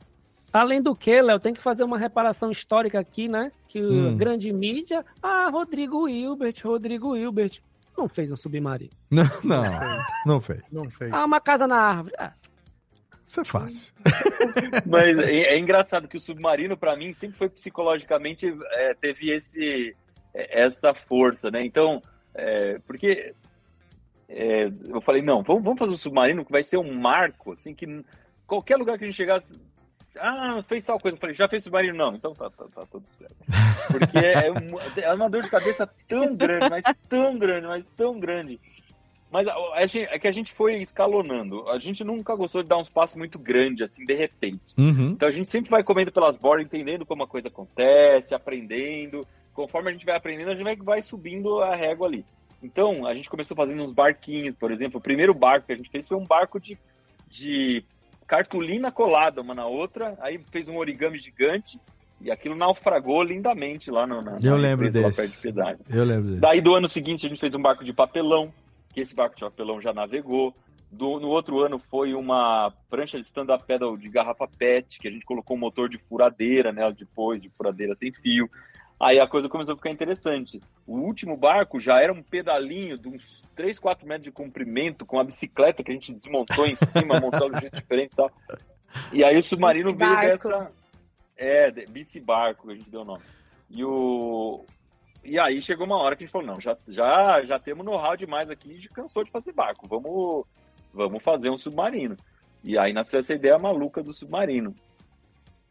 Além 0.51 0.81
do 0.81 0.95
que, 0.95 1.21
Léo, 1.21 1.39
tem 1.39 1.53
que 1.53 1.61
fazer 1.61 1.83
uma 1.83 1.97
reparação 1.97 2.49
histórica 2.49 2.99
aqui, 2.99 3.27
né? 3.27 3.51
Que 3.67 3.81
Hum. 3.81 4.11
a 4.13 4.15
grande 4.15 4.51
mídia. 4.51 5.05
Ah, 5.21 5.49
Rodrigo 5.51 6.07
Hilbert, 6.07 6.55
Rodrigo 6.63 7.15
Hilbert. 7.15 7.59
Não 7.97 8.07
fez 8.07 8.31
um 8.31 8.35
submarino. 8.37 8.91
Não, 9.11 9.25
não, 9.43 10.03
não 10.25 10.41
fez. 10.41 10.71
Não 10.71 10.89
fez. 10.89 11.11
Ah, 11.11 11.25
uma 11.25 11.39
casa 11.41 11.65
na 11.67 11.77
árvore. 11.77 12.13
Ah, 12.19 12.31
Isso 13.25 13.41
é 13.41 13.43
fácil. 13.43 13.93
Mas 14.85 15.17
é, 15.17 15.53
é 15.53 15.59
engraçado 15.59 16.07
que 16.07 16.15
o 16.17 16.19
submarino, 16.21 16.77
pra 16.77 16.95
mim, 16.95 17.11
sempre 17.13 17.37
foi 17.37 17.49
psicologicamente, 17.49 18.53
é, 18.73 18.93
teve 18.93 19.31
esse, 19.31 19.89
é, 19.89 19.93
essa 20.49 20.93
força, 20.93 21.49
né? 21.49 21.65
Então, 21.65 22.01
é, 22.35 22.79
porque 22.85 23.33
é, 24.29 24.69
eu 24.89 25.01
falei, 25.01 25.21
não, 25.21 25.41
vamos, 25.41 25.63
vamos 25.63 25.79
fazer 25.79 25.93
o 25.93 25.97
submarino 25.97 26.45
que 26.45 26.51
vai 26.51 26.63
ser 26.63 26.77
um 26.77 26.93
marco, 26.93 27.53
assim, 27.53 27.73
que 27.73 28.03
qualquer 28.45 28.75
lugar 28.77 28.97
que 28.97 29.03
a 29.03 29.07
gente 29.07 29.15
chegasse, 29.15 29.47
ah, 30.19 30.61
fez 30.67 30.83
tal 30.83 30.99
coisa, 30.99 31.15
eu 31.15 31.21
falei, 31.21 31.35
já 31.35 31.47
fez 31.47 31.63
submarino? 31.63 31.95
Não, 31.97 32.13
então 32.15 32.33
tá, 32.33 32.49
tá, 32.49 32.65
tá 32.73 32.85
tudo 32.91 33.05
certo. 33.17 33.35
Porque 33.91 34.17
é, 34.17 34.51
um- 34.51 35.01
é 35.01 35.13
uma 35.13 35.29
dor 35.29 35.43
de 35.43 35.49
cabeça 35.49 35.87
tão 36.07 36.35
grande, 36.35 36.69
mas 36.69 36.83
tão 37.07 37.37
grande, 37.37 37.67
mas 37.67 37.85
tão 37.95 38.19
grande. 38.19 38.59
Mas 39.29 39.45
a, 39.47 39.55
a 39.75 39.85
gente- 39.85 40.07
é 40.09 40.17
que 40.17 40.27
a 40.27 40.31
gente 40.31 40.53
foi 40.53 40.77
escalonando. 40.81 41.69
A 41.69 41.77
gente 41.79 42.01
nunca 42.03 42.33
gostou 42.35 42.63
de 42.63 42.69
dar 42.69 42.77
uns 42.77 42.89
passos 42.89 43.17
muito 43.17 43.37
grandes, 43.37 43.81
assim, 43.91 44.05
de 44.05 44.13
repente. 44.13 44.61
Uhum. 44.77 45.09
Então 45.11 45.27
a 45.27 45.31
gente 45.31 45.49
sempre 45.49 45.69
vai 45.69 45.83
comendo 45.83 46.11
pelas 46.13 46.37
bordas, 46.37 46.65
entendendo 46.65 47.05
como 47.05 47.23
a 47.23 47.27
coisa 47.27 47.49
acontece, 47.49 48.33
aprendendo. 48.33 49.27
Conforme 49.57 49.89
a 49.89 49.91
gente 49.91 50.05
vai 50.05 50.15
aprendendo, 50.15 50.51
a 50.51 50.53
gente 50.53 50.63
vai, 50.63 50.75
vai 50.75 51.01
subindo 51.01 51.59
a 51.63 51.75
régua 51.75 52.05
ali. 52.07 52.23
Então, 52.61 53.07
a 53.07 53.15
gente 53.15 53.27
começou 53.27 53.57
fazendo 53.57 53.83
uns 53.83 53.91
barquinhos, 53.91 54.55
por 54.55 54.71
exemplo. 54.71 54.99
O 54.99 55.01
primeiro 55.01 55.33
barco 55.33 55.65
que 55.65 55.73
a 55.73 55.75
gente 55.75 55.89
fez 55.89 56.07
foi 56.07 56.15
um 56.15 56.27
barco 56.27 56.59
de, 56.59 56.77
de 57.27 57.83
cartolina 58.27 58.91
colada 58.91 59.41
uma 59.41 59.55
na 59.55 59.65
outra. 59.65 60.15
Aí 60.21 60.37
fez 60.51 60.69
um 60.69 60.77
origami 60.77 61.17
gigante 61.17 61.79
e 62.21 62.29
aquilo 62.29 62.55
naufragou 62.55 63.23
lindamente 63.23 63.89
lá 63.89 64.05
no, 64.05 64.21
na, 64.21 64.37
Eu 64.43 64.55
lembro 64.57 64.85
desse. 64.91 65.41
de. 65.87 65.97
Eu 65.97 66.03
lembro 66.05 66.25
dele. 66.25 66.39
Daí 66.39 66.61
do 66.61 66.75
ano 66.75 66.87
seguinte 66.87 67.25
a 67.25 67.29
gente 67.29 67.39
fez 67.39 67.55
um 67.55 67.61
barco 67.61 67.83
de 67.83 67.93
papelão, 67.93 68.53
que 68.93 69.01
esse 69.01 69.15
barco 69.15 69.35
de 69.35 69.41
papelão 69.41 69.81
já 69.81 69.91
navegou. 69.91 70.53
Do- 70.91 71.19
no 71.19 71.29
outro 71.29 71.61
ano 71.61 71.79
foi 71.79 72.13
uma 72.13 72.71
prancha 72.91 73.19
de 73.19 73.25
stand-up 73.25 73.65
pedal 73.65 73.97
de 73.97 74.07
garrafa 74.07 74.47
PET, 74.47 74.99
que 74.99 75.07
a 75.07 75.11
gente 75.11 75.25
colocou 75.25 75.57
um 75.57 75.59
motor 75.59 75.89
de 75.89 75.97
furadeira 75.97 76.71
nela 76.71 76.93
depois, 76.93 77.41
de 77.41 77.49
furadeira 77.49 77.95
sem 77.95 78.11
fio. 78.13 78.47
Aí 78.99 79.19
a 79.19 79.27
coisa 79.27 79.47
começou 79.47 79.73
a 79.73 79.77
ficar 79.77 79.91
interessante. 79.91 80.59
O 80.85 80.97
último 80.97 81.37
barco 81.37 81.79
já 81.79 82.01
era 82.01 82.11
um 82.11 82.23
pedalinho 82.23 82.97
de 82.97 83.07
uns 83.07 83.43
3, 83.55 83.77
4 83.77 84.07
metros 84.07 84.23
de 84.23 84.31
comprimento, 84.31 85.05
com 85.05 85.19
a 85.19 85.23
bicicleta 85.23 85.83
que 85.83 85.91
a 85.91 85.93
gente 85.93 86.13
desmontou 86.13 86.65
em 86.65 86.75
cima, 86.75 87.19
montou 87.21 87.49
de 87.49 87.57
um 87.57 87.59
jeito 87.59 87.75
diferente 87.75 88.13
e 88.13 88.15
tal. 88.15 88.31
E 89.13 89.23
aí 89.23 89.37
o 89.37 89.43
submarino 89.43 89.93
veio 89.93 90.15
dessa. 90.15 90.71
É, 91.35 91.69
de- 91.69 91.85
bicibarco, 91.85 92.65
que 92.67 92.73
a 92.73 92.75
gente 92.75 92.89
deu 92.89 93.01
o 93.01 93.05
nome. 93.05 93.23
E 93.69 93.83
o. 93.83 94.65
E 95.23 95.39
aí 95.39 95.61
chegou 95.61 95.85
uma 95.85 95.97
hora 95.97 96.15
que 96.15 96.23
a 96.23 96.25
gente 96.25 96.31
falou, 96.31 96.47
não, 96.47 96.59
já, 96.59 96.75
já, 96.87 97.43
já 97.43 97.59
temos 97.59 97.85
know-how 97.85 98.15
demais 98.15 98.49
aqui, 98.49 98.71
a 98.71 98.75
gente 98.75 98.89
cansou 98.89 99.25
de 99.25 99.31
fazer 99.31 99.51
barco, 99.51 99.85
vamos, 99.87 100.45
vamos 100.93 101.21
fazer 101.21 101.49
um 101.49 101.57
submarino. 101.57 102.15
E 102.63 102.77
aí 102.77 102.93
nasceu 102.93 103.19
essa 103.19 103.33
ideia 103.33 103.59
maluca 103.59 104.01
do 104.01 104.13
submarino. 104.13 104.73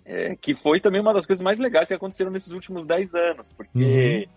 É, 0.08 0.36
que 0.40 0.54
foi 0.54 0.78
também 0.78 1.00
uma 1.00 1.12
das 1.12 1.26
coisas 1.26 1.42
mais 1.42 1.58
legais 1.58 1.88
que 1.88 1.94
aconteceram 1.94 2.30
nesses 2.30 2.52
últimos 2.52 2.86
10 2.86 3.12
anos, 3.16 3.50
porque 3.56 4.28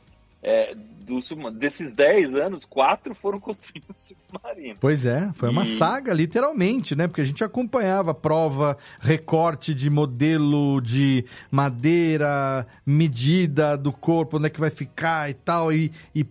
é, 0.41 0.74
do 1.05 1.22
sub- 1.22 1.51
desses 1.51 1.93
10 1.93 2.34
anos, 2.34 2.65
quatro 2.65 3.13
foram 3.13 3.38
construídos 3.41 4.11
submarinos. 4.28 4.78
Pois 4.82 5.05
é, 5.05 5.30
foi 5.36 5.47
uma 5.49 5.61
E- 5.63 5.67
saga, 5.67 6.11
literalmente, 6.11 6.95
né? 6.95 7.07
Porque 7.07 7.22
a 7.22 7.26
gente 7.26 7.43
acompanhava 7.43 8.15
prova, 8.15 8.78
recorte 8.99 9.76
de 9.76 9.91
modelo 9.91 10.82
de 10.82 11.24
madeira, 11.51 12.65
medida 12.86 13.78
do 13.78 13.91
corpo, 13.93 14.38
onde 14.38 14.47
é 14.47 14.49
que 14.49 14.59
vai 14.59 14.72
ficar 14.72 15.30
e 15.30 15.34
tal, 15.36 15.72
e, 15.72 15.91
e- 16.15 16.26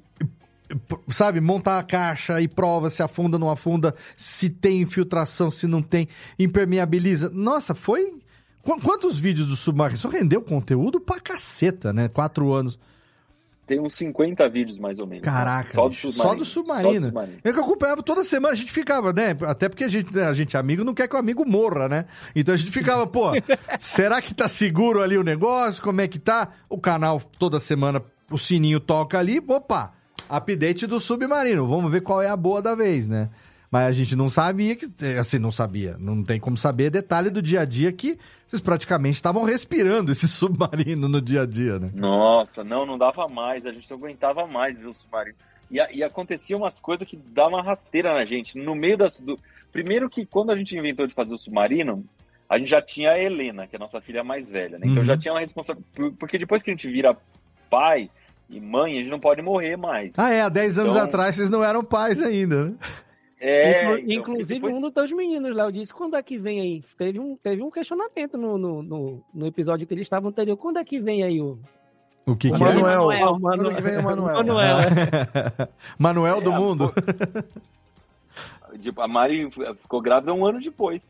e, 0.69 1.13
sabe, 1.13 1.41
montar 1.41 1.79
a 1.79 1.83
caixa 1.85 2.41
e 2.43 2.49
prova 2.49 2.91
se 2.91 3.03
afunda, 3.05 3.39
não 3.39 3.51
afunda, 3.51 3.95
se 4.17 4.51
tem 4.51 4.81
infiltração, 4.83 5.49
se 5.51 5.67
não 5.69 5.81
tem, 5.81 6.09
impermeabiliza. 6.39 7.31
Nossa, 7.33 7.73
foi. 7.75 8.19
Qu- 8.63 8.81
Quantos 8.81 9.19
vídeos 9.19 9.49
do 9.49 9.57
submarino? 9.57 9.97
Isso 9.97 10.09
rendeu 10.09 10.43
conteúdo 10.43 11.01
pra 11.01 11.21
caceta, 11.21 11.93
né? 11.93 12.09
Quatro 12.09 12.53
anos. 12.53 12.79
Tem 13.67 13.79
uns 13.79 13.95
50 13.97 14.49
vídeos 14.49 14.79
mais 14.79 14.99
ou 14.99 15.07
menos. 15.07 15.27
né? 15.27 15.31
Caraca, 15.31 15.73
Só 15.75 15.89
do 15.89 15.95
submarino. 15.95 16.23
só 16.23 16.35
do 16.35 16.45
submarino. 16.45 16.89
Só 16.95 16.99
do 17.01 17.05
submarino. 17.07 17.39
Eu 17.45 17.53
que 17.53 17.61
acompanhava 17.61 18.03
toda 18.03 18.25
semana, 18.25 18.53
a 18.53 18.57
gente 18.57 18.73
ficava, 18.73 19.13
né? 19.13 19.37
Até 19.43 19.69
porque 19.69 19.85
a 19.85 19.89
gente, 19.89 20.15
né, 20.15 20.25
a 20.27 20.33
gente 20.33 20.57
é 20.57 20.59
amigo, 20.59 20.83
não 20.85 20.95
quer 20.95 21.07
que 21.07 21.15
o 21.15 21.19
amigo 21.19 21.45
morra, 21.47 21.87
né? 21.87 22.07
Então 22.35 22.55
a 22.55 22.57
gente 22.57 22.71
ficava, 22.73 23.07
pô, 23.07 23.33
será 23.79 24.23
que 24.23 24.33
tá 24.35 24.49
seguro 24.49 25.03
ali 25.03 25.19
o 25.19 25.23
negócio? 25.23 25.83
Como 25.83 26.01
é 26.01 26.09
que 26.09 26.19
tá? 26.19 26.49
O 26.67 26.79
canal 26.79 27.21
toda 27.39 27.59
semana, 27.59 28.03
o 28.31 28.39
sininho 28.39 28.81
toca 28.81 29.19
ali, 29.19 29.39
opa, 29.47 29.93
update 30.31 30.87
do 30.87 30.99
submarino. 30.99 31.67
Vamos 31.67 31.93
ver 31.93 32.01
qual 32.01 32.23
é 32.23 32.29
a 32.29 32.37
boa 32.39 32.63
da 32.63 32.75
vez, 32.75 33.07
né? 33.07 33.29
Mas 33.71 33.85
a 33.87 33.93
gente 33.93 34.17
não 34.17 34.29
sabia 34.31 34.75
que, 34.75 34.87
assim, 35.19 35.39
não 35.39 35.51
sabia, 35.51 35.97
não 35.99 36.25
tem 36.25 36.41
como 36.41 36.57
saber 36.57 36.91
detalhe 36.91 37.29
do 37.29 37.43
dia 37.43 37.61
a 37.61 37.65
dia 37.67 37.93
que 37.93 38.19
vocês 38.47 38.63
praticamente 38.63 39.17
estavam 39.17 39.45
respirando 39.45 40.11
esse 40.11 40.27
submarino 40.29 41.07
no 41.09 41.21
dia 41.21 41.43
a 41.43 41.47
dia, 41.47 41.79
né? 41.79 41.91
Nossa, 41.95 42.65
não, 42.65 42.87
não 42.87 42.97
dava 42.97 43.29
mais, 43.29 43.67
a 43.67 43.73
gente 43.73 43.91
não 43.91 43.99
aguentava 43.99 44.47
mais 44.47 44.79
ver 44.79 44.87
o 44.87 44.95
submarino. 44.95 45.37
E, 45.71 45.77
e 45.99 46.03
acontecia 46.03 46.57
umas 46.57 46.81
coisas 46.81 47.07
que 47.07 47.15
davam 47.17 47.59
uma 47.59 47.63
rasteira 47.63 48.15
na 48.15 48.25
gente. 48.25 48.57
No 48.57 48.75
meio 48.75 48.97
das. 48.97 49.21
Do... 49.21 49.39
Primeiro 49.71 50.09
que 50.09 50.25
quando 50.25 50.51
a 50.51 50.57
gente 50.57 50.75
inventou 50.75 51.07
de 51.07 51.13
fazer 51.13 51.35
o 51.35 51.37
submarino, 51.39 52.03
a 52.49 52.57
gente 52.59 52.71
já 52.71 52.81
tinha 52.81 53.11
a 53.13 53.21
Helena, 53.21 53.67
que 53.67 53.77
é 53.77 53.79
a 53.79 53.81
nossa 53.81 54.01
filha 54.01 54.25
mais 54.25 54.49
velha, 54.49 54.79
né? 54.79 54.87
Então 54.87 55.01
Uhum. 55.01 55.05
já 55.05 55.19
tinha 55.19 55.35
uma 55.35 55.41
responsabilidade. 55.41 56.15
Porque 56.19 56.39
depois 56.39 56.63
que 56.63 56.71
a 56.71 56.73
gente 56.73 56.89
vira 56.91 57.15
pai 57.69 58.09
e 58.49 58.59
mãe, 58.59 58.95
a 58.95 59.03
gente 59.03 59.11
não 59.11 59.21
pode 59.21 59.43
morrer 59.43 59.77
mais. 59.77 60.15
Ah, 60.17 60.33
é, 60.33 60.41
há 60.41 60.49
10 60.49 60.79
anos 60.79 60.93
Então- 60.95 61.05
atrás 61.05 61.37
vocês 61.37 61.51
não 61.51 61.63
eram 61.63 61.85
pais 61.85 62.23
ainda, 62.23 62.65
né? 62.65 62.75
É, 63.41 63.83
Inclu- 63.85 63.99
então, 63.99 64.13
Inclusive, 64.33 64.55
depois- 64.55 64.75
um 64.75 64.81
dos 64.81 64.93
teus 64.93 65.13
meninos, 65.13 65.55
Léo, 65.55 65.71
disse: 65.73 65.93
quando 65.95 66.17
é 66.17 66.23
que 66.23 66.37
vem 66.39 66.61
aí? 66.61 66.85
Teve 66.97 67.21
um, 67.21 67.37
teve 67.37 67.63
um 67.63 67.71
questionamento 67.71 68.37
no, 68.37 68.59
no, 68.59 68.83
no, 68.83 69.25
no 69.33 69.47
episódio 69.47 69.87
que 69.87 69.95
eles 69.95 70.03
estavam 70.07 70.31
anterior. 70.31 70.57
Quando 70.57 70.79
é 70.79 70.85
que 70.85 70.99
vem 70.99 71.23
aí 71.23 71.41
o. 71.41 71.59
O 72.27 72.37
que, 72.37 72.49
O 72.51 72.55
que 72.55 72.61
Manuel. 72.61 73.11
É, 73.13 73.25
o 73.27 73.41
Quando 73.41 73.75
que 73.75 73.81
vem 73.81 73.99
o 73.99 74.03
Manuel? 74.03 74.37
Manuel, 74.37 74.79
é. 74.81 74.83
é? 75.63 75.69
Manuel 75.99 76.41
do 76.41 76.53
É, 76.53 76.59
mundo. 76.59 76.93
Tipo, 78.81 79.01
a 79.01 79.09
Mari 79.09 79.51
ficou 79.81 80.01
grávida 80.01 80.33
um 80.35 80.45
ano 80.47 80.61
depois. 80.61 81.03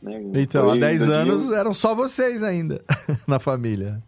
né? 0.00 0.20
Então, 0.34 0.62
Foi 0.66 0.72
há 0.74 0.76
em 0.76 0.80
10 0.80 0.98
2000. 1.06 1.16
anos 1.20 1.50
eram 1.52 1.74
só 1.74 1.94
vocês 1.94 2.42
ainda 2.42 2.82
na 3.26 3.38
família. 3.38 4.00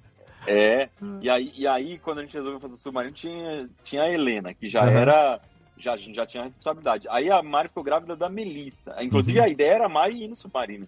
É, 0.47 0.89
e 1.21 1.29
aí, 1.31 1.53
e 1.57 1.67
aí 1.67 1.99
quando 1.99 2.19
a 2.19 2.23
gente 2.23 2.35
resolveu 2.35 2.61
fazer 2.61 2.75
o 2.75 2.77
submarino, 2.77 3.13
tinha, 3.15 3.69
tinha 3.83 4.03
a 4.03 4.11
Helena, 4.11 4.53
que 4.55 4.69
já 4.69 4.83
era. 4.89 5.41
Já, 5.83 5.95
a 5.95 5.97
gente 5.97 6.15
já 6.15 6.25
tinha 6.27 6.43
a 6.43 6.47
responsabilidade. 6.47 7.09
Aí 7.11 7.31
a 7.31 7.43
Mari 7.43 7.69
ficou 7.69 7.83
grávida 7.83 8.15
da 8.17 8.29
Melissa. 8.29 8.95
Inclusive, 9.03 9.39
Uhum. 9.39 9.45
a 9.45 9.49
ideia 9.49 9.73
era 9.75 9.87
a 9.87 9.89
Mari 9.89 10.25
ir 10.25 10.29
no 10.29 10.37
submarino 10.37 10.87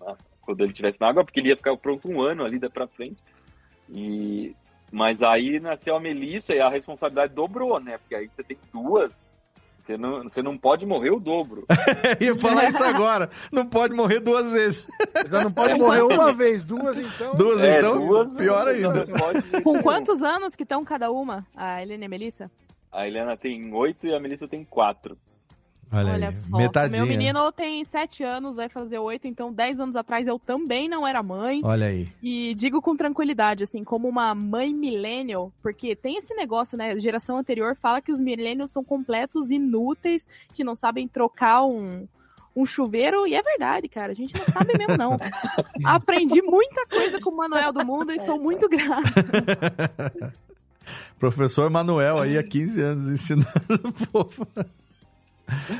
na- 0.00 0.16
quando 0.40 0.60
ele 0.60 0.72
estivesse 0.72 1.00
na 1.00 1.08
água, 1.08 1.24
porque 1.24 1.38
ele 1.40 1.48
ia 1.50 1.56
ficar 1.56 1.76
pronto 1.76 2.08
um 2.08 2.20
ano 2.20 2.44
ali 2.44 2.58
daí 2.58 2.68
pra 2.70 2.86
frente. 2.88 3.22
E, 3.88 4.54
mas 4.90 5.22
aí 5.22 5.60
nasceu 5.60 5.94
a 5.96 6.00
Melissa 6.00 6.54
e 6.54 6.60
a 6.60 6.68
responsabilidade 6.68 7.32
dobrou, 7.34 7.78
né? 7.80 7.98
Porque 7.98 8.14
aí 8.14 8.28
você 8.28 8.42
tem 8.42 8.56
duas. 8.72 9.12
Você 9.82 9.96
não, 9.96 10.22
você 10.22 10.40
não 10.42 10.56
pode 10.56 10.86
morrer 10.86 11.10
o 11.10 11.18
dobro. 11.18 11.66
Ia 12.20 12.38
falar 12.38 12.68
isso 12.68 12.82
agora. 12.84 13.28
Não 13.50 13.66
pode 13.66 13.92
morrer 13.94 14.20
duas 14.20 14.52
vezes. 14.52 14.86
Já 15.28 15.42
não 15.42 15.50
pode 15.52 15.74
morrer 15.74 16.02
uma 16.02 16.32
vez, 16.32 16.64
duas 16.64 16.96
então. 16.98 17.34
Duas, 17.34 17.60
É, 17.62 17.78
então, 17.78 18.06
duas, 18.06 18.34
pior 18.34 18.68
ainda. 18.68 19.04
não 19.04 19.06
pode- 19.18 19.62
Com 19.62 19.82
quantos 19.82 20.22
anos 20.22 20.54
que 20.54 20.62
estão 20.62 20.84
cada 20.84 21.10
uma? 21.10 21.44
A 21.56 21.82
Helena 21.82 22.04
e 22.04 22.06
a 22.06 22.08
Melissa? 22.08 22.48
A 22.92 23.06
Helena 23.06 23.36
tem 23.36 23.72
oito 23.72 24.06
e 24.06 24.14
a 24.14 24.20
Melissa 24.20 24.46
tem 24.46 24.64
quatro. 24.64 25.16
Olha, 25.94 26.12
Olha 26.12 26.32
só, 26.32 26.56
metadinha. 26.56 27.04
meu 27.04 27.06
menino 27.06 27.52
tem 27.52 27.84
7 27.84 28.24
anos, 28.24 28.56
vai 28.56 28.66
fazer 28.70 28.98
8, 28.98 29.26
então 29.28 29.52
10 29.52 29.78
anos 29.78 29.94
atrás 29.94 30.26
eu 30.26 30.38
também 30.38 30.88
não 30.88 31.06
era 31.06 31.22
mãe. 31.22 31.60
Olha 31.62 31.86
aí. 31.88 32.08
E 32.22 32.54
digo 32.54 32.80
com 32.80 32.96
tranquilidade, 32.96 33.64
assim, 33.64 33.84
como 33.84 34.08
uma 34.08 34.34
mãe 34.34 34.72
millennial, 34.72 35.52
porque 35.62 35.94
tem 35.94 36.16
esse 36.16 36.34
negócio, 36.34 36.78
né? 36.78 36.98
Geração 36.98 37.36
anterior 37.36 37.76
fala 37.76 38.00
que 38.00 38.10
os 38.10 38.20
millennials 38.20 38.70
são 38.70 38.82
completos 38.82 39.50
inúteis, 39.50 40.26
que 40.54 40.64
não 40.64 40.74
sabem 40.74 41.06
trocar 41.06 41.62
um, 41.66 42.08
um 42.56 42.64
chuveiro, 42.64 43.26
e 43.26 43.34
é 43.34 43.42
verdade, 43.42 43.86
cara. 43.86 44.12
A 44.12 44.14
gente 44.14 44.34
não 44.34 44.46
sabe 44.46 44.72
mesmo, 44.78 44.96
não. 44.96 45.18
Aprendi 45.84 46.40
muita 46.40 46.86
coisa 46.86 47.20
com 47.20 47.28
o 47.28 47.36
Manuel 47.36 47.70
do 47.70 47.84
Mundo 47.84 48.12
e 48.12 48.18
sou 48.20 48.38
muito 48.38 48.66
grata. 48.70 49.02
Professor 51.18 51.70
Manuel 51.70 52.20
aí 52.20 52.38
há 52.38 52.42
15 52.42 52.80
anos 52.80 53.08
ensinando 53.08 53.48
o 53.84 54.06
povo. 54.06 54.46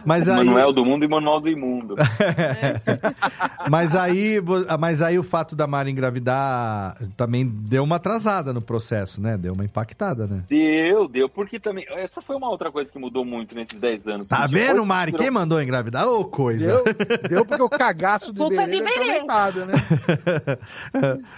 Mas 0.04 0.28
aí, 0.28 0.44
Manuel 0.44 0.72
do 0.72 0.84
Mundo 0.84 1.04
e 1.04 1.08
Manual 1.08 1.40
do 1.40 1.48
Imundo. 1.48 1.94
mas 3.70 3.94
aí, 3.96 4.38
mas 4.78 5.00
aí 5.02 5.18
o 5.18 5.22
fato 5.22 5.54
da 5.56 5.66
Mari 5.66 5.90
engravidar 5.90 6.96
também 7.16 7.46
deu 7.46 7.82
uma 7.84 7.96
atrasada 7.96 8.52
no 8.52 8.60
processo, 8.60 9.20
né? 9.20 9.36
Deu 9.36 9.54
uma 9.54 9.64
impactada, 9.64 10.26
né? 10.26 10.42
Deu, 10.48 11.08
deu, 11.08 11.28
porque 11.28 11.58
também. 11.58 11.84
Essa 11.88 12.20
foi 12.20 12.36
uma 12.36 12.48
outra 12.50 12.70
coisa 12.70 12.92
que 12.92 12.98
mudou 12.98 13.24
muito 13.24 13.54
nesses 13.54 13.78
10 13.78 14.08
anos. 14.08 14.28
Tá 14.28 14.42
Porque 14.48 14.54
vendo, 14.54 14.84
Mari? 14.84 15.12
virou- 15.12 15.22
Quem 15.24 15.30
mandou 15.30 15.60
engravidar? 15.62 16.06
Ô, 16.06 16.24
coisa. 16.24 16.82
Deu, 16.82 16.84
deu 17.28 17.44
porque 17.46 17.62
o 17.62 17.68
cagaço 17.68 18.32
do 18.34 18.46
Iberê 18.52 18.66
de 18.66 18.76
é 18.76 18.78
Iberê. 18.78 19.10
aproveitado, 19.20 19.66
né? 19.66 19.72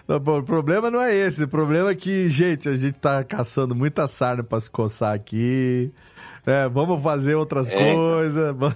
O 0.36 0.42
problema 0.42 0.90
não 0.90 1.00
é 1.00 1.14
esse. 1.14 1.44
O 1.44 1.48
problema 1.48 1.90
é 1.90 1.94
que, 1.94 2.28
gente, 2.28 2.68
a 2.68 2.74
gente 2.76 2.92
tá 2.94 3.22
caçando 3.24 3.74
muita 3.74 4.06
sarna 4.08 4.42
pra 4.42 4.60
se 4.60 4.70
coçar 4.70 5.14
aqui. 5.14 5.92
É, 6.46 6.68
vamos 6.68 7.02
fazer 7.02 7.34
outras 7.34 7.70
É. 7.70 7.94
coisas. 7.94 8.54
va- 8.56 8.74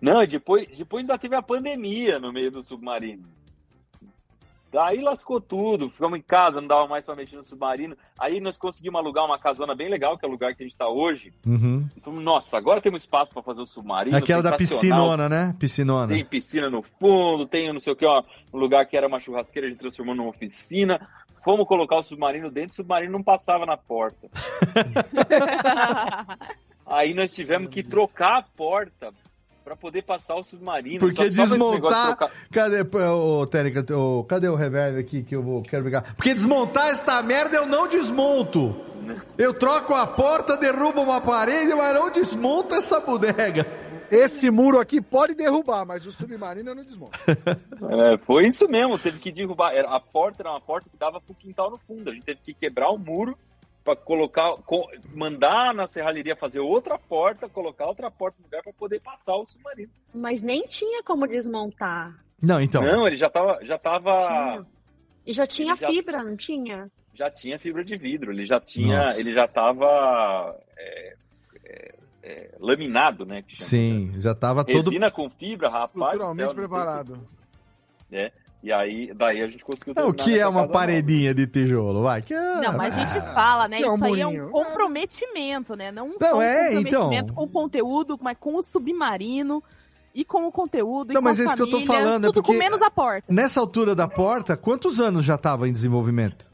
Não, 0.00 0.26
depois, 0.26 0.66
depois 0.76 1.00
ainda 1.02 1.16
teve 1.18 1.34
a 1.34 1.42
pandemia 1.42 2.18
no 2.18 2.32
meio 2.32 2.50
do 2.50 2.62
submarino. 2.62 3.24
Daí 4.70 5.00
lascou 5.00 5.40
tudo, 5.40 5.88
ficamos 5.88 6.18
em 6.18 6.22
casa, 6.22 6.60
não 6.60 6.66
dava 6.66 6.88
mais 6.88 7.06
pra 7.06 7.14
mexer 7.14 7.36
no 7.36 7.44
submarino. 7.44 7.96
Aí 8.18 8.40
nós 8.40 8.58
conseguimos 8.58 8.98
alugar 8.98 9.24
uma 9.24 9.38
casona 9.38 9.72
bem 9.72 9.88
legal, 9.88 10.18
que 10.18 10.26
é 10.26 10.28
o 10.28 10.30
lugar 10.32 10.52
que 10.52 10.64
a 10.64 10.66
gente 10.66 10.76
tá 10.76 10.88
hoje. 10.88 11.32
Uhum. 11.46 11.86
Falamos, 12.02 12.24
nossa, 12.24 12.56
agora 12.58 12.80
temos 12.80 13.02
espaço 13.04 13.32
pra 13.32 13.40
fazer 13.40 13.62
o 13.62 13.66
submarino. 13.66 14.16
Aquela 14.16 14.42
da 14.42 14.56
piscinona, 14.56 15.28
né? 15.28 15.54
Piscinona. 15.60 16.12
Tem 16.12 16.24
piscina 16.24 16.68
no 16.68 16.82
fundo, 16.82 17.46
tem 17.46 17.72
não 17.72 17.78
sei 17.78 17.92
o 17.92 17.96
que, 17.96 18.04
ó, 18.04 18.24
um 18.52 18.58
lugar 18.58 18.84
que 18.86 18.96
era 18.96 19.06
uma 19.06 19.20
churrasqueira, 19.20 19.68
a 19.68 19.70
gente 19.70 19.78
transformou 19.78 20.12
numa 20.12 20.30
oficina. 20.30 21.08
Fomos 21.44 21.66
colocar 21.66 21.96
o 21.96 22.02
submarino 22.02 22.50
dentro, 22.50 22.72
o 22.72 22.76
submarino 22.76 23.12
não 23.12 23.22
passava 23.22 23.66
na 23.66 23.76
porta. 23.76 24.28
Aí 26.86 27.14
nós 27.14 27.32
tivemos 27.32 27.68
que 27.70 27.82
trocar 27.82 28.38
a 28.38 28.42
porta 28.42 29.12
pra 29.64 29.74
poder 29.74 30.02
passar 30.02 30.34
o 30.36 30.44
submarino. 30.44 31.00
Porque 31.00 31.28
de 31.28 31.36
desmontar. 31.36 32.06
trocar- 32.16 32.30
Cadê, 32.52 32.82
ô, 33.08 33.46
Tênica, 33.46 33.84
ô, 33.96 34.22
cadê 34.24 34.48
o 34.48 34.54
reverb 34.54 34.98
aqui 34.98 35.22
que 35.22 35.34
eu 35.34 35.42
vou, 35.42 35.62
quero 35.62 35.82
brigar? 35.82 36.14
Porque 36.14 36.34
desmontar 36.34 36.88
esta 36.88 37.22
merda 37.22 37.56
eu 37.56 37.66
não 37.66 37.88
desmonto. 37.88 38.76
Eu 39.36 39.52
troco 39.52 39.92
a 39.94 40.06
porta, 40.06 40.56
derrubo 40.56 41.02
uma 41.02 41.20
parede, 41.20 41.74
mas 41.74 41.94
não 41.94 42.10
desmonto 42.10 42.74
essa 42.74 43.00
bodega. 43.00 43.66
Esse 44.10 44.50
muro 44.50 44.78
aqui 44.78 45.00
pode 45.00 45.34
derrubar, 45.34 45.84
mas 45.84 46.06
o 46.06 46.12
submarino 46.12 46.70
eu 46.70 46.74
não 46.74 46.84
desmonto. 46.84 47.18
É, 47.90 48.16
foi 48.18 48.46
isso 48.46 48.66
mesmo, 48.68 48.98
teve 48.98 49.18
que 49.18 49.30
derrubar. 49.30 49.72
Era, 49.74 49.88
a 49.94 50.00
porta 50.00 50.42
era 50.42 50.50
uma 50.50 50.60
porta 50.60 50.88
que 50.88 50.96
dava 50.96 51.20
pro 51.20 51.34
quintal 51.34 51.70
no 51.70 51.78
fundo. 51.78 52.10
A 52.10 52.14
gente 52.14 52.24
teve 52.24 52.40
que 52.42 52.54
quebrar 52.54 52.90
o 52.90 52.98
muro 52.98 53.36
pra 53.84 53.94
colocar, 53.94 54.56
co- 54.64 54.88
mandar 55.14 55.74
na 55.74 55.86
serralheria 55.86 56.34
fazer 56.34 56.60
outra 56.60 56.98
porta, 56.98 57.48
colocar 57.48 57.86
outra 57.86 58.10
porta 58.10 58.38
no 58.40 58.44
lugar 58.46 58.62
pra 58.62 58.72
poder 58.72 59.00
passar 59.00 59.34
o 59.36 59.46
submarino. 59.46 59.90
Mas 60.14 60.40
nem 60.40 60.62
tinha 60.66 61.02
como 61.02 61.26
desmontar. 61.26 62.18
Não, 62.40 62.60
então. 62.60 62.80
Não, 62.82 63.06
ele 63.06 63.16
já 63.16 63.28
tava, 63.28 63.58
já 63.62 63.78
tava, 63.78 64.26
Tinha. 64.26 64.66
E 65.26 65.32
já 65.34 65.46
tinha 65.46 65.72
Ele 65.72 65.80
já- 65.80 65.88
fibra, 65.88 66.22
não 66.22 66.36
tinha? 66.36 66.90
já 67.12 67.30
tinha 67.30 67.58
fibra 67.58 67.84
de 67.84 67.96
vidro. 67.96 68.32
Ele 68.32 68.46
já 68.46 68.58
tinha, 68.60 68.98
Nossa. 68.98 69.20
ele 69.20 69.32
já 69.32 69.46
tava 69.46 70.56
é, 70.76 71.14
é, 71.66 71.94
é, 72.24 72.54
laminado, 72.58 73.26
né? 73.26 73.42
que 73.42 73.56
chama. 73.56 73.68
Sim, 73.68 74.12
já 74.16 74.34
tava 74.34 74.64
todo. 74.64 74.88
Resina 74.90 75.10
com 75.10 75.28
fibra, 75.30 75.68
rapaz. 75.68 76.18
sei 76.18 76.48
preparado. 76.54 77.16
se- 77.16 78.16
É, 78.16 78.32
e 78.62 78.72
aí, 78.72 79.12
daí 79.14 79.42
a 79.42 79.46
gente 79.46 79.62
conseguiu. 79.64 79.92
É, 79.96 80.04
o 80.04 80.12
que 80.14 80.38
é 80.38 80.46
uma 80.46 80.52
casa 80.62 80.66
nova. 80.66 80.72
paredinha 80.72 81.34
de 81.34 81.46
tijolo? 81.46 82.02
Vai, 82.02 82.22
que 82.22 82.32
é- 82.32 82.54
Não, 82.60 82.72
mas 82.76 82.96
a 82.96 83.02
Ah. 83.02 83.06
gente 83.06 83.20
fala, 83.34 83.68
né? 83.68 83.76
Que 83.78 83.84
é 83.84 83.90
um 83.90 83.94
Isso 83.96 84.04
aí 84.04 84.20
é 84.20 84.26
um 84.26 84.48
comprometimento, 84.50 85.74
né? 85.76 85.92
Não, 85.92 86.08
Não, 86.08 86.28
só 86.28 86.38
um 86.38 86.42
é, 86.42 86.64
comprometimento 86.74 87.14
então. 87.24 87.34
com 87.34 87.42
o 87.44 87.48
conteúdo, 87.48 88.18
mas 88.22 88.36
com 88.40 88.56
o 88.56 88.62
submarino 88.62 89.62
e 90.14 90.24
com 90.24 90.46
o 90.46 90.52
conteúdo. 90.52 91.10
e 91.12 91.14
Não, 91.14 91.20
com 91.20 91.24
mas 91.28 91.40
a 91.40 91.42
é 91.42 91.46
isso 91.46 91.56
que 91.56 91.62
eu 91.62 91.70
tô 91.70 91.80
falando, 91.82 92.24
é 92.24 92.28
Tudo 92.28 92.42
porque- 92.42 92.52
com 92.52 92.58
menos 92.58 92.80
a 92.80 92.90
porta. 92.90 93.30
Nessa 93.32 93.60
altura 93.60 93.94
da 93.94 94.08
porta, 94.08 94.56
quantos 94.56 95.00
anos 95.00 95.24
já 95.24 95.36
tava 95.36 95.68
em 95.68 95.72
desenvolvimento? 95.72 96.48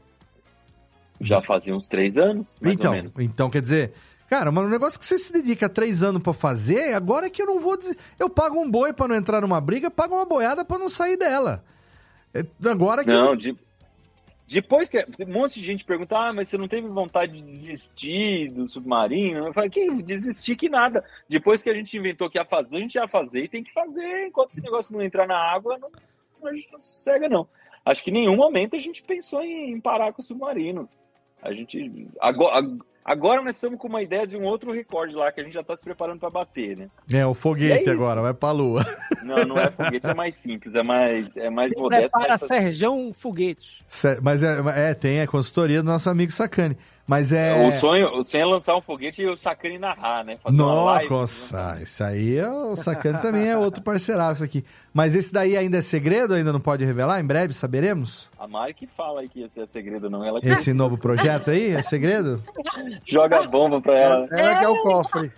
Já 1.19 1.41
fazia 1.41 1.75
uns 1.75 1.87
três 1.87 2.17
anos, 2.17 2.57
mais 2.59 2.73
então, 2.79 2.91
ou 2.91 2.97
menos. 2.97 3.19
então, 3.19 3.49
quer 3.49 3.61
dizer, 3.61 3.93
cara, 4.31 4.49
mas 4.49 4.63
um 4.65 4.69
negócio 4.69 4.97
que 4.97 5.05
você 5.05 5.19
se 5.19 5.33
dedica 5.33 5.67
três 5.67 6.01
anos 6.01 6.21
pra 6.23 6.31
fazer, 6.31 6.93
agora 6.93 7.27
é 7.27 7.29
que 7.29 7.41
eu 7.41 7.45
não 7.45 7.59
vou 7.59 7.75
dizer. 7.77 7.97
Eu 8.17 8.29
pago 8.29 8.57
um 8.57 8.71
boi 8.71 8.93
pra 8.93 9.05
não 9.05 9.15
entrar 9.15 9.41
numa 9.41 9.59
briga, 9.59 9.91
pago 9.91 10.15
uma 10.15 10.25
boiada 10.25 10.63
pra 10.63 10.77
não 10.79 10.87
sair 10.87 11.17
dela. 11.17 11.61
É, 12.33 12.45
Agora 12.69 13.03
que. 13.03 13.11
Não, 13.11 13.35
de- 13.35 13.57
depois 14.47 14.89
que. 14.89 15.05
Um 15.19 15.33
monte 15.33 15.59
de 15.59 15.65
gente 15.65 15.83
pergunta, 15.83 16.17
ah, 16.17 16.31
mas 16.31 16.47
você 16.47 16.57
não 16.57 16.69
teve 16.69 16.87
vontade 16.87 17.41
de 17.41 17.41
desistir 17.41 18.49
do 18.51 18.69
submarino? 18.69 19.47
Eu 19.47 19.53
falei, 19.53 19.69
que 19.69 20.01
desistir 20.01 20.55
que 20.55 20.69
nada. 20.69 21.03
Depois 21.27 21.61
que 21.61 21.69
a 21.69 21.73
gente 21.73 21.97
inventou 21.97 22.29
que 22.29 22.37
ia 22.37 22.45
fazer, 22.45 22.77
a 22.77 22.79
gente 22.79 22.95
ia 22.95 23.07
fazer 23.09 23.43
e 23.43 23.49
tem 23.49 23.61
que 23.63 23.73
fazer. 23.73 24.27
Enquanto 24.27 24.51
esse 24.51 24.61
negócio 24.61 24.95
não 24.95 25.03
entrar 25.03 25.27
na 25.27 25.37
água, 25.37 25.77
não, 25.77 25.89
a 26.49 26.53
gente 26.53 26.71
não 26.71 26.79
sossega, 26.79 27.27
não. 27.27 27.45
Acho 27.85 28.01
que 28.01 28.11
em 28.11 28.13
nenhum 28.13 28.37
momento 28.37 28.77
a 28.77 28.79
gente 28.79 29.03
pensou 29.03 29.41
em, 29.43 29.71
em 29.71 29.81
parar 29.81 30.13
com 30.13 30.21
o 30.21 30.25
submarino. 30.25 30.87
A 31.41 31.51
gente. 31.51 32.07
Agora, 32.19 32.65
agora 33.03 33.41
nós 33.41 33.55
estamos 33.55 33.79
com 33.79 33.87
uma 33.87 34.01
ideia 34.01 34.25
de 34.27 34.35
um 34.37 34.43
outro 34.43 34.71
recorde 34.71 35.13
lá 35.15 35.31
que 35.31 35.41
a 35.41 35.43
gente 35.43 35.53
já 35.53 35.61
está 35.61 35.75
se 35.75 35.83
preparando 35.83 36.19
para 36.19 36.29
bater, 36.29 36.77
né? 36.77 36.87
É, 37.11 37.25
o 37.25 37.31
é 37.31 37.33
foguete 37.33 37.81
isso. 37.81 37.91
agora, 37.91 38.21
vai 38.21 38.33
pra 38.33 38.51
lua. 38.51 38.85
Não, 39.23 39.45
não 39.45 39.57
é 39.57 39.69
foguete, 39.69 40.07
é 40.07 40.13
mais 40.15 40.35
simples, 40.35 40.73
é 40.73 40.81
mais, 40.81 41.37
é 41.37 41.49
mais 41.49 41.71
modesto. 41.75 42.09
prepara 42.11 42.37
mas- 42.39 42.47
Serjão 42.47 43.13
Foguete. 43.13 43.85
Mas 44.21 44.41
é, 44.43 44.89
é, 44.89 44.93
tem 44.95 45.21
a 45.21 45.27
consultoria 45.27 45.83
do 45.83 45.85
nosso 45.85 46.09
amigo 46.09 46.31
Sacani. 46.31 46.75
Mas 47.11 47.33
é. 47.33 47.67
O, 47.67 47.73
sonho, 47.73 48.07
o 48.19 48.23
sonho 48.23 48.41
é 48.43 48.45
lançar 48.45 48.73
um 48.73 48.79
foguete 48.81 49.21
e 49.21 49.27
o 49.27 49.35
Sacani 49.35 49.77
narrar, 49.77 50.23
né? 50.23 50.37
Fazer 50.41 50.61
uma 50.61 50.83
live, 50.93 51.09
Nossa, 51.09 51.77
isso 51.81 52.01
aí 52.01 52.37
é 52.37 52.47
o 52.47 52.73
Sacani 52.73 53.21
também 53.21 53.49
é 53.49 53.57
outro 53.57 53.83
parceiraço 53.83 54.41
aqui. 54.41 54.63
Mas 54.93 55.13
esse 55.13 55.33
daí 55.33 55.57
ainda 55.57 55.79
é 55.79 55.81
segredo, 55.81 56.33
ainda 56.33 56.53
não 56.53 56.61
pode 56.61 56.85
revelar? 56.85 57.19
Em 57.19 57.25
breve 57.25 57.53
saberemos? 57.53 58.31
A 58.39 58.47
Mari 58.47 58.73
que 58.73 58.87
fala 58.87 59.19
aí 59.19 59.27
que 59.27 59.43
esse 59.43 59.59
é 59.59 59.65
segredo, 59.65 60.09
não. 60.09 60.23
Ela 60.23 60.39
que 60.39 60.47
Esse 60.47 60.71
novo 60.73 60.97
projeto 60.97 61.49
aí 61.49 61.71
é 61.73 61.81
segredo? 61.81 62.41
joga 63.05 63.45
bomba 63.45 63.81
pra 63.81 63.99
ela. 63.99 64.27
Ela 64.31 64.59
que 64.59 64.63
é 64.63 64.69
o 64.69 64.81
cofre. 64.81 65.33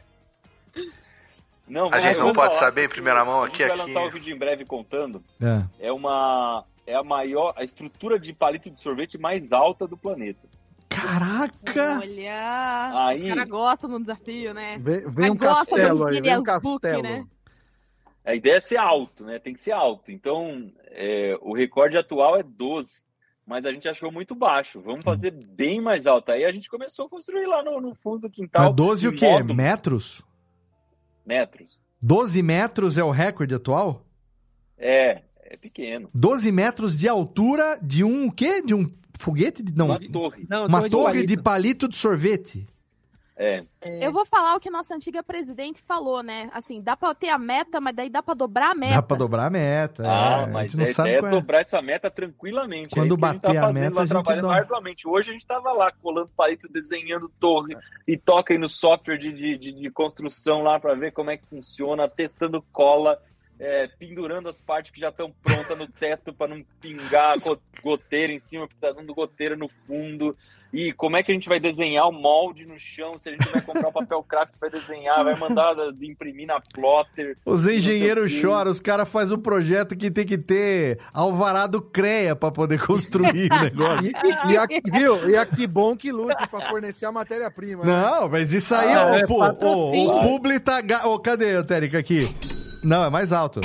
Não, 1.68 1.90
A 1.92 1.98
gente 1.98 2.20
não 2.20 2.34
pode 2.34 2.54
falar. 2.56 2.68
saber 2.68 2.86
em 2.86 2.90
primeira 2.90 3.26
mão 3.26 3.42
A 3.42 3.48
gente 3.48 3.64
aqui, 3.64 3.72
vai 3.76 3.82
aqui. 3.82 3.94
lançar 3.94 4.08
o 4.08 4.12
vídeo 4.12 4.36
em 4.36 4.38
breve 4.38 4.64
contando. 4.64 5.24
É. 5.42 5.88
É 5.88 5.92
uma. 5.92 6.64
É 6.86 6.94
a 6.94 7.04
maior. 7.04 7.52
A 7.58 7.64
estrutura 7.64 8.20
de 8.20 8.32
palito 8.32 8.70
de 8.70 8.80
sorvete 8.80 9.18
mais 9.18 9.52
alta 9.52 9.88
do 9.88 9.98
planeta. 9.98 10.53
Caraca! 11.04 12.00
Olha, 12.00 13.08
Aí- 13.08 13.24
os 13.24 13.30
caras 13.30 13.50
gostam 13.50 13.90
do 13.90 14.00
desafio, 14.00 14.54
né? 14.54 14.78
Vem, 14.80 15.00
vem 15.10 15.32
um 15.32 15.36
Mas 15.36 15.38
gosta 15.38 15.76
do 15.76 15.78
castelo 15.82 16.06
aí, 16.08 16.22
vem 16.22 16.38
um 16.38 16.44
Guinness 16.44 16.62
Book, 16.62 16.82
castelo. 16.82 17.04
né? 17.04 17.26
A 18.26 18.34
ideia 18.36 18.56
é 18.56 18.62
ser 18.62 18.78
alto, 18.78 19.26
né? 19.26 19.38
Tem 19.38 19.54
que 19.54 19.60
ser 19.60 19.74
alto. 19.74 20.12
Então, 20.12 20.72
é, 20.92 21.38
o 21.42 21.54
recorde 21.54 21.98
atual 21.98 22.38
é 22.38 22.44
12. 22.44 23.04
Mas 23.46 23.66
a 23.66 23.74
gente 23.74 23.90
achou 23.90 24.10
muito 24.10 24.34
baixo. 24.34 24.80
Vamos 24.80 25.04
fazer 25.04 25.32
bem 25.32 25.82
mais 25.82 26.08
alto. 26.08 26.32
Aí 26.32 26.46
a 26.46 26.52
gente 26.54 26.70
começou 26.70 27.08
a 27.08 27.10
construir 27.10 27.46
lá 27.46 27.62
no, 27.62 27.82
no 27.82 27.94
fundo 27.94 28.20
do 28.20 28.30
quintal. 28.30 28.68
Mas 28.68 28.74
12 28.74 29.08
o 29.10 29.14
quê? 29.14 29.28
módulos, 29.28 29.58
Metros? 29.58 30.22
Metros. 31.26 31.78
12 32.02 32.42
metros 32.42 32.98
é 32.98 33.04
o 33.04 33.12
recorde 33.12 33.54
atual? 33.54 34.06
É, 34.78 35.24
é 35.42 35.58
pequeno. 35.58 36.10
12 36.14 36.50
metros 36.54 36.98
de 36.98 37.10
altura 37.10 37.78
de 37.82 38.06
um 38.06 38.28
o 38.28 38.32
quê? 38.32 38.62
De 38.62 38.74
um 38.74 38.90
foguete? 39.20 39.64
De, 39.64 39.76
não, 39.76 39.88
Uma 39.88 40.00
torre. 40.00 40.46
Não, 40.50 40.66
uma 40.66 40.90
torre 40.90 41.22
de 41.22 41.36
palito. 41.36 41.44
palito 41.44 41.88
de 41.88 41.96
sorvete. 41.96 42.68
É. 43.36 43.64
Eu 43.82 44.12
vou 44.12 44.26
falar 44.28 44.56
o 44.56 44.60
que 44.60 44.70
nossa 44.70 44.94
antiga 44.94 45.24
presidente 45.24 45.82
falou, 45.82 46.22
né? 46.22 46.52
Assim, 46.54 46.80
dá 46.80 46.96
pra 46.96 47.16
ter 47.16 47.30
a 47.30 47.38
meta, 47.38 47.82
mas 47.82 47.96
daí 47.96 48.08
dá 48.08 48.22
pra 48.22 48.36
dobrar 48.36 48.72
a 48.72 48.76
meta. 48.76 48.94
Dá 48.94 49.02
pra 49.02 49.18
dobrar 49.18 49.46
a 49.48 49.50
meta. 49.50 50.04
Ah, 50.06 50.42
é, 50.42 50.44
a 50.44 50.48
mas 50.48 50.72
gente 50.72 50.78
não 50.78 51.06
a 51.06 51.10
é 51.10 51.20
qual 51.20 51.32
é. 51.32 51.36
dobrar 51.36 51.62
essa 51.62 51.82
meta 51.82 52.12
tranquilamente. 52.12 52.94
Quando 52.94 53.06
é 53.06 53.08
isso 53.08 53.18
que 53.18 53.26
a 53.26 53.32
gente 53.32 53.42
bater 53.42 53.54
tá 53.54 53.60
a 53.60 53.68
fazendo 53.68 53.84
meta, 53.84 53.96
lá, 53.96 54.02
a 54.02 54.06
gente 54.06 54.14
trabalhando 54.14 54.42
dobra. 54.44 54.58
arduamente. 54.62 55.08
Hoje 55.08 55.30
a 55.30 55.34
gente 55.34 55.48
tava 55.48 55.74
lá 55.74 55.92
colando 55.92 56.30
palito, 56.38 56.72
desenhando 56.72 57.28
torre 57.40 57.76
e 58.08 58.16
toca 58.18 58.54
aí 58.54 58.60
no 58.60 58.70
software 58.70 59.18
de, 59.18 59.34
de, 59.34 59.58
de, 59.58 59.72
de 59.72 59.90
construção 59.90 60.62
lá 60.62 60.80
para 60.80 60.94
ver 60.94 61.12
como 61.12 61.32
é 61.32 61.38
que 61.38 61.46
funciona, 61.48 62.08
testando 62.08 62.64
cola, 62.72 63.20
é, 63.66 63.88
pendurando 63.98 64.50
as 64.50 64.60
partes 64.60 64.92
que 64.92 65.00
já 65.00 65.08
estão 65.08 65.34
prontas 65.42 65.78
no 65.78 65.88
teto 65.88 66.34
para 66.34 66.50
não 66.54 66.62
pingar 66.82 67.36
go- 67.42 67.58
goteira 67.82 68.34
em 68.34 68.40
cima, 68.40 68.68
porque 68.68 68.86
tá 68.86 68.92
dando 68.92 69.14
goteira 69.14 69.56
no 69.56 69.70
fundo. 69.88 70.36
E 70.74 70.92
como 70.92 71.16
é 71.16 71.22
que 71.22 71.32
a 71.32 71.36
gente 71.36 71.48
vai 71.48 71.60
desenhar 71.60 72.10
o 72.10 72.12
molde 72.12 72.66
no 72.66 72.80
chão? 72.80 73.16
Se 73.18 73.30
a 73.30 73.32
gente 73.32 73.48
vai 73.48 73.62
comprar 73.62 73.90
o 73.90 73.92
papel 73.94 74.24
craft, 74.24 74.56
vai 74.60 74.72
desenhar, 74.72 75.24
vai 75.24 75.36
mandar 75.38 75.76
de 75.94 76.06
imprimir 76.12 76.48
na 76.48 76.60
plotter. 76.60 77.38
Os 77.46 77.66
o 77.68 77.72
engenheiros 77.72 78.32
choram, 78.32 78.72
os 78.72 78.80
caras 78.82 79.08
fazem 79.08 79.38
um 79.38 79.40
projeto 79.40 79.96
que 79.96 80.10
tem 80.10 80.26
que 80.26 80.36
ter 80.38 81.00
alvará 81.14 81.68
do 81.68 81.80
CREA 81.80 82.36
pra 82.36 82.52
poder 82.52 82.84
construir 82.86 83.52
o 83.52 83.62
negócio. 83.62 84.12
E, 84.50 84.52
e 84.54 84.58
aqui, 84.58 84.82
viu? 84.92 85.30
E 85.30 85.38
aqui 85.38 85.68
bom 85.68 85.96
que 85.96 86.12
lute 86.12 86.48
pra 86.50 86.68
fornecer 86.70 87.06
a 87.06 87.12
matéria-prima. 87.12 87.86
né? 87.86 87.92
Não, 87.92 88.28
mas 88.28 88.52
isso 88.54 88.74
aí, 88.74 88.92
Ah, 88.94 89.12
o, 89.12 89.16
é 89.16 89.28
pu- 89.28 89.36
o, 89.36 89.40
patrocínio. 89.40 90.10
o 90.16 90.20
publi 90.22 90.60
tá... 90.60 90.82
Ô, 91.06 91.20
cadê, 91.20 91.64
Térica, 91.64 92.00
aqui? 92.00 92.28
Não, 92.84 93.04
é 93.04 93.10
mais 93.10 93.32
alto. 93.32 93.62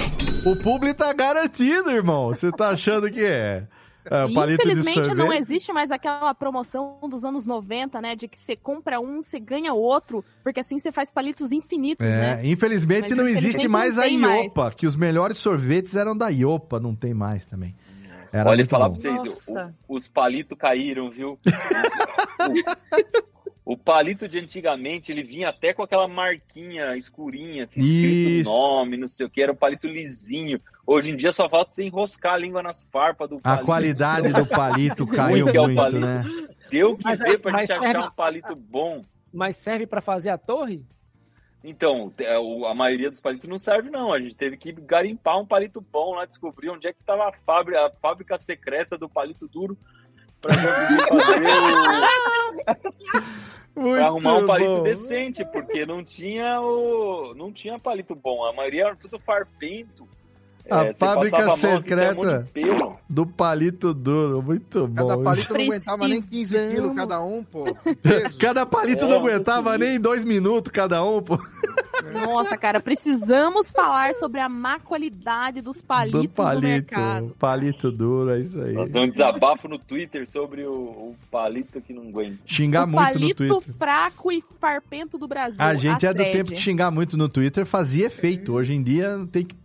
O 0.47 0.57
publi 0.63 0.95
tá 0.95 1.13
garantido, 1.13 1.91
irmão. 1.91 2.29
Você 2.29 2.51
tá 2.53 2.71
achando 2.71 3.11
que 3.11 3.23
é... 3.25 3.65
é 4.05 4.33
palito 4.33 4.63
de 4.65 4.73
Infelizmente 4.73 5.15
não 5.15 5.33
existe 5.33 5.73
mais 5.73 5.91
aquela 5.91 6.33
promoção 6.35 6.99
dos 7.11 7.25
anos 7.25 7.45
90, 7.45 8.01
né? 8.01 8.15
De 8.15 8.29
que 8.29 8.39
você 8.39 8.55
compra 8.57 9.01
um, 9.01 9.21
você 9.21 9.41
ganha 9.41 9.75
outro, 9.75 10.25
porque 10.45 10.61
assim 10.61 10.79
você 10.79 10.93
faz 10.93 11.11
palitos 11.11 11.51
infinitos, 11.53 12.07
É, 12.07 12.37
né? 12.37 12.47
infelizmente 12.47 13.11
Mas 13.11 13.17
não 13.17 13.25
infelizmente 13.25 13.49
existe 13.49 13.65
não 13.67 13.73
mais 13.73 13.99
a 13.99 14.03
tem 14.03 14.19
mais. 14.19 14.45
Iopa, 14.47 14.71
que 14.71 14.87
os 14.87 14.95
melhores 14.97 15.37
sorvetes 15.39 15.97
eram 15.97 16.17
da 16.17 16.29
Iopa, 16.29 16.79
não 16.79 16.95
tem 16.95 17.13
mais 17.13 17.45
também. 17.45 17.75
Era 18.33 18.51
Olha, 18.51 18.65
falar 18.67 18.91
bom. 18.91 19.01
pra 19.01 19.17
vocês, 19.19 19.49
o- 19.49 19.73
os 19.95 20.07
palitos 20.07 20.57
caíram, 20.59 21.11
viu? 21.11 21.39
o, 23.73 23.77
palito 23.77 24.27
de 24.29 24.39
antigamente, 24.39 25.13
ele 25.13 25.23
vinha 25.23 25.51
até 25.51 25.73
com 25.75 25.83
aquela 25.83 26.09
marquinha 26.09 26.97
escurinha, 26.97 27.65
assim, 27.65 27.81
escrito 27.81 28.31
Isso. 28.41 28.51
o 28.51 28.53
nome, 28.55 28.97
não 28.97 29.07
sei 29.09 29.27
o 29.27 29.31
que, 29.31 29.43
era 29.43 29.53
um 29.53 29.57
palito 29.57 29.87
lisinho. 29.87 30.61
Hoje 30.87 31.11
em 31.11 31.17
dia 31.17 31.33
só 31.33 31.49
falta 31.49 31.71
você 31.71 31.85
enroscar 31.85 32.35
a 32.35 32.39
língua 32.39 32.63
nas 32.63 32.83
farpas 32.85 33.29
do 33.29 33.37
A 33.37 33.41
palito. 33.43 33.67
qualidade 33.67 34.33
do 34.33 34.47
palito 34.47 35.07
caiu 35.09 35.51
que 35.51 35.57
é 35.57 35.61
o 35.61 35.65
muito, 35.65 35.77
palito. 35.77 36.01
né? 36.01 36.25
Deu 36.71 36.97
que 36.97 37.05
Mas- 37.05 37.19
ver 37.19 37.39
pra 37.41 37.53
mas 37.53 37.69
gente 37.69 37.79
serve- 37.79 37.99
achar 37.99 38.09
um 38.09 38.13
palito 38.15 38.57
bom. 38.57 39.05
Mas 39.33 39.57
serve 39.57 39.87
pra 39.87 40.01
fazer 40.01 40.31
a 40.31 40.39
torre? 40.39 40.83
Então, 41.63 42.13
é, 42.19 42.35
a 42.37 42.75
maioria 42.75 43.11
dos 43.11 43.21
palitos 43.21 43.51
não 43.51 43.59
serve, 43.59 43.91
não. 43.91 44.13
A 44.13 44.21
gente 44.21 44.35
teve 44.35 44.57
que 44.57 44.73
garimpar 44.73 45.39
um 45.41 45.45
palito 45.47 45.81
bom 45.81 46.15
lá, 46.15 46.25
descobrir 46.25 46.71
onde 46.71 46.87
é 46.87 46.93
que 46.93 47.01
estava 47.01 47.29
a 47.29 47.33
fábrica, 47.33 47.87
a 47.87 47.91
fábrica 47.91 48.39
secreta 48.39 48.97
do 48.97 49.09
palito 49.09 49.47
duro 49.49 49.77
para 50.41 50.55
conseguir 51.07 51.47
fazer 51.47 52.09
o... 53.77 53.93
Pra 53.93 54.07
arrumar 54.07 54.39
um 54.39 54.47
palito 54.47 54.77
bom. 54.77 54.83
decente, 54.83 55.45
porque 55.45 55.87
não 55.87 56.03
tinha 56.03 56.61
o 56.61 57.33
não 57.35 57.53
tinha 57.53 57.79
palito 57.79 58.15
bom. 58.15 58.45
A 58.45 58.53
maioria 58.53 58.87
era 58.87 58.97
tudo 58.97 59.19
farpento. 59.19 60.09
A 60.71 60.85
É, 60.87 60.95
fábrica 60.95 61.37
a 61.39 61.47
mão, 61.47 61.55
assim, 61.55 61.67
um 61.67 61.77
secreta 61.79 62.47
pelo. 62.53 62.99
do 63.09 63.27
palito 63.27 63.95
duro, 63.95 64.43
muito 64.43 64.87
bom. 64.87 65.07
Cada 65.09 65.23
palito 65.23 65.55
não 65.55 65.61
aguentava 65.65 66.09
nem 66.09 66.23
15 66.23 66.69
quilos 66.69 66.97
cada 66.97 67.21
um, 67.23 67.43
pô. 67.45 67.65
Cada 68.39 68.67
palito 68.67 69.05
não 69.07 69.17
É, 69.17 69.19
aguentava 69.19 69.71
muito 69.71 69.81
nem 69.85 70.01
dois 70.01 70.25
minutos 70.25 70.71
cada 70.73 71.03
um, 71.05 71.23
pô. 71.23 71.39
Nossa, 72.27 72.57
cara, 72.57 72.81
precisamos 72.81 73.71
falar 73.71 74.15
sobre 74.15 74.41
a 74.41 74.49
má 74.49 74.79
qualidade 74.79 75.61
dos 75.61 75.81
palitos 75.81 76.23
Do 76.23 76.29
palito, 76.29 76.67
mercado. 76.67 77.35
palito 77.39 77.91
duro, 77.91 78.31
é 78.31 78.41
isso 78.41 78.61
aí. 78.63 78.75
Fazer 78.75 78.99
um 78.99 79.09
desabafo 79.11 79.69
no 79.69 79.79
Twitter 79.79 80.29
sobre 80.31 80.65
o, 80.65 80.73
o 80.73 81.17
palito 81.31 81.81
que 81.81 81.93
não 81.93 82.09
aguenta. 82.09 82.39
Xingar 82.47 82.85
o 82.85 82.89
muito 82.89 83.05
no 83.05 83.13
palito 83.21 83.47
Twitter. 83.49 83.75
fraco 83.75 84.31
e 84.33 84.45
farpento 84.61 85.19
do 85.19 85.27
Brasil. 85.27 85.57
A 85.59 85.75
gente 85.75 86.07
é 86.07 86.15
do 86.15 86.23
tempo 86.23 86.53
de 86.55 86.61
xingar 86.61 86.91
muito 86.91 87.17
no 87.17 87.29
Twitter, 87.29 87.67
fazia 87.67 88.07
efeito. 88.07 88.53
Hoje 88.55 88.75
em 88.75 88.83
dia 88.83 89.27
tem 89.33 89.45
que 89.45 89.57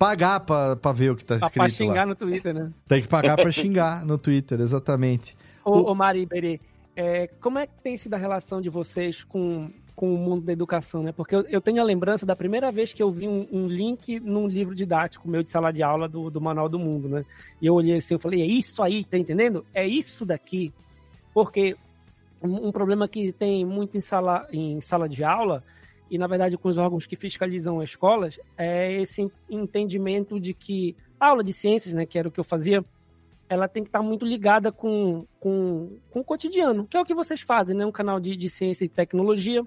pagar 0.00 0.40
pra, 0.40 0.76
pra 0.76 0.92
ver 0.92 1.10
o 1.10 1.14
que 1.14 1.22
tá 1.22 1.36
escrito 1.36 1.52
pra 1.52 1.68
xingar 1.68 1.94
lá. 1.94 2.06
no 2.06 2.14
Twitter, 2.16 2.54
né? 2.54 2.72
Tem 2.88 3.02
que 3.02 3.06
pagar 3.06 3.36
pra 3.36 3.52
xingar 3.52 4.02
no 4.02 4.16
Twitter, 4.16 4.58
exatamente. 4.58 5.36
Ô, 5.62 5.90
ô 5.90 5.94
Mari 5.94 6.22
Iberê, 6.22 6.58
é, 6.96 7.26
como 7.38 7.58
é 7.58 7.66
que 7.66 7.74
tem 7.82 7.98
sido 7.98 8.14
a 8.14 8.16
relação 8.16 8.62
de 8.62 8.70
vocês 8.70 9.22
com, 9.22 9.70
com 9.94 10.14
o 10.14 10.16
mundo 10.16 10.46
da 10.46 10.54
educação, 10.54 11.02
né? 11.02 11.12
Porque 11.12 11.34
eu, 11.36 11.42
eu 11.42 11.60
tenho 11.60 11.82
a 11.82 11.84
lembrança 11.84 12.24
da 12.24 12.34
primeira 12.34 12.72
vez 12.72 12.94
que 12.94 13.02
eu 13.02 13.10
vi 13.10 13.28
um, 13.28 13.46
um 13.52 13.66
link 13.66 14.18
num 14.20 14.48
livro 14.48 14.74
didático 14.74 15.28
meu 15.28 15.42
de 15.42 15.50
sala 15.50 15.70
de 15.70 15.82
aula 15.82 16.08
do, 16.08 16.30
do 16.30 16.40
Manual 16.40 16.70
do 16.70 16.78
Mundo, 16.78 17.06
né? 17.06 17.22
E 17.60 17.66
eu 17.66 17.74
olhei 17.74 17.98
assim, 17.98 18.14
eu 18.14 18.18
falei, 18.18 18.40
é 18.40 18.46
isso 18.46 18.82
aí, 18.82 19.04
tá 19.04 19.18
entendendo? 19.18 19.66
É 19.74 19.86
isso 19.86 20.24
daqui. 20.24 20.72
Porque 21.34 21.76
um, 22.42 22.68
um 22.68 22.72
problema 22.72 23.06
que 23.06 23.32
tem 23.32 23.66
muito 23.66 23.98
em 23.98 24.00
sala, 24.00 24.48
em 24.50 24.80
sala 24.80 25.06
de 25.06 25.22
aula, 25.22 25.62
e 26.10 26.18
na 26.18 26.26
verdade 26.26 26.58
com 26.58 26.68
os 26.68 26.76
órgãos 26.76 27.06
que 27.06 27.16
fiscalizam 27.16 27.80
as 27.80 27.90
escolas, 27.90 28.38
é 28.58 29.00
esse 29.00 29.30
entendimento 29.48 30.40
de 30.40 30.52
que 30.52 30.96
a 31.18 31.28
aula 31.28 31.44
de 31.44 31.52
ciências, 31.52 31.94
né, 31.94 32.04
que 32.04 32.18
era 32.18 32.28
o 32.28 32.30
que 32.30 32.40
eu 32.40 32.44
fazia, 32.44 32.84
ela 33.50 33.66
tem 33.66 33.82
que 33.82 33.88
estar 33.88 34.00
muito 34.00 34.24
ligada 34.24 34.70
com, 34.70 35.26
com, 35.40 35.98
com 36.10 36.20
o 36.20 36.24
cotidiano, 36.24 36.86
que 36.86 36.96
é 36.96 37.00
o 37.00 37.04
que 37.04 37.14
vocês 37.14 37.40
fazem, 37.40 37.76
né? 37.76 37.84
Um 37.84 37.90
canal 37.90 38.20
de, 38.20 38.36
de 38.36 38.48
ciência 38.48 38.84
e 38.84 38.88
tecnologia. 38.88 39.66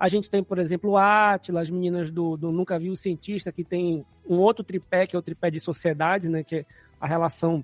A 0.00 0.08
gente 0.08 0.30
tem, 0.30 0.42
por 0.42 0.58
exemplo, 0.58 0.92
o 0.92 0.96
Atila, 0.96 1.60
as 1.60 1.68
meninas 1.68 2.10
do, 2.10 2.38
do 2.38 2.50
Nunca 2.50 2.78
Vi 2.78 2.88
o 2.88 2.96
Cientista, 2.96 3.52
que 3.52 3.62
tem 3.62 4.02
um 4.26 4.38
outro 4.38 4.64
tripé, 4.64 5.06
que 5.06 5.14
é 5.14 5.18
o 5.18 5.22
tripé 5.22 5.50
de 5.50 5.60
sociedade, 5.60 6.26
né? 6.26 6.42
Que 6.42 6.56
é 6.56 6.66
a 6.98 7.06
relação 7.06 7.62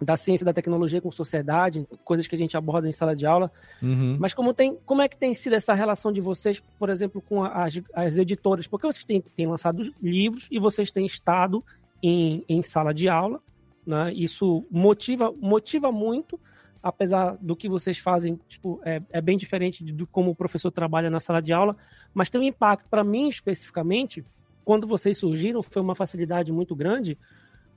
da 0.00 0.16
ciência 0.16 0.44
da 0.44 0.52
tecnologia 0.52 1.00
com 1.00 1.10
sociedade, 1.10 1.86
coisas 2.04 2.26
que 2.26 2.34
a 2.34 2.38
gente 2.38 2.56
aborda 2.56 2.88
em 2.88 2.92
sala 2.92 3.16
de 3.16 3.26
aula. 3.26 3.50
Uhum. 3.82 4.16
Mas 4.20 4.34
como, 4.34 4.52
tem, 4.52 4.78
como 4.84 5.00
é 5.00 5.08
que 5.08 5.16
tem 5.16 5.32
sido 5.34 5.54
essa 5.54 5.72
relação 5.72 6.12
de 6.12 6.20
vocês, 6.20 6.62
por 6.78 6.90
exemplo, 6.90 7.22
com 7.22 7.42
as, 7.42 7.80
as 7.94 8.18
editoras? 8.18 8.66
Porque 8.66 8.86
vocês 8.86 9.04
têm, 9.04 9.20
têm 9.20 9.46
lançado 9.46 9.94
livros 10.02 10.46
e 10.50 10.58
vocês 10.58 10.90
têm 10.92 11.06
estado 11.06 11.64
em, 12.02 12.44
em 12.48 12.60
sala 12.62 12.92
de 12.92 13.08
aula, 13.08 13.40
né? 13.86 14.12
Isso 14.12 14.62
motiva, 14.70 15.32
motiva 15.40 15.90
muito, 15.90 16.38
apesar 16.82 17.36
do 17.40 17.56
que 17.56 17.68
vocês 17.68 17.98
fazem, 17.98 18.38
tipo, 18.48 18.80
é, 18.84 19.00
é 19.10 19.20
bem 19.20 19.38
diferente 19.38 19.82
de, 19.82 20.06
como 20.06 20.30
o 20.30 20.34
professor 20.34 20.70
trabalha 20.70 21.08
na 21.08 21.20
sala 21.20 21.40
de 21.40 21.52
aula, 21.52 21.76
mas 22.12 22.28
tem 22.28 22.40
um 22.40 22.44
impacto 22.44 22.86
para 22.90 23.02
mim 23.02 23.28
especificamente. 23.28 24.24
Quando 24.64 24.86
vocês 24.86 25.16
surgiram, 25.16 25.62
foi 25.62 25.80
uma 25.80 25.94
facilidade 25.94 26.52
muito 26.52 26.74
grande, 26.74 27.16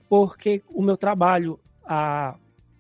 porque 0.10 0.64
o 0.68 0.82
meu 0.82 0.98
trabalho 0.98 1.60
há 1.90 2.36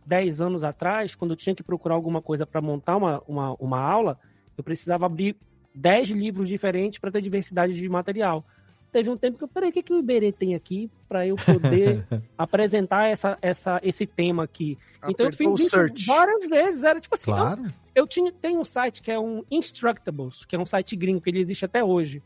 10 0.05 0.39
anos 0.39 0.63
atrás, 0.63 1.15
quando 1.15 1.31
eu 1.31 1.37
tinha 1.37 1.55
que 1.55 1.63
procurar 1.63 1.95
alguma 1.95 2.21
coisa 2.21 2.45
para 2.45 2.61
montar 2.61 2.95
uma, 2.95 3.23
uma, 3.27 3.53
uma 3.55 3.79
aula, 3.79 4.19
eu 4.55 4.63
precisava 4.63 5.07
abrir 5.07 5.35
10 5.73 6.09
livros 6.11 6.47
diferentes 6.47 6.99
para 6.99 7.11
ter 7.11 7.21
diversidade 7.21 7.73
de 7.73 7.89
material. 7.89 8.45
Teve 8.91 9.09
um 9.09 9.17
tempo 9.17 9.37
que 9.37 9.43
eu, 9.43 9.47
peraí, 9.47 9.69
o 9.69 9.71
que, 9.71 9.83
que 9.83 9.93
o 9.93 9.99
Iberê 9.99 10.31
tem 10.31 10.55
aqui 10.55 10.89
para 11.07 11.25
eu 11.25 11.35
poder 11.35 12.03
apresentar 12.37 13.05
essa, 13.07 13.37
essa, 13.41 13.79
esse 13.83 14.05
tema 14.07 14.43
aqui? 14.43 14.77
então 15.07 15.25
eu 15.25 15.29
Apertou 15.29 15.57
fiz 15.57 15.67
isso 15.67 16.07
várias 16.07 16.49
vezes, 16.49 16.83
era 16.83 16.99
tipo 16.99 17.13
assim, 17.13 17.25
Claro. 17.25 17.61
eu, 17.63 18.03
eu 18.03 18.07
tinha, 18.07 18.31
tem 18.31 18.57
um 18.57 18.65
site 18.65 19.01
que 19.01 19.11
é 19.11 19.19
um 19.19 19.43
Instructables, 19.49 20.43
que 20.43 20.55
é 20.55 20.59
um 20.59 20.65
site 20.65 20.95
gringo, 20.95 21.21
que 21.21 21.29
ele 21.29 21.39
existe 21.39 21.65
até 21.65 21.83
hoje, 21.83 22.23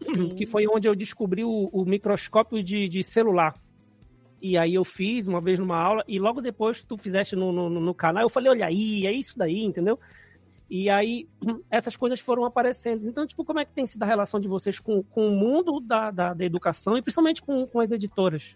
que 0.36 0.46
foi 0.46 0.66
onde 0.66 0.88
eu 0.88 0.96
descobri 0.96 1.44
o, 1.44 1.70
o 1.72 1.84
microscópio 1.84 2.62
de, 2.62 2.88
de 2.88 3.02
celular. 3.04 3.54
E 4.46 4.58
aí 4.58 4.74
eu 4.74 4.84
fiz 4.84 5.26
uma 5.26 5.40
vez 5.40 5.58
numa 5.58 5.78
aula, 5.78 6.04
e 6.06 6.18
logo 6.18 6.42
depois 6.42 6.82
tu 6.82 6.98
fizeste 6.98 7.34
no, 7.34 7.50
no, 7.50 7.70
no 7.70 7.94
canal, 7.94 8.24
eu 8.24 8.28
falei, 8.28 8.50
olha 8.50 8.66
aí, 8.66 9.06
é 9.06 9.10
isso 9.10 9.38
daí, 9.38 9.64
entendeu? 9.64 9.98
E 10.68 10.90
aí 10.90 11.26
essas 11.70 11.96
coisas 11.96 12.20
foram 12.20 12.44
aparecendo. 12.44 13.08
Então, 13.08 13.26
tipo, 13.26 13.42
como 13.42 13.60
é 13.60 13.64
que 13.64 13.72
tem 13.72 13.86
sido 13.86 14.02
a 14.02 14.06
relação 14.06 14.38
de 14.38 14.46
vocês 14.46 14.78
com, 14.78 15.02
com 15.02 15.28
o 15.28 15.30
mundo 15.30 15.80
da, 15.80 16.10
da, 16.10 16.34
da 16.34 16.44
educação 16.44 16.94
e 16.98 17.00
principalmente 17.00 17.40
com, 17.40 17.66
com 17.66 17.80
as 17.80 17.90
editoras? 17.90 18.54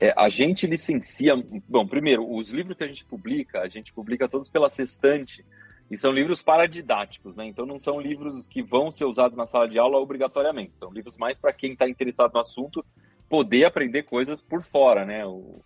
É, 0.00 0.12
a 0.16 0.28
gente 0.28 0.66
licencia. 0.66 1.32
Bom, 1.68 1.86
primeiro, 1.86 2.28
os 2.28 2.50
livros 2.50 2.76
que 2.76 2.82
a 2.82 2.88
gente 2.88 3.04
publica, 3.04 3.60
a 3.60 3.68
gente 3.68 3.92
publica 3.92 4.28
todos 4.28 4.50
pela 4.50 4.68
Sextante, 4.70 5.46
e 5.88 5.96
são 5.96 6.10
livros 6.10 6.42
paradidáticos, 6.42 7.36
né? 7.36 7.46
Então 7.46 7.64
não 7.64 7.78
são 7.78 8.00
livros 8.00 8.48
que 8.48 8.60
vão 8.60 8.90
ser 8.90 9.04
usados 9.04 9.36
na 9.36 9.46
sala 9.46 9.68
de 9.68 9.78
aula 9.78 9.98
obrigatoriamente. 9.98 10.76
São 10.78 10.90
livros 10.90 11.16
mais 11.16 11.38
para 11.38 11.52
quem 11.52 11.74
está 11.74 11.88
interessado 11.88 12.32
no 12.32 12.40
assunto 12.40 12.84
poder 13.32 13.64
aprender 13.64 14.02
coisas 14.02 14.42
por 14.42 14.62
fora, 14.62 15.06
né? 15.06 15.24
O... 15.24 15.62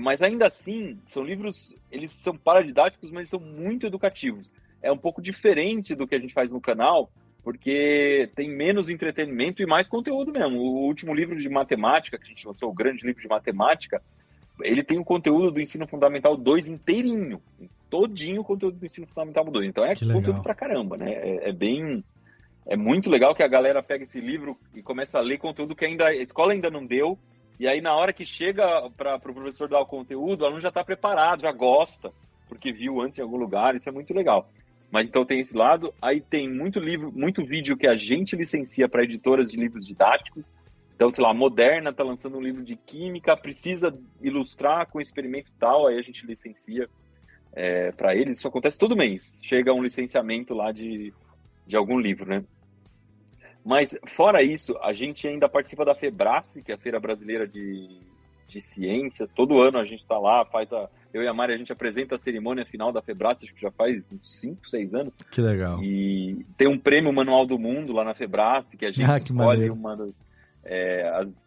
Mas 0.00 0.22
ainda 0.22 0.46
assim, 0.46 0.98
são 1.04 1.22
livros, 1.22 1.76
eles 1.92 2.14
são 2.14 2.34
paradidáticos, 2.34 3.10
mas 3.10 3.28
são 3.28 3.38
muito 3.38 3.86
educativos. 3.86 4.50
É 4.82 4.90
um 4.90 4.96
pouco 4.96 5.20
diferente 5.20 5.94
do 5.94 6.06
que 6.06 6.14
a 6.14 6.18
gente 6.18 6.32
faz 6.32 6.50
no 6.50 6.62
canal, 6.62 7.10
porque 7.44 8.30
tem 8.34 8.48
menos 8.48 8.88
entretenimento 8.88 9.62
e 9.62 9.66
mais 9.66 9.86
conteúdo 9.86 10.32
mesmo. 10.32 10.56
O 10.60 10.86
último 10.86 11.12
livro 11.12 11.36
de 11.36 11.46
matemática, 11.50 12.16
que 12.16 12.24
a 12.24 12.28
gente 12.28 12.46
lançou, 12.46 12.70
o 12.70 12.74
grande 12.74 13.04
livro 13.04 13.20
de 13.20 13.28
matemática, 13.28 14.00
ele 14.62 14.82
tem 14.82 14.98
o 14.98 15.04
conteúdo 15.04 15.50
do 15.50 15.60
ensino 15.60 15.86
fundamental 15.86 16.38
2 16.38 16.68
inteirinho, 16.68 17.42
todinho 17.90 18.40
o 18.40 18.44
conteúdo 18.44 18.78
do 18.78 18.86
ensino 18.86 19.06
fundamental 19.06 19.44
2. 19.44 19.68
Então 19.68 19.84
é 19.84 19.94
Que 19.94 20.06
conteúdo 20.06 20.26
legal. 20.28 20.42
pra 20.42 20.54
caramba, 20.54 20.96
né? 20.96 21.12
É, 21.12 21.50
é 21.50 21.52
bem 21.52 22.02
é 22.66 22.76
muito 22.76 23.10
legal 23.10 23.34
que 23.34 23.42
a 23.42 23.48
galera 23.48 23.82
pega 23.82 24.04
esse 24.04 24.20
livro 24.20 24.56
e 24.74 24.82
começa 24.82 25.18
a 25.18 25.22
ler 25.22 25.38
conteúdo 25.38 25.74
que 25.74 25.84
ainda 25.84 26.06
a 26.06 26.14
escola 26.14 26.52
ainda 26.52 26.70
não 26.70 26.84
deu. 26.86 27.18
E 27.58 27.66
aí 27.66 27.80
na 27.80 27.94
hora 27.94 28.12
que 28.12 28.24
chega 28.24 28.90
para 28.96 29.16
o 29.16 29.20
pro 29.20 29.34
professor 29.34 29.68
dar 29.68 29.80
o 29.80 29.86
conteúdo, 29.86 30.42
o 30.42 30.46
aluno 30.46 30.60
já 30.60 30.68
está 30.68 30.84
preparado, 30.84 31.42
já 31.42 31.52
gosta, 31.52 32.12
porque 32.48 32.72
viu 32.72 33.00
antes 33.00 33.18
em 33.18 33.22
algum 33.22 33.36
lugar. 33.36 33.74
Isso 33.74 33.88
é 33.88 33.92
muito 33.92 34.14
legal. 34.14 34.48
Mas 34.90 35.06
então 35.06 35.24
tem 35.24 35.40
esse 35.40 35.56
lado. 35.56 35.94
Aí 36.00 36.20
tem 36.20 36.48
muito 36.48 36.80
livro, 36.80 37.12
muito 37.12 37.44
vídeo 37.44 37.76
que 37.76 37.86
a 37.86 37.94
gente 37.94 38.36
licencia 38.36 38.88
para 38.88 39.04
editoras 39.04 39.50
de 39.50 39.56
livros 39.56 39.86
didáticos. 39.86 40.48
Então, 40.94 41.10
sei 41.10 41.24
lá, 41.24 41.30
a 41.30 41.34
Moderna 41.34 41.90
está 41.90 42.04
lançando 42.04 42.36
um 42.36 42.42
livro 42.42 42.62
de 42.62 42.76
química, 42.76 43.34
precisa 43.34 43.96
ilustrar 44.20 44.86
com 44.86 45.00
experimento 45.00 45.50
tal, 45.58 45.86
aí 45.86 45.98
a 45.98 46.02
gente 46.02 46.26
licencia 46.26 46.90
é, 47.54 47.90
para 47.92 48.14
eles. 48.14 48.36
Isso 48.36 48.48
acontece 48.48 48.76
todo 48.76 48.96
mês. 48.96 49.40
Chega 49.42 49.72
um 49.72 49.82
licenciamento 49.82 50.52
lá 50.52 50.72
de, 50.72 51.14
de 51.70 51.76
algum 51.76 51.98
livro, 51.98 52.28
né? 52.28 52.44
Mas, 53.64 53.96
fora 54.08 54.42
isso, 54.42 54.76
a 54.82 54.92
gente 54.92 55.26
ainda 55.28 55.48
participa 55.48 55.84
da 55.84 55.94
FEBRACE, 55.94 56.62
que 56.62 56.72
é 56.72 56.74
a 56.74 56.78
Feira 56.78 56.98
Brasileira 56.98 57.46
de, 57.46 58.00
de 58.48 58.60
Ciências. 58.60 59.32
Todo 59.34 59.60
ano 59.60 59.78
a 59.78 59.84
gente 59.84 60.00
está 60.00 60.18
lá, 60.18 60.44
faz 60.44 60.72
a. 60.72 60.88
Eu 61.12 61.22
e 61.22 61.28
a 61.28 61.34
Mari, 61.34 61.52
a 61.54 61.56
gente 61.58 61.72
apresenta 61.72 62.14
a 62.14 62.18
cerimônia 62.18 62.64
final 62.64 62.92
da 62.92 63.02
FEBRACE, 63.02 63.44
acho 63.44 63.54
que 63.54 63.60
já 63.60 63.70
faz 63.72 64.06
uns 64.12 64.40
5, 64.40 64.68
6 64.68 64.94
anos. 64.94 65.12
Que 65.30 65.40
legal. 65.40 65.82
E 65.82 66.46
tem 66.56 66.68
um 66.68 66.78
prêmio 66.78 67.12
Manual 67.12 67.44
do 67.46 67.58
Mundo 67.58 67.92
lá 67.92 68.04
na 68.04 68.14
FEBRACE, 68.14 68.76
que 68.76 68.86
a 68.86 68.92
gente 68.92 69.10
Ah, 69.10 69.18
que 69.18 69.26
escolhe 69.26 69.68
maneiro. 69.68 69.74
uma 69.74 69.96
das, 69.96 70.14
é, 70.64 71.08
as 71.16 71.46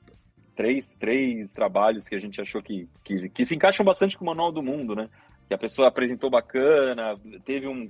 três, 0.56 0.96
três 0.98 1.52
trabalhos 1.54 2.08
que 2.08 2.16
a 2.16 2.20
gente 2.20 2.40
achou 2.42 2.62
que, 2.62 2.88
que, 3.04 3.30
que 3.30 3.46
se 3.46 3.56
encaixam 3.56 3.86
bastante 3.86 4.18
com 4.18 4.24
o 4.24 4.28
Manual 4.28 4.52
do 4.52 4.62
Mundo, 4.62 4.96
né? 4.96 5.10
Que 5.48 5.54
a 5.54 5.58
pessoa 5.58 5.88
apresentou 5.88 6.30
bacana, 6.30 7.18
teve 7.46 7.68
um, 7.68 7.90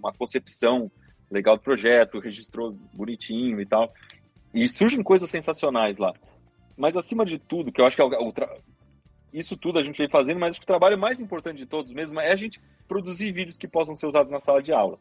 uma 0.00 0.12
concepção 0.12 0.90
legal 1.30 1.56
do 1.56 1.62
projeto, 1.62 2.18
registrou 2.18 2.76
bonitinho 2.92 3.60
e 3.60 3.66
tal. 3.66 3.92
E 4.52 4.68
surgem 4.68 5.02
coisas 5.02 5.30
sensacionais 5.30 5.96
lá. 5.98 6.12
Mas 6.76 6.96
acima 6.96 7.24
de 7.24 7.38
tudo, 7.38 7.70
que 7.70 7.80
eu 7.80 7.86
acho 7.86 7.94
que 7.96 8.02
é 8.02 8.04
o, 8.04 8.28
o 8.28 8.32
tra- 8.32 8.52
isso 9.32 9.56
tudo 9.56 9.78
a 9.78 9.82
gente 9.84 9.98
vem 9.98 10.08
fazendo, 10.08 10.40
mas 10.40 10.50
acho 10.50 10.60
que 10.60 10.64
o 10.64 10.66
trabalho 10.66 10.98
mais 10.98 11.20
importante 11.20 11.58
de 11.58 11.66
todos 11.66 11.92
mesmo 11.92 12.18
é 12.20 12.32
a 12.32 12.36
gente 12.36 12.60
produzir 12.88 13.30
vídeos 13.32 13.56
que 13.56 13.68
possam 13.68 13.94
ser 13.94 14.06
usados 14.06 14.32
na 14.32 14.40
sala 14.40 14.60
de 14.62 14.72
aula. 14.72 14.98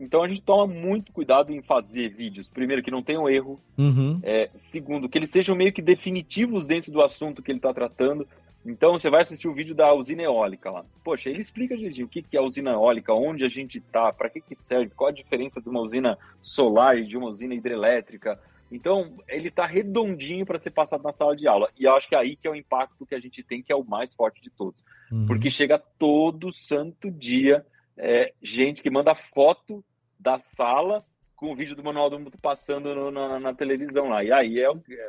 Então 0.00 0.22
a 0.22 0.28
gente 0.28 0.40
toma 0.42 0.66
muito 0.72 1.12
cuidado 1.12 1.52
em 1.52 1.60
fazer 1.60 2.08
vídeos, 2.10 2.48
primeiro 2.48 2.82
que 2.82 2.90
não 2.90 3.02
tenham 3.02 3.28
erro, 3.28 3.60
Uhum. 3.76 4.20
é, 4.22 4.48
segundo 4.54 5.08
que 5.08 5.18
eles 5.18 5.28
sejam 5.30 5.54
meio 5.56 5.72
que 5.72 5.82
definitivos 5.82 6.66
dentro 6.66 6.90
do 6.92 7.02
assunto 7.02 7.42
que 7.42 7.50
ele 7.50 7.58
está 7.58 7.74
tratando. 7.74 8.26
Então 8.66 8.92
você 8.92 9.08
vai 9.08 9.22
assistir 9.22 9.48
o 9.48 9.54
vídeo 9.54 9.74
da 9.74 9.92
usina 9.94 10.22
eólica 10.22 10.70
lá. 10.70 10.84
Poxa, 11.02 11.30
ele 11.30 11.40
explica 11.40 11.76
direitinho 11.76 12.06
o 12.06 12.10
que, 12.10 12.24
é 12.32 12.38
a 12.38 12.42
usina 12.42 12.72
eólica, 12.72 13.14
onde 13.14 13.44
a 13.44 13.48
gente 13.48 13.78
está, 13.78 14.12
para 14.12 14.28
que, 14.28 14.40
que 14.40 14.54
serve, 14.54 14.92
qual 14.94 15.08
a 15.08 15.12
diferença 15.12 15.60
de 15.60 15.68
uma 15.68 15.80
usina 15.80 16.18
solar 16.42 16.98
e 16.98 17.06
de 17.06 17.16
uma 17.16 17.28
usina 17.28 17.54
hidrelétrica. 17.54 18.38
Então, 18.70 19.16
ele 19.26 19.48
está 19.48 19.64
redondinho 19.64 20.44
para 20.44 20.58
ser 20.58 20.70
passado 20.70 21.02
na 21.02 21.12
sala 21.12 21.34
de 21.34 21.48
aula. 21.48 21.70
E 21.78 21.84
eu 21.84 21.94
acho 21.94 22.06
que 22.06 22.14
é 22.14 22.18
aí 22.18 22.36
que 22.36 22.46
é 22.46 22.50
o 22.50 22.54
impacto 22.54 23.06
que 23.06 23.14
a 23.14 23.20
gente 23.20 23.42
tem, 23.42 23.62
que 23.62 23.72
é 23.72 23.76
o 23.76 23.82
mais 23.84 24.12
forte 24.14 24.42
de 24.42 24.50
todos. 24.50 24.84
Uhum. 25.10 25.24
Porque 25.26 25.48
chega 25.48 25.78
todo 25.78 26.52
santo 26.52 27.10
dia 27.10 27.64
é, 27.96 28.34
gente 28.42 28.82
que 28.82 28.90
manda 28.90 29.14
foto 29.14 29.82
da 30.20 30.38
sala 30.38 31.02
com 31.34 31.52
o 31.52 31.56
vídeo 31.56 31.74
do 31.74 31.82
Manual 31.84 32.10
do 32.10 32.18
Mundo 32.18 32.36
passando 32.42 32.94
no- 32.94 33.10
na, 33.10 33.40
na 33.40 33.54
televisão 33.54 34.08
lá. 34.08 34.22
E 34.22 34.30
aí 34.30 34.58
é, 34.60 34.66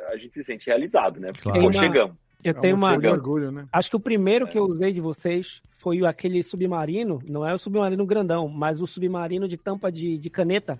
a 0.08 0.16
gente 0.16 0.32
se 0.32 0.42
sente 0.44 0.66
realizado, 0.66 1.20
né? 1.20 1.30
Porque 1.32 1.50
Claro. 1.50 1.60
pô, 1.66 1.72
chegamos. 1.72 2.16
Eu 2.42 2.54
tenho 2.54 2.76
uma. 2.76 2.92
Chegamos. 2.94 3.18
orgulho, 3.18 3.50
né? 3.52 3.66
Acho 3.72 3.90
que 3.90 3.96
o 3.96 4.00
primeiro 4.00 4.46
que 4.48 4.58
eu 4.58 4.64
usei 4.64 4.92
de 4.92 5.00
vocês 5.00 5.60
foi 5.78 6.04
aquele 6.04 6.42
submarino, 6.42 7.20
não 7.28 7.46
é 7.46 7.54
o 7.54 7.58
submarino 7.58 8.04
grandão, 8.06 8.48
mas 8.48 8.80
o 8.80 8.86
submarino 8.86 9.46
de 9.48 9.56
tampa 9.56 9.90
de, 9.92 10.16
de 10.18 10.30
caneta. 10.30 10.78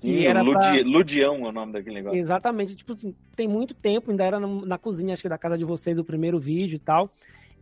Sim, 0.00 0.16
que 0.18 0.26
era 0.26 0.42
Ludi- 0.42 0.58
pra- 0.58 0.82
Ludião 0.84 1.46
é 1.46 1.48
o 1.48 1.52
nome 1.52 1.72
daquele 1.72 1.96
negócio. 1.96 2.18
Exatamente, 2.18 2.76
tipo, 2.76 2.92
assim, 2.92 3.14
tem 3.34 3.48
muito 3.48 3.74
tempo, 3.74 4.10
ainda 4.10 4.24
era 4.24 4.38
na 4.38 4.76
cozinha, 4.78 5.12
acho 5.14 5.22
que 5.22 5.28
da 5.28 5.38
casa 5.38 5.56
de 5.56 5.64
vocês, 5.64 5.96
do 5.96 6.04
primeiro 6.04 6.38
vídeo 6.38 6.76
e 6.76 6.78
tal. 6.78 7.10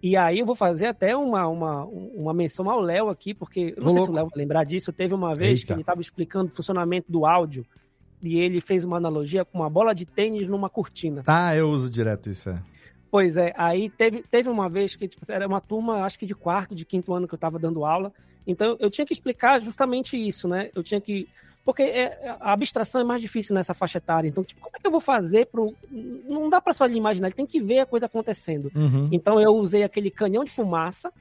E 0.02 0.16
aí 0.16 0.40
eu 0.40 0.44
vou 0.46 0.54
fazer 0.56 0.86
até 0.86 1.16
uma, 1.16 1.46
uma, 1.48 1.84
uma 1.84 2.34
menção 2.34 2.68
ao 2.68 2.80
Léo 2.80 3.08
aqui, 3.08 3.32
porque 3.32 3.72
eu 3.76 3.82
não 3.82 3.86
Ô, 3.86 3.90
sei 3.90 3.92
se 3.92 3.96
louco. 3.98 4.12
o 4.12 4.14
Léo 4.16 4.26
vai 4.28 4.38
lembrar 4.38 4.64
disso. 4.64 4.92
Teve 4.92 5.14
uma 5.14 5.34
vez 5.34 5.60
Eita. 5.60 5.66
que 5.68 5.72
ele 5.72 5.80
estava 5.80 6.00
explicando 6.00 6.46
o 6.46 6.54
funcionamento 6.54 7.10
do 7.10 7.24
áudio 7.24 7.64
e 8.24 8.38
ele 8.38 8.60
fez 8.60 8.84
uma 8.84 8.96
analogia 8.96 9.44
com 9.44 9.58
uma 9.58 9.70
bola 9.70 9.94
de 9.94 10.04
tênis 10.06 10.48
numa 10.48 10.68
cortina. 10.68 11.22
Ah, 11.26 11.54
eu 11.54 11.68
uso 11.70 11.90
direto 11.90 12.30
isso, 12.30 12.50
é. 12.50 12.58
Pois 13.10 13.36
é, 13.36 13.52
aí 13.56 13.88
teve, 13.90 14.24
teve 14.28 14.48
uma 14.48 14.68
vez 14.68 14.96
que 14.96 15.06
tipo, 15.06 15.24
era 15.30 15.46
uma 15.46 15.60
turma, 15.60 16.02
acho 16.04 16.18
que 16.18 16.26
de 16.26 16.34
quarto, 16.34 16.74
de 16.74 16.84
quinto 16.84 17.14
ano 17.14 17.28
que 17.28 17.34
eu 17.34 17.36
estava 17.36 17.58
dando 17.60 17.84
aula. 17.84 18.12
Então 18.46 18.76
eu 18.80 18.90
tinha 18.90 19.06
que 19.06 19.12
explicar 19.12 19.62
justamente 19.62 20.16
isso, 20.16 20.48
né? 20.48 20.70
Eu 20.74 20.82
tinha 20.82 21.00
que. 21.00 21.28
Porque 21.64 21.82
é- 21.82 22.36
a 22.40 22.52
abstração 22.52 23.00
é 23.00 23.04
mais 23.04 23.22
difícil 23.22 23.54
nessa 23.54 23.72
faixa 23.72 23.98
etária. 23.98 24.28
Então, 24.28 24.44
tipo, 24.44 24.60
como 24.60 24.76
é 24.76 24.80
que 24.80 24.86
eu 24.86 24.90
vou 24.90 25.00
fazer 25.00 25.46
pro. 25.46 25.72
Não 26.28 26.50
dá 26.50 26.60
para 26.60 26.72
só 26.72 26.86
ele 26.86 26.96
imaginar, 26.98 27.28
ele 27.28 27.36
tem 27.36 27.46
que 27.46 27.60
ver 27.60 27.78
a 27.78 27.86
coisa 27.86 28.06
acontecendo. 28.06 28.70
Uhum. 28.74 29.08
Então 29.12 29.40
eu 29.40 29.54
usei 29.54 29.82
aquele 29.84 30.10
canhão 30.10 30.44
de 30.44 30.50
fumaça. 30.50 31.12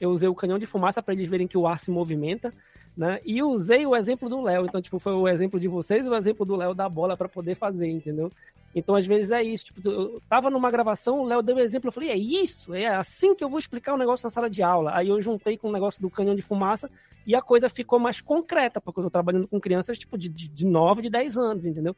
Eu 0.00 0.10
usei 0.10 0.28
o 0.28 0.34
canhão 0.34 0.58
de 0.58 0.66
fumaça 0.66 1.02
para 1.02 1.12
eles 1.12 1.28
verem 1.28 1.48
que 1.48 1.58
o 1.58 1.66
ar 1.66 1.78
se 1.78 1.90
movimenta, 1.90 2.54
né? 2.96 3.20
E 3.24 3.42
usei 3.42 3.86
o 3.86 3.94
exemplo 3.94 4.28
do 4.28 4.40
Léo. 4.40 4.64
Então, 4.64 4.80
tipo, 4.80 4.98
foi 4.98 5.12
o 5.12 5.28
exemplo 5.28 5.60
de 5.60 5.68
vocês 5.68 6.06
e 6.06 6.08
o 6.08 6.14
exemplo 6.14 6.46
do 6.46 6.56
Léo 6.56 6.74
da 6.74 6.88
bola 6.88 7.16
para 7.16 7.28
poder 7.28 7.54
fazer, 7.54 7.88
entendeu? 7.88 8.32
Então, 8.74 8.94
às 8.94 9.06
vezes 9.06 9.30
é 9.30 9.42
isso. 9.42 9.66
Tipo, 9.66 9.88
eu 9.88 10.22
tava 10.28 10.50
numa 10.50 10.70
gravação, 10.70 11.20
o 11.20 11.24
Léo 11.24 11.42
deu 11.42 11.56
o 11.56 11.60
exemplo, 11.60 11.88
eu 11.88 11.92
falei, 11.92 12.10
é 12.10 12.16
isso? 12.16 12.74
É 12.74 12.86
assim 12.86 13.34
que 13.34 13.44
eu 13.44 13.48
vou 13.48 13.58
explicar 13.58 13.94
o 13.94 13.98
negócio 13.98 14.26
na 14.26 14.30
sala 14.30 14.48
de 14.48 14.62
aula. 14.62 14.94
Aí 14.94 15.08
eu 15.08 15.20
juntei 15.20 15.56
com 15.56 15.68
o 15.68 15.72
negócio 15.72 16.00
do 16.00 16.10
canhão 16.10 16.34
de 16.34 16.42
fumaça 16.42 16.90
e 17.26 17.34
a 17.34 17.42
coisa 17.42 17.68
ficou 17.68 17.98
mais 17.98 18.20
concreta, 18.20 18.80
porque 18.80 19.00
eu 19.00 19.04
tô 19.04 19.10
trabalhando 19.10 19.48
com 19.48 19.60
crianças, 19.60 19.98
tipo, 19.98 20.16
de, 20.16 20.28
de, 20.28 20.48
de 20.48 20.66
9, 20.66 21.02
de 21.02 21.10
10 21.10 21.36
anos, 21.36 21.66
entendeu? 21.66 21.96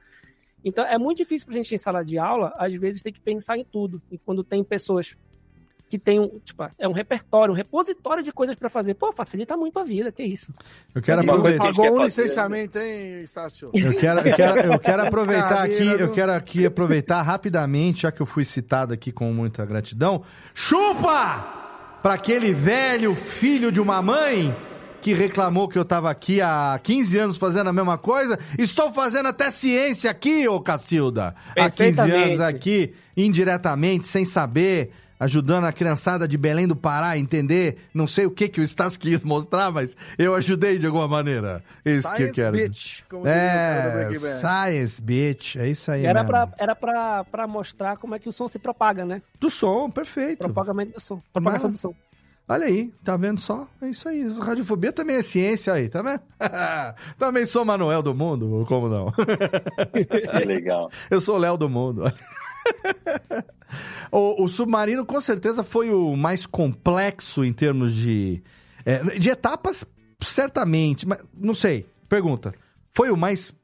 Então, 0.64 0.84
é 0.84 0.98
muito 0.98 1.18
difícil 1.18 1.46
pra 1.46 1.56
gente 1.56 1.74
em 1.74 1.78
sala 1.78 2.04
de 2.04 2.18
aula, 2.18 2.52
às 2.56 2.72
vezes 2.74 3.02
tem 3.02 3.12
que 3.12 3.20
pensar 3.20 3.56
em 3.56 3.64
tudo. 3.64 4.02
E 4.10 4.18
quando 4.18 4.42
tem 4.42 4.64
pessoas 4.64 5.16
que 5.88 5.98
tem 5.98 6.20
um, 6.20 6.38
tipo, 6.44 6.62
é 6.78 6.86
um 6.86 6.92
repertório, 6.92 7.52
um 7.52 7.56
repositório 7.56 8.22
de 8.22 8.32
coisas 8.32 8.54
pra 8.56 8.68
fazer, 8.68 8.94
pô, 8.94 9.10
facilita 9.12 9.56
muito 9.56 9.78
a 9.78 9.84
vida, 9.84 10.12
que 10.12 10.22
isso. 10.22 10.52
Eu 10.94 11.00
quero 11.00 11.18
Mas 11.18 11.28
aproveitar. 11.28 11.64
Pagou 11.64 11.84
um 11.84 11.88
fazer, 11.88 12.04
licenciamento, 12.04 12.78
hein, 12.78 13.22
Estácio? 13.22 13.70
Eu 13.72 13.96
quero, 13.96 14.20
eu 14.20 14.36
quero, 14.36 14.60
eu 14.72 14.78
quero 14.78 15.02
aproveitar 15.06 15.62
aqui, 15.62 15.74
Brincadeira, 15.74 16.02
eu 16.02 16.12
quero 16.12 16.32
aqui 16.32 16.66
aproveitar 16.66 17.22
rapidamente, 17.22 18.02
já 18.02 18.12
que 18.12 18.20
eu 18.20 18.26
fui 18.26 18.44
citado 18.44 18.92
aqui 18.92 19.10
com 19.10 19.32
muita 19.32 19.64
gratidão. 19.64 20.22
Chupa! 20.54 21.56
Pra 22.02 22.14
aquele 22.14 22.52
velho 22.52 23.14
filho 23.14 23.72
de 23.72 23.80
uma 23.80 24.00
mãe 24.00 24.54
que 25.00 25.12
reclamou 25.12 25.68
que 25.68 25.78
eu 25.78 25.84
tava 25.84 26.10
aqui 26.10 26.40
há 26.40 26.78
15 26.82 27.18
anos 27.18 27.38
fazendo 27.38 27.68
a 27.68 27.72
mesma 27.72 27.96
coisa. 27.96 28.38
Estou 28.58 28.92
fazendo 28.92 29.26
até 29.26 29.50
ciência 29.50 30.10
aqui, 30.10 30.46
ô 30.48 30.60
Cacilda. 30.60 31.34
Há 31.56 31.70
15 31.70 32.00
anos 32.10 32.40
aqui, 32.40 32.94
indiretamente, 33.16 34.06
sem 34.06 34.24
saber, 34.24 34.90
ajudando 35.18 35.64
a 35.64 35.72
criançada 35.72 36.26
de 36.28 36.36
Belém 36.38 36.66
do 36.68 36.76
Pará 36.76 37.08
a 37.10 37.18
entender, 37.18 37.78
não 37.92 38.06
sei 38.06 38.26
o 38.26 38.30
que 38.30 38.48
que 38.48 38.60
o 38.60 38.66
Stas 38.68 38.96
quis 38.96 39.22
mostrar, 39.24 39.70
mas 39.70 39.96
eu 40.18 40.34
ajudei 40.34 40.78
de 40.78 40.86
alguma 40.86 41.08
maneira. 41.08 41.62
É 41.84 41.90
Isso 41.92 42.06
que 42.14 42.22
eu 42.22 42.32
Science 42.34 42.40
quero. 42.40 42.56
bitch, 42.56 43.00
como 43.08 43.26
É. 43.26 44.10
Science 44.14 45.02
Bitch, 45.02 45.56
é 45.56 45.68
isso 45.68 45.90
aí 45.90 46.04
Era 46.06 46.20
mesmo. 46.22 46.28
pra, 46.28 46.48
era 46.58 46.74
pra, 46.76 47.24
pra 47.24 47.46
mostrar 47.46 47.96
como 47.96 48.14
é 48.14 48.18
que 48.18 48.28
o 48.28 48.32
som 48.32 48.46
se 48.48 48.58
propaga, 48.58 49.04
né? 49.04 49.20
Do 49.40 49.50
som, 49.50 49.90
perfeito. 49.90 50.38
Propagamento 50.40 50.92
do 50.94 51.00
som. 51.00 51.20
Propagação 51.32 51.70
do 51.70 51.78
som. 51.78 51.94
Olha 52.50 52.64
aí, 52.64 52.90
tá 53.04 53.14
vendo 53.14 53.38
só? 53.38 53.68
É 53.82 53.88
isso 53.90 54.08
aí. 54.08 54.26
Radiofobia 54.38 54.90
também 54.90 55.16
é 55.16 55.22
ciência 55.22 55.70
aí, 55.74 55.88
tá 55.90 56.00
vendo? 56.00 56.20
também 57.18 57.44
sou 57.44 57.62
Manuel 57.62 58.02
do 58.02 58.14
Mundo, 58.14 58.64
como 58.66 58.88
não? 58.88 59.12
Que 60.32 60.44
legal. 60.46 60.90
Eu 61.10 61.20
sou 61.20 61.34
o 61.36 61.38
Léo 61.38 61.58
do 61.58 61.68
Mundo. 61.68 62.04
o, 64.10 64.44
o 64.44 64.48
Submarino 64.48 65.04
com 65.04 65.20
certeza 65.20 65.62
foi 65.62 65.90
o 65.90 66.16
mais 66.16 66.46
complexo 66.46 67.44
em 67.44 67.52
termos 67.52 67.94
de... 67.94 68.42
é, 68.84 69.18
de 69.18 69.28
etapas, 69.28 69.84
certamente, 70.20 71.06
mas 71.06 71.22
não 71.34 71.54
sei. 71.54 71.86
Pergunta. 72.08 72.54
Foi 72.92 73.10
o 73.10 73.16
mais 73.16 73.54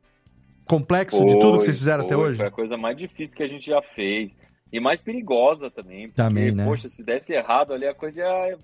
complexo 0.67 1.25
de 1.25 1.39
tudo 1.39 1.59
que 1.59 1.65
vocês 1.65 1.79
fizeram 1.79 2.05
até 2.05 2.15
foi, 2.15 2.25
hoje? 2.25 2.39
Foi 2.39 2.47
a 2.47 2.51
coisa 2.51 2.77
mais 2.77 2.97
difícil 2.97 3.37
que 3.37 3.43
a 3.43 3.49
gente 3.49 3.67
já 3.67 3.81
fez. 3.83 4.31
E 4.73 4.81
mais 4.81 5.01
perigosa 5.01 5.71
também. 5.71 6.09
Porque, 6.09 6.21
Também, 6.21 6.51
né? 6.51 6.65
poxa, 6.65 6.89
se 6.89 7.01
desse 7.03 7.33
errado 7.33 7.73
ali, 7.73 7.87
a 7.87 7.95
coisa 7.95 8.21
ia... 8.21 8.59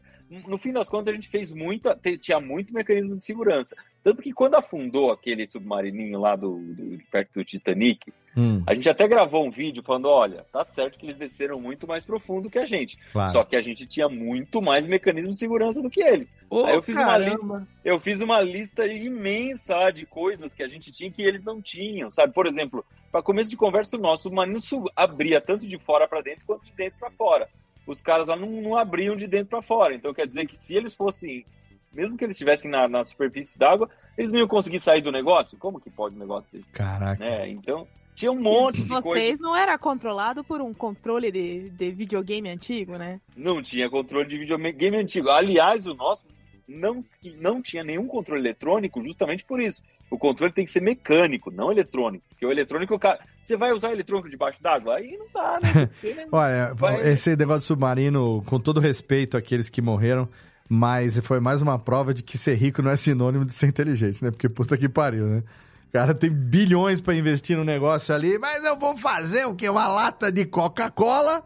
No 0.46 0.56
fim 0.58 0.72
das 0.72 0.88
contas, 0.88 1.08
a 1.08 1.16
gente 1.16 1.28
fez 1.28 1.52
muita... 1.52 1.98
Tinha 2.20 2.38
muito 2.40 2.72
mecanismo 2.72 3.14
de 3.14 3.20
segurança. 3.24 3.74
Tanto 4.02 4.22
que 4.22 4.32
quando 4.32 4.54
afundou 4.54 5.10
aquele 5.10 5.46
submarininho 5.46 6.18
lá 6.20 6.36
do, 6.36 6.56
do- 6.58 6.98
perto 7.10 7.34
do 7.34 7.44
Titanic, 7.44 8.12
Hum, 8.36 8.62
a 8.64 8.74
gente 8.76 8.88
até 8.88 9.08
gravou 9.08 9.44
um 9.44 9.50
vídeo 9.50 9.82
falando, 9.82 10.06
olha, 10.08 10.46
tá 10.52 10.64
certo 10.64 10.96
que 10.96 11.04
eles 11.04 11.16
desceram 11.16 11.60
muito 11.60 11.84
mais 11.88 12.04
profundo 12.04 12.48
que 12.48 12.60
a 12.60 12.64
gente. 12.64 12.96
claro. 13.12 13.32
Só 13.32 13.42
que 13.42 13.56
a 13.56 13.60
gente 13.60 13.84
tinha 13.88 14.08
muito 14.08 14.62
mais 14.62 14.86
mecanismo 14.86 15.32
de 15.32 15.36
segurança 15.36 15.82
do 15.82 15.90
que 15.90 16.00
eles. 16.00 16.32
Ô, 16.48 16.64
Aí 16.64 16.76
eu 16.76 16.80
fiz 16.80 16.94
uma 16.96 17.18
lista, 17.18 17.68
eu 17.84 17.98
fiz 17.98 18.20
uma 18.20 18.40
lista 18.40 18.86
imensa 18.86 19.90
de 19.90 20.06
coisas 20.06 20.54
que 20.54 20.62
a 20.62 20.68
gente 20.68 20.92
tinha 20.92 21.10
que 21.10 21.22
eles 21.22 21.42
não 21.42 21.60
tinham, 21.60 22.08
sabe? 22.08 22.32
Por 22.32 22.46
exemplo, 22.46 22.84
para 23.10 23.20
começo 23.20 23.50
de 23.50 23.56
conversa 23.56 23.98
nosso, 23.98 24.20
o 24.20 24.30
submarino 24.30 24.60
su- 24.60 24.84
abria 24.94 25.40
tanto 25.40 25.66
de 25.66 25.76
fora 25.78 26.06
para 26.06 26.20
dentro 26.22 26.44
quanto 26.46 26.64
de 26.64 26.72
dentro 26.72 27.00
para 27.00 27.10
fora. 27.10 27.48
Os 27.86 28.00
caras 28.00 28.28
lá 28.28 28.36
não, 28.36 28.48
não 28.60 28.76
abriam 28.76 29.16
de 29.16 29.26
dentro 29.26 29.48
para 29.48 29.62
fora. 29.62 29.94
Então 29.94 30.14
quer 30.14 30.26
dizer 30.26 30.46
que 30.46 30.56
se 30.56 30.74
eles 30.74 30.94
fossem, 30.94 31.44
mesmo 31.92 32.16
que 32.16 32.24
eles 32.24 32.34
estivessem 32.36 32.70
na, 32.70 32.88
na 32.88 33.04
superfície 33.04 33.58
d'água, 33.58 33.88
eles 34.16 34.32
não 34.32 34.38
iam 34.38 34.48
conseguir 34.48 34.80
sair 34.80 35.02
do 35.02 35.12
negócio? 35.12 35.58
Como 35.58 35.80
que 35.80 35.90
pode 35.90 36.14
um 36.14 36.18
negócio 36.18 36.50
desse? 36.52 36.68
Caraca. 36.72 37.24
Né? 37.24 37.48
Então 37.48 37.86
tinha 38.14 38.30
um 38.30 38.40
monte 38.40 38.82
de 38.82 38.88
Vocês 38.88 39.02
coisa. 39.02 39.42
não 39.42 39.56
era 39.56 39.78
controlado 39.78 40.44
por 40.44 40.60
um 40.60 40.74
controle 40.74 41.32
de, 41.32 41.70
de 41.70 41.90
videogame 41.90 42.50
antigo, 42.50 42.98
né? 42.98 43.20
Não 43.34 43.62
tinha 43.62 43.88
controle 43.88 44.28
de 44.28 44.36
videogame 44.36 44.96
antigo. 44.96 45.30
Aliás, 45.30 45.86
o 45.86 45.94
nosso 45.94 46.26
não, 46.68 47.04
não 47.38 47.62
tinha 47.62 47.82
nenhum 47.82 48.06
controle 48.06 48.42
eletrônico 48.42 49.00
justamente 49.00 49.44
por 49.44 49.60
isso. 49.60 49.82
O 50.10 50.18
controle 50.18 50.52
tem 50.52 50.64
que 50.64 50.70
ser 50.72 50.82
mecânico, 50.82 51.50
não 51.50 51.70
eletrônico. 51.70 52.24
Porque 52.28 52.44
o 52.44 52.50
eletrônico, 52.50 52.94
o 52.94 52.98
cara, 52.98 53.20
você 53.40 53.56
vai 53.56 53.72
usar 53.72 53.92
eletrônico 53.92 54.28
debaixo 54.28 54.60
d'água? 54.60 54.96
Aí 54.96 55.16
não 55.16 55.26
dá, 55.32 55.58
né? 55.62 55.88
Você 56.00 56.26
Olha, 56.32 56.74
vai- 56.74 57.08
esse 57.12 57.36
negócio 57.36 57.62
submarino, 57.62 58.42
com 58.46 58.58
todo 58.58 58.80
respeito 58.80 59.36
àqueles 59.36 59.68
que 59.68 59.80
morreram, 59.80 60.28
mas 60.68 61.18
foi 61.18 61.38
mais 61.38 61.62
uma 61.62 61.78
prova 61.78 62.12
de 62.12 62.22
que 62.22 62.36
ser 62.36 62.54
rico 62.56 62.82
não 62.82 62.90
é 62.90 62.96
sinônimo 62.96 63.44
de 63.44 63.52
ser 63.52 63.66
inteligente, 63.66 64.24
né? 64.24 64.30
Porque 64.30 64.48
puta 64.48 64.76
que 64.76 64.88
pariu, 64.88 65.26
né? 65.26 65.42
O 65.88 65.92
cara 65.92 66.14
tem 66.14 66.30
bilhões 66.30 67.00
pra 67.00 67.14
investir 67.14 67.56
no 67.56 67.64
negócio 67.64 68.14
ali, 68.14 68.38
mas 68.38 68.64
eu 68.64 68.76
vou 68.78 68.96
fazer 68.96 69.44
o 69.46 69.54
quê? 69.54 69.68
Uma 69.68 69.88
lata 69.88 70.30
de 70.30 70.44
Coca-Cola 70.44 71.44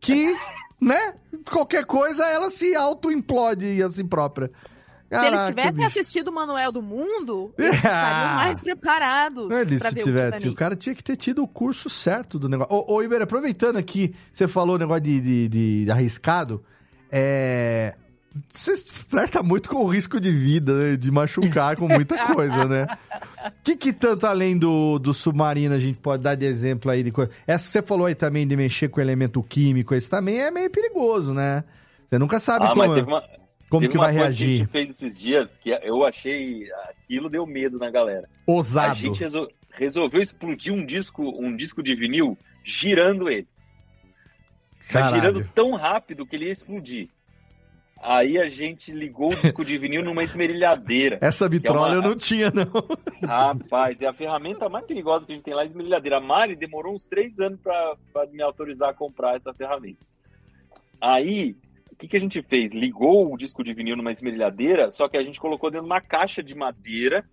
que, 0.00 0.36
né? 0.80 1.14
Qualquer 1.50 1.84
coisa 1.84 2.24
ela 2.26 2.50
se 2.50 2.74
auto-implode 2.76 3.82
a 3.82 3.88
si 3.88 4.04
própria. 4.04 4.50
Se 5.10 5.16
eles 5.16 5.30
Caraca, 5.30 5.48
tivessem 5.48 5.72
bicho. 5.72 5.86
assistido 5.98 6.28
o 6.28 6.32
Manuel 6.32 6.70
do 6.70 6.80
Mundo, 6.80 7.52
Ah. 7.58 7.62
eles 7.62 7.74
estariam 7.74 8.34
mais 8.36 8.60
preparados 8.60 9.48
Não 9.48 9.56
é 9.56 9.60
ele, 9.62 9.78
pra 9.78 9.88
se 9.90 9.96
tiver, 9.96 10.32
o 10.46 10.48
o 10.50 10.54
cara 10.54 10.76
tinha 10.76 10.94
que 10.94 11.02
ter 11.02 11.16
tido 11.16 11.42
o 11.42 11.48
curso 11.48 11.90
certo 11.90 12.38
do 12.38 12.48
negócio. 12.48 12.72
Ô, 12.74 12.94
ô 12.94 13.02
Iber, 13.02 13.20
aproveitando 13.22 13.76
aqui, 13.76 14.14
você 14.32 14.46
falou 14.46 14.76
o 14.76 14.78
negócio 14.78 15.02
de, 15.02 15.20
de, 15.20 15.48
de- 15.48 15.84
de 15.86 15.90
arriscado, 15.90 16.62
é... 17.10 17.94
Você 18.52 18.76
flerta 18.76 19.42
muito 19.42 19.68
com 19.68 19.78
o 19.84 19.88
risco 19.88 20.20
de 20.20 20.30
vida, 20.30 20.72
né? 20.72 20.96
De 20.96 21.10
machucar 21.10 21.74
com 21.76 21.88
muita 21.88 22.16
coisa, 22.32 22.64
né? 22.64 22.86
O 23.48 23.50
que, 23.64 23.74
que 23.74 23.92
tanto 23.92 24.24
além 24.24 24.56
do, 24.56 25.00
do 25.00 25.12
submarino 25.12 25.74
a 25.74 25.80
gente 25.80 25.98
pode 25.98 26.22
dar 26.22 26.36
de 26.36 26.46
exemplo 26.46 26.92
aí 26.92 27.02
de 27.02 27.10
coisa? 27.10 27.32
Essa 27.44 27.66
que 27.66 27.72
você 27.72 27.82
falou 27.82 28.06
aí 28.06 28.14
também 28.14 28.46
de 28.46 28.54
mexer 28.56 28.88
com 28.88 29.00
elemento 29.00 29.42
químico, 29.42 29.92
esse 29.96 30.08
também 30.08 30.38
é 30.40 30.48
meio 30.52 30.70
perigoso, 30.70 31.34
né? 31.34 31.64
Você 32.08 32.18
nunca 32.20 32.38
sabe 32.38 32.66
Ah, 32.66 32.68
como, 32.68 32.78
mas 32.86 32.94
teve 32.94 33.08
uma, 33.08 33.20
como 33.70 33.80
teve 33.82 33.92
que 33.92 33.98
vai 33.98 34.08
coisa 34.14 34.18
que 34.18 34.22
a 34.22 34.26
reagir. 34.26 34.56
gente 34.58 34.68
fez 34.70 34.90
esses 34.90 35.18
dias 35.18 35.56
que 35.58 35.70
eu 35.70 36.04
achei. 36.04 36.68
Aquilo 36.90 37.30
deu 37.30 37.46
medo 37.46 37.78
na 37.78 37.90
galera. 37.90 38.28
Ousado. 38.46 38.92
A 38.92 38.94
gente 38.94 39.18
resol- 39.20 39.48
resolveu 39.70 40.20
explodir 40.20 40.74
um 40.74 40.84
disco, 40.84 41.22
um 41.40 41.56
disco 41.56 41.82
de 41.82 41.94
vinil 41.94 42.36
girando 42.64 43.30
ele. 43.30 43.48
Mas 44.80 44.88
Caralho. 44.92 45.16
girando 45.16 45.48
tão 45.54 45.72
rápido 45.76 46.26
que 46.26 46.34
ele 46.36 46.46
ia 46.46 46.52
explodir. 46.52 47.08
Aí 48.02 48.38
a 48.38 48.48
gente 48.48 48.90
ligou 48.92 49.30
o 49.30 49.36
disco 49.36 49.62
de 49.62 49.76
vinil 49.76 50.02
numa 50.02 50.24
esmerilhadeira. 50.24 51.18
Essa 51.22 51.44
é 51.44 51.48
vitrola 51.50 51.88
uma- 51.88 51.94
eu 51.96 52.02
não 52.02 52.16
tinha, 52.16 52.50
não. 52.50 52.64
Rapaz, 53.28 54.00
é 54.00 54.06
a 54.06 54.12
ferramenta 54.14 54.68
mais 54.70 54.86
perigosa 54.86 55.26
que 55.26 55.32
a 55.32 55.34
gente 55.34 55.44
tem 55.44 55.52
lá, 55.54 55.62
a 55.62 55.66
esmerilhadeira. 55.66 56.16
A 56.16 56.20
Mari 56.20 56.56
demorou 56.56 56.94
uns 56.94 57.04
três 57.06 57.38
anos 57.38 57.60
pra 57.60 57.94
pra 58.12 58.26
me 58.26 58.42
autorizar 58.42 58.88
a 58.88 58.94
comprar 58.94 59.36
essa 59.36 59.52
ferramenta. 59.52 60.00
Aí, 61.00 61.54
que, 62.00 62.08
que 62.08 62.16
a 62.16 62.20
gente 62.20 62.42
fez? 62.42 62.72
Ligou 62.72 63.32
o 63.32 63.36
disco 63.36 63.62
de 63.62 63.74
vinil 63.74 63.96
numa 63.96 64.10
esmerilhadeira, 64.10 64.90
só 64.90 65.08
que 65.08 65.16
a 65.16 65.22
gente 65.22 65.38
colocou 65.38 65.70
dentro 65.70 65.86
de 65.86 65.92
uma 65.92 66.00
caixa 66.00 66.42
de 66.42 66.54
madeira 66.54 67.24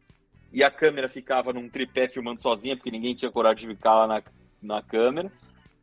e 0.51 0.63
a 0.63 0.69
câmera 0.71 1.07
ficava 1.09 1.51
num 1.53 1.69
tripé 1.69 2.07
filmando 2.07 2.41
sozinha, 2.41 2.75
porque 2.75 2.91
ninguém 2.91 3.15
tinha 3.15 3.31
coragem 3.31 3.67
de 3.67 3.75
ficar 3.75 3.93
lá 3.95 4.07
na, 4.07 4.23
na 4.61 4.81
câmera. 4.81 5.31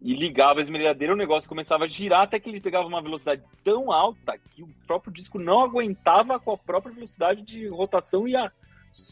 E 0.03 0.13
ligava 0.15 0.61
a 0.61 0.63
esmerilhadeira, 0.63 1.15
o 1.15 1.17
negócio 1.17 1.49
começava 1.49 1.85
a 1.85 1.87
girar 1.87 2.23
até 2.23 2.39
que 2.39 2.49
ele 2.51 2.61
pegava 2.61 2.87
uma 2.87 3.01
velocidade 3.01 3.43
tão 3.65 3.91
alta 3.91 4.39
que 4.51 4.63
o 4.63 4.69
próprio 4.87 5.11
disco 5.13 5.39
não 5.39 5.63
aguentava 5.63 6.39
com 6.39 6.53
a 6.53 6.59
própria 6.59 6.93
velocidade 6.95 7.41
de 7.43 7.67
rotação 7.69 8.29
e 8.29 8.37
a- 8.37 8.53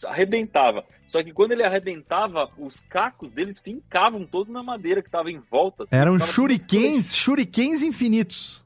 arrebentava. 0.07 0.85
Só 1.07 1.23
que 1.23 1.32
quando 1.32 1.53
ele 1.53 1.65
arrebentava, 1.65 2.51
os 2.59 2.81
cacos 2.82 3.32
deles 3.32 3.59
fincavam 3.59 4.24
todos 4.27 4.51
na 4.51 4.62
madeira 4.62 5.03
que 5.03 5.09
estava 5.09 5.31
em 5.31 5.39
volta. 5.51 5.85
assim, 5.85 5.97
Eram 5.97 6.19
shurikens, 6.19 7.15
shurikens 7.16 7.82
infinitos. 7.82 8.62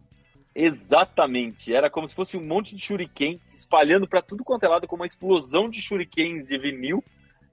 Exatamente. 0.56 1.74
Era 1.74 1.90
como 1.90 2.08
se 2.08 2.14
fosse 2.14 2.34
um 2.34 2.42
monte 2.42 2.74
de 2.74 2.82
shuriken 2.82 3.38
espalhando 3.54 4.08
para 4.08 4.22
tudo 4.22 4.42
quanto 4.42 4.64
é 4.64 4.68
lado, 4.68 4.88
como 4.88 5.02
uma 5.02 5.06
explosão 5.06 5.68
de 5.68 5.82
shurikens 5.82 6.46
de 6.46 6.56
vinil 6.56 7.04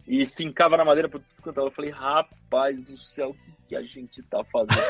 e 0.07 0.25
fincava 0.25 0.77
na 0.77 0.85
madeira 0.85 1.09
para 1.09 1.19
tudo 1.19 1.41
quanto 1.41 1.57
é 1.57 1.59
lado. 1.63 1.71
Eu 1.71 1.75
falei, 1.75 1.91
rapaz 1.91 2.79
do 2.79 2.95
céu, 2.95 3.31
o 3.31 3.33
que, 3.33 3.51
que 3.67 3.75
a 3.75 3.83
gente 3.83 4.23
tá 4.23 4.41
fazendo? 4.45 4.81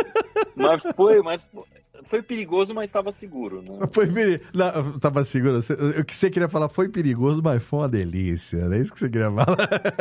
mas 0.56 0.82
foi, 0.96 1.20
mas 1.20 1.42
foi, 1.44 1.64
foi 2.04 2.22
perigoso, 2.22 2.74
mas 2.74 2.88
estava 2.88 3.12
seguro, 3.12 3.60
né? 3.60 3.86
Foi 3.92 4.06
peri... 4.06 4.40
Não, 4.54 4.98
tava 4.98 5.22
seguro. 5.22 5.58
O 5.58 6.04
que 6.06 6.16
você 6.16 6.30
queria 6.30 6.48
falar 6.48 6.70
foi 6.70 6.88
perigoso, 6.88 7.42
mas 7.42 7.62
foi 7.62 7.80
uma 7.80 7.88
delícia. 7.88 8.66
Não 8.66 8.72
é 8.76 8.78
isso 8.78 8.94
que 8.94 8.98
você 8.98 9.10
queria 9.10 9.30
falar? 9.30 9.56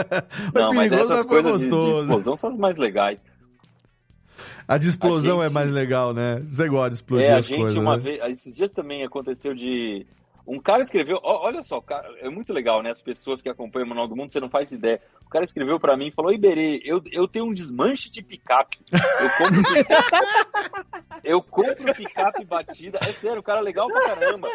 Foi 0.53 0.61
Não, 0.61 0.73
mas 0.73 0.89
perigoso, 0.89 1.11
essas 1.11 1.25
mas 1.25 1.25
foi 1.25 1.43
coisas 1.43 1.61
de, 1.61 1.67
de 1.67 1.69
gostoso. 1.69 2.01
explosão 2.03 2.37
são 2.37 2.49
as 2.51 2.57
mais 2.57 2.77
legais. 2.77 3.19
A 4.67 4.77
de 4.77 4.87
explosão 4.87 5.39
A 5.39 5.43
é 5.43 5.47
gente- 5.47 5.53
mais 5.53 5.71
legal, 5.71 6.13
né? 6.13 6.39
Você 6.45 6.67
gosta 6.67 6.89
de 6.89 6.95
explodir 6.95 7.27
é, 7.27 7.33
a 7.33 7.37
as 7.37 7.45
gente 7.47 7.59
coisas. 7.59 7.79
uma 7.79 7.97
né? 7.97 8.03
vez, 8.03 8.21
esses 8.31 8.55
dias 8.55 8.71
também 8.73 9.03
aconteceu 9.03 9.53
de 9.53 10.05
um 10.47 10.59
cara 10.61 10.81
escreveu, 10.81 11.19
olha 11.23 11.61
só, 11.61 11.81
cara, 11.81 12.07
é 12.21 12.29
muito 12.29 12.53
legal, 12.53 12.81
né? 12.81 12.91
As 12.91 13.01
pessoas 13.01 13.41
que 13.41 13.49
acompanham 13.49 13.85
o 13.85 13.89
Manual 13.89 14.07
do 14.07 14.15
Mundo, 14.15 14.31
você 14.31 14.39
não 14.39 14.49
faz 14.49 14.71
ideia. 14.71 15.01
O 15.25 15.29
cara 15.29 15.43
escreveu 15.43 15.77
pra 15.77 15.97
mim 15.97 16.07
e 16.07 16.11
falou: 16.13 16.31
Iberê, 16.31 16.81
eu, 16.85 17.01
eu 17.11 17.27
tenho 17.27 17.45
um 17.47 17.53
desmanche 17.53 18.09
de 18.09 18.21
picape. 18.23 18.77
Eu 18.93 19.29
compro 19.37 19.63
picape, 19.63 19.93
eu 21.23 21.41
compro 21.41 21.93
picape 21.93 22.45
batida. 22.45 22.97
É 23.01 23.11
sério, 23.11 23.39
o 23.39 23.43
cara 23.43 23.59
é 23.59 23.63
legal 23.63 23.87
pra 23.89 24.01
caramba. 24.01 24.49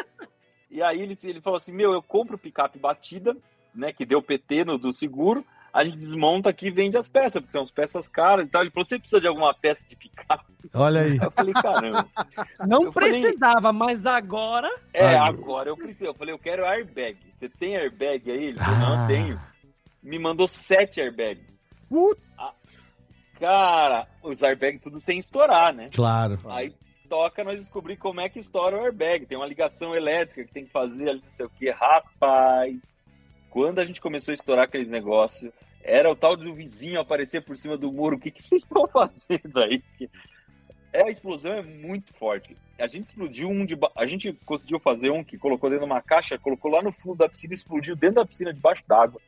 E 0.71 0.81
aí 0.81 0.99
ele, 0.99 1.15
ele 1.23 1.41
falou 1.41 1.57
assim: 1.57 1.71
Meu, 1.71 1.93
eu 1.93 2.01
compro 2.01 2.39
picape 2.39 2.79
batida, 2.79 3.37
né? 3.75 3.93
Que 3.93 4.03
deu 4.03 4.19
PT 4.19 4.65
no 4.65 4.79
do 4.79 4.91
seguro. 4.91 5.45
A 5.73 5.83
gente 5.83 5.97
desmonta 5.97 6.49
aqui 6.51 6.67
e 6.67 6.71
vende 6.71 6.95
as 6.97 7.09
peças, 7.09 7.41
porque 7.41 7.51
são 7.51 7.63
as 7.63 7.71
peças 7.71 8.07
caras 8.07 8.45
e 8.45 8.49
tal. 8.49 8.61
Ele 8.61 8.69
falou: 8.69 8.85
Você 8.85 8.99
precisa 8.99 9.19
de 9.19 9.27
alguma 9.27 9.53
peça 9.55 9.83
de 9.87 9.95
picape? 9.95 10.45
Olha 10.73 11.01
aí. 11.01 11.17
Eu 11.17 11.31
falei: 11.31 11.53
Caramba. 11.53 12.07
Não 12.67 12.83
Eu 12.83 12.91
falei- 12.91 13.21
precisava, 13.21 13.73
mas 13.73 14.05
agora. 14.05 14.69
É, 14.93 15.15
agora 15.17 15.69
eu 15.69 15.75
preciso. 15.75 16.05
Eu 16.05 16.13
falei, 16.13 16.31
eu 16.33 16.37
quero 16.39 16.63
airbag. 16.65 17.17
Você 17.33 17.49
tem 17.49 17.75
airbag 17.75 18.29
aí? 18.29 18.43
Ele 18.45 18.55
falou, 18.59 18.75
Ah. 18.75 18.97
não, 18.97 19.07
tenho. 19.07 19.41
Me 20.03 20.19
mandou 20.19 20.47
sete 20.47 21.01
airbags. 21.01 21.43
Ah, 22.37 22.53
cara, 23.39 24.07
os 24.21 24.43
airbags 24.43 24.81
tudo 24.81 25.01
sem 25.01 25.17
estourar, 25.17 25.73
né? 25.73 25.89
Claro. 25.93 26.39
Aí 26.49 26.73
toca 27.09 27.43
nós 27.43 27.59
descobrir 27.59 27.97
como 27.97 28.21
é 28.21 28.29
que 28.29 28.39
estoura 28.39 28.77
o 28.77 28.83
airbag. 28.83 29.25
Tem 29.25 29.37
uma 29.37 29.47
ligação 29.47 29.95
elétrica 29.95 30.43
que 30.45 30.53
tem 30.53 30.65
que 30.65 30.71
fazer 30.71 31.09
ali, 31.09 31.21
não 31.23 31.31
sei 31.31 31.45
o 31.45 31.49
que. 31.49 31.69
Rapaz, 31.69 32.79
quando 33.53 33.77
a 33.77 33.85
gente 33.85 34.01
começou 34.01 34.31
a 34.31 34.35
estourar 34.35 34.63
aqueles 34.65 34.87
negócios, 34.87 35.51
era 35.83 36.09
o 36.11 36.15
tal 36.15 36.35
do 36.35 36.55
vizinho 36.55 36.99
aparecer 36.99 37.43
por 37.43 37.55
cima 37.55 37.77
do 37.77 37.91
muro. 37.91 38.15
O 38.15 38.19
que, 38.19 38.31
que 38.31 38.41
vocês 38.41 38.63
estão 38.65 38.87
fazendo 38.87 39.59
aí? 39.59 39.77
Porque 39.79 40.09
É, 40.91 41.03
a 41.03 41.11
explosão 41.11 41.53
é 41.53 41.61
muito 41.61 42.11
forte. 42.15 42.57
A 42.79 42.87
gente 42.87 43.05
explodiu 43.09 43.47
um 43.49 43.63
de. 43.63 43.75
ba- 43.75 43.91
A 43.95 44.07
gente 44.07 44.33
conseguiu 44.43 44.79
fazer 44.79 45.11
um 45.11 45.23
que 45.23 45.37
colocou 45.37 45.69
dentro 45.69 45.85
de 45.85 45.91
uma 45.91 46.01
caixa, 46.01 46.39
colocou 46.39 46.71
lá 46.71 46.81
no 46.81 46.91
fundo 46.91 47.17
da 47.17 47.29
piscina 47.29 47.53
e 47.53 47.55
explodiu 47.57 47.95
dentro 47.95 48.15
da 48.15 48.25
piscina, 48.25 48.51
debaixo 48.51 48.83
d'água. 48.87 49.21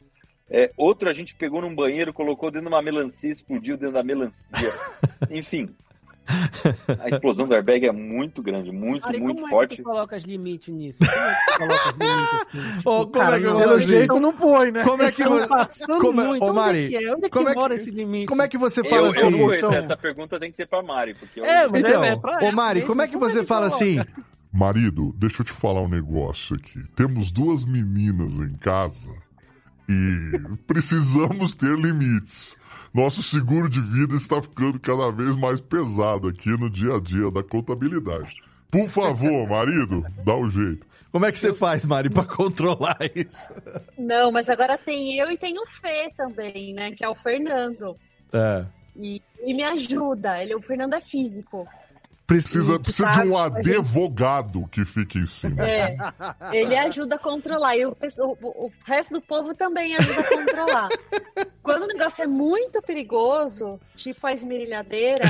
É, 0.49 0.71
outro 0.75 1.07
a 1.07 1.13
gente 1.13 1.35
pegou 1.35 1.61
num 1.61 1.75
banheiro, 1.75 2.11
colocou 2.13 2.49
dentro 2.49 2.67
de 2.67 2.73
uma 2.73 2.81
melancia 2.81 3.31
explodiu 3.31 3.77
dentro 3.77 3.93
da 3.93 4.03
melancia. 4.03 4.49
Enfim. 5.29 5.69
A 6.99 7.09
explosão 7.09 7.47
do 7.47 7.53
airbag 7.53 7.85
é 7.87 7.91
muito 7.91 8.41
grande, 8.41 8.71
muito, 8.71 9.05
Ari, 9.07 9.19
muito 9.19 9.41
como 9.41 9.49
forte. 9.49 9.73
é 9.73 9.75
que 9.77 9.83
tu 9.83 9.85
coloca 9.85 10.15
os 10.17 10.23
limites 10.23 10.73
nisso? 10.73 10.99
Como 10.99 11.11
é 11.21 11.35
que 11.35 11.51
tu 11.51 11.57
coloca 11.57 11.89
os 11.89 11.95
limites 11.97 12.33
assim? 12.41 12.75
Tipo, 12.77 12.89
Ô, 12.89 13.07
como 13.07 13.29
é 13.31 13.39
que 13.39 13.45
eu 13.45 13.57
Pelo 13.57 13.79
jeito 13.79 14.19
não 14.19 14.33
põe, 14.33 14.71
né? 14.71 14.83
Como 14.83 15.03
é 15.03 15.11
que 15.11 15.23
você. 15.23 15.47
passando 15.47 15.97
como 15.99 16.21
é- 16.21 16.27
muito. 16.27 16.43
Ô, 16.43 16.47
Onde 16.47 16.55
Mari, 16.55 16.85
é 16.85 16.87
que 16.89 16.95
é? 17.05 17.13
Onde 17.13 17.25
é 17.25 17.29
que 17.29 17.37
é 17.37 17.53
mora 17.53 17.75
esse 17.75 17.91
limite? 17.91 18.25
Como 18.27 18.41
é 18.41 18.47
que 18.47 18.57
você 18.57 18.81
Eu, 18.81 18.85
fala 18.85 19.07
eu 19.07 19.11
assim? 19.11 19.31
vou, 19.37 19.53
então, 19.53 19.71
essa 19.73 19.97
pergunta 19.97 20.39
tem 20.39 20.49
que 20.49 20.55
ser 20.57 20.67
pra 20.67 20.81
Mari, 20.81 21.13
porque 21.13 21.39
eu, 21.39 21.45
É, 21.45 21.65
então 21.67 22.03
é 22.03 22.15
pra 22.15 22.37
ô 22.37 22.39
ela 22.41 22.51
Mari, 22.51 22.81
como 22.83 23.01
é 23.01 23.07
que 23.07 23.13
Como 23.13 23.25
é 23.25 23.29
você 23.29 23.43
fala 23.43 23.67
assim? 23.67 23.99
Marido, 24.51 25.13
deixa 25.17 25.41
eu 25.41 25.45
te 25.45 25.51
falar 25.51 25.81
um 25.81 25.89
negócio 25.89 26.55
aqui. 26.55 26.79
Temos 26.95 27.29
duas 27.31 27.65
meninas 27.65 28.31
em 28.39 28.53
casa 28.55 29.09
e 29.89 30.31
precisamos 30.65 31.53
ter 31.53 31.77
limites. 31.77 32.55
Nosso 32.95 33.21
seguro 33.21 33.67
de 33.67 33.81
vida 33.81 34.15
está 34.15 34.41
ficando 34.41 34.79
cada 34.79 35.11
vez 35.11 35.35
mais 35.35 35.59
pesado 35.59 36.29
aqui 36.29 36.51
no 36.51 36.69
dia 36.69 36.95
a 36.95 37.01
dia 37.01 37.29
da 37.29 37.43
contabilidade. 37.43 38.41
Por 38.71 38.87
favor, 38.87 39.45
marido, 39.51 40.05
dá 40.23 40.33
um 40.33 40.49
jeito. 40.49 40.87
Como 41.11 41.25
é 41.25 41.31
que 41.33 41.37
você 41.37 41.53
faz, 41.53 41.83
Mari, 41.83 42.09
pra 42.09 42.23
controlar 42.23 42.97
isso? 43.13 43.51
Não, 43.97 44.31
mas 44.31 44.49
agora 44.49 44.77
tem 44.77 45.19
eu 45.19 45.29
e 45.29 45.37
tem 45.37 45.59
o 45.59 45.67
Fê 45.67 46.09
também, 46.15 46.73
né? 46.73 46.91
Que 46.91 47.03
é 47.03 47.09
o 47.09 47.15
Fernando. 47.15 47.97
É. 48.31 48.65
E, 48.95 49.21
e 49.45 49.53
me 49.53 49.65
ajuda. 49.65 50.41
Ele, 50.41 50.55
o 50.55 50.61
Fernando 50.61 50.93
é 50.93 51.01
físico. 51.01 51.67
Precisa, 52.27 52.79
precisa 52.79 53.07
de 53.09 53.15
sabe, 53.17 53.29
um 53.29 53.37
advogado 53.37 54.67
que 54.71 54.83
fique 54.83 55.19
em 55.19 55.25
cima. 55.27 55.63
É. 55.63 55.95
Ele 56.51 56.75
ajuda 56.75 57.15
a 57.15 57.19
controlar. 57.19 57.75
E 57.77 57.85
o, 57.85 57.95
o- 58.19 58.65
o 58.65 58.71
resto 58.83 59.13
do 59.13 59.21
povo 59.21 59.53
também 59.53 59.95
ajuda 59.95 60.21
a 60.21 60.23
controlar. 60.23 60.89
Quando 61.61 61.83
o 61.83 61.87
negócio 61.87 62.23
é 62.23 62.27
muito 62.27 62.81
perigoso, 62.81 63.79
tipo 63.95 64.25
a 64.25 64.33
esmerilhadeira, 64.33 65.23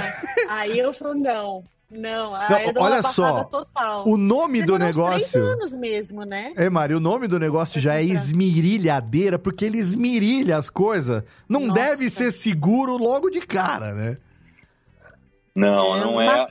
aí 0.49 0.80
eu 0.80 0.93
falo, 0.93 1.15
não. 1.15 1.63
Não, 1.91 2.34
aí 2.34 2.73
Não, 2.73 2.81
olha 2.81 2.95
uma 2.95 3.03
só, 3.03 3.43
total. 3.43 4.07
o 4.07 4.17
nome 4.17 4.61
do 4.63 4.77
Demorou 4.77 4.88
negócio- 4.88 5.31
Três 5.31 5.35
anos 5.53 5.73
mesmo, 5.73 6.23
né? 6.23 6.51
É, 6.57 6.67
Mari, 6.69 6.95
o 6.95 6.99
nome 6.99 7.27
do 7.27 7.38
negócio 7.39 7.80
já 7.80 7.95
é 7.95 8.03
esmirilhadeira, 8.03 9.38
porque 9.38 9.65
ele 9.65 9.77
esmirilha 9.77 10.57
as 10.57 10.69
coisas. 10.69 11.23
Não 11.47 11.67
Nossa. 11.67 11.73
deve 11.81 12.09
ser 12.09 12.31
seguro 12.31 12.97
logo 12.97 13.30
de 13.30 13.39
cara, 13.41 13.93
né? 13.93 14.17
Não, 15.53 15.95
É 15.95 15.99
não 16.01 16.13
uma- 16.13 16.23
é. 16.23 16.47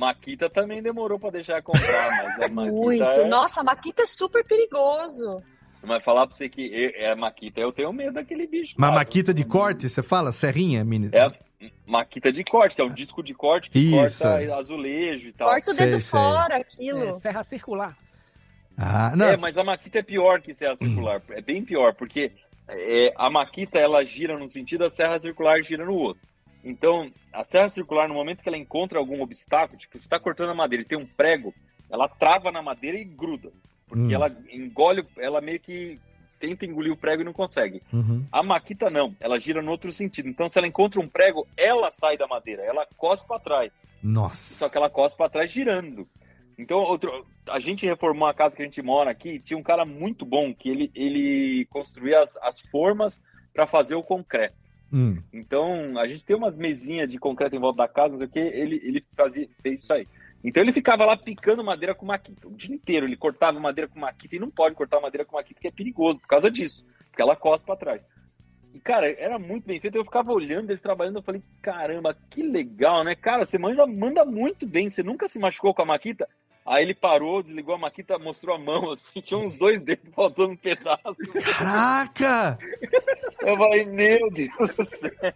Maquita 0.00 0.48
também 0.48 0.82
demorou 0.82 1.18
pra 1.18 1.28
deixar 1.28 1.62
comprar, 1.62 2.10
mas 2.10 2.42
a 2.42 2.48
Maquita 2.50 2.72
Muito. 2.72 3.02
é... 3.02 3.28
Nossa, 3.28 3.60
a 3.60 3.64
Maquita 3.64 4.02
é 4.02 4.06
super 4.06 4.42
perigoso. 4.42 5.42
Mas 5.82 6.02
falar 6.02 6.26
pra 6.26 6.34
você 6.34 6.48
que 6.48 6.92
é 6.96 7.10
a 7.10 7.16
Maquita, 7.16 7.60
eu 7.60 7.70
tenho 7.70 7.92
medo 7.92 8.14
daquele 8.14 8.46
bicho. 8.46 8.74
Mas 8.78 8.90
cara. 8.90 9.00
maquita 9.00 9.34
de 9.34 9.44
corte, 9.44 9.88
você 9.88 10.02
fala? 10.02 10.32
Serrinha, 10.32 10.82
mini? 10.84 11.10
É 11.12 11.22
a 11.22 11.32
Maquita 11.86 12.32
de 12.32 12.42
corte, 12.44 12.74
que 12.74 12.80
é 12.80 12.84
um 12.84 12.92
disco 12.92 13.22
de 13.22 13.34
corte 13.34 13.70
que 13.70 13.78
Isso, 13.78 14.22
corta 14.22 14.42
é. 14.42 14.52
azulejo 14.52 15.28
e 15.28 15.32
tal. 15.32 15.48
Corta 15.48 15.70
o 15.70 15.74
Sei, 15.74 15.86
dedo 15.86 16.00
sei. 16.00 16.20
fora, 16.20 16.56
aquilo. 16.56 17.04
É, 17.04 17.14
serra 17.14 17.44
circular. 17.44 17.96
Ah, 18.76 19.14
não. 19.14 19.26
É, 19.26 19.36
mas 19.36 19.56
a 19.58 19.64
Maquita 19.64 19.98
é 19.98 20.02
pior 20.02 20.40
que 20.40 20.54
serra 20.54 20.76
circular. 20.76 21.22
É 21.30 21.42
bem 21.42 21.62
pior, 21.62 21.94
porque 21.94 22.32
é, 22.68 23.12
a 23.16 23.28
Maquita 23.28 23.78
ela 23.78 24.02
gira 24.04 24.38
num 24.38 24.48
sentido, 24.48 24.84
a 24.84 24.90
serra 24.90 25.18
circular 25.18 25.62
gira 25.62 25.84
no 25.84 25.94
outro. 25.94 26.29
Então, 26.62 27.10
a 27.32 27.42
serra 27.44 27.70
circular, 27.70 28.08
no 28.08 28.14
momento 28.14 28.42
que 28.42 28.48
ela 28.48 28.58
encontra 28.58 28.98
algum 28.98 29.22
obstáculo, 29.22 29.78
tipo, 29.78 29.98
você 29.98 30.04
está 30.04 30.18
cortando 30.18 30.50
a 30.50 30.54
madeira 30.54 30.82
e 30.82 30.86
tem 30.86 30.98
um 30.98 31.06
prego, 31.06 31.54
ela 31.90 32.08
trava 32.08 32.52
na 32.52 32.62
madeira 32.62 32.98
e 32.98 33.04
gruda. 33.04 33.50
Porque 33.88 34.04
Hum. 34.04 34.12
ela 34.12 34.36
engole, 34.52 35.04
ela 35.18 35.40
meio 35.40 35.58
que 35.58 35.98
tenta 36.38 36.64
engolir 36.64 36.92
o 36.92 36.96
prego 36.96 37.22
e 37.22 37.24
não 37.24 37.32
consegue. 37.32 37.82
Uhum. 37.92 38.24
A 38.32 38.42
Maquita 38.42 38.88
não, 38.88 39.14
ela 39.20 39.38
gira 39.38 39.60
no 39.60 39.70
outro 39.70 39.92
sentido. 39.92 40.28
Então, 40.28 40.48
se 40.48 40.58
ela 40.58 40.66
encontra 40.66 41.00
um 41.00 41.08
prego, 41.08 41.46
ela 41.56 41.90
sai 41.90 42.16
da 42.16 42.26
madeira, 42.26 42.62
ela 42.62 42.86
cospe 42.96 43.28
para 43.28 43.40
trás. 43.40 43.72
Nossa. 44.02 44.54
Só 44.54 44.68
que 44.68 44.78
ela 44.78 44.88
cospe 44.88 45.18
para 45.18 45.28
trás 45.28 45.50
girando. 45.50 46.08
Então, 46.56 46.78
outro, 46.78 47.26
a 47.48 47.58
gente 47.58 47.86
reformou 47.86 48.28
a 48.28 48.34
casa 48.34 48.54
que 48.54 48.62
a 48.62 48.64
gente 48.64 48.82
mora 48.82 49.10
aqui, 49.10 49.38
tinha 49.38 49.58
um 49.58 49.62
cara 49.62 49.84
muito 49.84 50.24
bom 50.24 50.54
que 50.54 50.68
ele, 50.68 50.90
ele 50.94 51.66
construía 51.70 52.22
as, 52.22 52.36
as 52.38 52.60
formas 52.60 53.20
para 53.52 53.66
fazer 53.66 53.94
o 53.94 54.02
concreto. 54.02 54.59
Hum. 54.92 55.22
Então, 55.32 55.98
a 55.98 56.06
gente 56.06 56.24
tem 56.24 56.34
umas 56.34 56.56
mesinhas 56.56 57.08
de 57.08 57.18
concreto 57.18 57.54
em 57.54 57.60
volta 57.60 57.78
da 57.78 57.88
casa, 57.88 58.12
não 58.12 58.18
sei 58.18 58.26
o 58.26 58.30
que, 58.30 58.38
ele, 58.38 58.80
ele 58.82 59.04
fazia, 59.16 59.48
fez 59.62 59.82
isso 59.82 59.92
aí. 59.92 60.06
Então 60.42 60.62
ele 60.62 60.72
ficava 60.72 61.04
lá 61.04 61.16
picando 61.16 61.62
madeira 61.62 61.94
com 61.94 62.06
maquita. 62.06 62.48
O 62.48 62.56
dia 62.56 62.74
inteiro 62.74 63.06
ele 63.06 63.16
cortava 63.16 63.60
madeira 63.60 63.88
com 63.88 64.00
maquita 64.00 64.36
e 64.36 64.38
não 64.38 64.50
pode 64.50 64.74
cortar 64.74 65.00
madeira 65.00 65.24
com 65.24 65.36
maquita, 65.36 65.54
porque 65.54 65.68
é 65.68 65.70
perigoso, 65.70 66.18
por 66.18 66.28
causa 66.28 66.50
disso. 66.50 66.84
Porque 67.10 67.20
ela 67.20 67.36
cospe 67.36 67.66
pra 67.66 67.76
trás. 67.76 68.02
E, 68.72 68.80
cara, 68.80 69.10
era 69.18 69.38
muito 69.38 69.66
bem 69.66 69.80
feito. 69.80 69.96
Eu 69.96 70.04
ficava 70.04 70.32
olhando 70.32 70.70
ele 70.70 70.78
trabalhando, 70.78 71.16
eu 71.16 71.22
falei, 71.22 71.42
caramba, 71.60 72.16
que 72.30 72.42
legal, 72.42 73.04
né? 73.04 73.14
Cara, 73.14 73.44
você 73.44 73.58
manda, 73.58 73.86
manda 73.86 74.24
muito 74.24 74.66
bem, 74.66 74.88
você 74.88 75.02
nunca 75.02 75.28
se 75.28 75.38
machucou 75.38 75.74
com 75.74 75.82
a 75.82 75.86
maquita? 75.86 76.28
Aí 76.70 76.84
ele 76.84 76.94
parou, 76.94 77.42
desligou 77.42 77.74
a 77.74 77.78
maquita, 77.78 78.16
mostrou 78.16 78.54
a 78.54 78.58
mão, 78.58 78.92
assim, 78.92 79.20
tinha 79.20 79.40
uns 79.40 79.56
dois 79.56 79.80
dedos 79.80 80.08
faltando 80.14 80.52
um 80.52 80.56
pedaço. 80.56 81.16
Caraca! 81.58 82.56
Eu 83.40 83.56
falei, 83.56 83.84
meu 83.86 84.30
Deus 84.30 84.76
do 84.76 84.84
céu. 84.84 85.32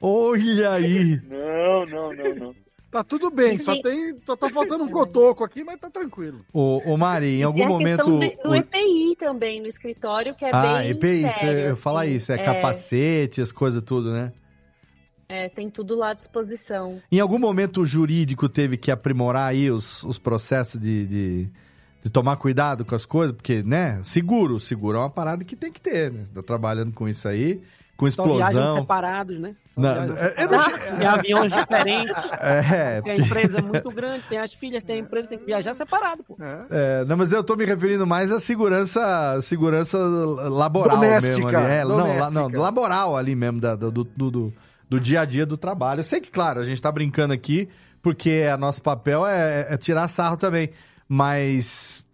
Olha 0.00 0.70
aí! 0.72 1.20
Não, 1.28 1.84
não, 1.84 2.14
não, 2.14 2.34
não. 2.36 2.54
Tá 2.90 3.04
tudo 3.04 3.30
bem, 3.30 3.58
só, 3.58 3.74
tem, 3.82 4.16
só 4.24 4.34
tá 4.34 4.48
faltando 4.48 4.84
um 4.84 4.88
cotoco 4.88 5.44
aqui, 5.44 5.62
mas 5.62 5.78
tá 5.78 5.90
tranquilo. 5.90 6.42
Ô, 6.54 6.80
ô 6.86 6.96
Mari, 6.96 7.40
em 7.40 7.42
algum 7.42 7.58
Tem 7.58 7.66
a 7.66 7.68
momento. 7.68 8.04
do 8.04 8.50
o- 8.50 8.54
EPI 8.54 9.16
também 9.18 9.60
no 9.60 9.66
escritório, 9.66 10.34
que 10.34 10.46
é 10.46 10.50
ah, 10.54 10.78
bem 10.78 10.90
EPI, 10.90 11.32
sério, 11.32 11.74
você 11.74 11.82
fala 11.82 12.04
assim. 12.04 12.14
isso, 12.14 12.32
é, 12.32 12.38
capacete, 12.38 13.42
as 13.42 13.52
coisas 13.52 13.82
tudo, 13.82 14.10
né? 14.10 14.32
É, 15.28 15.48
tem 15.48 15.70
tudo 15.70 15.94
lá 15.96 16.10
à 16.10 16.14
disposição. 16.14 17.00
Em 17.10 17.20
algum 17.20 17.38
momento 17.38 17.80
o 17.82 17.86
jurídico 17.86 18.48
teve 18.48 18.76
que 18.76 18.90
aprimorar 18.90 19.48
aí 19.50 19.70
os, 19.70 20.02
os 20.04 20.18
processos 20.18 20.80
de, 20.80 21.06
de, 21.06 21.48
de 22.02 22.10
tomar 22.10 22.36
cuidado 22.36 22.84
com 22.84 22.94
as 22.94 23.06
coisas, 23.06 23.34
porque, 23.34 23.62
né? 23.62 24.00
Seguro, 24.02 24.60
seguro 24.60 24.98
é 24.98 25.00
uma 25.00 25.10
parada 25.10 25.44
que 25.44 25.56
tem 25.56 25.72
que 25.72 25.80
ter, 25.80 26.12
né? 26.12 26.24
Tô 26.34 26.42
trabalhando 26.42 26.92
com 26.92 27.08
isso 27.08 27.26
aí, 27.26 27.60
com 27.96 28.10
São 28.10 28.24
viagens 28.26 28.48
explosão. 28.56 28.76
separados, 28.82 29.38
né? 29.40 29.54
São 29.74 29.82
Não, 29.82 29.94
viagens 29.94 30.18
é- 30.18 30.46
não 30.46 30.58
separadas, 30.58 30.98
Tem 30.98 31.06
aviões 31.06 31.52
diferentes. 31.52 32.14
É, 32.40 33.00
Tem 33.00 33.12
a 33.12 33.16
porque- 33.16 33.22
empresa 33.22 33.62
muito 33.62 33.90
grande, 33.90 34.24
tem 34.28 34.38
as 34.38 34.52
filhas, 34.52 34.84
tem 34.84 34.96
a 34.96 34.98
empresa, 34.98 35.28
tem 35.28 35.38
que 35.38 35.46
viajar 35.46 35.74
separado, 35.74 36.22
pô. 36.24 36.36
É, 36.70 37.04
não, 37.06 37.16
mas 37.16 37.32
eu 37.32 37.42
tô 37.42 37.56
me 37.56 37.64
referindo 37.64 38.06
mais 38.06 38.30
à 38.30 38.38
segurança, 38.40 39.40
segurança 39.42 39.96
laboral 39.98 40.96
Doméstica, 40.96 41.36
mesmo 41.46 41.56
ali. 41.56 41.70
É, 41.70 41.84
não, 41.84 41.96
la- 41.96 42.02
doméstica. 42.02 42.30
não, 42.30 42.60
laboral 42.60 43.16
ali 43.16 43.34
mesmo, 43.34 43.60
da- 43.60 43.76
do, 43.76 43.90
do, 43.90 44.04
do, 44.30 44.54
do 44.88 45.00
dia 45.00 45.20
a 45.22 45.24
dia 45.24 45.44
do 45.46 45.56
trabalho. 45.56 46.00
Eu 46.00 46.04
sei 46.04 46.20
que, 46.20 46.30
claro, 46.30 46.60
a 46.60 46.64
gente 46.64 46.80
tá 46.80 46.90
brincando 46.92 47.32
aqui, 47.34 47.68
porque 48.02 48.46
a 48.52 48.56
nosso 48.56 48.82
papel 48.82 49.26
é, 49.26 49.66
é 49.70 49.76
tirar 49.76 50.08
sarro 50.08 50.36
também. 50.36 50.70
Mas 51.06 52.06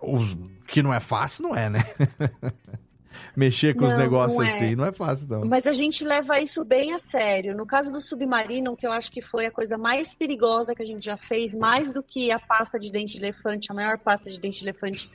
os, 0.00 0.36
que 0.66 0.82
não 0.82 0.92
é 0.94 0.98
fácil, 1.00 1.42
não 1.44 1.54
é, 1.56 1.68
né? 1.68 1.80
Mexer 3.36 3.74
com 3.74 3.84
os 3.84 3.92
Não, 3.92 3.98
negócios 3.98 4.36
não 4.38 4.44
é. 4.44 4.48
assim, 4.54 4.74
não 4.76 4.84
é 4.84 4.92
fácil, 4.92 5.28
não. 5.28 5.44
Mas 5.44 5.66
a 5.66 5.72
gente 5.72 6.04
leva 6.04 6.40
isso 6.40 6.64
bem 6.64 6.92
a 6.94 6.98
sério. 6.98 7.54
No 7.56 7.66
caso 7.66 7.90
do 7.92 8.00
submarino, 8.00 8.76
que 8.76 8.86
eu 8.86 8.92
acho 8.92 9.10
que 9.12 9.20
foi 9.20 9.46
a 9.46 9.50
coisa 9.50 9.76
mais 9.76 10.14
perigosa 10.14 10.74
que 10.74 10.82
a 10.82 10.86
gente 10.86 11.04
já 11.04 11.16
fez, 11.16 11.54
mais 11.54 11.92
do 11.92 12.02
que 12.02 12.30
a 12.32 12.38
pasta 12.38 12.78
de 12.78 12.90
dente 12.90 13.14
de 13.18 13.24
elefante, 13.24 13.70
a 13.70 13.74
maior 13.74 13.98
pasta 13.98 14.30
de 14.30 14.40
dente 14.40 14.58
de 14.60 14.64
elefante 14.64 15.10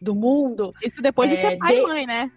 do 0.00 0.14
mundo. 0.14 0.74
Isso 0.84 1.00
depois 1.00 1.30
de 1.30 1.36
É, 1.36 1.50
ser 1.50 1.56
pai 1.58 1.74
de- 1.74 1.80
e 1.80 1.86
mãe, 1.86 2.06
né? 2.06 2.30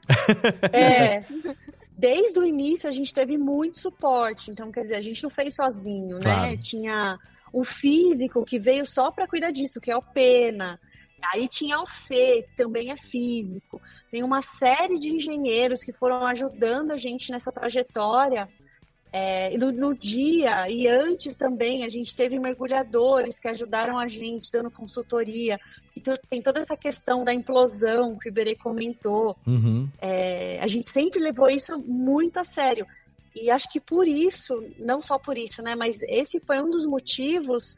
É. 0.71 1.23
Desde 1.97 2.37
o 2.37 2.43
início 2.43 2.87
a 2.87 2.91
gente 2.91 3.13
teve 3.13 3.37
muito 3.37 3.79
suporte, 3.79 4.51
então 4.51 4.71
quer 4.71 4.83
dizer, 4.83 4.95
a 4.95 5.01
gente 5.01 5.23
não 5.23 5.29
fez 5.29 5.55
sozinho, 5.55 6.17
né? 6.17 6.23
Claro. 6.23 6.61
Tinha 6.61 7.17
um 7.53 7.63
físico 7.63 8.45
que 8.45 8.59
veio 8.59 8.85
só 8.85 9.09
para 9.09 9.27
cuidar 9.27 9.51
disso, 9.51 9.81
que 9.81 9.89
é 9.89 9.97
o 9.97 10.01
Pena. 10.01 10.79
Aí 11.33 11.47
tinha 11.47 11.79
o 11.79 11.85
Fê, 12.07 12.43
que 12.43 12.55
também 12.55 12.91
é 12.91 12.97
físico. 12.97 13.81
Tem 14.11 14.23
uma 14.23 14.41
série 14.41 14.99
de 14.99 15.09
engenheiros 15.09 15.79
que 15.79 15.91
foram 15.91 16.25
ajudando 16.27 16.91
a 16.91 16.97
gente 16.97 17.31
nessa 17.31 17.51
trajetória. 17.51 18.47
É, 19.19 19.57
no, 19.57 19.71
no 19.71 19.95
dia 19.95 20.69
e 20.69 20.87
antes 20.87 21.35
também, 21.35 21.83
a 21.83 21.89
gente 21.89 22.15
teve 22.15 22.37
mergulhadores 22.37 23.39
que 23.39 23.47
ajudaram 23.47 23.97
a 23.97 24.07
gente, 24.07 24.51
dando 24.51 24.69
consultoria. 24.69 25.59
Então, 25.95 26.15
tem 26.29 26.39
toda 26.39 26.59
essa 26.59 26.77
questão 26.77 27.23
da 27.23 27.33
implosão 27.33 28.15
que 28.19 28.27
o 28.27 28.29
Iberê 28.29 28.55
comentou. 28.55 29.35
Uhum. 29.47 29.89
É, 29.99 30.59
a 30.61 30.67
gente 30.67 30.87
sempre 30.87 31.19
levou 31.19 31.49
isso 31.49 31.79
muito 31.79 32.37
a 32.37 32.43
sério. 32.43 32.85
E 33.35 33.49
acho 33.49 33.67
que 33.71 33.79
por 33.79 34.07
isso, 34.07 34.63
não 34.77 35.01
só 35.01 35.17
por 35.17 35.35
isso, 35.35 35.63
né? 35.63 35.73
Mas 35.73 35.99
esse 36.03 36.39
foi 36.39 36.61
um 36.61 36.69
dos 36.69 36.85
motivos 36.85 37.75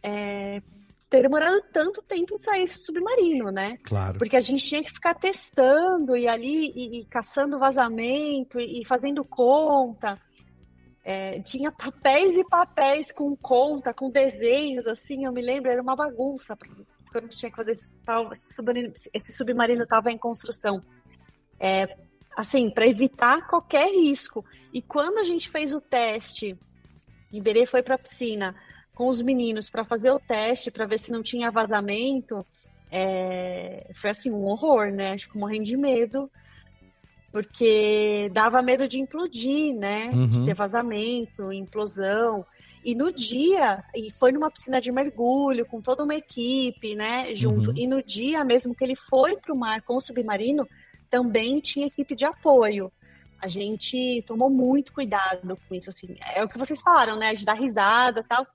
é, 0.00 0.62
ter 1.10 1.22
demorado 1.22 1.60
tanto 1.72 2.00
tempo 2.00 2.32
em 2.34 2.38
sair 2.38 2.62
esse 2.62 2.84
submarino, 2.84 3.50
né? 3.50 3.76
Claro. 3.82 4.18
Porque 4.18 4.36
a 4.36 4.40
gente 4.40 4.64
tinha 4.64 4.84
que 4.84 4.92
ficar 4.92 5.14
testando 5.14 6.16
e 6.16 6.28
ali 6.28 6.70
e, 6.76 7.00
e 7.00 7.04
caçando 7.06 7.58
vazamento 7.58 8.60
e, 8.60 8.82
e 8.82 8.84
fazendo 8.84 9.24
conta. 9.24 10.16
É, 11.08 11.40
tinha 11.40 11.70
papéis 11.70 12.36
e 12.36 12.42
papéis 12.42 13.12
com 13.12 13.36
conta, 13.36 13.94
com 13.94 14.10
desenhos, 14.10 14.88
assim, 14.88 15.24
eu 15.24 15.30
me 15.30 15.40
lembro, 15.40 15.70
era 15.70 15.80
uma 15.80 15.94
bagunça. 15.94 16.58
Quando 17.12 17.28
tinha 17.28 17.48
que 17.48 17.54
fazer 17.54 17.70
esse, 17.70 17.94
tal, 18.04 18.32
esse 18.32 19.32
submarino, 19.32 19.84
estava 19.84 20.10
em 20.10 20.18
construção. 20.18 20.82
É, 21.60 21.96
assim, 22.36 22.68
para 22.68 22.88
evitar 22.88 23.46
qualquer 23.46 23.88
risco. 23.88 24.44
E 24.74 24.82
quando 24.82 25.18
a 25.18 25.22
gente 25.24 25.48
fez 25.48 25.72
o 25.72 25.80
teste, 25.80 26.58
Iberê 27.32 27.66
foi 27.66 27.84
para 27.84 27.94
a 27.94 27.98
piscina 27.98 28.56
com 28.92 29.06
os 29.06 29.22
meninos 29.22 29.70
para 29.70 29.84
fazer 29.84 30.10
o 30.10 30.18
teste, 30.18 30.72
para 30.72 30.86
ver 30.86 30.98
se 30.98 31.12
não 31.12 31.22
tinha 31.22 31.52
vazamento, 31.52 32.44
é, 32.90 33.92
foi 33.94 34.10
assim, 34.10 34.32
um 34.32 34.42
horror, 34.42 34.90
né? 34.90 35.12
Acho 35.12 35.30
que 35.30 35.38
morrendo 35.38 35.66
de 35.66 35.76
medo, 35.76 36.28
porque 37.36 38.30
dava 38.32 38.62
medo 38.62 38.88
de 38.88 38.98
implodir, 38.98 39.74
né? 39.74 40.08
De 40.08 40.38
Uhum. 40.38 40.46
ter 40.46 40.54
vazamento, 40.54 41.52
implosão. 41.52 42.46
E 42.82 42.94
no 42.94 43.12
dia, 43.12 43.84
e 43.94 44.10
foi 44.12 44.32
numa 44.32 44.50
piscina 44.50 44.80
de 44.80 44.90
mergulho, 44.90 45.66
com 45.66 45.82
toda 45.82 46.02
uma 46.02 46.14
equipe, 46.14 46.94
né, 46.94 47.34
junto. 47.34 47.72
Uhum. 47.72 47.76
E 47.76 47.86
no 47.86 48.02
dia 48.02 48.42
mesmo 48.42 48.74
que 48.74 48.82
ele 48.82 48.96
foi 48.96 49.36
para 49.36 49.52
o 49.52 49.58
mar 49.58 49.82
com 49.82 49.96
o 49.96 50.00
submarino, 50.00 50.66
também 51.10 51.60
tinha 51.60 51.88
equipe 51.88 52.16
de 52.16 52.24
apoio. 52.24 52.90
A 53.38 53.48
gente 53.48 54.24
tomou 54.26 54.48
muito 54.48 54.90
cuidado 54.94 55.58
com 55.68 55.74
isso, 55.74 55.90
assim. 55.90 56.14
É 56.34 56.42
o 56.42 56.48
que 56.48 56.56
vocês 56.56 56.80
falaram, 56.80 57.18
né? 57.18 57.34
De 57.34 57.44
dar 57.44 57.52
risada 57.52 58.20
e 58.20 58.24
tal. 58.24 58.46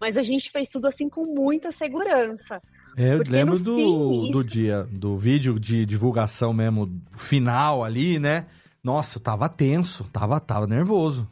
Mas 0.00 0.16
a 0.16 0.22
gente 0.22 0.50
fez 0.50 0.70
tudo 0.70 0.88
assim 0.88 1.10
com 1.10 1.26
muita 1.26 1.70
segurança. 1.72 2.62
É, 2.96 3.12
eu 3.14 3.16
Porque 3.18 3.30
lembro 3.30 3.58
do, 3.58 3.76
fim, 3.76 4.30
do 4.32 4.40
isso- 4.40 4.48
dia, 4.48 4.82
do 4.90 5.16
vídeo 5.16 5.58
de 5.58 5.86
divulgação 5.86 6.52
mesmo, 6.52 7.00
final 7.16 7.82
ali, 7.84 8.18
né? 8.18 8.46
Nossa, 8.82 9.18
eu 9.18 9.22
tava 9.22 9.48
tenso, 9.48 10.04
tava, 10.12 10.40
tava 10.40 10.66
nervoso. 10.66 11.28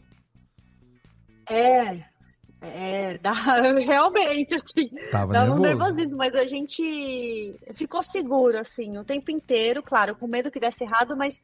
É, 1.48 2.02
é, 2.60 3.18
dá, 3.18 3.32
realmente, 3.78 4.54
assim, 4.54 4.90
Tava 5.10 5.32
dava 5.32 5.52
um 5.52 5.58
nervoso. 5.60 5.94
nervosismo, 5.96 6.18
mas 6.18 6.34
a 6.34 6.44
gente 6.44 7.56
ficou 7.74 8.02
seguro, 8.02 8.58
assim, 8.58 8.98
o 8.98 9.04
tempo 9.04 9.30
inteiro, 9.30 9.82
claro, 9.82 10.14
com 10.14 10.26
medo 10.26 10.50
que 10.50 10.60
desse 10.60 10.84
errado, 10.84 11.16
mas 11.16 11.40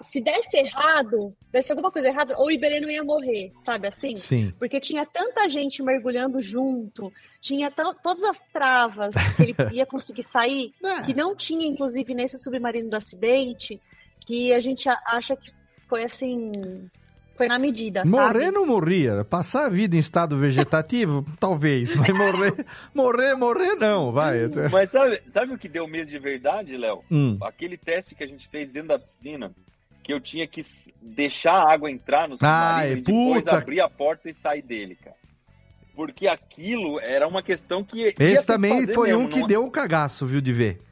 se 0.00 0.20
desse 0.20 0.56
errado, 0.56 1.34
desse 1.52 1.72
alguma 1.72 1.90
coisa 1.90 2.08
errada, 2.08 2.38
o 2.38 2.50
Iberê 2.50 2.80
não 2.80 2.90
ia 2.90 3.02
morrer, 3.04 3.52
sabe 3.64 3.88
assim? 3.88 4.16
Sim. 4.16 4.52
Porque 4.58 4.80
tinha 4.80 5.04
tanta 5.06 5.48
gente 5.48 5.82
mergulhando 5.82 6.40
junto, 6.40 7.12
tinha 7.40 7.70
todas 7.70 8.22
as 8.24 8.40
travas 8.52 9.14
que 9.36 9.42
ele 9.42 9.54
ia 9.72 9.86
conseguir 9.86 10.22
sair, 10.22 10.72
que 11.04 11.14
não 11.14 11.34
tinha, 11.34 11.66
inclusive, 11.66 12.14
nesse 12.14 12.38
submarino 12.38 12.90
do 12.90 12.96
acidente, 12.96 13.80
que 14.26 14.52
a 14.52 14.60
gente 14.60 14.88
acha 14.88 15.36
que 15.36 15.50
foi 15.88 16.04
assim. 16.04 16.50
foi 17.36 17.46
na 17.46 17.58
medida, 17.58 18.04
Morrer 18.04 18.44
sabe? 18.44 18.50
não 18.50 18.66
morria. 18.66 19.24
Passar 19.24 19.66
a 19.66 19.68
vida 19.68 19.96
em 19.96 19.98
estado 19.98 20.36
vegetativo, 20.36 21.24
talvez. 21.38 21.94
Mas 21.94 22.08
morrer, 22.08 22.66
morrer, 22.94 23.34
morrer 23.34 23.74
não, 23.74 24.12
vai. 24.12 24.48
Mas 24.72 24.90
sabe, 24.90 25.20
sabe 25.32 25.52
o 25.54 25.58
que 25.58 25.68
deu 25.68 25.86
medo 25.86 26.10
de 26.10 26.18
verdade, 26.18 26.76
Léo? 26.76 27.02
Hum. 27.10 27.38
Aquele 27.42 27.76
teste 27.76 28.14
que 28.14 28.24
a 28.24 28.26
gente 28.26 28.48
fez 28.48 28.70
dentro 28.70 28.88
da 28.88 28.98
piscina, 28.98 29.52
que 30.04 30.12
eu 30.12 30.20
tinha 30.20 30.46
que 30.46 30.62
deixar 31.00 31.54
a 31.54 31.72
água 31.72 31.90
entrar 31.90 32.28
no 32.28 32.36
submarino 32.36 32.78
Ai, 32.78 32.92
e 32.92 32.96
depois 32.96 33.42
puta. 33.42 33.56
abrir 33.56 33.80
a 33.80 33.88
porta 33.88 34.28
e 34.28 34.34
sair 34.34 34.60
dele, 34.60 34.94
cara. 34.94 35.16
Porque 35.96 36.28
aquilo 36.28 37.00
era 37.00 37.26
uma 37.26 37.42
questão 37.42 37.82
que. 37.82 38.02
Esse 38.02 38.40
que 38.40 38.46
também 38.46 38.80
fazer 38.80 38.92
foi 38.92 39.08
mesmo, 39.08 39.22
um 39.22 39.28
que 39.28 39.46
deu 39.46 39.64
um 39.64 39.70
cagaço, 39.70 40.26
viu, 40.26 40.42
de 40.42 40.52
ver. 40.52 40.82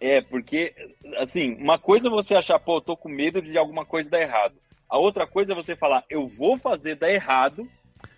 É, 0.00 0.22
porque, 0.22 0.72
assim, 1.18 1.54
uma 1.60 1.78
coisa 1.78 2.08
é 2.08 2.10
você 2.10 2.34
achar, 2.34 2.58
pô, 2.58 2.76
eu 2.76 2.80
tô 2.80 2.96
com 2.96 3.10
medo 3.10 3.42
de 3.42 3.58
alguma 3.58 3.84
coisa 3.84 4.08
dar 4.08 4.22
errado. 4.22 4.54
A 4.88 4.96
outra 4.98 5.26
coisa 5.26 5.52
é 5.52 5.54
você 5.54 5.76
falar, 5.76 6.02
eu 6.08 6.26
vou 6.26 6.56
fazer 6.56 6.94
dar 6.94 7.12
errado 7.12 7.68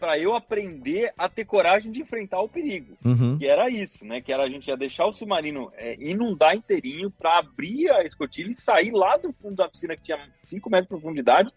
para 0.02 0.18
eu 0.18 0.34
aprender 0.34 1.12
a 1.16 1.28
ter 1.28 1.44
coragem 1.44 1.92
de 1.92 2.00
enfrentar 2.02 2.40
o 2.40 2.48
perigo. 2.48 2.98
Uhum. 3.04 3.38
Que 3.38 3.46
era 3.46 3.70
isso, 3.70 4.04
né? 4.04 4.20
Que 4.20 4.32
era 4.32 4.42
a 4.42 4.48
gente 4.50 4.66
ia 4.66 4.76
deixar 4.76 5.06
o 5.06 5.12
submarino 5.12 5.70
é, 5.76 5.94
inundar 6.00 6.56
inteirinho 6.56 7.08
para 7.08 7.38
abrir 7.38 7.88
a 7.88 8.02
escotilha 8.02 8.50
e 8.50 8.54
sair 8.54 8.90
lá 8.90 9.16
do 9.16 9.32
fundo 9.32 9.54
da 9.54 9.68
piscina 9.68 9.94
que 9.94 10.02
tinha 10.02 10.18
5 10.42 10.68
metros 10.68 10.88
de 10.88 11.00
profundidade 11.00 11.52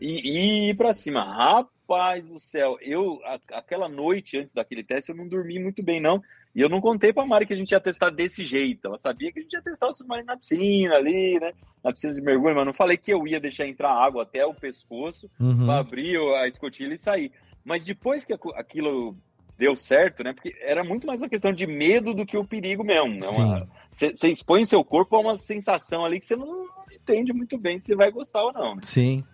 e, 0.00 0.20
e 0.30 0.70
ir 0.70 0.76
para 0.76 0.94
cima. 0.94 1.24
Rapaz 1.24 2.24
do 2.24 2.38
céu, 2.38 2.78
eu 2.80 3.18
a- 3.24 3.58
aquela 3.58 3.88
noite 3.88 4.38
antes 4.38 4.54
daquele 4.54 4.84
teste 4.84 5.10
eu 5.10 5.16
não 5.16 5.26
dormi 5.26 5.58
muito 5.58 5.82
bem 5.82 6.00
não. 6.00 6.22
E 6.54 6.60
eu 6.60 6.68
não 6.68 6.80
contei 6.80 7.12
pra 7.12 7.26
Mari 7.26 7.46
que 7.46 7.52
a 7.52 7.56
gente 7.56 7.72
ia 7.72 7.80
testar 7.80 8.10
desse 8.10 8.44
jeito. 8.44 8.86
Ela 8.86 8.96
sabia 8.98 9.30
que 9.32 9.40
a 9.40 9.42
gente 9.42 9.52
ia 9.54 9.62
testar 9.62 9.88
o 9.88 9.92
submarino 9.92 10.26
na 10.28 10.36
piscina 10.36 10.94
ali, 10.94 11.38
né? 11.40 11.52
Na 11.84 11.92
piscina 11.92 12.14
de 12.14 12.20
mergulho, 12.20 12.54
mas 12.54 12.64
não 12.64 12.72
falei 12.72 12.96
que 12.96 13.12
eu 13.12 13.26
ia 13.26 13.40
deixar 13.40 13.66
entrar 13.66 13.90
água 13.92 14.22
até 14.22 14.46
o 14.46 14.54
pescoço 14.54 15.28
Uhum. 15.40 15.66
para 15.66 15.78
abrir 15.80 16.16
a 16.36 16.46
escotilha 16.48 16.94
e 16.94 16.98
sair. 16.98 17.32
Mas 17.64 17.84
depois 17.84 18.24
que 18.24 18.32
aqu- 18.32 18.54
aquilo 18.54 19.16
deu 19.58 19.74
certo, 19.76 20.22
né? 20.22 20.32
Porque 20.32 20.54
era 20.60 20.84
muito 20.84 21.06
mais 21.06 21.20
uma 21.20 21.28
questão 21.28 21.52
de 21.52 21.66
medo 21.66 22.14
do 22.14 22.24
que 22.24 22.36
o 22.36 22.44
perigo 22.46 22.84
mesmo. 22.84 23.14
né? 23.14 23.66
Você 23.92 24.16
você 24.16 24.28
expõe 24.28 24.64
seu 24.64 24.84
corpo 24.84 25.16
a 25.16 25.20
uma 25.20 25.36
sensação 25.38 26.04
ali 26.04 26.20
que 26.20 26.26
você 26.26 26.36
não 26.36 26.66
entende 26.92 27.32
muito 27.32 27.58
bem 27.58 27.78
se 27.80 27.94
vai 27.94 28.10
gostar 28.10 28.42
ou 28.44 28.52
não. 28.52 28.76
né? 28.76 28.80
Sim. 28.84 29.24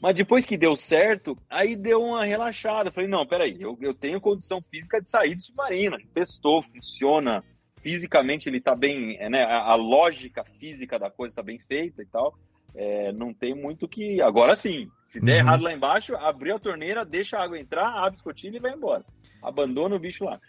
Mas 0.00 0.14
depois 0.14 0.44
que 0.44 0.56
deu 0.58 0.76
certo, 0.76 1.36
aí 1.50 1.74
deu 1.74 2.02
uma 2.02 2.24
relaxada. 2.24 2.92
Falei, 2.92 3.08
não, 3.08 3.26
peraí, 3.26 3.56
eu, 3.60 3.76
eu 3.80 3.94
tenho 3.94 4.20
condição 4.20 4.60
física 4.70 5.00
de 5.00 5.08
sair 5.10 5.34
do 5.34 5.42
submarino. 5.42 5.96
Testou, 6.14 6.62
funciona. 6.62 7.42
Fisicamente 7.82 8.48
ele 8.48 8.60
tá 8.60 8.74
bem, 8.74 9.16
é, 9.18 9.28
né? 9.28 9.44
A, 9.44 9.70
a 9.70 9.74
lógica 9.74 10.44
física 10.58 10.98
da 10.98 11.10
coisa 11.10 11.36
tá 11.36 11.42
bem 11.42 11.58
feita 11.58 12.02
e 12.02 12.06
tal. 12.06 12.36
É, 12.74 13.10
não 13.12 13.32
tem 13.32 13.54
muito 13.54 13.88
que. 13.88 14.20
Agora 14.20 14.54
sim, 14.54 14.88
se 15.06 15.20
der 15.20 15.34
Uhum. 15.34 15.38
errado 15.38 15.62
lá 15.62 15.72
embaixo, 15.72 16.14
abriu 16.16 16.56
a 16.56 16.58
torneira, 16.60 17.04
deixa 17.04 17.36
a 17.38 17.44
água 17.44 17.58
entrar, 17.58 17.88
abre 17.88 18.14
a 18.14 18.16
escotilha 18.16 18.56
e 18.56 18.60
vai 18.60 18.72
embora. 18.72 19.04
Abandona 19.42 19.96
o 19.96 19.98
bicho 19.98 20.24
lá. 20.24 20.40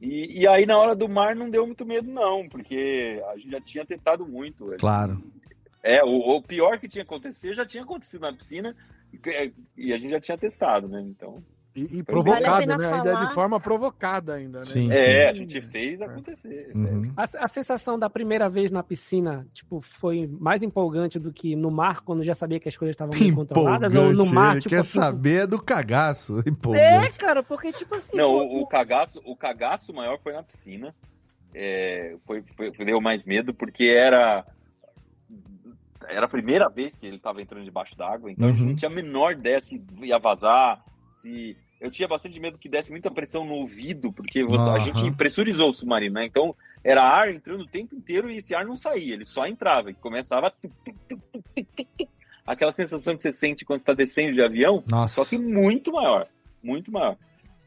E, 0.00 0.40
e 0.42 0.48
aí 0.48 0.64
na 0.66 0.78
hora 0.78 0.94
do 0.94 1.08
mar 1.08 1.34
não 1.34 1.50
deu 1.50 1.66
muito 1.66 1.84
medo, 1.84 2.10
não, 2.10 2.48
porque 2.48 3.22
a 3.28 3.36
gente 3.36 3.50
já 3.50 3.60
tinha 3.60 3.84
testado 3.86 4.26
muito. 4.26 4.66
Claro. 4.78 5.22
É, 5.82 6.02
o, 6.04 6.36
o 6.36 6.42
pior 6.42 6.78
que 6.78 6.88
tinha 6.88 7.02
acontecido 7.04 7.54
já 7.54 7.64
tinha 7.66 7.82
acontecido 7.82 8.20
na 8.22 8.32
piscina 8.32 8.74
e, 9.12 9.52
e 9.76 9.92
a 9.92 9.98
gente 9.98 10.10
já 10.10 10.20
tinha 10.20 10.38
testado, 10.38 10.88
né? 10.88 11.00
Então. 11.00 11.42
E, 11.76 11.82
e 11.82 11.86
Vale 11.86 12.00
a 12.00 12.04
provocado, 12.04 12.58
pena 12.60 12.76
né? 12.78 12.92
Ainda 12.92 13.12
falar. 13.12 13.24
de 13.26 13.34
forma 13.34 13.60
provocada 13.60 14.34
ainda, 14.34 14.58
né? 14.60 14.64
Sim, 14.64 14.90
É, 14.90 15.28
a 15.28 15.34
gente 15.34 15.60
fez 15.60 16.00
acontecer. 16.00 16.72
Uhum. 16.74 17.12
A, 17.14 17.24
a 17.44 17.48
sensação 17.48 17.98
da 17.98 18.08
primeira 18.08 18.48
vez 18.48 18.70
na 18.72 18.82
piscina, 18.82 19.46
tipo, 19.52 19.82
foi 20.00 20.26
mais 20.26 20.62
empolgante 20.62 21.18
do 21.18 21.30
que 21.32 21.54
no 21.54 21.70
mar, 21.70 22.00
quando 22.00 22.24
já 22.24 22.34
sabia 22.34 22.58
que 22.58 22.68
as 22.68 22.76
coisas 22.76 22.94
estavam 22.94 23.16
bem 23.18 23.34
controladas? 23.34 23.94
Ou 23.94 24.12
no 24.12 24.24
mar, 24.24 24.56
tipo 24.56 24.70
quer 24.70 24.80
assim, 24.80 24.98
saber 24.98 25.46
do 25.46 25.62
cagaço. 25.62 26.42
É, 26.46 26.48
Empolgante. 26.48 27.18
cara, 27.18 27.42
porque 27.42 27.70
tipo 27.72 27.94
assim. 27.94 28.16
Não, 28.16 28.30
o, 28.34 28.62
o 28.62 28.66
cagaço, 28.66 29.20
o 29.24 29.36
cagaço 29.36 29.92
maior 29.92 30.18
foi 30.22 30.32
na 30.32 30.42
piscina. 30.42 30.94
É, 31.54 32.16
foi, 32.26 32.42
foi, 32.56 32.70
deu 32.86 33.00
mais 33.00 33.24
medo 33.26 33.52
porque 33.54 33.84
era 33.84 34.44
era 36.08 36.26
a 36.26 36.28
primeira 36.28 36.68
vez 36.68 36.94
que 36.94 37.06
ele 37.06 37.16
estava 37.16 37.42
entrando 37.42 37.64
debaixo 37.64 37.96
d'água, 37.96 38.30
então 38.30 38.48
a 38.48 38.52
gente 38.52 38.62
Uhum. 38.62 38.68
não 38.68 38.76
tinha 38.76 38.90
a 38.90 38.94
menor 38.94 39.32
ideia 39.32 39.60
se 39.60 39.82
ia 40.02 40.18
vazar, 40.18 40.84
se 41.20 41.56
eu 41.80 41.90
tinha 41.90 42.08
bastante 42.08 42.38
medo 42.40 42.58
que 42.58 42.68
desse 42.68 42.90
muita 42.90 43.10
pressão 43.10 43.44
no 43.44 43.54
ouvido, 43.54 44.12
porque 44.12 44.42
você- 44.44 44.70
a 44.70 44.78
gente 44.78 45.10
pressurizou 45.16 45.70
o 45.70 45.72
submarino, 45.74 46.14
né? 46.14 46.24
Então 46.24 46.54
era 46.82 47.02
ar 47.02 47.30
entrando 47.32 47.62
o 47.62 47.66
tempo 47.68 47.94
inteiro 47.94 48.30
e 48.30 48.38
esse 48.38 48.54
ar 48.54 48.64
não 48.64 48.76
saía, 48.76 49.14
ele 49.14 49.24
só 49.24 49.46
entrava 49.46 49.90
e 49.90 49.94
começava 49.94 50.52
aquela 52.46 52.72
sensação 52.72 53.16
que 53.16 53.22
você 53.22 53.32
sente 53.32 53.64
quando 53.64 53.80
está 53.80 53.92
descendo 53.92 54.34
de 54.34 54.42
avião, 54.42 54.82
Nossa. 54.88 55.16
só 55.22 55.28
que 55.28 55.36
muito 55.38 55.92
maior, 55.92 56.26
muito 56.62 56.92
maior. 56.92 57.16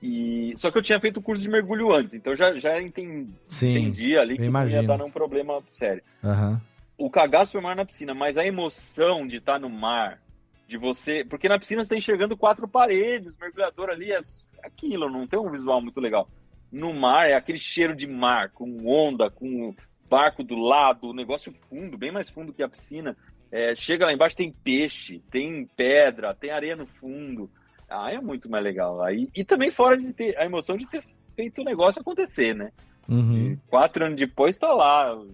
E 0.02 0.54
só 0.56 0.72
que 0.72 0.78
eu 0.78 0.82
tinha 0.82 1.00
feito 1.00 1.18
o 1.18 1.22
curso 1.22 1.42
de 1.44 1.50
mergulho 1.50 1.94
antes, 1.94 2.14
então 2.14 2.34
já 2.34 2.58
já 2.58 2.82
entendi, 2.82 3.30
Sim, 3.50 3.72
entendi 3.72 4.18
ali 4.18 4.38
que 4.38 4.44
ia 4.46 4.84
dar 4.84 4.98
nenhum 4.98 5.12
problema 5.12 5.62
sério 5.72 6.02
Aham. 6.24 6.62
o 6.98 7.10
cagaço 7.10 7.52
foi 7.52 7.60
maior 7.62 7.76
na 7.76 7.84
piscina, 7.86 8.14
mas 8.14 8.38
a 8.38 8.46
emoção 8.46 9.28
de 9.28 9.36
estar 9.38 9.60
no 9.60 9.70
mar, 9.70 10.22
de 10.70 10.78
você. 10.78 11.26
Porque 11.26 11.50
na 11.50 11.60
piscina 11.60 11.84
você 11.84 11.90
tá 11.90 11.98
enxergando 11.98 12.38
quatro 12.38 12.68
paredes, 12.68 13.34
o 13.34 13.36
mergulhador 13.40 13.90
ali 13.90 14.12
é 14.12 14.20
aquilo, 14.64 15.10
não 15.10 15.28
tem 15.28 15.40
um 15.40 15.52
visual 15.52 15.82
muito 15.82 16.00
legal. 16.00 16.30
No 16.72 16.94
mar 16.94 17.28
é 17.28 17.34
aquele 17.34 17.58
cheiro 17.58 17.96
de 17.96 18.06
mar, 18.06 18.52
com 18.52 18.86
onda, 18.88 19.30
com 19.30 19.76
barco 20.08 20.44
do 20.44 20.56
lado, 20.56 21.10
o 21.10 21.14
negócio 21.14 21.52
fundo, 21.68 21.98
bem 21.98 22.12
mais 22.12 22.30
fundo 22.30 22.54
que 22.54 22.64
a 22.64 22.70
piscina. 22.70 23.18
É, 23.52 23.74
chega 23.76 24.06
lá 24.06 24.14
embaixo, 24.14 24.36
tem 24.36 24.52
peixe, 24.52 25.24
tem 25.32 25.66
pedra, 25.76 26.36
tem 26.36 26.52
areia 26.52 26.76
no 26.76 26.86
fundo. 26.86 27.50
Ah, 27.90 28.12
é 28.12 28.22
muito 28.22 28.48
mais 28.48 28.64
legal. 28.64 29.02
Aí, 29.02 29.28
e 29.36 29.44
também 29.44 29.72
fora 29.72 29.98
de 29.98 30.14
ter 30.14 30.38
a 30.38 30.46
emoção 30.46 30.78
de 30.78 30.86
ter 30.86 31.04
feito 31.36 31.62
o 31.62 31.66
negócio 31.66 32.00
acontecer, 32.00 32.54
né? 32.54 32.72
Uhum. 33.08 33.58
Quatro 33.68 34.06
anos 34.06 34.20
depois 34.20 34.56
tá 34.56 34.72
lá, 34.72 35.16
um 35.16 35.34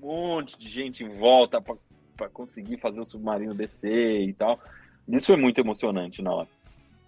monte 0.00 0.58
de 0.58 0.66
gente 0.66 1.04
em 1.04 1.10
volta 1.10 1.60
pra 2.16 2.28
conseguir 2.28 2.78
fazer 2.78 3.00
o 3.00 3.06
submarino 3.06 3.54
descer 3.54 4.22
e 4.22 4.32
tal. 4.32 4.58
Isso 5.08 5.26
foi 5.26 5.36
muito 5.36 5.60
emocionante 5.60 6.22
na 6.22 6.32
hora. 6.32 6.48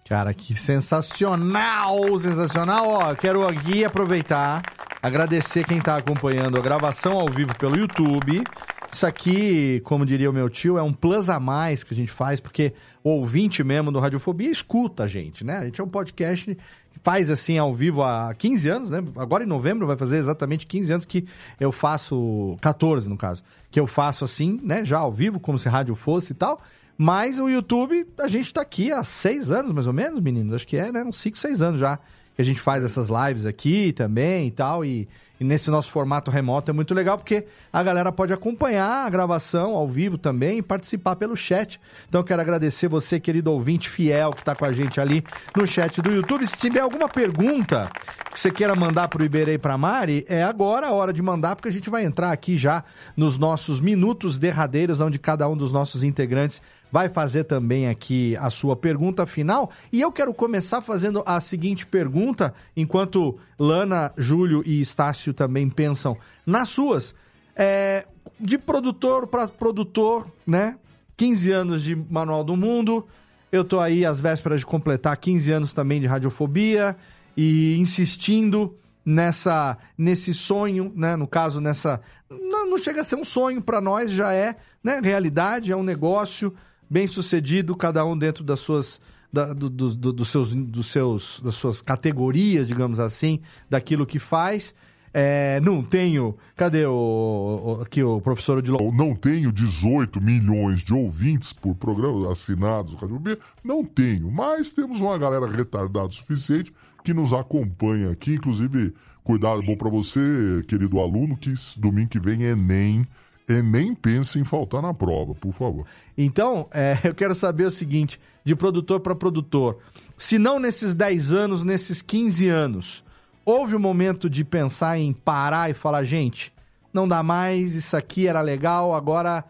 Cara, 0.07 0.33
que 0.33 0.55
sensacional! 0.55 2.17
Sensacional! 2.17 2.87
Ó, 2.87 3.15
quero 3.15 3.47
aqui 3.47 3.83
aproveitar, 3.85 4.63
agradecer 5.01 5.65
quem 5.65 5.79
tá 5.79 5.97
acompanhando 5.97 6.57
a 6.57 6.61
gravação 6.61 7.19
ao 7.19 7.27
vivo 7.27 7.55
pelo 7.57 7.77
YouTube. 7.77 8.43
Isso 8.91 9.05
aqui, 9.05 9.81
como 9.81 10.05
diria 10.05 10.29
o 10.29 10.33
meu 10.33 10.49
tio, 10.49 10.77
é 10.77 10.81
um 10.81 10.91
plus 10.91 11.29
a 11.29 11.39
mais 11.39 11.83
que 11.83 11.93
a 11.93 11.97
gente 11.97 12.09
faz, 12.09 12.39
porque 12.39 12.73
o 13.03 13.09
ouvinte 13.11 13.63
mesmo 13.63 13.91
do 13.91 13.99
Radiofobia 13.99 14.49
escuta 14.49 15.03
a 15.03 15.07
gente, 15.07 15.43
né? 15.43 15.57
A 15.57 15.65
gente 15.65 15.79
é 15.79 15.83
um 15.83 15.87
podcast 15.87 16.57
faz 17.03 17.29
assim 17.29 17.57
ao 17.57 17.73
vivo 17.73 18.03
há 18.03 18.33
15 18.33 18.69
anos, 18.69 18.91
né? 18.91 19.03
Agora 19.15 19.43
em 19.43 19.47
novembro 19.47 19.87
vai 19.87 19.97
fazer 19.97 20.17
exatamente 20.17 20.67
15 20.67 20.93
anos 20.93 21.05
que 21.05 21.25
eu 21.59 21.71
faço, 21.71 22.55
14 22.61 23.09
no 23.09 23.17
caso, 23.17 23.43
que 23.71 23.79
eu 23.79 23.87
faço 23.87 24.25
assim, 24.25 24.59
né? 24.63 24.83
Já 24.85 24.99
ao 24.99 25.11
vivo, 25.11 25.39
como 25.39 25.57
se 25.57 25.69
rádio 25.69 25.95
fosse 25.95 26.31
e 26.31 26.35
tal. 26.35 26.61
Mas 26.97 27.39
o 27.39 27.47
YouTube, 27.47 28.05
a 28.19 28.27
gente 28.27 28.53
tá 28.53 28.61
aqui 28.61 28.91
há 28.91 29.01
seis 29.03 29.51
anos, 29.51 29.71
mais 29.71 29.87
ou 29.87 29.93
menos, 29.93 30.21
meninos. 30.21 30.53
Acho 30.53 30.67
que 30.67 30.75
é, 30.75 30.91
né? 30.91 31.01
Uns 31.03 31.17
cinco, 31.17 31.39
seis 31.39 31.61
anos 31.61 31.79
já. 31.79 31.97
Que 32.39 32.43
a 32.43 32.45
gente 32.45 32.61
faz 32.61 32.85
essas 32.85 33.09
lives 33.09 33.45
aqui 33.45 33.91
também 33.91 34.47
e 34.47 34.51
tal. 34.51 34.85
E, 34.85 35.09
e 35.41 35.43
nesse 35.43 35.69
nosso 35.69 35.91
formato 35.91 36.31
remoto 36.31 36.71
é 36.71 36.73
muito 36.73 36.93
legal, 36.93 37.17
porque 37.17 37.45
a 37.71 37.83
galera 37.83 38.13
pode 38.13 38.31
acompanhar 38.31 39.05
a 39.05 39.09
gravação 39.09 39.75
ao 39.75 39.85
vivo 39.85 40.17
também 40.17 40.59
e 40.59 40.61
participar 40.61 41.17
pelo 41.17 41.35
chat. 41.35 41.81
Então 42.07 42.23
quero 42.23 42.41
agradecer 42.41 42.87
você, 42.87 43.19
querido 43.19 43.51
ouvinte 43.51 43.89
fiel, 43.89 44.31
que 44.31 44.41
tá 44.41 44.55
com 44.55 44.63
a 44.63 44.71
gente 44.71 45.01
ali 45.01 45.21
no 45.53 45.67
chat 45.67 46.01
do 46.01 46.09
YouTube. 46.09 46.47
Se 46.47 46.55
tiver 46.55 46.79
alguma 46.79 47.09
pergunta 47.09 47.91
que 48.31 48.39
você 48.39 48.49
queira 48.49 48.73
mandar 48.73 49.09
pro 49.09 49.25
Iberê 49.25 49.55
e 49.55 49.57
pra 49.57 49.77
Mari, 49.77 50.23
é 50.29 50.41
agora 50.41 50.87
a 50.87 50.91
hora 50.93 51.11
de 51.11 51.21
mandar, 51.21 51.57
porque 51.57 51.67
a 51.67 51.73
gente 51.73 51.89
vai 51.89 52.05
entrar 52.05 52.31
aqui 52.31 52.55
já 52.55 52.85
nos 53.17 53.37
nossos 53.37 53.81
minutos 53.81 54.39
derradeiros, 54.39 55.01
onde 55.01 55.19
cada 55.19 55.45
um 55.49 55.57
dos 55.57 55.73
nossos 55.73 56.05
integrantes 56.05 56.61
vai 56.91 57.09
fazer 57.09 57.43
também 57.43 57.87
aqui 57.87 58.35
a 58.37 58.49
sua 58.49 58.75
pergunta 58.75 59.25
final. 59.25 59.71
E 59.91 60.01
eu 60.01 60.11
quero 60.11 60.33
começar 60.33 60.81
fazendo 60.81 61.23
a 61.25 61.39
seguinte 61.39 61.85
pergunta, 61.85 62.53
enquanto 62.75 63.37
Lana, 63.57 64.11
Júlio 64.17 64.63
e 64.65 64.81
Estácio 64.81 65.33
também 65.33 65.69
pensam 65.69 66.17
nas 66.45 66.69
suas. 66.69 67.13
É, 67.55 68.05
de 68.39 68.57
produtor 68.57 69.27
para 69.27 69.47
produtor, 69.47 70.27
né? 70.47 70.77
15 71.17 71.51
anos 71.51 71.83
de 71.83 71.95
Manual 71.95 72.43
do 72.43 72.55
Mundo. 72.55 73.05
Eu 73.51 73.65
tô 73.65 73.79
aí 73.79 74.05
às 74.05 74.21
vésperas 74.21 74.61
de 74.61 74.65
completar 74.65 75.17
15 75.17 75.51
anos 75.51 75.73
também 75.73 75.99
de 75.99 76.07
radiofobia 76.07 76.95
e 77.35 77.77
insistindo 77.77 78.77
nessa 79.05 79.77
nesse 79.97 80.33
sonho, 80.33 80.93
né? 80.95 81.15
No 81.15 81.27
caso 81.27 81.59
nessa 81.59 81.99
não, 82.29 82.69
não 82.69 82.77
chega 82.77 83.01
a 83.01 83.03
ser 83.03 83.15
um 83.15 83.23
sonho 83.23 83.61
para 83.61 83.81
nós, 83.81 84.11
já 84.11 84.31
é, 84.33 84.55
né, 84.83 85.01
realidade, 85.03 85.71
é 85.71 85.75
um 85.75 85.83
negócio 85.83 86.53
bem 86.89 87.05
sucedido, 87.07 87.75
cada 87.75 88.03
um 88.05 88.17
dentro 88.17 88.43
das 88.43 88.59
suas 88.59 88.99
da, 89.31 89.53
do, 89.53 89.69
do, 89.69 89.93
do- 89.95 90.13
dos 90.13 90.27
seus, 90.29 90.55
dos 90.55 90.87
seus, 90.87 91.39
das 91.43 91.53
suas 91.53 91.81
categorias, 91.81 92.67
digamos 92.67 92.99
assim, 92.99 93.39
daquilo 93.69 94.05
que 94.05 94.17
faz. 94.17 94.73
é, 95.13 95.59
não 95.61 95.83
tenho. 95.83 96.35
Cadê 96.55 96.85
o, 96.85 97.77
o- 97.79 97.81
aqui 97.83 98.01
o 98.03 98.19
professor? 98.21 98.63
Eu 98.67 98.91
não 98.91 99.13
tenho 99.15 99.51
18 99.51 100.19
milhões 100.21 100.83
de 100.83 100.93
ouvintes 100.93 101.53
por 101.53 101.75
programa 101.75 102.31
assinados 102.31 102.91
do 102.93 102.97
Rádio 102.97 103.15
Fobia. 103.17 103.39
Não 103.63 103.83
tenho, 103.83 104.31
mas 104.31 104.71
temos 104.71 104.99
uma 104.99 105.17
galera 105.17 105.45
retardada 105.47 106.07
o 106.07 106.11
suficiente 106.11 106.73
que 107.03 107.13
nos 107.13 107.31
acompanha 107.33 108.11
aqui. 108.11 108.33
Inclusive, 108.33 108.93
cuidado 109.23 109.61
bom 109.63 109.75
pra 109.77 109.89
você, 109.89 110.19
querido 110.67 110.99
aluno, 110.99 111.37
que 111.37 111.53
domingo 111.77 112.09
que 112.09 112.19
vem 112.19 112.45
é 112.45 112.51
Enem. 112.51 113.05
Enem 113.49 113.95
pense 113.95 114.39
em 114.39 114.43
faltar 114.43 114.81
na 114.81 114.93
prova, 114.93 115.33
por 115.35 115.51
favor. 115.53 115.85
Então, 116.17 116.67
é, 116.71 116.97
eu 117.05 117.15
quero 117.15 117.33
saber 117.33 117.65
o 117.65 117.71
seguinte, 117.71 118.19
de 118.43 118.55
produtor 118.55 118.99
para 118.99 119.15
produtor. 119.15 119.79
Se 120.17 120.37
não 120.37 120.59
nesses 120.59 120.93
10 120.93 121.31
anos, 121.31 121.63
nesses 121.63 122.01
15 122.01 122.47
anos, 122.47 123.03
houve 123.45 123.75
um 123.75 123.79
momento 123.79 124.29
de 124.29 124.43
pensar 124.43 124.97
em 124.97 125.13
parar 125.13 125.69
e 125.69 125.73
falar, 125.73 126.03
gente, 126.03 126.53
não 126.93 127.07
dá 127.07 127.23
mais, 127.23 127.75
isso 127.75 127.95
aqui 127.95 128.27
era 128.27 128.41
legal, 128.41 128.93
agora, 128.93 129.45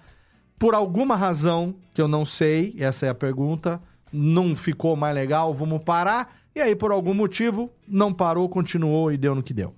por 0.57 0.73
alguma 0.73 1.15
razão, 1.15 1.75
que 1.93 2.01
eu 2.01 2.07
não 2.07 2.25
sei, 2.25 2.75
essa 2.77 3.05
é 3.05 3.09
a 3.09 3.15
pergunta, 3.15 3.81
não 4.11 4.55
ficou 4.55 4.95
mais 4.95 5.15
legal, 5.15 5.53
vamos 5.53 5.83
parar. 5.83 6.37
E 6.55 6.61
aí, 6.61 6.75
por 6.75 6.91
algum 6.91 7.13
motivo, 7.13 7.69
não 7.87 8.13
parou, 8.13 8.49
continuou 8.49 9.11
e 9.11 9.17
deu 9.17 9.35
no 9.35 9.43
que 9.43 9.53
deu. 9.53 9.73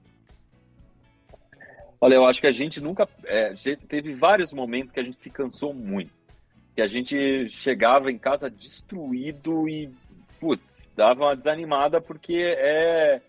Olha, 2.03 2.15
eu 2.15 2.25
acho 2.25 2.41
que 2.41 2.47
a 2.47 2.51
gente 2.51 2.81
nunca. 2.81 3.07
é, 3.25 3.53
teve 3.87 4.15
vários 4.15 4.51
momentos 4.51 4.91
que 4.91 4.99
a 4.99 5.03
gente 5.03 5.17
se 5.17 5.29
cansou 5.29 5.71
muito. 5.71 6.11
Que 6.75 6.81
a 6.81 6.87
gente 6.87 7.47
chegava 7.49 8.11
em 8.11 8.17
casa 8.17 8.49
destruído 8.49 9.69
e, 9.69 9.87
putz, 10.39 10.91
dava 10.95 11.25
uma 11.25 11.35
desanimada 11.35 12.01
porque 12.01 12.33
é. 12.33 13.21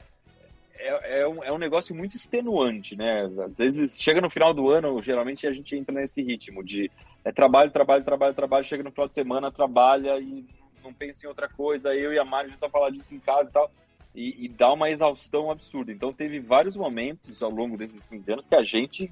É, 0.74 1.20
é 1.20 1.28
um, 1.28 1.44
é 1.44 1.52
um 1.52 1.58
negócio 1.58 1.94
muito 1.94 2.16
extenuante, 2.16 2.96
né? 2.96 3.30
Às 3.44 3.54
vezes 3.54 4.00
chega 4.00 4.20
no 4.20 4.30
final 4.30 4.52
do 4.52 4.68
ano, 4.68 5.00
geralmente 5.00 5.46
a 5.46 5.52
gente 5.52 5.76
entra 5.76 5.94
nesse 5.94 6.22
ritmo 6.22 6.64
de 6.64 6.90
é 7.24 7.30
trabalho, 7.30 7.70
trabalho, 7.70 8.02
trabalho, 8.02 8.34
trabalho, 8.34 8.64
chega 8.64 8.82
no 8.82 8.90
final 8.90 9.06
de 9.06 9.14
semana, 9.14 9.52
trabalha 9.52 10.18
e 10.18 10.44
não 10.82 10.92
pensa 10.92 11.24
em 11.24 11.28
outra 11.28 11.48
coisa. 11.48 11.94
Eu 11.94 12.12
e 12.12 12.18
a 12.18 12.24
Mari 12.24 12.52
só 12.58 12.68
falar 12.68 12.90
disso 12.90 13.14
em 13.14 13.20
casa 13.20 13.48
e 13.48 13.52
tal. 13.52 13.70
E, 14.14 14.44
e 14.44 14.48
dá 14.48 14.72
uma 14.72 14.90
exaustão 14.90 15.50
absurda. 15.50 15.90
Então 15.92 16.12
teve 16.12 16.38
vários 16.38 16.76
momentos 16.76 17.42
ao 17.42 17.50
longo 17.50 17.76
desses 17.78 18.02
15 18.04 18.32
anos 18.32 18.46
que 18.46 18.54
a 18.54 18.62
gente 18.62 19.10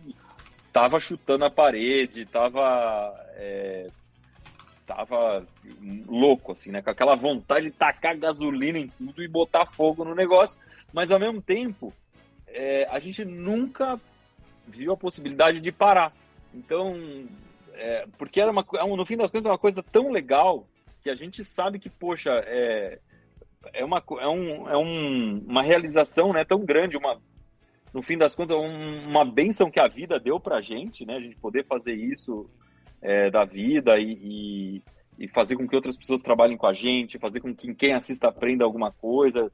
tava 0.72 1.00
chutando 1.00 1.44
a 1.44 1.50
parede, 1.50 2.26
tava, 2.26 3.14
é, 3.36 3.88
tava 4.86 5.46
louco, 6.06 6.52
assim, 6.52 6.70
né? 6.70 6.82
Com 6.82 6.90
aquela 6.90 7.16
vontade 7.16 7.66
de 7.66 7.72
tacar 7.72 8.16
gasolina 8.18 8.78
em 8.78 8.88
tudo 8.88 9.22
e 9.22 9.28
botar 9.28 9.66
fogo 9.66 10.04
no 10.04 10.14
negócio. 10.14 10.60
Mas 10.92 11.10
ao 11.10 11.18
mesmo 11.18 11.40
tempo, 11.40 11.92
é, 12.46 12.86
a 12.90 12.98
gente 12.98 13.24
nunca 13.24 13.98
viu 14.66 14.92
a 14.92 14.96
possibilidade 14.96 15.60
de 15.60 15.72
parar. 15.72 16.12
Então, 16.52 17.26
é, 17.74 18.06
porque 18.18 18.40
era 18.40 18.50
uma, 18.50 18.62
co- 18.64 18.76
no 18.96 19.06
fim 19.06 19.16
das 19.16 19.30
contas, 19.30 19.46
é 19.46 19.50
uma 19.50 19.58
coisa 19.58 19.82
tão 19.82 20.10
legal 20.10 20.66
que 21.02 21.08
a 21.08 21.14
gente 21.14 21.44
sabe 21.44 21.78
que, 21.78 21.88
poxa, 21.88 22.30
é, 22.46 22.98
é 23.72 23.84
uma, 23.84 24.02
é 24.20 24.28
um, 24.28 24.68
é 24.68 24.76
um, 24.76 25.44
uma 25.46 25.62
realização 25.62 26.32
né, 26.32 26.44
tão 26.44 26.64
grande, 26.64 26.96
uma, 26.96 27.20
no 27.92 28.02
fim 28.02 28.16
das 28.16 28.34
contas, 28.34 28.56
um- 28.56 29.08
uma 29.08 29.24
benção 29.24 29.70
que 29.70 29.80
a 29.80 29.88
vida 29.88 30.18
deu 30.18 30.40
pra 30.40 30.60
gente, 30.60 31.04
né? 31.04 31.16
A 31.16 31.20
gente 31.20 31.36
poder 31.36 31.64
fazer 31.66 31.92
isso 31.94 32.48
é, 33.02 33.30
da 33.30 33.44
vida 33.44 33.98
e, 33.98 34.12
e, 34.22 34.82
e 35.18 35.28
fazer 35.28 35.56
com 35.56 35.68
que 35.68 35.76
outras 35.76 35.96
pessoas 35.96 36.22
trabalhem 36.22 36.56
com 36.56 36.66
a 36.66 36.72
gente, 36.72 37.18
fazer 37.18 37.40
com 37.40 37.54
que 37.54 37.74
quem 37.74 37.92
assista 37.92 38.28
aprenda 38.28 38.64
alguma 38.64 38.90
coisa 38.92 39.50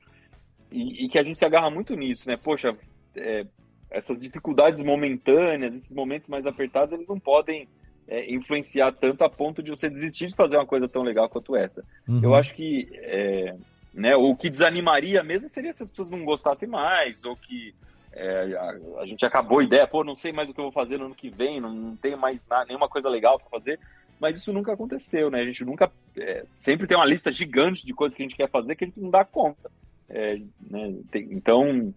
e, 0.71 1.05
e 1.05 1.09
que 1.09 1.19
a 1.19 1.23
gente 1.23 1.39
se 1.39 1.45
agarra 1.45 1.71
muito 1.71 1.95
nisso, 1.95 2.29
né? 2.29 2.37
Poxa, 2.37 2.77
é, 3.17 3.47
essas 3.91 4.21
dificuldades 4.21 4.83
momentâneas, 4.83 5.75
esses 5.75 5.93
momentos 5.93 6.29
mais 6.29 6.47
apertados, 6.47 6.93
eles 6.93 7.09
não 7.09 7.19
podem 7.19 7.69
é, 8.07 8.33
influenciar 8.33 8.93
tanto 8.93 9.25
a 9.25 9.29
ponto 9.31 9.63
de 9.63 9.71
você 9.71 9.89
desistir 9.89 10.29
de 10.29 10.37
fazer 10.37 10.57
uma 10.57 10.67
coisa 10.67 10.89
tão 10.89 11.03
legal 11.03 11.29
quanto 11.29 11.57
essa. 11.57 11.83
Uhum. 12.07 12.21
Eu 12.23 12.35
acho 12.35 12.55
que 12.55 12.89
é, 12.95 13.57
né, 13.97 14.15
o 14.15 14.37
que 14.37 14.51
desanimaria 14.51 15.23
mesmo 15.25 15.49
seria 15.49 15.73
se 15.73 15.83
as 15.83 15.91
pessoas 15.91 16.11
não 16.11 16.23
gostassem 16.25 16.69
mais, 16.69 17.25
ou 17.25 17.35
que 17.35 17.75
é, 18.13 18.55
a, 18.55 19.01
a 19.01 19.07
gente 19.07 19.25
acabou 19.25 19.59
a 19.59 19.65
ideia, 19.65 19.87
pô, 19.87 20.05
não 20.05 20.15
sei 20.15 20.33
mais 20.33 20.49
o 20.49 20.55
que 20.55 20.61
eu 20.61 20.65
vou 20.65 20.73
fazer 20.73 20.99
no 20.99 21.07
ano 21.07 21.15
que 21.15 21.31
vem, 21.31 21.61
não, 21.61 21.73
não 21.73 21.97
tenho 21.97 22.19
mais 22.19 22.39
nada, 22.49 22.67
nenhuma 22.67 22.89
coisa 22.89 23.09
legal 23.09 23.39
para 23.39 23.49
fazer. 23.49 23.81
Mas 24.21 24.37
isso 24.37 24.53
nunca 24.53 24.73
aconteceu, 24.73 25.31
né? 25.31 25.41
A 25.41 25.45
gente 25.45 25.63
nunca. 25.65 25.91
é, 26.17 26.45
sempre 26.53 26.87
tem 26.87 26.97
uma 26.97 27.05
lista 27.05 27.31
gigante 27.31 27.85
de 27.85 27.93
coisas 27.93 28.17
que 28.17 28.23
a 28.23 28.27
gente 28.27 28.37
quer 28.37 28.49
fazer 28.49 28.75
que 28.75 28.85
a 28.85 28.87
gente 28.87 29.01
não 29.01 29.11
dá 29.11 29.25
conta. 29.25 29.71
É, 30.09 30.41
né, 30.71 30.95
tem- 31.11 31.29
então, 31.33 31.93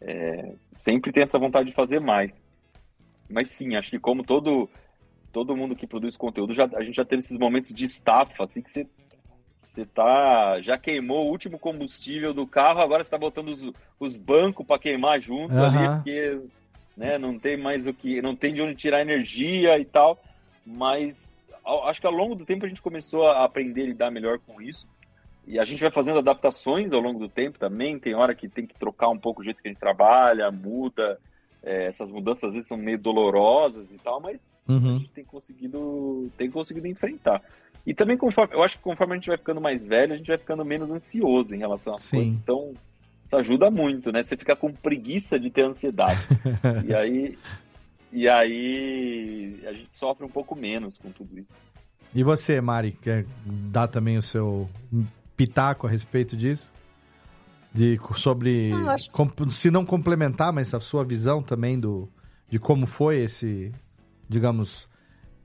é, 0.00 0.52
sempre 0.74 1.10
tem 1.12 1.24
essa 1.24 1.38
vontade 1.38 1.70
de 1.70 1.74
fazer 1.74 1.98
mais. 2.00 2.40
Mas 3.28 3.48
sim, 3.50 3.74
acho 3.74 3.90
que 3.90 3.98
como 3.98 4.22
todo, 4.22 4.68
todo 5.32 5.56
mundo 5.56 5.74
que 5.74 5.86
produz 5.86 6.16
conteúdo, 6.16 6.54
já, 6.54 6.68
a 6.74 6.82
gente 6.82 6.94
já 6.96 7.04
teve 7.04 7.20
esses 7.20 7.38
momentos 7.38 7.70
de 7.74 7.84
estafa, 7.84 8.44
assim, 8.44 8.62
que 8.62 8.70
você, 8.70 8.86
você 9.78 9.86
tá, 9.86 10.60
já 10.60 10.76
queimou 10.76 11.26
o 11.26 11.30
último 11.30 11.58
combustível 11.58 12.34
do 12.34 12.46
carro, 12.46 12.80
agora 12.80 13.04
você 13.04 13.10
tá 13.10 13.18
botando 13.18 13.50
os, 13.50 13.72
os 14.00 14.16
bancos 14.16 14.66
para 14.66 14.78
queimar 14.78 15.20
junto 15.20 15.54
ali, 15.54 15.76
Aham. 15.76 15.96
porque 15.96 16.40
né, 16.96 17.16
não 17.18 17.38
tem 17.38 17.56
mais 17.56 17.86
o 17.86 17.94
que, 17.94 18.20
não 18.20 18.34
tem 18.34 18.52
de 18.52 18.60
onde 18.60 18.74
tirar 18.74 19.02
energia 19.02 19.78
e 19.78 19.84
tal, 19.84 20.18
mas 20.66 21.30
acho 21.84 22.00
que 22.00 22.06
ao 22.06 22.12
longo 22.12 22.34
do 22.34 22.44
tempo 22.44 22.66
a 22.66 22.68
gente 22.68 22.82
começou 22.82 23.28
a 23.28 23.44
aprender 23.44 23.82
a 23.82 23.86
lidar 23.86 24.10
melhor 24.10 24.40
com 24.40 24.60
isso. 24.60 24.86
E 25.46 25.58
a 25.58 25.64
gente 25.64 25.80
vai 25.80 25.90
fazendo 25.90 26.18
adaptações 26.18 26.92
ao 26.92 27.00
longo 27.00 27.18
do 27.20 27.28
tempo 27.28 27.58
também. 27.58 27.98
Tem 27.98 28.14
hora 28.14 28.34
que 28.34 28.48
tem 28.48 28.66
que 28.66 28.74
trocar 28.74 29.08
um 29.08 29.18
pouco 29.18 29.40
o 29.40 29.44
jeito 29.44 29.62
que 29.62 29.68
a 29.68 29.70
gente 29.70 29.80
trabalha, 29.80 30.50
muda. 30.50 31.18
É, 31.62 31.86
essas 31.86 32.10
mudanças 32.10 32.44
às 32.44 32.52
vezes 32.52 32.68
são 32.68 32.76
meio 32.76 32.98
dolorosas 32.98 33.90
e 33.90 33.98
tal, 33.98 34.20
mas 34.20 34.50
a 34.68 34.72
Uhum. 34.72 34.98
gente 34.98 35.12
tem 35.12 35.24
conseguido, 35.24 36.30
tem 36.36 36.50
conseguido 36.50 36.86
enfrentar. 36.86 37.42
E 37.88 37.94
também 37.94 38.18
conforme, 38.18 38.54
eu 38.54 38.62
acho 38.62 38.76
que 38.76 38.82
conforme 38.82 39.14
a 39.14 39.16
gente 39.16 39.28
vai 39.28 39.38
ficando 39.38 39.60
mais 39.62 39.82
velho, 39.82 40.12
a 40.12 40.16
gente 40.16 40.26
vai 40.26 40.36
ficando 40.36 40.62
menos 40.62 40.90
ansioso 40.90 41.54
em 41.54 41.58
relação 41.58 41.94
às 41.94 42.02
Sim. 42.02 42.16
coisas. 42.16 42.34
Então, 42.34 42.74
isso 43.24 43.34
ajuda 43.36 43.70
muito, 43.70 44.12
né? 44.12 44.22
Você 44.22 44.36
fica 44.36 44.54
com 44.54 44.70
preguiça 44.70 45.40
de 45.40 45.48
ter 45.48 45.62
ansiedade. 45.64 46.20
e 46.86 46.94
aí 46.94 47.38
e 48.12 48.28
aí 48.28 49.58
a 49.66 49.72
gente 49.72 49.90
sofre 49.90 50.24
um 50.24 50.28
pouco 50.28 50.54
menos 50.54 50.98
com 50.98 51.10
tudo 51.10 51.38
isso. 51.38 51.52
E 52.14 52.22
você, 52.22 52.60
Mari, 52.60 52.92
quer 52.92 53.24
dar 53.46 53.88
também 53.88 54.18
o 54.18 54.22
seu 54.22 54.68
pitaco 55.34 55.86
a 55.86 55.90
respeito 55.90 56.36
disso? 56.36 56.70
De, 57.72 57.98
sobre. 58.16 58.70
Não, 58.70 58.90
acho- 58.90 59.10
com- 59.10 59.30
se 59.50 59.70
não 59.70 59.84
complementar, 59.84 60.52
mas 60.52 60.74
a 60.74 60.80
sua 60.80 61.04
visão 61.04 61.42
também 61.42 61.78
do, 61.80 62.08
de 62.50 62.58
como 62.58 62.86
foi 62.86 63.18
esse, 63.20 63.72
digamos, 64.28 64.88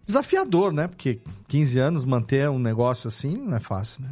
desafiador, 0.06 0.74
né? 0.74 0.88
Porque 0.88 1.20
15 1.48 1.80
anos 1.80 2.06
manter 2.06 2.50
um 2.50 2.60
negócio 2.60 3.08
assim 3.08 3.38
não 3.38 3.56
é 3.56 3.60
fácil, 3.60 4.04
né? 4.04 4.10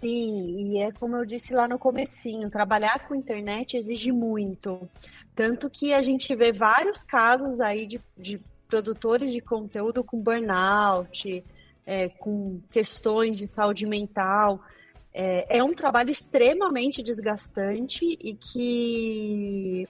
Sim, 0.00 0.72
e 0.72 0.78
é 0.78 0.90
como 0.92 1.16
eu 1.16 1.26
disse 1.26 1.52
lá 1.52 1.68
no 1.68 1.78
comecinho, 1.78 2.48
trabalhar 2.48 3.06
com 3.06 3.14
internet 3.14 3.76
exige 3.76 4.10
muito. 4.10 4.88
Tanto 5.34 5.68
que 5.68 5.92
a 5.92 6.00
gente 6.00 6.34
vê 6.34 6.52
vários 6.52 7.02
casos 7.02 7.60
aí 7.60 7.86
de, 7.86 8.00
de 8.16 8.40
produtores 8.66 9.30
de 9.30 9.42
conteúdo 9.42 10.02
com 10.02 10.18
burnout, 10.18 11.44
é, 11.84 12.08
com 12.08 12.60
questões 12.70 13.36
de 13.36 13.46
saúde 13.46 13.84
mental. 13.84 14.60
É, 15.12 15.58
é 15.58 15.62
um 15.62 15.74
trabalho 15.74 16.10
extremamente 16.10 17.02
desgastante 17.02 18.04
e 18.04 18.34
que, 18.34 19.88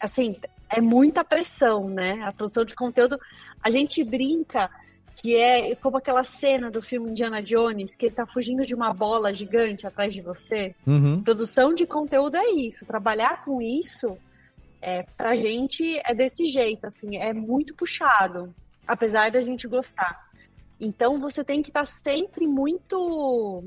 assim, 0.00 0.36
é 0.72 0.80
muita 0.80 1.22
pressão, 1.22 1.88
né? 1.88 2.22
A 2.22 2.32
produção 2.32 2.64
de 2.64 2.74
conteúdo, 2.74 3.18
a 3.62 3.70
gente 3.70 4.02
brinca 4.02 4.70
que 5.14 5.36
é 5.36 5.74
como 5.76 5.98
aquela 5.98 6.24
cena 6.24 6.70
do 6.70 6.80
filme 6.80 7.10
Indiana 7.10 7.42
Jones, 7.42 7.94
que 7.94 8.06
ele 8.06 8.14
tá 8.14 8.26
fugindo 8.26 8.64
de 8.64 8.74
uma 8.74 8.92
bola 8.92 9.32
gigante 9.32 9.86
atrás 9.86 10.12
de 10.14 10.22
você. 10.22 10.74
Uhum. 10.86 11.22
Produção 11.22 11.74
de 11.74 11.86
conteúdo 11.86 12.36
é 12.36 12.50
isso. 12.50 12.86
Trabalhar 12.86 13.44
com 13.44 13.60
isso, 13.60 14.16
é, 14.80 15.02
pra 15.16 15.36
gente, 15.36 16.00
é 16.04 16.14
desse 16.14 16.46
jeito, 16.46 16.86
assim, 16.86 17.16
é 17.18 17.32
muito 17.32 17.74
puxado, 17.74 18.54
apesar 18.86 19.30
da 19.30 19.40
gente 19.40 19.68
gostar. 19.68 20.28
Então, 20.80 21.20
você 21.20 21.44
tem 21.44 21.62
que 21.62 21.70
estar 21.70 21.84
sempre 21.84 22.46
muito, 22.46 23.62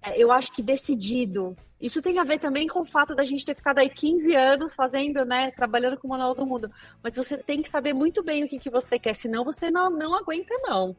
é, 0.00 0.22
eu 0.22 0.30
acho 0.30 0.52
que 0.52 0.62
decidido. 0.62 1.56
Isso 1.82 2.00
tem 2.00 2.20
a 2.20 2.24
ver 2.24 2.38
também 2.38 2.68
com 2.68 2.80
o 2.82 2.84
fato 2.84 3.12
da 3.12 3.24
gente 3.24 3.44
ter 3.44 3.56
ficado 3.56 3.78
aí 3.78 3.88
15 3.88 4.36
anos 4.36 4.72
fazendo, 4.72 5.24
né, 5.24 5.50
trabalhando 5.50 5.96
com 5.98 6.06
o 6.06 6.10
Manual 6.10 6.32
do 6.32 6.46
Mundo. 6.46 6.70
Mas 7.02 7.16
você 7.16 7.36
tem 7.36 7.60
que 7.60 7.68
saber 7.68 7.92
muito 7.92 8.22
bem 8.22 8.44
o 8.44 8.48
que, 8.48 8.56
que 8.60 8.70
você 8.70 9.00
quer, 9.00 9.16
senão 9.16 9.44
você 9.44 9.68
não, 9.68 9.90
não 9.90 10.14
aguenta, 10.14 10.54
não. 10.62 10.94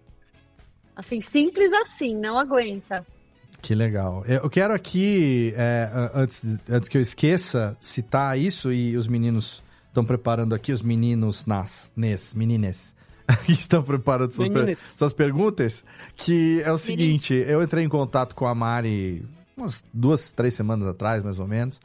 Assim, 0.93 1.21
simples 1.21 1.71
assim, 1.71 2.17
não 2.17 2.37
aguenta. 2.37 3.05
Que 3.61 3.73
legal. 3.73 4.25
Eu 4.27 4.49
quero 4.49 4.73
aqui, 4.73 5.53
é, 5.55 5.89
antes, 6.13 6.59
antes 6.69 6.89
que 6.89 6.97
eu 6.97 7.01
esqueça, 7.01 7.77
citar 7.79 8.37
isso 8.37 8.73
e 8.73 8.97
os 8.97 9.07
meninos 9.07 9.63
estão 9.87 10.03
preparando 10.03 10.53
aqui, 10.53 10.73
os 10.73 10.81
meninos 10.81 11.45
nas, 11.45 11.93
nes, 11.95 12.33
menines, 12.33 12.93
que 13.45 13.53
estão 13.53 13.81
preparando 13.81 14.33
suas, 14.33 14.49
per- 14.49 14.77
suas 14.77 15.13
perguntas, 15.13 15.85
que 16.13 16.61
é 16.65 16.73
o 16.73 16.77
seguinte, 16.77 17.33
eu 17.33 17.63
entrei 17.63 17.85
em 17.85 17.89
contato 17.89 18.35
com 18.35 18.45
a 18.45 18.53
Mari 18.53 19.25
umas 19.55 19.83
duas, 19.93 20.31
três 20.31 20.53
semanas 20.53 20.87
atrás, 20.87 21.23
mais 21.23 21.39
ou 21.39 21.47
menos, 21.47 21.79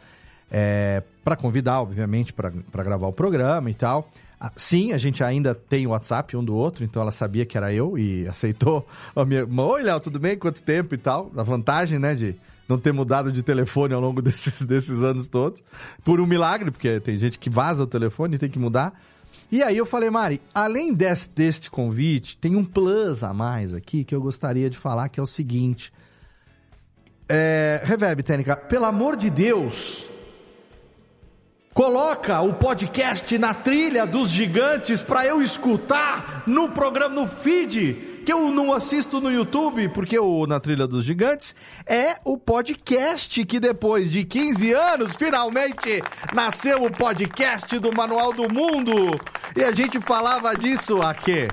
é, 0.51 1.03
para 1.25 1.37
convidar, 1.37 1.81
obviamente, 1.81 2.33
para 2.33 2.51
gravar 2.83 3.07
o 3.07 3.13
programa 3.13 3.71
e 3.71 3.75
tal. 3.75 4.11
Ah, 4.41 4.53
Sim, 4.55 4.93
a 4.93 4.99
gente 4.99 5.23
ainda 5.25 5.55
tem 5.55 5.87
o 5.87 5.91
WhatsApp 5.91 6.37
um 6.37 6.45
do 6.45 6.55
outro, 6.55 6.85
então 6.85 7.03
ela 7.03 7.11
sabia 7.11 7.45
que 7.45 7.57
era 7.57 7.73
eu 7.73 7.99
e 7.99 8.27
aceitou 8.29 8.87
a 9.15 9.25
minha. 9.25 9.45
Oi, 9.45 9.83
Léo, 9.83 10.01
tudo 10.01 10.19
bem? 10.19 10.39
Quanto 10.39 10.63
tempo 10.63 10.95
e 10.95 10.99
tal? 10.99 11.31
A 11.37 11.43
vantagem, 11.43 11.99
né, 11.99 12.15
de 12.15 12.37
não 12.69 12.79
ter 12.79 12.93
mudado 12.93 13.33
de 13.33 13.43
telefone 13.43 13.95
ao 13.95 14.01
longo 14.01 14.21
desses, 14.23 14.65
desses 14.65 15.03
anos 15.03 15.27
todos. 15.27 15.63
Por 16.05 16.21
um 16.21 16.27
milagre, 16.27 16.71
porque 16.71 17.01
tem 17.01 17.19
gente 17.19 17.39
que 17.39 17.51
vaza 17.51 17.83
o 17.83 17.87
telefone 17.87 18.37
e 18.37 18.39
tem 18.39 18.49
que 18.49 18.59
mudar. 18.59 19.01
E 19.51 19.63
aí 19.63 19.77
eu 19.77 19.87
falei, 19.87 20.11
Mari, 20.11 20.41
além 20.55 20.93
desse, 20.93 21.29
deste 21.31 21.71
convite, 21.71 22.37
tem 22.37 22.55
um 22.55 22.65
plus 22.65 23.23
a 23.23 23.33
mais 23.33 23.75
aqui 23.75 24.05
que 24.05 24.15
eu 24.15 24.21
gostaria 24.21 24.69
de 24.69 24.77
falar, 24.79 25.09
que 25.09 25.19
é 25.19 25.23
o 25.23 25.27
seguinte. 25.27 25.93
É, 27.29 27.83
Reverb 27.85 28.23
Técnica, 28.23 28.57
pelo 28.57 28.87
amor 28.87 29.15
de 29.15 29.29
Deus, 29.29 30.09
coloca 31.75 32.41
o 32.41 32.55
podcast 32.55 33.37
na 33.37 33.53
trilha 33.53 34.07
dos 34.07 34.31
gigantes 34.31 35.03
para 35.03 35.27
eu 35.27 35.43
escutar 35.43 36.45
no 36.47 36.71
programa, 36.71 37.15
no 37.15 37.29
feed, 37.29 38.23
que 38.25 38.33
eu 38.33 38.51
não 38.51 38.73
assisto 38.73 39.21
no 39.21 39.31
YouTube, 39.31 39.91
porque 39.91 40.19
o 40.19 40.47
Na 40.47 40.59
Trilha 40.59 40.87
dos 40.87 41.05
Gigantes 41.05 41.55
é 41.87 42.17
o 42.25 42.37
podcast 42.37 43.45
que 43.45 43.61
depois 43.61 44.11
de 44.11 44.25
15 44.25 44.73
anos, 44.73 45.17
finalmente 45.17 46.03
nasceu 46.35 46.85
o 46.85 46.91
podcast 46.91 47.79
do 47.79 47.95
Manual 47.95 48.33
do 48.33 48.53
Mundo. 48.53 49.21
E 49.55 49.65
a 49.65 49.73
gente 49.73 50.01
falava 50.01 50.55
disso 50.55 51.01
a 51.03 51.15
quê? 51.15 51.49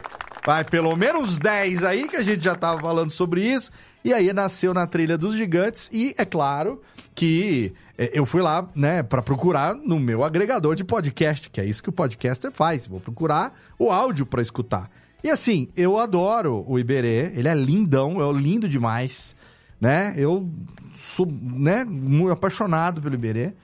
Vai, 0.45 0.63
pelo 0.63 0.95
menos 0.95 1.39
10 1.39 1.83
aí 1.83 2.07
que 2.07 2.17
a 2.17 2.23
gente 2.23 2.43
já 2.43 2.55
tava 2.55 2.79
falando 2.79 3.09
sobre 3.09 3.41
isso. 3.41 3.71
E 4.05 4.13
aí 4.13 4.31
nasceu 4.31 4.71
na 4.71 4.85
Trilha 4.85 5.17
dos 5.17 5.35
Gigantes 5.35 5.89
e 5.91 6.13
é 6.15 6.23
claro 6.23 6.79
que 7.15 7.73
é, 7.97 8.11
eu 8.13 8.23
fui 8.23 8.39
lá, 8.39 8.69
né, 8.75 9.01
para 9.01 9.19
procurar 9.19 9.73
no 9.73 9.99
meu 9.99 10.23
agregador 10.23 10.75
de 10.75 10.83
podcast, 10.83 11.49
que 11.49 11.59
é 11.59 11.65
isso 11.65 11.81
que 11.81 11.89
o 11.89 11.91
podcaster 11.91 12.51
faz. 12.51 12.85
Vou 12.85 12.99
procurar 12.99 13.59
o 13.79 13.91
áudio 13.91 14.23
para 14.23 14.43
escutar. 14.43 14.91
E 15.23 15.29
assim, 15.31 15.69
eu 15.75 15.97
adoro 15.97 16.63
o 16.67 16.77
Iberê, 16.77 17.31
ele 17.35 17.47
é 17.47 17.55
lindão, 17.55 18.21
é 18.21 18.31
lindo 18.31 18.69
demais, 18.69 19.35
né? 19.81 20.13
Eu 20.15 20.47
sou, 20.95 21.25
né, 21.25 21.83
muito 21.83 22.31
apaixonado 22.31 23.01
pelo 23.01 23.15
Iberê. 23.15 23.55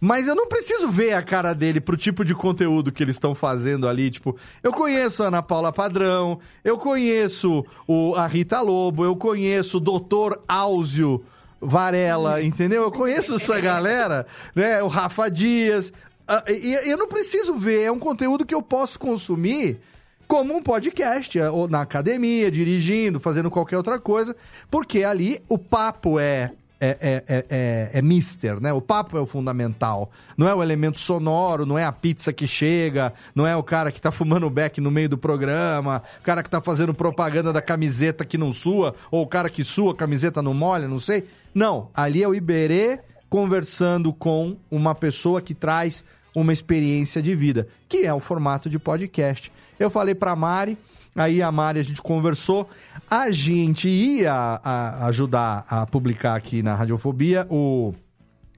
Mas 0.00 0.26
eu 0.26 0.34
não 0.34 0.48
preciso 0.48 0.90
ver 0.90 1.12
a 1.12 1.22
cara 1.22 1.52
dele 1.52 1.80
pro 1.80 1.96
tipo 1.96 2.24
de 2.24 2.34
conteúdo 2.34 2.90
que 2.90 3.02
eles 3.02 3.16
estão 3.16 3.34
fazendo 3.34 3.86
ali. 3.86 4.10
Tipo, 4.10 4.34
eu 4.62 4.72
conheço 4.72 5.22
a 5.22 5.26
Ana 5.26 5.42
Paula 5.42 5.70
Padrão, 5.72 6.40
eu 6.64 6.78
conheço 6.78 7.64
o, 7.86 8.14
a 8.14 8.26
Rita 8.26 8.62
Lobo, 8.62 9.04
eu 9.04 9.14
conheço 9.14 9.76
o 9.76 9.80
Doutor 9.80 10.42
Áuzio 10.48 11.22
Varela, 11.60 12.42
entendeu? 12.42 12.82
Eu 12.82 12.90
conheço 12.90 13.34
essa 13.34 13.60
galera, 13.60 14.26
né? 14.54 14.82
O 14.82 14.86
Rafa 14.86 15.30
Dias. 15.30 15.92
Ah, 16.26 16.44
E 16.48 16.88
eu 16.88 16.96
não 16.96 17.06
preciso 17.06 17.54
ver, 17.54 17.82
é 17.82 17.92
um 17.92 17.98
conteúdo 17.98 18.46
que 18.46 18.54
eu 18.54 18.62
posso 18.62 18.98
consumir 18.98 19.78
como 20.26 20.56
um 20.56 20.62
podcast, 20.62 21.38
ou 21.40 21.66
na 21.68 21.80
academia, 21.80 22.52
dirigindo, 22.52 23.18
fazendo 23.18 23.50
qualquer 23.50 23.76
outra 23.76 23.98
coisa, 23.98 24.36
porque 24.70 25.02
ali 25.02 25.42
o 25.48 25.58
papo 25.58 26.20
é. 26.20 26.52
É, 26.82 26.96
é, 26.98 27.24
é, 27.28 27.44
é, 27.50 27.90
é 27.98 28.02
mister, 28.02 28.58
né? 28.58 28.72
O 28.72 28.80
papo 28.80 29.18
é 29.18 29.20
o 29.20 29.26
fundamental. 29.26 30.10
Não 30.34 30.48
é 30.48 30.54
o 30.54 30.62
elemento 30.62 30.98
sonoro, 30.98 31.66
não 31.66 31.78
é 31.78 31.84
a 31.84 31.92
pizza 31.92 32.32
que 32.32 32.46
chega, 32.46 33.12
não 33.34 33.46
é 33.46 33.54
o 33.54 33.62
cara 33.62 33.92
que 33.92 34.00
tá 34.00 34.10
fumando 34.10 34.48
beck 34.48 34.80
no 34.80 34.90
meio 34.90 35.10
do 35.10 35.18
programa, 35.18 36.02
o 36.18 36.22
cara 36.22 36.42
que 36.42 36.48
tá 36.48 36.60
fazendo 36.62 36.94
propaganda 36.94 37.52
da 37.52 37.60
camiseta 37.60 38.24
que 38.24 38.38
não 38.38 38.50
sua, 38.50 38.94
ou 39.10 39.22
o 39.22 39.26
cara 39.26 39.50
que 39.50 39.62
sua, 39.62 39.94
camiseta 39.94 40.40
não 40.40 40.54
molha, 40.54 40.88
não 40.88 40.98
sei. 40.98 41.28
Não, 41.54 41.90
ali 41.94 42.22
é 42.22 42.28
o 42.28 42.34
Iberê 42.34 43.00
conversando 43.28 44.12
com 44.12 44.56
uma 44.70 44.94
pessoa 44.94 45.40
que 45.42 45.54
traz 45.54 46.04
uma 46.34 46.52
experiência 46.52 47.22
de 47.22 47.34
vida, 47.34 47.68
que 47.88 48.06
é 48.06 48.14
o 48.14 48.20
formato 48.20 48.70
de 48.70 48.78
podcast. 48.78 49.52
Eu 49.78 49.90
falei 49.90 50.14
pra 50.14 50.36
Mari, 50.36 50.76
aí 51.14 51.42
a 51.42 51.50
Mari 51.50 51.80
a 51.80 51.82
gente 51.82 52.00
conversou, 52.02 52.68
a 53.10 53.30
gente 53.30 53.88
ia 53.88 54.32
a- 54.32 55.06
ajudar 55.06 55.64
a 55.68 55.86
publicar 55.86 56.34
aqui 56.36 56.62
na 56.62 56.74
Radiofobia 56.74 57.46
o 57.50 57.94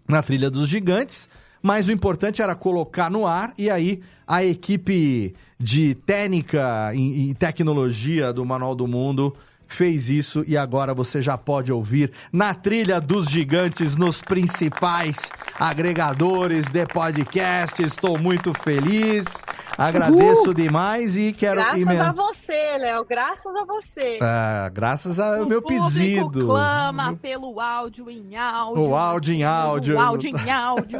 na 0.08 0.22
Trilha 0.22 0.50
dos 0.50 0.68
Gigantes, 0.68 1.28
mas 1.62 1.88
o 1.88 1.92
importante 1.92 2.42
era 2.42 2.54
colocar 2.54 3.10
no 3.10 3.26
ar 3.26 3.54
e 3.56 3.70
aí 3.70 4.00
a 4.26 4.44
equipe 4.44 5.34
de 5.58 5.94
técnica 5.94 6.92
e, 6.94 7.30
e 7.30 7.34
tecnologia 7.34 8.32
do 8.32 8.44
Manual 8.44 8.74
do 8.74 8.86
Mundo 8.86 9.34
fez 9.72 10.10
isso 10.10 10.44
e 10.46 10.56
agora 10.56 10.94
você 10.94 11.22
já 11.22 11.36
pode 11.36 11.72
ouvir 11.72 12.12
na 12.32 12.54
Trilha 12.54 13.00
dos 13.00 13.28
Gigantes 13.28 13.96
nos 13.96 14.20
principais 14.20 15.30
agregadores 15.58 16.66
de 16.70 16.86
podcast. 16.86 17.82
Estou 17.82 18.18
muito 18.18 18.52
feliz, 18.52 19.24
agradeço 19.76 20.54
demais 20.54 21.16
e 21.16 21.32
quero 21.32 21.62
Graças 21.62 22.00
a 22.00 22.12
você, 22.12 22.78
Léo. 22.78 23.04
Graças 23.04 23.56
a 23.56 23.64
você. 23.64 24.18
Ah, 24.20 24.70
graças 24.72 25.18
ao 25.18 25.46
meu 25.46 25.62
pedido. 25.62 26.46
clama 26.46 27.16
pelo 27.16 27.58
áudio 27.58 28.10
em 28.10 28.36
áudio. 28.36 28.82
O 28.82 28.94
áudio 28.94 29.34
em 29.34 29.44
áudio. 29.44 29.96
O 29.96 30.00
áudio 30.00 30.30
em 30.30 30.50
áudio. 30.50 30.98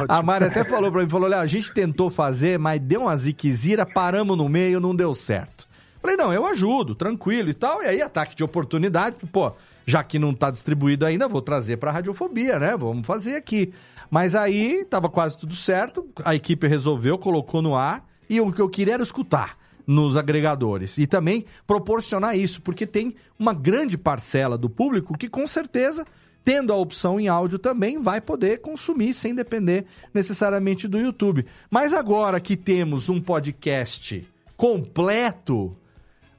A 0.08 0.22
Mari 0.22 0.44
até 0.46 0.64
falou 0.64 0.90
pra 0.90 1.02
mim, 1.02 1.08
falou, 1.08 1.28
Léo, 1.28 1.40
a 1.40 1.46
gente 1.46 1.72
tentou 1.72 2.08
fazer, 2.08 2.58
mas 2.58 2.80
deu 2.80 3.02
uma 3.02 3.16
ziquezira, 3.16 3.84
paramos 3.84 4.36
no 4.36 4.48
meio, 4.48 4.80
não 4.80 4.94
deu 4.94 5.12
certo. 5.14 5.66
Falei, 6.04 6.18
não, 6.18 6.30
eu 6.30 6.44
ajudo, 6.44 6.94
tranquilo 6.94 7.48
e 7.48 7.54
tal. 7.54 7.82
E 7.82 7.86
aí, 7.86 8.02
ataque 8.02 8.36
de 8.36 8.44
oportunidade, 8.44 9.16
pô, 9.32 9.52
já 9.86 10.04
que 10.04 10.18
não 10.18 10.34
tá 10.34 10.50
distribuído 10.50 11.06
ainda, 11.06 11.26
vou 11.26 11.40
trazer 11.40 11.78
pra 11.78 11.90
Radiofobia, 11.90 12.58
né? 12.58 12.76
Vamos 12.76 13.06
fazer 13.06 13.36
aqui. 13.36 13.72
Mas 14.10 14.34
aí, 14.34 14.84
tava 14.84 15.08
quase 15.08 15.38
tudo 15.38 15.56
certo, 15.56 16.06
a 16.22 16.34
equipe 16.34 16.68
resolveu, 16.68 17.16
colocou 17.16 17.62
no 17.62 17.74
ar, 17.74 18.06
e 18.28 18.38
o 18.38 18.52
que 18.52 18.60
eu 18.60 18.68
queria 18.68 18.92
era 18.92 19.02
escutar 19.02 19.56
nos 19.86 20.14
agregadores. 20.14 20.98
E 20.98 21.06
também 21.06 21.46
proporcionar 21.66 22.36
isso, 22.36 22.60
porque 22.60 22.86
tem 22.86 23.16
uma 23.38 23.54
grande 23.54 23.96
parcela 23.96 24.58
do 24.58 24.68
público 24.68 25.16
que 25.16 25.30
com 25.30 25.46
certeza 25.46 26.04
tendo 26.44 26.70
a 26.70 26.76
opção 26.76 27.18
em 27.18 27.28
áudio 27.28 27.58
também, 27.58 27.98
vai 27.98 28.20
poder 28.20 28.60
consumir 28.60 29.14
sem 29.14 29.34
depender 29.34 29.86
necessariamente 30.12 30.86
do 30.86 30.98
YouTube. 30.98 31.46
Mas 31.70 31.94
agora 31.94 32.38
que 32.40 32.58
temos 32.58 33.08
um 33.08 33.18
podcast 33.18 34.22
completo, 34.54 35.74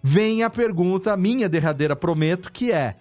vem 0.06 0.44
a 0.44 0.52
pergunta, 0.52 1.18
minha 1.18 1.50
derradeira 1.50 1.96
prometo, 1.96 2.52
que 2.52 2.72
é: 2.72 2.96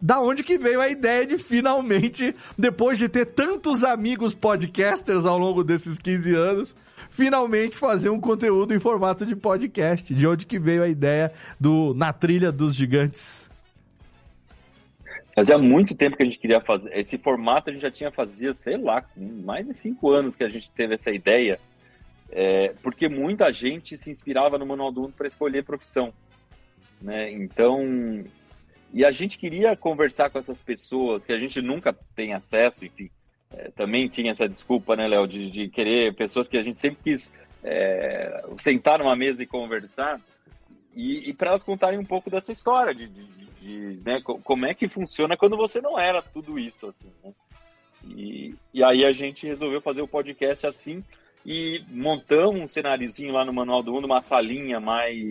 da 0.00 0.18
onde 0.18 0.42
que 0.42 0.56
veio 0.56 0.80
a 0.80 0.88
ideia 0.88 1.26
de 1.26 1.36
finalmente, 1.36 2.34
depois 2.56 2.98
de 2.98 3.06
ter 3.06 3.26
tantos 3.26 3.84
amigos 3.84 4.34
podcasters 4.34 5.26
ao 5.26 5.38
longo 5.38 5.62
desses 5.62 5.98
15 5.98 6.34
anos, 6.34 6.76
finalmente 7.10 7.76
fazer 7.76 8.08
um 8.08 8.18
conteúdo 8.18 8.74
em 8.74 8.78
formato 8.78 9.26
de 9.26 9.36
podcast? 9.36 10.14
De 10.14 10.26
onde 10.26 10.46
que 10.46 10.58
veio 10.58 10.82
a 10.82 10.88
ideia 10.88 11.30
do 11.60 11.92
Na 11.92 12.14
Trilha 12.14 12.50
dos 12.50 12.74
Gigantes? 12.74 13.46
Fazia 15.34 15.58
muito 15.58 15.94
tempo 15.94 16.16
que 16.16 16.22
a 16.22 16.26
gente 16.26 16.38
queria 16.38 16.62
fazer. 16.62 16.98
Esse 16.98 17.18
formato 17.18 17.68
a 17.68 17.72
gente 17.74 17.82
já 17.82 17.90
tinha 17.90 18.10
fazia, 18.10 18.54
sei 18.54 18.78
lá, 18.78 19.04
mais 19.16 19.66
de 19.66 19.74
cinco 19.74 20.10
anos 20.10 20.34
que 20.34 20.44
a 20.44 20.48
gente 20.48 20.70
teve 20.70 20.94
essa 20.94 21.10
ideia. 21.10 21.60
É, 22.30 22.74
porque 22.82 23.06
muita 23.06 23.52
gente 23.52 23.98
se 23.98 24.10
inspirava 24.10 24.56
no 24.56 24.64
Manual 24.64 24.90
do 24.90 25.02
Mundo 25.02 25.14
para 25.14 25.26
escolher 25.26 25.62
profissão. 25.62 26.12
Né? 27.00 27.30
Então, 27.32 28.24
e 28.92 29.04
a 29.04 29.10
gente 29.10 29.38
queria 29.38 29.76
conversar 29.76 30.30
com 30.30 30.38
essas 30.38 30.60
pessoas 30.60 31.24
que 31.24 31.32
a 31.32 31.38
gente 31.38 31.60
nunca 31.60 31.92
tem 32.14 32.34
acesso, 32.34 32.84
enfim. 32.84 33.10
É, 33.50 33.70
também 33.70 34.08
tinha 34.08 34.32
essa 34.32 34.48
desculpa, 34.48 34.94
né, 34.94 35.06
Léo, 35.08 35.26
de, 35.26 35.50
de 35.50 35.68
querer 35.68 36.14
pessoas 36.14 36.46
que 36.48 36.58
a 36.58 36.62
gente 36.62 36.80
sempre 36.80 36.98
quis 37.02 37.32
é, 37.64 38.44
sentar 38.58 38.98
numa 38.98 39.16
mesa 39.16 39.42
e 39.42 39.46
conversar 39.46 40.20
e, 40.94 41.30
e 41.30 41.32
para 41.32 41.50
elas 41.50 41.64
contarem 41.64 41.98
um 41.98 42.04
pouco 42.04 42.28
dessa 42.28 42.52
história 42.52 42.94
de, 42.94 43.06
de, 43.08 43.24
de, 43.60 44.00
né, 44.04 44.20
co- 44.20 44.38
como 44.38 44.66
é 44.66 44.74
que 44.74 44.86
funciona 44.88 45.36
quando 45.36 45.56
você 45.56 45.80
não 45.80 45.98
era 45.98 46.20
tudo 46.20 46.58
isso 46.58 46.88
assim. 46.88 47.10
né? 47.24 47.32
E, 48.04 48.54
e 48.74 48.84
aí 48.84 49.04
a 49.04 49.12
gente 49.12 49.46
resolveu 49.46 49.80
fazer 49.80 50.02
o 50.02 50.08
podcast 50.08 50.66
assim 50.66 51.02
e 51.44 51.82
montamos 51.90 52.60
um 52.60 52.68
cenáriozinho 52.68 53.32
lá 53.32 53.44
no 53.44 53.52
Manual 53.52 53.82
do 53.82 53.92
Mundo, 53.92 54.04
uma 54.04 54.20
salinha 54.20 54.78
mais 54.78 55.26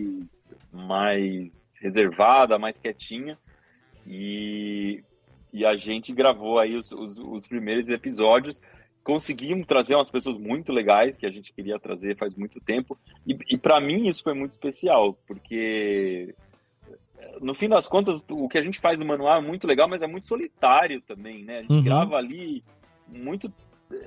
mais 0.72 1.50
reservada, 1.80 2.58
mais 2.58 2.78
quietinha 2.78 3.38
e, 4.06 5.02
e 5.52 5.64
a 5.64 5.76
gente 5.76 6.12
gravou 6.12 6.58
aí 6.58 6.76
os, 6.76 6.90
os, 6.92 7.18
os 7.18 7.46
primeiros 7.46 7.88
episódios 7.88 8.60
conseguimos 9.04 9.66
trazer 9.66 9.94
umas 9.94 10.10
pessoas 10.10 10.36
muito 10.36 10.72
legais 10.72 11.16
que 11.16 11.24
a 11.24 11.30
gente 11.30 11.52
queria 11.52 11.78
trazer 11.78 12.16
faz 12.16 12.34
muito 12.34 12.60
tempo. 12.60 12.98
E, 13.26 13.36
e 13.54 13.56
para 13.56 13.80
mim 13.80 14.06
isso 14.06 14.22
foi 14.22 14.34
muito 14.34 14.52
especial, 14.52 15.14
porque 15.26 16.34
no 17.40 17.54
fim 17.54 17.68
das 17.68 17.86
contas 17.86 18.22
o 18.30 18.48
que 18.48 18.58
a 18.58 18.62
gente 18.62 18.78
faz 18.78 18.98
no 18.98 19.06
manual 19.06 19.38
é 19.38 19.40
muito 19.40 19.66
legal, 19.66 19.88
mas 19.88 20.02
é 20.02 20.06
muito 20.06 20.28
solitário 20.28 21.00
também, 21.02 21.42
né? 21.44 21.58
A 21.58 21.62
gente 21.62 21.72
Uhum. 21.72 21.82
grava 21.82 22.16
ali 22.16 22.62
muito 23.06 23.50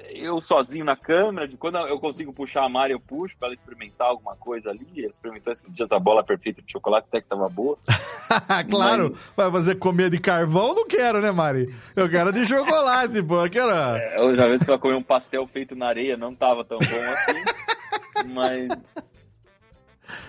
eu 0.10 0.40
sozinho 0.40 0.86
na 0.86 0.96
câmera, 0.96 1.48
de 1.48 1.58
quando 1.58 1.78
eu 1.78 2.00
consigo 2.00 2.32
puxar 2.32 2.66
a 2.66 2.70
Mari, 2.70 2.94
eu 2.94 3.00
puxo 3.00 3.36
pra 3.38 3.48
ela 3.48 3.56
experimentar 3.56 4.08
alguma 4.08 4.36
coisa 4.36 4.70
ali. 4.70 4.88
Ela 4.98 5.08
experimentou 5.08 5.52
esses 5.52 5.74
dias 5.74 5.92
a 5.92 6.00
bola 6.00 6.24
perfeita 6.24 6.62
de 6.62 6.72
chocolate, 6.72 7.08
até 7.08 7.22
que 7.22 7.28
tava 7.28 7.50
boa. 7.50 7.78
claro, 8.70 9.18
vai 9.36 9.52
fazer 9.52 9.76
comer 9.76 10.10
de 10.10 10.20
carvão? 10.20 10.76
Não 10.76 10.88
quero, 10.88 11.20
né, 11.22 11.32
Mari? 11.32 11.74
Eu 11.96 12.10
quero 12.10 12.32
de 12.32 12.46
chocolate, 12.46 13.24
pô. 13.24 13.46
Eu 13.46 13.50
quero... 13.50 13.72
É, 13.72 14.18
a 14.18 14.22
última 14.22 14.48
vez 14.48 14.64
que 14.64 14.70
ela 14.70 14.80
comeu 14.80 14.98
um 14.98 15.04
pastel 15.04 15.48
feito 15.48 15.76
na 15.76 15.88
areia 15.88 16.16
não 16.16 16.36
tava 16.36 16.64
tão 16.64 16.78
bom 16.78 16.86
assim, 16.86 18.30
mas... 18.34 18.68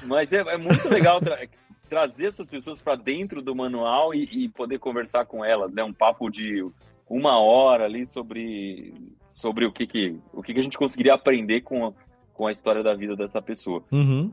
Mas 0.05 0.33
é, 0.33 0.39
é 0.39 0.57
muito 0.57 0.89
legal 0.89 1.21
tra- 1.21 1.47
trazer 1.89 2.27
essas 2.27 2.49
pessoas 2.49 2.81
para 2.81 2.97
dentro 2.97 3.43
do 3.43 3.55
manual 3.55 4.15
e, 4.15 4.45
e 4.45 4.49
poder 4.49 4.79
conversar 4.79 5.27
com 5.27 5.45
elas, 5.45 5.73
né? 5.73 5.83
Um 5.85 5.93
papo 5.93 6.31
de 6.31 6.65
uma 7.09 7.39
hora 7.39 7.85
ali 7.85 8.07
sobre, 8.07 8.95
sobre 9.33 9.65
o, 9.65 9.73
que, 9.73 9.87
que, 9.87 10.17
o 10.33 10.43
que, 10.43 10.53
que 10.53 10.61
a 10.61 10.63
gente 10.63 10.77
conseguiria 10.77 11.15
aprender 11.15 11.63
com 11.63 11.87
a, 11.87 11.93
com 12.35 12.47
a 12.47 12.53
história 12.53 12.83
da 12.83 12.95
vida 12.95 13.17
dessa 13.17 13.41
pessoa. 13.41 13.83
Uhum. 13.91 14.31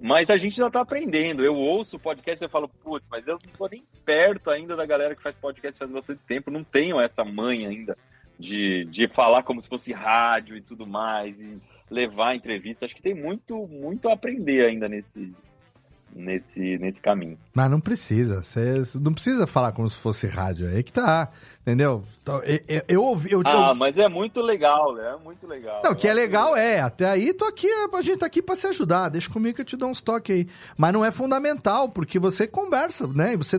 Mas 0.00 0.30
a 0.30 0.36
gente 0.36 0.56
já 0.56 0.68
tá 0.68 0.80
aprendendo. 0.80 1.44
Eu 1.44 1.54
ouço 1.54 1.96
o 1.96 2.00
podcast 2.00 2.42
e 2.42 2.46
eu 2.46 2.50
falo, 2.50 2.68
putz, 2.68 3.06
mas 3.08 3.26
eu 3.26 3.34
não 3.34 3.52
tô 3.56 3.68
nem 3.68 3.84
perto 4.04 4.50
ainda 4.50 4.74
da 4.74 4.84
galera 4.84 5.14
que 5.14 5.22
faz 5.22 5.36
podcast 5.36 5.78
faz 5.78 5.90
bastante 5.90 6.20
tempo. 6.26 6.50
Não 6.50 6.64
tenho 6.64 7.00
essa 7.00 7.24
manha 7.24 7.68
ainda 7.68 7.96
de, 8.38 8.84
de 8.86 9.06
falar 9.06 9.42
como 9.42 9.62
se 9.62 9.68
fosse 9.68 9.92
rádio 9.92 10.56
e 10.56 10.62
tudo 10.62 10.86
mais, 10.86 11.38
e 11.38 11.60
levar 11.88 12.34
entrevista. 12.34 12.84
Acho 12.84 12.94
que 12.94 13.02
tem 13.02 13.14
muito, 13.14 13.66
muito 13.68 14.08
a 14.08 14.14
aprender 14.14 14.66
ainda 14.66 14.88
nesse, 14.88 15.32
nesse, 16.14 16.78
nesse 16.78 17.00
caminho. 17.00 17.38
Mas 17.54 17.70
não 17.70 17.80
precisa. 17.80 18.42
Você 18.42 18.82
não 19.00 19.12
precisa 19.12 19.46
falar 19.46 19.72
como 19.72 19.88
se 19.88 19.96
fosse 19.98 20.26
rádio. 20.26 20.68
É 20.68 20.76
aí 20.76 20.82
que 20.82 20.92
tá. 20.92 21.28
Entendeu? 21.62 22.02
Então, 22.22 22.42
Eu, 22.44 22.58
eu, 22.68 22.82
eu 22.88 23.02
ouvi. 23.04 23.30
Eu, 23.32 23.42
Ah, 23.44 23.68
eu- 23.68 23.74
mas 23.74 23.96
é 23.96 24.08
muito 24.08 24.40
legal, 24.40 24.94
né? 24.94 25.16
É 25.20 25.24
muito 25.24 25.46
legal. 25.46 25.82
Não, 25.84 25.92
o 25.92 25.94
que 25.96 26.08
é 26.08 26.12
legal 26.12 26.56
é, 26.56 26.80
até 26.80 27.06
aí 27.08 27.32
tô 27.32 27.44
aqui, 27.44 27.68
a 27.68 28.02
gente 28.02 28.18
tá 28.18 28.26
aqui 28.26 28.42
pra 28.42 28.56
se 28.56 28.66
ajudar. 28.66 29.08
Deixa 29.08 29.30
comigo 29.30 29.54
que 29.54 29.60
eu 29.60 29.66
te 29.66 29.76
dou 29.76 29.88
uns 29.88 30.02
toques 30.02 30.34
aí. 30.34 30.48
Mas 30.76 30.92
não 30.92 31.04
é 31.04 31.10
fundamental, 31.10 31.88
porque 31.88 32.18
você 32.18 32.46
conversa, 32.46 33.06
né? 33.06 33.34
E 33.34 33.36
você 33.36 33.58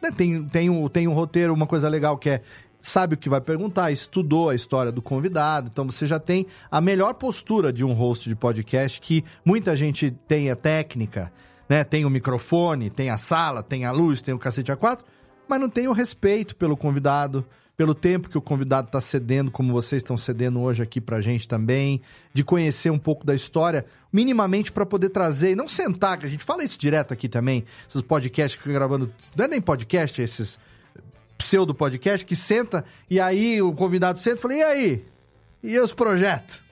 né, 0.00 0.10
tem, 0.16 0.44
tem, 0.44 0.70
um, 0.70 0.88
tem 0.88 1.08
um 1.08 1.12
roteiro, 1.12 1.52
uma 1.52 1.66
coisa 1.66 1.88
legal 1.88 2.16
que 2.16 2.30
é. 2.30 2.42
Sabe 2.80 3.14
o 3.14 3.18
que 3.18 3.28
vai 3.28 3.40
perguntar, 3.40 3.90
estudou 3.90 4.48
a 4.48 4.54
história 4.54 4.92
do 4.92 5.02
convidado, 5.02 5.68
então 5.70 5.84
você 5.84 6.06
já 6.06 6.20
tem 6.20 6.46
a 6.70 6.80
melhor 6.80 7.12
postura 7.14 7.72
de 7.72 7.84
um 7.84 7.92
host 7.92 8.28
de 8.28 8.36
podcast 8.36 9.00
que 9.00 9.24
muita 9.44 9.74
gente 9.74 10.12
tem 10.28 10.48
a 10.48 10.54
técnica, 10.54 11.32
né? 11.68 11.84
Tem 11.84 12.04
o 12.04 12.10
microfone, 12.10 12.90
tem 12.90 13.10
a 13.10 13.16
sala, 13.16 13.62
tem 13.62 13.84
a 13.84 13.92
luz, 13.92 14.22
tem 14.22 14.34
o 14.34 14.38
cacete 14.38 14.72
A4, 14.72 15.00
mas 15.48 15.60
não 15.60 15.68
tem 15.68 15.88
o 15.88 15.92
respeito 15.92 16.56
pelo 16.56 16.76
convidado, 16.76 17.44
pelo 17.76 17.94
tempo 17.94 18.28
que 18.28 18.36
o 18.36 18.42
convidado 18.42 18.88
está 18.88 19.00
cedendo, 19.00 19.50
como 19.50 19.72
vocês 19.72 20.00
estão 20.00 20.16
cedendo 20.16 20.60
hoje 20.60 20.82
aqui 20.82 21.00
pra 21.00 21.20
gente 21.20 21.46
também, 21.46 22.00
de 22.32 22.42
conhecer 22.42 22.90
um 22.90 22.98
pouco 22.98 23.24
da 23.24 23.34
história, 23.34 23.86
minimamente 24.12 24.72
para 24.72 24.84
poder 24.84 25.10
trazer, 25.10 25.52
e 25.52 25.56
não 25.56 25.68
sentar, 25.68 26.18
que 26.18 26.26
a 26.26 26.28
gente 26.28 26.42
fala 26.42 26.64
isso 26.64 26.78
direto 26.78 27.12
aqui 27.14 27.28
também, 27.28 27.64
esses 27.88 28.02
podcasts 28.02 28.56
que 28.56 28.62
fica 28.62 28.74
gravando, 28.74 29.12
não 29.36 29.44
é 29.44 29.48
nem 29.48 29.60
podcast, 29.60 30.20
esses 30.20 30.58
pseudo 31.38 31.72
podcast 31.72 32.26
que 32.26 32.34
senta 32.34 32.84
e 33.08 33.20
aí 33.20 33.62
o 33.62 33.72
convidado 33.72 34.18
senta 34.18 34.38
e 34.38 34.42
fala: 34.42 34.54
"E 34.54 34.62
aí? 34.62 35.04
E 35.62 35.78
os 35.78 35.92
projetos? 35.92 36.64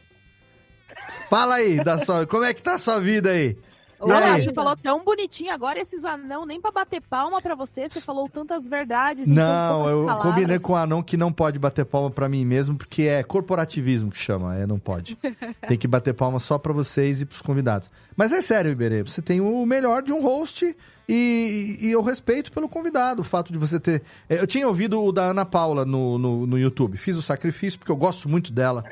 Fala 1.30 1.54
aí, 1.54 1.82
da 1.84 2.04
sua, 2.04 2.26
como 2.26 2.42
é 2.42 2.52
que 2.52 2.60
tá 2.60 2.74
a 2.74 2.78
sua 2.78 2.98
vida 3.00 3.30
aí?" 3.30 3.56
Olha, 3.98 4.42
você 4.44 4.52
falou 4.52 4.76
tão 4.76 5.02
bonitinho 5.04 5.52
agora 5.52 5.80
esses 5.80 6.04
anão, 6.04 6.44
nem 6.44 6.60
pra 6.60 6.70
bater 6.70 7.00
palma 7.00 7.40
pra 7.40 7.54
você, 7.54 7.88
você 7.88 8.00
falou 8.00 8.28
tantas 8.28 8.68
verdades. 8.68 9.26
em 9.26 9.32
tão 9.34 9.44
Não, 9.44 9.88
eu 9.88 10.04
palavras. 10.06 10.32
combinei 10.34 10.58
com 10.58 10.72
o 10.74 10.76
Anão 10.76 11.02
que 11.02 11.16
não 11.16 11.32
pode 11.32 11.58
bater 11.58 11.84
palma 11.84 12.10
pra 12.10 12.28
mim 12.28 12.44
mesmo, 12.44 12.76
porque 12.76 13.02
é 13.04 13.22
corporativismo 13.22 14.10
que 14.10 14.18
chama, 14.18 14.54
é, 14.56 14.66
não 14.66 14.78
pode. 14.78 15.16
Tem 15.66 15.78
que 15.78 15.88
bater 15.88 16.12
palma 16.14 16.38
só 16.38 16.58
pra 16.58 16.72
vocês 16.72 17.20
e 17.20 17.24
pros 17.26 17.40
convidados. 17.40 17.90
Mas 18.14 18.32
é 18.32 18.42
sério, 18.42 18.70
Iberê, 18.70 19.02
você 19.02 19.20
tem 19.22 19.40
o 19.40 19.64
melhor 19.66 20.02
de 20.02 20.12
um 20.12 20.22
host 20.22 20.74
e, 21.08 21.78
e 21.82 21.90
eu 21.90 22.02
respeito 22.02 22.50
pelo 22.52 22.68
convidado, 22.68 23.20
o 23.20 23.24
fato 23.24 23.52
de 23.52 23.58
você 23.58 23.78
ter... 23.78 24.02
é, 24.28 24.40
Eu 24.40 24.46
tinha 24.46 24.66
ouvido 24.66 25.02
o 25.02 25.12
da 25.12 25.22
Ana 25.24 25.44
Paula 25.44 25.84
no, 25.84 26.18
no, 26.18 26.46
no 26.46 26.58
YouTube, 26.58 26.96
fiz 26.96 27.16
o 27.16 27.22
sacrifício 27.22 27.78
porque 27.78 27.92
eu 27.92 27.96
gosto 27.96 28.28
muito 28.28 28.52
dela. 28.52 28.84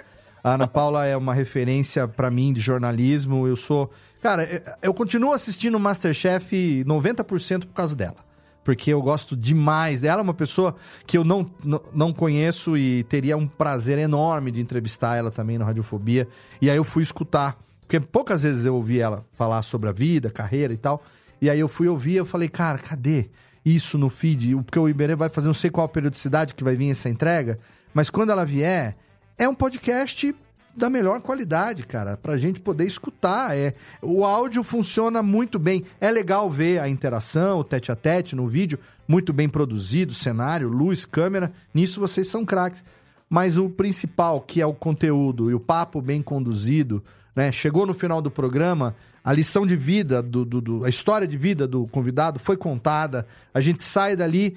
A 0.43 0.55
Ana 0.55 0.67
Paula 0.69 1.07
é 1.07 1.17
uma 1.17 1.33
referência 1.33 2.07
pra 2.07 2.31
mim 2.31 2.53
de 2.53 2.61
jornalismo, 2.61 3.47
eu 3.47 3.57
sou... 3.57 3.91
Cara, 4.25 4.49
eu- 4.81 4.95
continuo 4.95 5.33
assistindo 5.35 5.79
Masterchef 5.79 6.83
90% 6.87 7.67
por 7.67 7.75
causa 7.75 7.95
dela 7.95 8.17
porque 8.65 8.91
eu 8.91 9.03
gosto 9.03 9.37
demais 9.37 10.01
dela. 10.01 10.23
É 10.23 10.25
uma 10.25 10.33
pessoa 10.33 10.75
que 11.07 11.19
eu 11.19 11.23
não, 11.23 11.51
não, 11.63 11.83
não 11.93 12.13
conheço 12.15 12.79
e 12.79 13.05
teria 13.05 13.37
um 13.37 13.47
prazer 13.47 13.99
enorme 13.99 14.51
de 14.51 14.63
entrevistar 14.63 15.17
ela 15.17 15.31
também 15.31 15.59
no 15.59 15.67
Radiofobia. 15.67 16.27
E 16.63 16.71
aí 16.71 16.77
eu 16.79 16.85
fui 16.85 17.03
escutar, 17.03 17.59
porque 17.83 18.01
poucas 18.01 18.43
vezes 18.43 18.65
eu 18.65 18.75
ouvi 18.75 18.99
ela 19.01 19.23
falar 19.35 19.61
sobre 19.61 19.91
a 19.91 19.93
vida, 19.93 20.31
carreira 20.31 20.73
e 20.73 20.79
tal. 20.79 21.03
E 21.43 21.51
aí 21.51 21.61
eu 21.61 21.69
fui 21.69 21.89
ouvir 21.89 22.13
e 22.13 22.17
eu 22.17 22.25
falei, 22.25 22.49
cara, 22.49 22.79
cadê 22.79 23.29
isso 23.63 23.99
no 23.99 24.09
feed? 24.09 24.57
Porque 24.65 24.79
o 24.79 24.89
Iberê 24.89 25.15
vai 25.15 25.29
fazer 25.29 25.49
não 25.49 25.53
sei 25.53 25.69
qual 25.69 25.87
periodicidade 25.87 26.55
que 26.55 26.65
vai 26.65 26.75
vir 26.75 26.91
essa 26.91 27.11
entrega, 27.11 27.59
mas 27.93 28.09
quando 28.09 28.31
ela 28.31 28.47
vier, 28.47 28.97
é 29.37 29.47
um 29.47 29.55
podcast 29.55 30.35
da 30.77 30.91
melhor 30.91 31.21
qualidade, 31.21 31.85
cara, 31.85 32.17
pra 32.17 32.37
gente 32.37 32.61
poder 32.61 32.85
escutar. 32.87 33.57
É, 33.57 33.75
o 34.03 34.25
áudio 34.25 34.63
funciona 34.63 35.23
muito 35.23 35.59
bem. 35.59 35.85
É 36.01 36.11
legal 36.11 36.51
ver 36.51 36.81
a 36.81 36.89
interação, 36.89 37.59
o 37.61 37.65
tete 37.65 37.93
a 37.93 37.97
tete 37.97 38.35
no 38.35 38.47
vídeo, 38.47 38.79
muito 39.07 39.33
bem 39.33 39.49
produzido, 39.49 40.13
cenário, 40.15 40.69
luz, 40.69 41.05
câmera. 41.05 41.53
Nisso 41.73 42.01
vocês 42.01 42.27
são 42.29 42.45
craques. 42.45 42.83
Mas 43.31 43.57
o 43.57 43.69
principal, 43.71 44.41
que 44.41 44.61
é 44.61 44.67
o 44.67 44.75
conteúdo 44.75 45.51
e 45.51 45.55
o 45.55 45.61
papo 45.61 46.01
bem 46.03 46.21
conduzido, 46.23 47.03
né? 47.35 47.51
Chegou 47.51 47.87
no 47.87 47.95
final 47.95 48.21
do 48.21 48.31
programa, 48.31 48.95
a 49.25 49.33
lição 49.33 49.67
de 49.67 49.75
vida, 49.77 50.23
do, 50.23 50.45
do- 50.45 50.61
do- 50.61 50.85
a 50.85 50.89
história 50.89 51.27
de 51.27 51.37
vida 51.37 51.67
do 51.67 51.87
convidado 51.87 52.39
foi 52.39 52.57
contada. 52.57 53.27
A 53.53 53.61
gente 53.61 53.83
sai 53.83 54.15
dali 54.15 54.57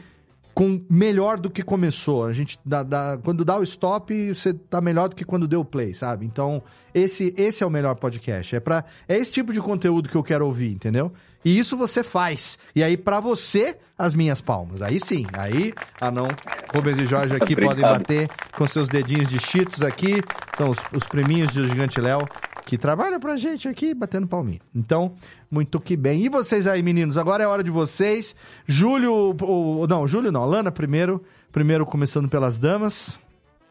com 0.58 0.84
melhor 0.90 1.40
do 1.40 1.52
que 1.52 1.62
começou. 1.62 2.26
A 2.26 2.32
gente 2.32 2.58
dá, 2.66 2.82
dá- 2.82 3.20
quando 3.24 3.46
dá 3.46 3.60
o 3.60 3.64
stop, 3.64 4.34
você 4.34 4.56
tá 4.56 4.82
melhor 4.82 5.08
do 5.08 5.16
que 5.16 5.24
quando 5.24 5.48
deu 5.48 5.60
o 5.60 5.66
play, 5.66 5.94
sabe? 5.94 6.26
Então, 6.26 6.64
esse 6.96 7.32
esse 7.38 7.64
é 7.64 7.68
o 7.68 7.70
melhor 7.70 7.94
podcast. 7.94 8.56
É 8.56 8.60
para 8.60 8.84
é 9.08 9.16
esse 9.18 9.32
tipo 9.32 9.54
de 9.54 9.62
conteúdo 9.62 10.10
que 10.10 10.16
eu 10.16 10.24
quero 10.24 10.48
ouvir, 10.48 10.72
entendeu? 10.72 11.14
E 11.46 11.60
isso 11.60 11.78
você 11.78 12.02
faz. 12.02 12.58
E 12.76 12.82
aí 12.84 12.98
pra 12.98 13.20
você 13.20 13.78
as 13.96 14.16
minhas 14.16 14.42
palmas. 14.42 14.82
Aí 14.82 15.00
sim. 15.00 15.28
Aí, 15.32 15.76
ah 16.02 16.10
não, 16.10 16.28
Rubens 16.74 16.98
e 16.98 17.06
Jorge 17.06 17.36
aqui 17.36 17.54
Obrigado. 17.54 17.76
podem 17.80 17.84
bater 18.00 18.28
com 18.58 18.66
seus 18.68 18.90
dedinhos 18.90 19.28
de 19.28 19.38
cheetos 19.40 19.84
aqui. 19.84 20.24
São 20.58 20.72
os, 20.72 20.80
os 20.92 21.04
priminhos 21.08 21.54
do 21.54 21.68
Gigante 21.68 22.02
Léo 22.02 22.22
que 22.68 22.78
trabalham 22.78 23.18
pra 23.20 23.38
gente 23.38 23.68
aqui 23.68 23.94
batendo 23.94 24.28
palminha. 24.28 24.60
Então, 24.76 25.14
muito 25.50 25.80
que 25.80 25.96
bem. 25.96 26.26
E 26.26 26.30
vocês 26.30 26.68
aí, 26.68 26.84
meninos? 26.84 27.16
Agora 27.18 27.42
é 27.44 27.48
hora 27.48 27.64
de 27.64 27.72
vocês. 27.72 28.36
Júlio, 28.68 29.34
não, 29.90 30.06
Júlio 30.06 30.32
não, 30.32 30.44
Lana 30.46 30.70
primeiro. 30.72 31.24
Primeiro 31.52 31.86
começando 31.86 32.28
pelas 32.28 32.60
damas. 32.60 33.18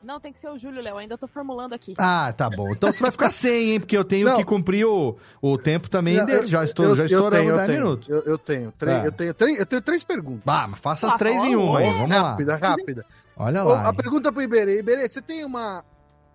Não, 0.02 0.18
tem 0.20 0.32
que 0.32 0.38
ser 0.38 0.48
o 0.48 0.56
Júlio, 0.58 0.80
Léo. 0.80 0.96
Ainda 0.96 1.18
tô 1.18 1.26
formulando 1.26 1.72
aqui. 1.74 1.92
Ah, 1.98 2.32
tá 2.32 2.48
bom. 2.48 2.70
Então 2.72 2.90
você 2.90 3.02
vai 3.02 3.10
ficar 3.10 3.28
sem, 3.32 3.72
hein? 3.72 3.80
Porque 3.80 3.96
eu 3.96 4.04
tenho 4.04 4.28
Não. 4.28 4.36
que 4.36 4.44
cumprir 4.44 4.86
o, 4.86 5.16
o 5.42 5.58
tempo 5.58 5.90
também 5.90 6.16
Não, 6.16 6.28
eu- 6.28 6.46
Já, 6.46 6.64
estou, 6.64 6.94
já 6.96 7.04
eu 7.06 7.28
10 7.30 7.42
tenho. 7.66 7.68
minutos. 7.80 8.08
Eu, 8.08 8.22
eu 8.22 8.38
tenho, 8.38 8.72
três, 8.78 8.96
Ah. 8.96 9.04
eu, 9.04 9.12
tenho 9.12 9.34
três, 9.34 9.58
eu 9.58 9.66
tenho 9.66 9.82
três 9.82 10.04
perguntas. 10.04 10.42
Ah, 10.46 10.66
mas 10.70 10.80
faça 10.80 11.06
as 11.08 11.16
três 11.16 11.36
em 11.42 11.54
uma 11.56 11.80
aí. 11.80 11.92
Vamos 11.92 12.10
lá. 12.10 12.30
Rápida, 12.30 12.56
rápida. 12.56 13.04
Olha 13.36 13.64
Ô, 13.64 13.68
lá. 13.68 13.88
a 13.88 13.92
pergunta 13.92 14.32
pro 14.32 14.40
Iberê. 14.42 14.78
Iberê, 14.78 15.08
você 15.08 15.20
tem 15.20 15.44
uma 15.44 15.84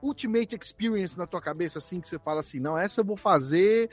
Ultimate 0.01 0.55
Experience 0.55 1.17
na 1.17 1.27
tua 1.27 1.41
cabeça, 1.41 1.79
assim, 1.79 1.99
que 1.99 2.07
você 2.07 2.17
fala 2.17 2.39
assim, 2.39 2.59
não, 2.59 2.77
essa 2.77 3.01
eu 3.01 3.05
vou 3.05 3.17
fazer, 3.17 3.89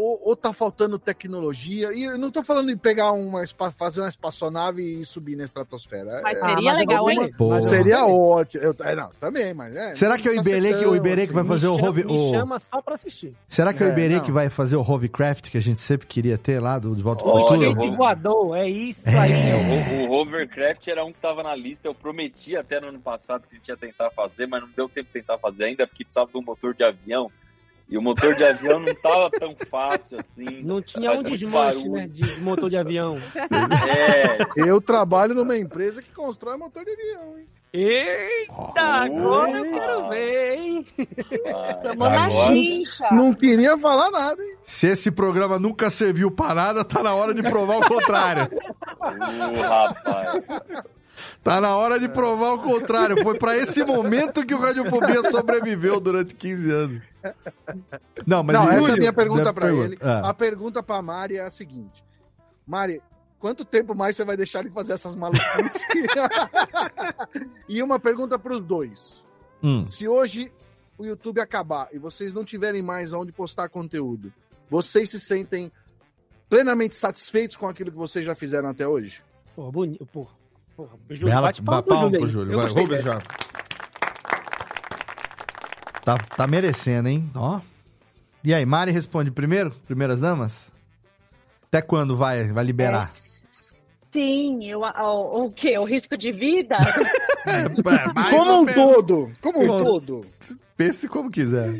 ou, 0.00 0.20
ou 0.30 0.36
tá 0.36 0.52
faltando 0.52 0.98
tecnologia, 0.98 1.92
e 1.92 2.04
eu 2.04 2.18
não 2.18 2.30
tô 2.30 2.42
falando 2.42 2.70
em 2.70 2.76
pegar 2.76 3.12
uma, 3.12 3.42
fazer 3.76 4.00
uma 4.00 4.08
espaçonave 4.08 4.82
e 4.82 5.04
subir 5.04 5.36
na 5.36 5.44
estratosfera. 5.44 6.20
Mas 6.22 6.38
É, 6.38 6.40
seria 6.40 6.54
mas 6.72 6.76
legal, 6.78 7.08
alguma- 7.08 7.24
hein? 7.26 7.34
Pô. 7.36 7.62
seria 7.62 8.06
ótimo. 8.06 8.64
Eu, 8.64 8.74
é, 8.80 8.94
não, 8.96 9.10
também, 9.20 9.52
mas... 9.54 9.74
É, 9.76 9.94
Será 9.94 10.18
que 10.18 10.28
é 10.28 10.30
o 10.30 10.34
Iberê 10.34 10.74
que, 10.78 10.86
o 10.86 10.96
Iberê 10.96 11.26
que 11.26 11.32
vai 11.32 11.42
assim. 11.42 11.48
fazer 11.52 11.68
o 11.68 11.72
me, 11.74 11.78
chama, 11.78 11.86
Rove... 11.88 12.04
me 12.04 12.12
o- 12.12 12.30
chama 12.30 12.58
só 12.58 12.82
pra 12.82 12.94
assistir. 12.94 13.34
Será 13.48 13.72
que 13.74 13.82
é 13.82 13.86
o 13.86 13.90
Iberê 13.90 14.16
não. 14.16 14.22
que 14.24 14.32
vai 14.32 14.48
fazer 14.50 14.76
o 14.76 14.80
Hovercraft 14.80 15.50
que 15.50 15.58
a 15.58 15.62
gente 15.62 15.80
sempre 15.80 16.06
queria 16.06 16.38
ter 16.38 16.60
lá 16.60 16.78
do 16.78 16.94
De 16.94 17.02
Volta 17.02 17.24
Olha, 17.24 17.42
Futuro? 17.44 17.64
eu 17.64 17.74
vou- 17.74 17.96
voador, 17.96 18.56
é 18.56 18.68
isso 18.68 19.08
aí. 19.08 19.32
É, 19.32 20.06
o, 20.06 20.10
o 20.10 20.12
Hovercraft 20.12 20.86
era 20.88 21.04
um 21.04 21.12
que 21.12 21.18
tava 21.20 21.42
na 21.42 21.54
lista. 21.54 21.86
Eu 21.86 21.94
prometi 21.94 22.56
até 22.56 22.80
no 22.80 22.88
ano 22.88 23.00
passado 23.00 23.42
que 23.48 23.54
a 23.54 23.58
gente 23.58 23.68
ia 23.68 23.76
tentar 23.76 24.10
fazer, 24.10 24.46
mas 24.46 24.60
não 24.62 24.68
deu 24.74 24.88
tempo 24.88 25.06
de 25.08 25.12
tentar 25.12 25.38
fazer 25.38 25.64
ainda, 25.64 25.86
porque 25.86 26.04
precisava 26.04 26.30
de 26.30 26.38
um 26.38 26.42
motor 26.42 26.74
de 26.74 26.82
avião. 26.84 27.30
E 27.90 27.98
o 27.98 28.02
motor 28.02 28.34
de 28.36 28.44
avião 28.44 28.78
não 28.78 28.94
tava 28.94 29.28
tão 29.30 29.54
fácil 29.68 30.16
assim. 30.20 30.62
Não 30.62 30.80
tinha 30.80 31.10
um 31.12 31.22
desmanche, 31.24 31.88
né? 31.88 32.06
De 32.06 32.40
motor 32.40 32.70
de 32.70 32.76
avião. 32.76 33.16
É, 33.34 34.38
Eu 34.56 34.80
trabalho 34.80 35.34
numa 35.34 35.56
empresa 35.56 36.00
que 36.00 36.12
constrói 36.12 36.56
motor 36.56 36.84
de 36.84 36.92
avião, 36.92 37.36
hein? 37.38 37.46
Eita, 37.72 38.80
agora 38.82 39.50
eu 39.58 39.72
quero 39.72 40.08
ver, 40.08 40.54
hein? 40.58 40.86
Tomou 41.82 42.10
na 42.10 42.24
Agora- 42.26 42.46
chincha. 42.52 43.06
Não 43.12 43.32
queria 43.32 43.78
falar 43.78 44.10
nada, 44.10 44.42
hein? 44.42 44.56
Se 44.62 44.88
esse 44.88 45.10
programa 45.10 45.56
nunca 45.58 45.88
serviu 45.90 46.30
pra 46.32 46.52
nada, 46.54 46.84
tá 46.84 47.00
na 47.02 47.14
hora 47.14 47.32
de 47.32 47.42
provar 47.42 47.78
o 47.78 47.88
contrário. 47.88 48.48
o 49.00 49.60
rapaz. 49.62 50.42
Tá 51.42 51.60
na 51.60 51.76
hora 51.76 51.98
de 51.98 52.08
provar 52.08 52.52
o 52.52 52.58
contrário. 52.58 53.22
Foi 53.22 53.38
pra 53.38 53.56
esse 53.56 53.84
momento 53.84 54.44
que 54.44 54.54
o 54.54 54.58
Radiofobia 54.58 55.30
sobreviveu 55.30 56.00
durante 56.00 56.34
15 56.34 56.70
anos. 56.70 57.02
Não, 58.26 58.42
mas 58.42 58.54
Não, 58.54 58.64
Júlio, 58.64 58.78
essa 58.78 58.90
é 58.90 58.94
a 58.94 58.96
minha 58.96 59.12
pergunta 59.12 59.52
pra 59.52 59.66
pergunta. 59.66 59.86
ele. 59.86 59.98
Ah. 60.00 60.30
A 60.30 60.34
pergunta 60.34 60.82
pra 60.82 61.02
Mari 61.02 61.36
é 61.36 61.42
a 61.42 61.50
seguinte: 61.50 62.02
Mari, 62.66 63.02
quanto 63.38 63.64
tempo 63.64 63.94
mais 63.94 64.16
você 64.16 64.24
vai 64.24 64.36
deixar 64.36 64.60
ele 64.60 64.70
fazer 64.70 64.92
essas 64.94 65.14
maluquices? 65.14 65.84
e 67.68 67.82
uma 67.82 67.98
pergunta 67.98 68.38
pros 68.38 68.60
dois. 68.60 69.24
Hum. 69.62 69.84
Se 69.84 70.08
hoje 70.08 70.50
o 70.96 71.04
YouTube 71.04 71.40
acabar 71.40 71.88
e 71.92 71.98
vocês 71.98 72.32
não 72.32 72.44
tiverem 72.44 72.82
mais 72.82 73.12
onde 73.12 73.32
postar 73.32 73.68
conteúdo, 73.68 74.32
vocês 74.68 75.10
se 75.10 75.20
sentem 75.20 75.70
plenamente 76.48 76.96
satisfeitos 76.96 77.56
com 77.56 77.68
aquilo 77.68 77.90
que 77.90 77.96
vocês 77.96 78.24
já 78.24 78.34
fizeram 78.34 78.68
até 78.68 78.86
hoje? 78.86 79.22
Porra, 79.54 79.70
bonito. 79.70 80.06
Porra. 80.80 80.98
Júlio, 81.10 81.26
Bela, 81.26 81.42
bate 81.42 81.62
palma 81.62 81.82
ba- 81.82 81.86
pro 81.86 81.94
palma 81.94 82.04
Júlio 82.10 82.18
pro. 82.20 82.28
Júlio. 82.28 82.58
Vai, 82.58 82.70
Rubens 82.70 83.04
já. 83.04 83.18
Tá, 86.04 86.18
tá 86.36 86.46
merecendo, 86.46 87.08
hein? 87.08 87.30
Ó. 87.34 87.60
E 88.42 88.54
aí, 88.54 88.64
Mari 88.64 88.90
responde 88.90 89.30
primeiro? 89.30 89.70
Primeiras 89.86 90.20
damas? 90.20 90.72
Até 91.66 91.82
quando 91.82 92.16
vai, 92.16 92.50
vai 92.50 92.64
liberar? 92.64 93.06
Sim, 94.12 94.64
eu, 94.68 94.80
o, 94.80 95.44
o 95.44 95.52
quê? 95.52 95.78
O 95.78 95.84
risco 95.84 96.16
de 96.16 96.32
vida? 96.32 96.76
mais 98.14 98.30
como 98.30 98.60
um 98.62 98.66
todo, 98.66 99.32
como 99.40 99.62
um 99.62 99.66
Como- 99.66 99.84
todo. 99.84 100.20
Pense 100.76 101.06
como 101.08 101.30
quiser. 101.30 101.78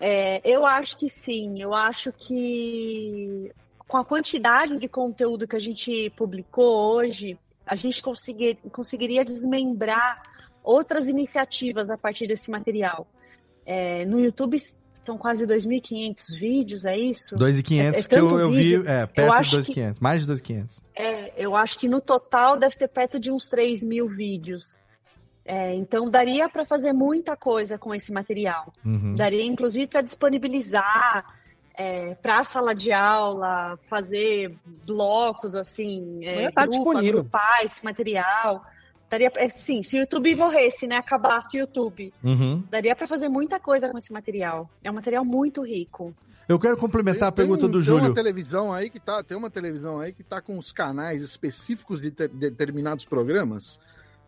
É, 0.00 0.40
eu 0.44 0.64
acho 0.64 0.96
que 0.96 1.08
sim. 1.10 1.60
Eu 1.60 1.74
acho 1.74 2.10
que 2.12 3.52
com 3.86 3.98
a 3.98 4.04
quantidade 4.04 4.78
de 4.78 4.88
conteúdo 4.88 5.46
que 5.46 5.54
a 5.54 5.60
gente 5.60 6.10
publicou 6.16 6.94
hoje, 6.96 7.38
a 7.66 7.74
gente 7.74 8.00
conseguir, 8.02 8.56
conseguiria 8.72 9.24
desmembrar 9.24 10.22
outras 10.62 11.08
iniciativas 11.08 11.90
a 11.90 11.98
partir 11.98 12.26
desse 12.26 12.50
material. 12.50 13.06
É, 13.64 14.04
no 14.04 14.20
YouTube 14.20 14.56
são 15.04 15.18
quase 15.18 15.46
2.500 15.46 16.34
vídeos, 16.38 16.84
é 16.84 16.96
isso? 16.96 17.36
2,500 17.36 18.00
É- 18.00 18.04
é 18.04 18.08
que 18.08 18.14
eu, 18.16 18.38
eu 18.40 18.50
vi, 18.50 18.74
é, 18.76 19.02
Eu 19.02 19.08
perto 19.08 19.32
de 19.32 19.38
acho 19.38 19.50
que- 19.50 19.56
2,500. 19.56 20.00
Mais 20.00 20.20
de 20.22 20.26
2,500. 20.26 20.80
É, 20.94 21.32
eu 21.36 21.54
acho 21.56 21.78
que 21.78 21.88
no 21.88 22.00
total 22.00 22.58
deve 22.58 22.76
ter 22.76 22.88
perto 22.88 23.18
de 23.20 23.30
uns 23.30 23.46
3 23.48 23.82
mil 23.82 24.08
vídeos. 24.08 24.80
É, 25.44 25.72
então 25.74 26.10
daria 26.10 26.48
para 26.48 26.64
fazer 26.64 26.92
muita 26.92 27.36
coisa 27.36 27.78
com 27.78 27.94
esse 27.94 28.10
material. 28.12 28.72
Uhum. 28.84 29.14
Daria 29.14 29.44
inclusive 29.44 29.86
para 29.86 30.00
disponibilizar 30.02 31.24
para 32.22 32.38
a 32.40 32.44
sala 32.44 32.74
de 32.74 32.92
aula, 32.92 33.78
fazer 33.88 34.56
blocos 34.86 35.54
assim, 35.54 36.24
é, 36.24 36.50
tá 36.50 36.62
grupo, 36.62 36.76
disponível. 36.92 37.18
agrupar 37.20 37.64
esse 37.64 37.84
material. 37.84 38.64
Daria, 39.08 39.30
é, 39.36 39.48
sim, 39.48 39.82
se 39.82 39.96
o 39.96 40.00
YouTube 40.00 40.34
morresse, 40.34 40.86
né, 40.86 40.96
acabasse 40.96 41.56
o 41.56 41.60
YouTube, 41.60 42.12
Uhum. 42.24 42.62
daria 42.70 42.96
para 42.96 43.06
fazer 43.06 43.28
muita 43.28 43.60
coisa 43.60 43.88
com 43.88 43.96
esse 43.98 44.12
material. 44.12 44.68
É 44.82 44.90
um 44.90 44.94
material 44.94 45.24
muito 45.24 45.62
rico. 45.64 46.12
Eu 46.48 46.58
quero 46.58 46.76
complementar 46.76 47.28
a 47.28 47.32
Tem 47.32 47.44
pergunta 47.44 47.66
um- 47.66 47.70
do 47.70 47.78
tem 47.78 47.86
Júlio. 47.86 48.04
Uma 48.06 48.14
televisão 48.14 48.72
aí 48.72 48.88
que 48.90 48.98
tá, 49.00 49.22
tem 49.22 49.36
uma 49.36 49.50
televisão 49.50 49.98
aí 50.00 50.12
que 50.12 50.22
tá 50.24 50.40
com 50.40 50.58
os 50.58 50.72
canais 50.72 51.22
específicos 51.22 52.00
de 52.00 52.10
te- 52.10 52.28
determinados 52.28 53.04
programas, 53.04 53.78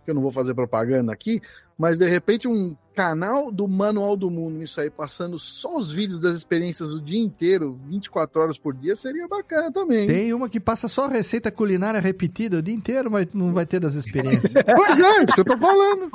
que 0.08 0.10
eu 0.10 0.14
não 0.14 0.22
vou 0.22 0.32
fazer 0.32 0.54
propaganda 0.54 1.12
aqui, 1.12 1.42
mas 1.76 1.98
de 1.98 2.08
repente 2.08 2.48
um 2.48 2.74
canal 2.94 3.52
do 3.52 3.68
Manual 3.68 4.16
do 4.16 4.30
Mundo, 4.30 4.62
isso 4.62 4.80
aí, 4.80 4.88
passando 4.88 5.38
só 5.38 5.76
os 5.76 5.92
vídeos 5.92 6.18
das 6.18 6.34
experiências 6.34 6.88
o 6.88 6.98
dia 6.98 7.20
inteiro, 7.20 7.78
24 7.90 8.40
horas 8.40 8.56
por 8.56 8.74
dia, 8.74 8.96
seria 8.96 9.28
bacana 9.28 9.70
também. 9.70 10.06
Tem 10.06 10.32
uma 10.32 10.48
que 10.48 10.58
passa 10.58 10.88
só 10.88 11.08
receita 11.08 11.50
culinária 11.50 12.00
repetida 12.00 12.56
o 12.56 12.62
dia 12.62 12.74
inteiro, 12.74 13.10
mas 13.10 13.34
não 13.34 13.52
vai 13.52 13.66
ter 13.66 13.80
das 13.80 13.92
experiências. 13.94 14.50
Pois 14.64 14.98
é, 14.98 15.24
isso 15.24 15.34
que 15.34 15.40
eu 15.40 15.44
tô 15.44 15.58
falando. 15.58 16.10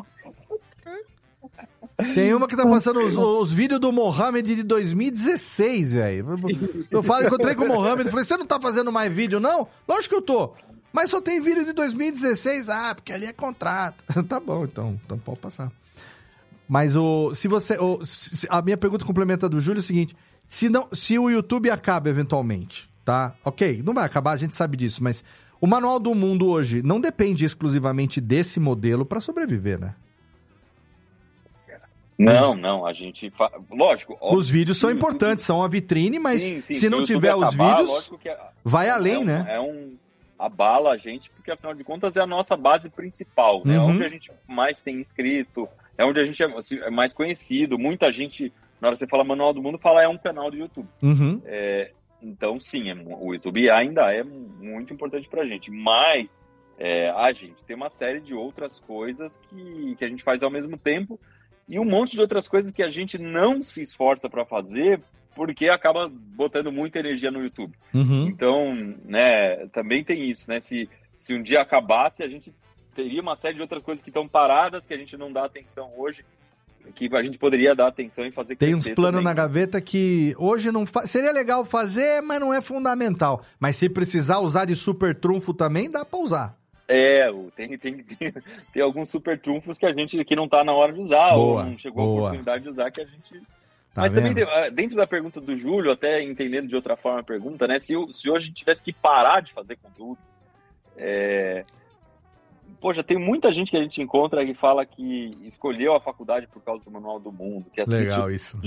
Tem 2.16 2.34
uma 2.34 2.48
que 2.48 2.56
tá 2.56 2.66
passando 2.66 3.00
os, 3.02 3.16
os 3.16 3.54
vídeos 3.54 3.80
do 3.80 3.92
Mohamed 3.92 4.56
de 4.56 4.64
2016, 4.64 5.94
velho. 5.94 6.26
Eu 6.90 7.04
falo, 7.04 7.28
encontrei 7.28 7.54
com 7.54 7.66
o 7.66 7.68
Mohamed, 7.68 8.10
falei, 8.10 8.26
você 8.26 8.38
não 8.38 8.46
tá 8.46 8.60
fazendo 8.60 8.92
mais 8.92 9.14
vídeo, 9.14 9.40
não? 9.40 9.68
Lógico 9.88 10.16
que 10.16 10.16
eu 10.16 10.22
tô. 10.22 10.54
Mas 10.94 11.10
só 11.10 11.20
tem 11.20 11.42
vídeo 11.42 11.66
de 11.66 11.74
2016. 11.74 12.70
Ah, 12.70 12.94
porque 12.96 13.12
ali 13.12 13.26
é 13.26 13.34
contrato. 13.34 14.04
tá 14.30 14.40
bom, 14.40 14.64
então. 14.64 15.00
Então 15.04 15.18
pode 15.18 15.40
passar. 15.40 15.72
Mas 16.70 16.96
o. 16.96 17.34
Se 17.36 17.48
você. 17.48 17.78
o- 17.80 18.06
se- 18.06 18.48
a 18.50 18.62
minha 18.62 18.78
pergunta 18.78 19.04
complementa 19.04 19.50
do 19.50 19.60
Júlio 19.60 19.80
é 19.80 19.82
o 19.82 19.84
seguinte: 19.84 20.16
se, 20.48 20.70
não, 20.70 20.88
se 20.94 21.18
o 21.18 21.30
YouTube 21.30 21.70
acaba 21.70 22.10
eventualmente, 22.10 22.88
tá? 23.04 23.34
Ok, 23.44 23.82
não 23.84 23.94
vai 23.94 24.06
acabar, 24.06 24.32
a 24.34 24.38
gente 24.38 24.56
sabe 24.56 24.78
disso, 24.78 25.04
mas 25.04 25.24
o 25.60 25.66
Manual 25.68 26.00
do 26.00 26.14
Mundo 26.14 26.48
hoje 26.48 26.82
não 26.84 27.02
depende 27.02 27.44
exclusivamente 27.44 28.22
desse 28.22 28.60
modelo 28.60 29.04
pra 29.06 29.20
sobreviver, 29.20 29.80
né? 29.80 29.96
Não, 32.18 32.56
não, 32.56 32.86
a 32.86 32.94
gente. 32.94 33.30
Fa... 33.32 33.52
Lógico. 33.72 34.14
óbvio 34.22 34.38
Os 34.40 34.50
vídeos 34.50 34.78
são 34.78 34.92
importantes, 34.92 35.44
são 35.44 35.64
a 35.64 35.68
vitrine, 35.68 36.20
mas 36.20 36.44
Sim, 36.44 36.62
sim, 36.62 36.74
se 36.74 36.88
não 36.90 37.04
tiver 37.04 37.36
os 37.36 37.50
acabar, 37.50 37.78
vídeos, 37.78 38.12
é- 38.26 38.38
vai 38.64 38.88
é 38.88 38.92
além, 38.92 39.18
um- 39.18 39.24
né? 39.26 39.46
É 39.50 39.60
um. 39.60 39.98
Abala 40.46 40.92
a 40.92 40.98
gente, 40.98 41.30
porque 41.30 41.52
afinal 41.52 41.74
de 41.74 41.84
contas 41.84 42.16
é 42.16 42.22
a 42.22 42.28
nossa 42.28 42.58
base 42.58 42.90
principal, 42.90 43.62
né? 43.66 43.80
Uhum. 43.80 43.92
Onde 43.92 44.04
a 44.04 44.10
gente 44.10 44.32
mais 44.48 44.82
tem 44.82 45.00
inscrito, 45.00 45.68
é 45.98 46.04
onde 46.04 46.20
a 46.20 46.26
gente 46.26 46.42
é 46.42 46.58
assim, 46.58 46.80
é 46.80 46.90
mais 46.90 47.14
conhecido. 47.14 47.80
Muita 47.80 48.12
gente, 48.12 48.52
na 48.82 48.88
hora 48.88 48.96
que 48.96 49.00
você 49.00 49.08
fala 49.08 49.24
Manual 49.24 49.54
do 49.54 49.62
Mundo, 49.62 49.78
fala 49.78 50.04
é 50.04 50.08
um 50.08 50.18
canal 50.18 50.52
do 50.52 50.58
YouTube. 50.58 50.88
Uhum. 51.02 51.42
É, 51.46 51.92
então, 52.22 52.60
sim, 52.60 52.90
é 52.90 52.96
o 52.96 53.34
YouTube 53.34 53.70
ainda 53.70 54.14
é 54.14 54.24
muito 54.24 54.94
importante 54.94 55.28
pra 55.30 55.46
gente. 55.46 55.72
Mas 55.72 56.28
é, 56.78 57.10
a 57.10 57.32
gente 57.32 57.64
tem 57.66 57.76
uma 57.76 57.90
série 57.90 58.20
de 58.20 58.34
outras 58.34 58.80
coisas 58.80 59.40
que, 59.50 59.96
que 59.96 60.06
a 60.06 60.08
gente 60.08 60.24
faz 60.24 60.42
ao 60.42 60.50
mesmo 60.50 60.78
tempo 60.78 61.20
e 61.68 61.80
um 61.80 61.86
monte 61.86 62.12
de 62.12 62.22
outras 62.22 62.48
coisas 62.48 62.72
que 62.72 62.84
a 62.84 62.90
gente 62.90 63.18
não 63.18 63.64
se 63.64 63.82
esforça 63.82 64.30
pra 64.30 64.46
fazer 64.46 65.02
porque 65.36 65.68
acaba 65.68 66.10
botando 66.10 66.72
muita 66.72 67.00
energia 67.00 67.32
no 67.32 67.44
YouTube. 67.44 67.74
Uhum. 67.94 68.28
Então, 68.28 68.74
né, 69.06 69.68
também 69.68 70.04
tem 70.04 70.30
isso, 70.30 70.50
né? 70.50 70.60
Se, 70.60 70.90
se 71.18 71.34
um 71.34 71.42
dia 71.42 71.62
acabasse, 71.62 72.24
a 72.24 72.28
gente 72.28 72.54
teria 72.96 73.22
uma 73.22 73.36
série 73.36 73.56
de 73.56 73.62
outras 73.62 73.84
coisas 73.84 74.04
que 74.04 74.10
estão 74.10 74.28
paradas, 74.28 74.86
que 74.86 74.94
a 74.94 74.98
gente 74.98 75.18
não 75.18 75.32
dá 75.32 75.46
atenção 75.46 75.92
hoje, 75.98 76.24
que 76.96 77.10
a 77.16 77.24
gente 77.24 77.38
poderia 77.38 77.74
dar 77.74 77.88
atenção 77.88 78.26
e 78.26 78.32
fazer 78.32 78.56
Tem 78.56 78.76
uns 78.76 78.90
planos 78.90 79.20
também. 79.20 79.24
na 79.24 79.34
gaveta 79.34 79.82
que 79.82 80.36
hoje 80.38 80.72
não 80.72 80.86
fa... 80.86 81.08
seria 81.08 81.32
legal 81.32 81.64
fazer, 81.64 82.22
mas 82.22 82.40
não 82.40 82.54
é 82.54 82.62
fundamental. 82.62 83.42
Mas 83.60 83.78
se 83.78 83.90
precisar 83.90 84.40
usar 84.40 84.66
de 84.66 84.76
super 84.76 85.16
trunfo 85.16 85.54
também, 85.54 85.90
dá 85.90 86.04
pra 86.04 86.20
usar. 86.20 86.58
É, 86.88 87.30
tem, 87.56 87.78
tem, 87.78 88.04
tem, 88.04 88.34
tem 88.74 88.84
alguns 88.84 89.10
super 89.10 89.40
trunfos 89.40 89.78
que 89.78 89.86
a 89.86 89.94
gente 89.94 90.24
que 90.26 90.36
não 90.36 90.48
tá 90.48 90.64
na 90.64 90.74
hora 90.74 90.92
de 90.92 91.00
usar, 91.00 91.34
Boa, 91.34 91.62
ou 91.62 91.70
não 91.70 91.78
chegou 91.78 92.02
a 92.02 92.06
boa. 92.06 92.20
oportunidade 92.20 92.64
de 92.64 92.70
usar 92.70 92.92
que 92.92 93.02
a 93.02 93.06
gente. 93.06 93.42
Tá 93.94 94.02
Mas 94.02 94.12
também, 94.12 94.34
vendo? 94.34 94.46
de- 94.46 94.52
ah, 94.52 94.70
dentro 94.70 94.98
da 94.98 95.06
pergunta 95.06 95.40
do 95.40 95.56
Júlio, 95.56 95.92
até 95.92 96.22
entendendo 96.24 96.68
de 96.68 96.76
outra 96.76 96.96
forma 96.98 97.20
a 97.20 97.24
pergunta, 97.24 97.68
né? 97.68 97.80
Se, 97.80 97.94
se 98.12 98.30
hoje 98.30 98.46
a 98.46 98.48
gente 98.48 98.54
tivesse 98.56 98.82
que 98.84 98.92
parar 98.92 99.42
de 99.42 99.54
fazer 99.54 99.76
conteúdo, 99.78 100.18
é... 100.98 101.64
Poxa, 102.84 103.02
tem 103.02 103.18
muita 103.18 103.50
gente 103.50 103.72
que 103.72 103.78
a 103.78 103.82
gente 103.82 104.02
encontra 104.02 104.46
que 104.46 104.54
fala 104.54 104.86
que 104.86 105.38
escolheu 105.44 105.96
a 105.96 106.02
faculdade 106.02 106.48
por 106.48 106.62
causa 106.62 106.84
do 106.84 106.92
Manual 106.92 107.18
do 107.18 107.32
Mundo. 107.32 107.66
Que 107.74 107.82
Legal 107.86 108.30
isso. 108.30 108.60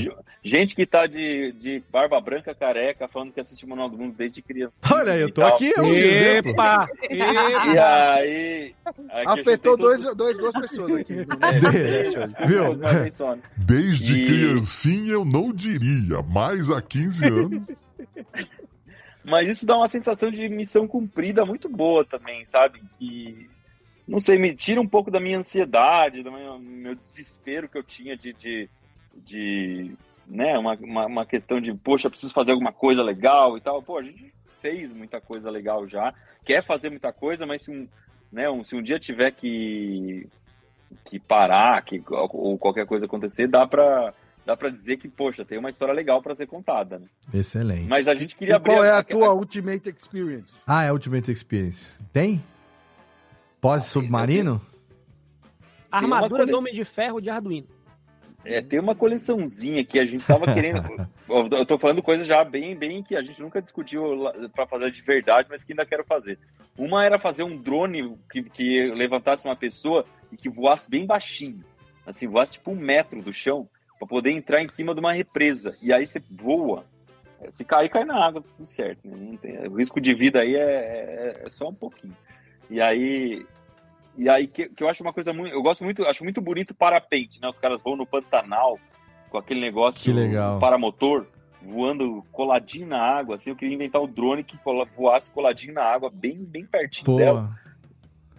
Gente 0.43 0.75
que 0.75 0.87
tá 0.87 1.07
de, 1.07 1.53
de 1.53 1.83
barba 1.93 2.19
branca 2.19 2.55
careca 2.55 3.07
falando 3.09 3.31
que 3.31 3.41
assiste 3.41 3.67
o 3.67 3.69
Manual 3.69 3.91
do 3.91 3.99
Mundo 3.99 4.15
desde 4.17 4.41
criança. 4.41 4.81
Olha 4.91 5.13
aí, 5.13 5.21
eu 5.21 5.31
tô 5.31 5.45
aqui, 5.45 5.71
é 5.77 5.83
um 5.83 5.93
exemplo. 5.93 6.53
Epa! 6.53 6.87
E 7.13 7.79
aí. 7.79 8.75
aqui 9.11 9.41
Afetou 9.41 9.77
dois, 9.77 10.03
dois, 10.15 10.39
duas 10.39 10.55
pessoas 10.63 10.95
aqui. 10.95 11.13
É, 11.13 12.47
Viu? 12.47 12.75
Desde 13.55 14.15
E- 14.15 14.27
criancinha 14.29 15.13
eu 15.13 15.27
não 15.27 15.53
diria, 15.53 16.23
mas 16.23 16.71
há 16.71 16.81
15 16.81 17.23
anos. 17.27 17.63
Mas 19.29 19.49
isso 19.49 19.67
dá 19.67 19.77
uma 19.77 19.89
sensação 19.89 20.31
de 20.31 20.49
missão 20.49 20.87
cumprida 20.87 21.45
muito 21.45 21.69
boa 21.69 22.05
também, 22.05 22.47
sabe? 22.47 22.81
Que, 22.97 23.51
não 24.07 24.21
sei, 24.21 24.39
me 24.39 24.55
tira 24.55 24.81
um 24.81 24.87
pouco 24.89 25.11
da 25.11 25.21
minha 25.21 25.39
ansiedade, 25.39 26.23
do 26.23 26.31
meu, 26.33 26.59
meu 26.59 26.95
desespero 26.95 27.69
que 27.69 27.77
eu 27.79 27.83
tinha 27.83 28.17
de, 28.17 28.33
de, 28.33 28.69
de 29.15 29.93
né, 30.27 30.57
uma, 30.59 30.75
uma, 30.75 31.07
uma 31.07 31.27
questão 31.27 31.61
de, 31.61 31.73
poxa, 31.75 32.09
preciso 32.11 32.33
fazer 32.33 32.53
alguma 32.53 32.73
coisa 32.73 33.03
legal 33.03 33.57
e 33.57 33.61
tal. 33.61 33.83
Pô, 33.83 33.99
a 33.99 34.03
gente 34.03 34.33
fez 34.61 34.93
muita 34.93 35.21
coisa 35.21 35.51
legal 35.51 35.87
já, 35.89 36.15
quer 36.45 36.63
fazer 36.63 36.91
muita 36.91 37.13
coisa, 37.13 37.45
mas 37.47 37.63
se 37.63 37.71
um, 37.71 37.87
né, 38.33 38.49
um, 38.51 38.63
se 38.65 38.75
um 38.77 38.83
dia 38.83 38.99
tiver 38.99 39.31
que, 39.33 40.27
que 41.05 41.19
parar, 41.19 41.83
que, 41.83 42.03
ou 42.09 42.57
qualquer 42.59 42.87
coisa 42.87 43.07
acontecer, 43.07 43.47
dá 43.49 43.67
pra, 43.67 44.13
dá 44.45 44.57
pra 44.57 44.69
dizer 44.71 44.97
que, 44.97 45.09
poxa, 45.09 45.45
tem 45.45 45.59
uma 45.59 45.71
história 45.71 45.93
legal 45.95 46.23
pra 46.23 46.35
ser 46.35 46.47
contada, 46.47 46.99
né? 46.99 47.07
Excelente. 47.35 47.89
Mas 47.89 48.09
a 48.09 48.15
gente 48.15 48.33
E 48.33 48.37
queria 48.37 48.57
abrir 48.57 48.73
qual 48.73 48.85
é 48.85 48.91
a- 48.91 48.99
a 48.99 49.03
tua 49.05 49.35
Ultimate 49.35 49.89
Experience? 49.91 50.55
Ah, 50.67 50.85
é 50.85 50.93
Ultimate 50.93 51.31
Experience. 51.31 51.99
Tem? 52.13 52.43
Pós-submarino? 53.67 54.65
Armadura 55.91 56.47
do 56.47 56.57
Homem 56.57 56.73
de 56.73 56.85
Ferro 56.85 57.21
de 57.21 57.29
Arduino. 57.29 57.67
É, 58.45 58.63
tem 58.63 58.79
uma 58.79 58.95
coleçãozinha 58.95 59.85
que 59.85 59.99
a 59.99 60.05
gente 60.05 60.25
tava 60.25 60.55
querendo. 60.55 60.83
eu 61.29 61.49
eu 61.51 61.67
tô 61.67 61.77
falando 61.77 62.01
coisas 62.01 62.29
já 62.29 62.45
bem, 62.45 62.77
bem 62.77 63.03
que 63.03 63.17
a 63.17 63.23
gente 63.25 63.43
nunca 63.43 63.61
discutiu 63.61 64.05
para 64.55 64.69
fazer 64.69 64.93
de 64.93 65.03
verdade, 65.03 65.49
mas 65.51 65.65
que 65.65 65.73
ainda 65.73 65.85
quero 65.85 66.05
fazer. 66.05 66.39
Uma 66.79 67.05
era 67.05 67.19
fazer 67.19 67.43
um 67.43 67.61
drone 67.61 68.17
que, 68.31 68.45
que 68.45 68.87
levantasse 68.93 69.45
uma 69.45 69.57
pessoa 69.57 70.07
e 70.31 70.37
que 70.37 70.49
voasse 70.49 70.89
bem 70.89 71.05
baixinho. 71.05 71.65
Assim, 72.07 72.29
voasse 72.29 72.53
tipo 72.53 72.71
um 72.71 72.77
metro 72.77 73.21
do 73.21 73.33
chão, 73.33 73.69
para 73.99 74.07
poder 74.07 74.31
entrar 74.31 74.63
em 74.63 74.69
cima 74.69 74.95
de 74.95 75.01
uma 75.01 75.13
represa. 75.13 75.77
E 75.83 75.93
aí 75.93 76.07
você 76.07 76.23
voa. 76.31 76.87
Se 77.51 77.65
cair, 77.65 77.89
cai 77.89 78.05
na 78.05 78.25
água, 78.25 78.45
tudo 78.57 78.65
certo. 78.65 79.09
Né? 79.09 79.17
Não 79.19 79.37
tem, 79.37 79.59
o 79.67 79.75
risco 79.75 80.01
de 80.01 80.15
vida 80.15 80.43
aí 80.43 80.55
é, 80.55 80.61
é, 80.61 81.43
é 81.47 81.51
só 81.51 81.69
um 81.69 81.75
pouquinho. 81.75 82.17
E 82.69 82.81
aí, 82.81 83.47
e 84.17 84.29
aí 84.29 84.47
que, 84.47 84.69
que 84.69 84.83
eu 84.83 84.89
acho 84.89 85.03
uma 85.03 85.13
coisa 85.13 85.33
muito. 85.33 85.53
Eu 85.53 85.63
gosto 85.63 85.85
muito, 85.85 86.05
acho 86.07 86.25
muito 86.25 86.41
bonito 86.41 86.71
o 86.71 86.75
parapente, 86.75 87.41
né? 87.41 87.49
Os 87.49 87.59
caras 87.59 87.83
vão 87.83 87.97
no 87.97 88.07
Pantanal 88.07 88.79
com 89.31 89.39
aquele 89.39 89.61
negócio 89.61 90.01
Que 90.01 90.13
legal. 90.13 90.59
paramotor 90.59 91.27
voando 91.63 92.25
coladinho 92.31 92.87
na 92.87 93.01
água, 93.01 93.35
assim, 93.35 93.51
eu 93.51 93.57
queria 93.57 93.75
inventar 93.75 94.01
o 94.01 94.07
drone 94.07 94.45
que 94.45 94.57
voasse 94.97 95.31
coladinho 95.31 95.75
na 95.75 95.83
água, 95.83 96.11
bem, 96.13 96.37
bem 96.39 96.65
pertinho 96.65 97.05
Pô. 97.07 97.17
dela. 97.17 97.51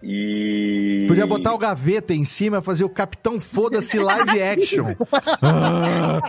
E. 0.02 1.04
Podia 1.08 1.26
botar 1.26 1.52
o 1.52 1.58
gaveta 1.58 2.14
em 2.14 2.24
cima, 2.24 2.62
fazer 2.62 2.84
o 2.84 2.88
Capitão 2.88 3.40
Foda-se 3.40 3.98
live 3.98 4.42
action. 4.42 4.86
Ah, 5.40 6.20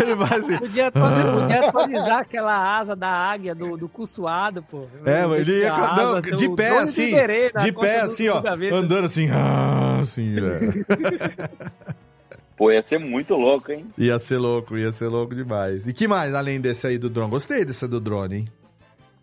Ele 0.00 0.14
vai 0.14 0.38
assim. 0.38 0.58
Podia, 0.58 0.86
atualizar, 0.88 1.34
podia 1.34 1.68
atualizar 1.68 2.18
aquela 2.20 2.78
asa 2.78 2.96
da 2.96 3.08
águia 3.08 3.54
do, 3.54 3.76
do 3.76 3.88
cu 3.88 4.06
suado, 4.06 4.62
pô. 4.62 4.86
É, 5.04 5.26
mas 5.26 5.40
ele 5.40 5.60
ia 5.60 5.72
não, 5.72 6.16
asa, 6.16 6.20
de 6.20 6.48
pé 6.50 6.78
assim, 6.78 7.14
de 7.14 7.72
conta 7.72 7.86
pé 7.86 8.00
assim, 8.00 8.28
ó, 8.28 8.40
gaveta. 8.40 8.76
andando 8.76 9.04
assim, 9.04 9.28
ah, 9.30 9.98
assim, 10.00 10.34
velho. 10.34 10.86
Pô, 12.56 12.70
ia 12.70 12.82
ser 12.82 12.98
muito 12.98 13.34
louco, 13.36 13.72
hein? 13.72 13.86
Ia 13.96 14.18
ser 14.18 14.36
louco, 14.36 14.76
ia 14.76 14.92
ser 14.92 15.08
louco 15.08 15.34
demais. 15.34 15.86
E 15.86 15.94
que 15.94 16.06
mais 16.06 16.34
além 16.34 16.60
desse 16.60 16.86
aí 16.86 16.98
do 16.98 17.08
drone? 17.08 17.30
Gostei 17.30 17.64
desse 17.64 17.88
do 17.88 17.98
drone, 17.98 18.36
hein? 18.36 18.48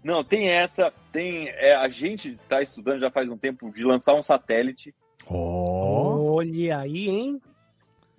Não, 0.08 0.24
tem 0.24 0.48
essa, 0.48 0.90
tem. 1.12 1.50
É, 1.50 1.76
a 1.76 1.90
gente 1.90 2.40
tá 2.48 2.62
estudando 2.62 3.02
já 3.02 3.12
faz 3.12 3.30
um 3.30 3.38
tempo 3.38 3.70
de 3.70 3.84
lançar 3.84 4.14
um 4.16 4.24
satélite. 4.24 4.96
Olha 5.30 6.80
aí, 6.80 7.10
hein? 7.10 7.42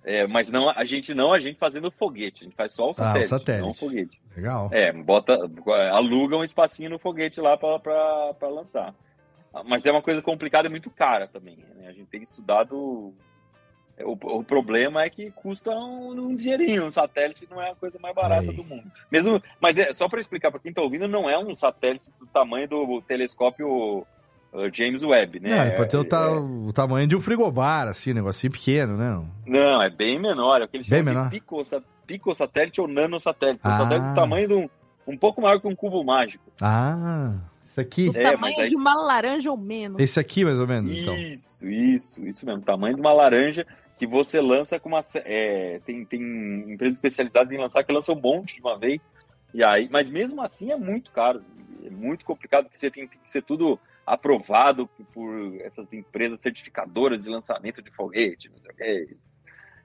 É, 0.04 0.26
mas 0.26 0.50
não, 0.50 0.68
a 0.68 0.84
gente 0.84 1.14
não, 1.14 1.32
a 1.32 1.40
gente 1.40 1.58
fazendo 1.58 1.90
foguete, 1.90 2.42
a 2.42 2.44
gente 2.44 2.54
faz 2.56 2.74
só 2.74 2.90
o 2.90 2.94
satélite, 2.94 3.24
Ah, 3.24 3.38
satélite. 3.38 3.62
não 3.62 3.70
o 3.70 3.74
foguete. 3.74 4.20
Legal. 4.36 4.68
É, 4.70 4.92
bota, 4.92 5.38
aluga 5.90 6.36
um 6.36 6.44
espacinho 6.44 6.90
no 6.90 6.98
foguete 6.98 7.40
lá 7.40 7.56
pra, 7.56 7.78
pra, 7.78 8.34
pra 8.38 8.48
lançar. 8.48 8.94
Mas 9.66 9.86
é 9.86 9.90
uma 9.90 10.02
coisa 10.02 10.20
complicada 10.20 10.68
e 10.68 10.70
muito 10.70 10.90
cara 10.90 11.26
também. 11.26 11.56
Né? 11.56 11.88
A 11.88 11.92
gente 11.92 12.06
tem 12.10 12.22
estudado. 12.22 13.14
O, 14.04 14.12
o 14.38 14.44
problema 14.44 15.02
é 15.02 15.10
que 15.10 15.30
custa 15.32 15.70
um, 15.70 16.10
um 16.12 16.36
dinheirinho. 16.36 16.86
Um 16.86 16.90
satélite 16.90 17.46
não 17.50 17.60
é 17.60 17.70
a 17.70 17.74
coisa 17.74 17.98
mais 18.00 18.14
barata 18.14 18.50
Aí. 18.50 18.56
do 18.56 18.64
mundo. 18.64 18.84
Mesmo, 19.10 19.42
mas 19.60 19.76
é 19.76 19.92
só 19.94 20.08
para 20.08 20.20
explicar 20.20 20.50
para 20.50 20.60
quem 20.60 20.72
tá 20.72 20.80
ouvindo, 20.82 21.08
não 21.08 21.28
é 21.28 21.38
um 21.38 21.54
satélite 21.56 22.10
do 22.20 22.26
tamanho 22.26 22.68
do 22.68 23.02
telescópio 23.02 24.06
uh, 24.52 24.70
James 24.72 25.02
Webb, 25.02 25.40
né? 25.40 25.50
Não, 25.50 25.66
ele 25.66 25.76
pode 25.76 25.90
ter 25.90 25.96
o, 25.96 26.02
É- 26.02 26.04
ta- 26.04 26.30
o 26.40 26.72
tamanho 26.72 27.06
de 27.06 27.16
um 27.16 27.20
frigobar, 27.20 27.88
assim, 27.88 28.12
um 28.12 28.14
negocinho 28.14 28.52
pequeno, 28.52 28.96
né? 28.96 29.20
Não, 29.46 29.82
é 29.82 29.90
bem 29.90 30.18
menor. 30.18 30.60
É 30.60 30.64
o 30.64 30.68
que 30.68 30.76
eles 30.76 30.88
Bem 30.88 31.02
menor? 31.02 31.24
de 31.24 31.30
pico, 31.40 31.62
picosatélite 32.06 32.80
ou 32.80 32.88
nanosatélite. 32.88 33.60
É 33.64 33.68
um 33.68 33.72
Ah. 33.72 33.78
satélite 33.78 34.08
do 34.08 34.14
tamanho 34.14 34.48
de 34.48 34.54
um, 34.54 34.68
um 35.06 35.16
pouco 35.16 35.40
maior 35.42 35.60
que 35.60 35.66
um 35.68 35.74
cubo 35.74 36.02
mágico. 36.04 36.44
Ah, 36.62 37.34
esse 37.66 37.80
aqui. 37.80 38.10
É, 38.14 38.30
tamanho 38.32 38.60
aí- 38.60 38.68
de 38.68 38.76
uma 38.76 38.94
laranja 38.94 39.50
ou 39.50 39.56
menos. 39.56 40.00
Esse 40.00 40.18
aqui, 40.18 40.44
mais 40.44 40.58
ou 40.58 40.66
menos, 40.66 40.90
então. 40.90 41.14
Isso, 41.16 41.68
isso, 41.68 42.26
isso 42.26 42.46
mesmo. 42.46 42.62
Tamanho 42.62 42.94
de 42.94 43.00
uma 43.00 43.12
laranja 43.12 43.66
que 43.98 44.06
você 44.06 44.40
lança 44.40 44.78
com 44.78 44.88
uma. 44.88 45.04
é, 45.24 45.80
tem, 45.80 46.04
tem 46.04 46.20
empresas 46.72 46.94
especializadas 46.94 47.52
em 47.52 47.58
lançar 47.58 47.82
que 47.84 47.92
lançam 47.92 48.14
um 48.14 48.20
monte 48.20 48.54
de 48.54 48.60
uma 48.60 48.78
vez. 48.78 49.02
E 49.52 49.64
aí, 49.64 49.88
mas 49.90 50.08
mesmo 50.08 50.40
assim 50.42 50.70
é 50.70 50.76
muito 50.76 51.10
caro. 51.10 51.42
É 51.82 51.90
muito 51.90 52.24
complicado, 52.24 52.64
porque 52.64 52.78
você 52.78 52.90
tem, 52.90 53.08
tem 53.08 53.20
que 53.20 53.28
ser 53.28 53.42
tudo 53.42 53.78
aprovado 54.06 54.86
por, 54.86 55.04
por 55.06 55.60
essas 55.60 55.92
empresas 55.92 56.40
certificadoras 56.40 57.20
de 57.20 57.28
lançamento 57.28 57.82
de 57.82 57.90
foguete, 57.90 58.48
não 58.48 58.58
sei 58.58 58.70
o 58.70 58.74
quê. 58.74 59.16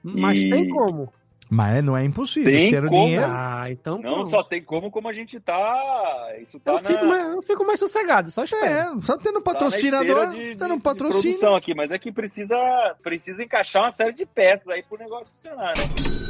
Mas 0.02 0.38
E- 0.38 0.50
tem 0.50 0.68
como. 0.68 1.12
Mas 1.50 1.84
não 1.84 1.96
é 1.96 2.02
impossível. 2.04 2.50
Tem 2.50 2.72
como. 2.88 3.04
dinheiro. 3.04 3.26
Ah, 3.28 3.66
então. 3.70 3.98
Não 3.98 4.24
pô. 4.24 4.26
só 4.26 4.42
tem 4.42 4.62
como, 4.62 4.90
como 4.90 5.08
a 5.08 5.12
gente 5.12 5.38
tá. 5.38 6.28
Isso 6.40 6.58
tá 6.58 6.72
eu, 6.72 6.80
na, 6.82 6.88
fico 6.88 7.04
mais, 7.06 7.34
eu 7.34 7.42
fico 7.42 7.66
mais 7.66 7.78
sossegado, 7.78 8.30
só 8.30 8.44
espero. 8.44 8.64
É, 8.98 9.02
só 9.02 9.16
tendo 9.18 9.34
tá 9.34 9.38
na 9.38 9.40
patrocinador, 9.40 10.24
esteira 10.24 10.52
de- 10.52 10.56
tendo 10.58 10.74
um 10.74 10.76
de 10.78 10.82
patrocínio. 10.82 11.22
produção 11.22 11.54
aqui, 11.54 11.74
mas 11.74 11.90
é 11.90 11.98
que 11.98 12.10
precisa, 12.10 12.56
precisa 13.02 13.42
encaixar 13.44 13.82
uma 13.82 13.90
série 13.92 14.12
de 14.14 14.24
peças 14.26 14.66
aí 14.68 14.82
pro 14.82 14.98
negócio 14.98 15.30
funcionar, 15.34 15.74
né? 15.76 15.84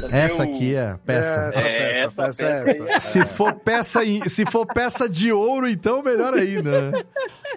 Pra 0.09 0.17
Essa 0.17 0.43
o- 0.43 0.49
aqui 0.49 0.75
é 0.75 0.95
peça. 1.05 1.39
Essa 1.49 1.59
É, 1.61 1.99
essa 2.03 2.21
peça, 2.23 2.43
peça 2.43 2.89
essa. 2.91 2.99
Se 2.99 3.25
for 3.25 3.53
peça, 3.53 4.01
se 4.27 4.45
for 4.51 4.65
peça 4.67 5.09
de 5.09 5.31
ouro, 5.31 5.67
então 5.67 6.03
melhor 6.03 6.33
ainda. 6.33 6.91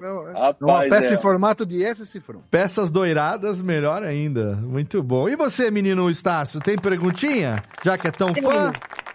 Não, 0.01 0.29
é 0.29 0.33
Rapaz, 0.33 0.57
uma 0.61 0.81
peça 0.89 1.13
é. 1.13 1.17
em 1.17 1.21
formato 1.21 1.67
de 1.67 1.83
S 1.85 2.05
cifrão. 2.07 2.43
Peças 2.51 2.91
doiradas, 2.91 3.61
melhor 3.61 4.03
ainda. 4.03 4.55
Muito 4.57 5.03
bom. 5.03 5.29
E 5.29 5.37
você, 5.37 5.71
menino 5.71 6.09
Estácio, 6.11 6.61
tem 6.61 6.77
perguntinha? 6.77 7.63
Já 7.85 7.97
que 7.99 8.09
é 8.09 8.11
tão 8.11 8.33
Tenho. 8.33 8.47
fã, 8.51 8.73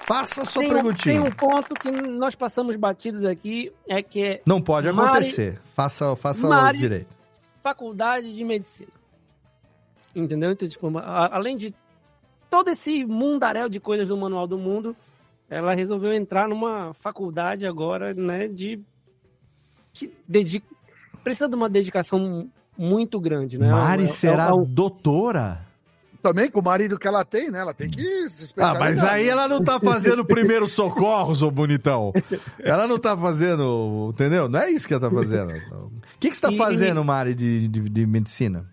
faça 0.08 0.44
sua 0.46 0.62
Tem, 0.64 0.72
perguntinha. 0.72 1.20
tem 1.22 1.28
um 1.28 1.32
ponto 1.32 1.74
que 1.76 1.92
nós 1.92 2.36
passamos 2.36 2.76
batidos 2.76 3.24
aqui, 3.26 3.72
é 3.88 4.02
que 4.04 4.24
é 4.24 4.42
Não 4.46 4.62
pode 4.62 4.92
Mari- 4.92 5.10
acontecer. 5.10 5.60
Faça, 5.76 6.16
faça 6.16 6.48
Mari- 6.48 6.78
o 6.78 6.82
direito. 6.82 7.16
faculdade 7.62 8.34
de 8.36 8.44
medicina. 8.44 8.92
Entendeu? 10.16 10.52
Então, 10.52 10.68
tipo, 10.68 10.96
a- 10.98 11.30
além 11.36 11.58
de 11.58 11.74
todo 12.50 12.70
esse 12.70 13.04
mundaréu 13.06 13.68
de 13.68 13.80
coisas 13.80 14.08
do 14.10 14.18
Manual 14.18 14.46
do 14.46 14.58
Mundo, 14.58 14.96
ela 15.50 15.74
resolveu 15.74 16.14
entrar 16.14 16.48
numa 16.48 16.94
faculdade 16.96 17.66
agora, 17.66 18.14
né, 18.14 18.48
de... 18.48 18.80
que 19.92 20.12
dedica, 20.28 20.66
precisa 21.24 21.48
de 21.48 21.56
uma 21.56 21.70
dedicação 21.70 22.50
muito 22.78 23.20
grande, 23.20 23.58
né? 23.58 23.70
Mari 23.72 24.04
É- 24.04 24.06
é- 24.06 24.10
será 24.10 24.48
é 24.50 24.54
um- 24.54 24.64
doutora? 24.64 25.62
Também 26.22 26.50
com 26.50 26.62
o 26.62 26.64
marido 26.64 26.98
que 26.98 27.06
ela 27.06 27.26
tem, 27.26 27.52
né? 27.52 27.60
Ela 27.60 27.74
tem 27.74 27.90
que 27.90 28.02
se 28.30 28.44
Ah, 28.44 28.46
especializar. 28.46 28.80
mas 28.80 29.04
aí 29.04 29.28
ela 29.28 29.46
não 29.48 29.62
tá 29.62 29.78
fazendo 29.78 30.24
primeiro 30.24 30.68
socorro, 30.70 31.36
seu 31.36 31.52
bonitão. 31.52 32.14
Ela 32.60 32.88
não 32.88 32.98
tá 32.98 33.18
fazendo, 33.18 34.10
entendeu? 34.14 34.48
Não 34.48 34.58
é 34.60 34.72
isso 34.72 34.88
que 34.88 34.94
ela 34.94 35.10
tá 35.10 35.14
fazendo. 35.14 35.52
O 35.52 35.92
que, 36.22 36.30
que 36.30 36.36
você 36.38 36.48
tá 36.48 36.52
E- 36.54 36.58
fazendo, 36.58 37.04
Mari, 37.04 37.36
de, 37.36 37.68
de, 37.68 37.82
de 37.82 38.06
medicina? 38.08 38.66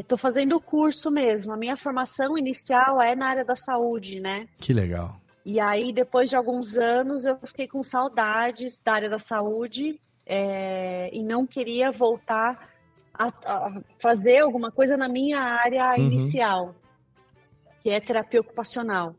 Estou 0.00 0.16
fazendo 0.16 0.56
o 0.56 0.60
curso 0.60 1.10
mesmo. 1.10 1.52
A 1.52 1.56
minha 1.56 1.76
formação 1.76 2.38
inicial 2.38 3.00
é 3.02 3.14
na 3.14 3.26
área 3.26 3.44
da 3.44 3.56
saúde, 3.56 4.20
né? 4.20 4.46
Que 4.58 4.72
legal. 4.72 5.20
E 5.44 5.60
aí, 5.60 5.92
depois 5.92 6.30
de 6.30 6.36
alguns 6.36 6.78
anos, 6.78 7.24
eu 7.24 7.36
fiquei 7.44 7.68
com 7.68 7.82
saudades 7.82 8.80
da 8.82 8.92
área 8.94 9.10
da 9.10 9.18
saúde 9.18 10.00
é, 10.26 11.08
e 11.12 11.22
não 11.22 11.46
queria 11.46 11.92
voltar 11.92 12.68
a, 13.14 13.28
a 13.28 13.72
fazer 14.02 14.38
alguma 14.38 14.70
coisa 14.70 14.96
na 14.96 15.08
minha 15.08 15.38
área 15.40 15.90
Uhum. 15.92 16.06
inicial, 16.06 16.74
que 17.80 17.90
é 17.90 18.00
terapia 18.00 18.40
ocupacional. 18.40 19.14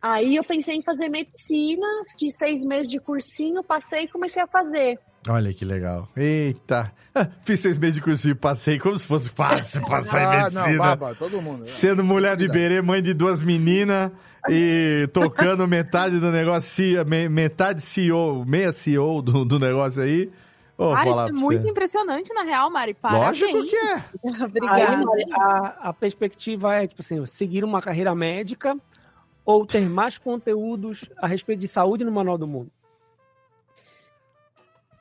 Aí 0.00 0.34
eu 0.34 0.42
pensei 0.42 0.74
em 0.76 0.82
fazer 0.82 1.08
medicina, 1.08 1.86
fiz 2.18 2.34
seis 2.36 2.64
meses 2.64 2.90
de 2.90 2.98
cursinho, 2.98 3.62
passei 3.62 4.02
e 4.04 4.08
comecei 4.08 4.42
a 4.42 4.46
fazer. 4.48 4.98
Olha 5.28 5.54
que 5.54 5.64
legal. 5.64 6.08
Eita. 6.16 6.92
Ah, 7.14 7.28
Fiz 7.44 7.60
seis 7.60 7.78
meses 7.78 7.94
de 7.96 8.00
cursinho, 8.02 8.34
passei 8.34 8.76
como 8.80 8.98
se 8.98 9.06
fosse 9.06 9.30
fácil 9.30 9.80
passar 9.86 10.20
em 10.22 10.24
Ah, 10.24 10.30
não, 10.30 10.62
medicina. 10.62 10.78
baba, 10.96 11.14
todo 11.14 11.40
mundo. 11.40 11.60
né? 11.60 11.64
Sendo 11.66 12.02
mulher 12.02 12.36
do 12.36 12.42
Iberê, 12.42 12.82
mãe 12.82 13.00
de 13.00 13.14
duas 13.14 13.40
meninas 13.42 14.10
e 14.48 15.08
tocando 15.12 15.66
metade 15.68 16.18
do 16.18 16.30
negócio, 16.30 16.84
me- 17.06 17.28
metade 17.28 17.80
CEO, 17.82 18.44
meia 18.44 18.72
CEO 18.72 19.22
do, 19.22 19.44
do 19.44 19.58
negócio 19.58 20.02
aí. 20.02 20.30
Vou 20.76 20.94
Cara, 20.94 21.10
isso 21.10 21.20
é 21.20 21.32
muito 21.32 21.62
você. 21.62 21.70
impressionante, 21.70 22.34
na 22.34 22.42
real, 22.42 22.70
Mari. 22.70 22.94
Parabéns. 22.94 23.40
Lógico 23.40 23.64
que 23.68 23.76
é. 23.76 23.94
Aí, 24.24 24.42
Obrigada. 24.42 25.04
Mari, 25.04 25.24
a, 25.32 25.66
a 25.88 25.92
perspectiva 25.92 26.74
é, 26.74 26.86
tipo 26.86 27.02
assim, 27.02 27.24
seguir 27.26 27.62
uma 27.62 27.80
carreira 27.80 28.14
médica 28.14 28.76
ou 29.44 29.64
ter 29.66 29.82
mais 29.88 30.18
conteúdos 30.18 31.08
a 31.18 31.26
respeito 31.26 31.60
de 31.60 31.68
saúde 31.68 32.04
no 32.04 32.10
Manual 32.10 32.38
do 32.38 32.46
Mundo? 32.48 32.70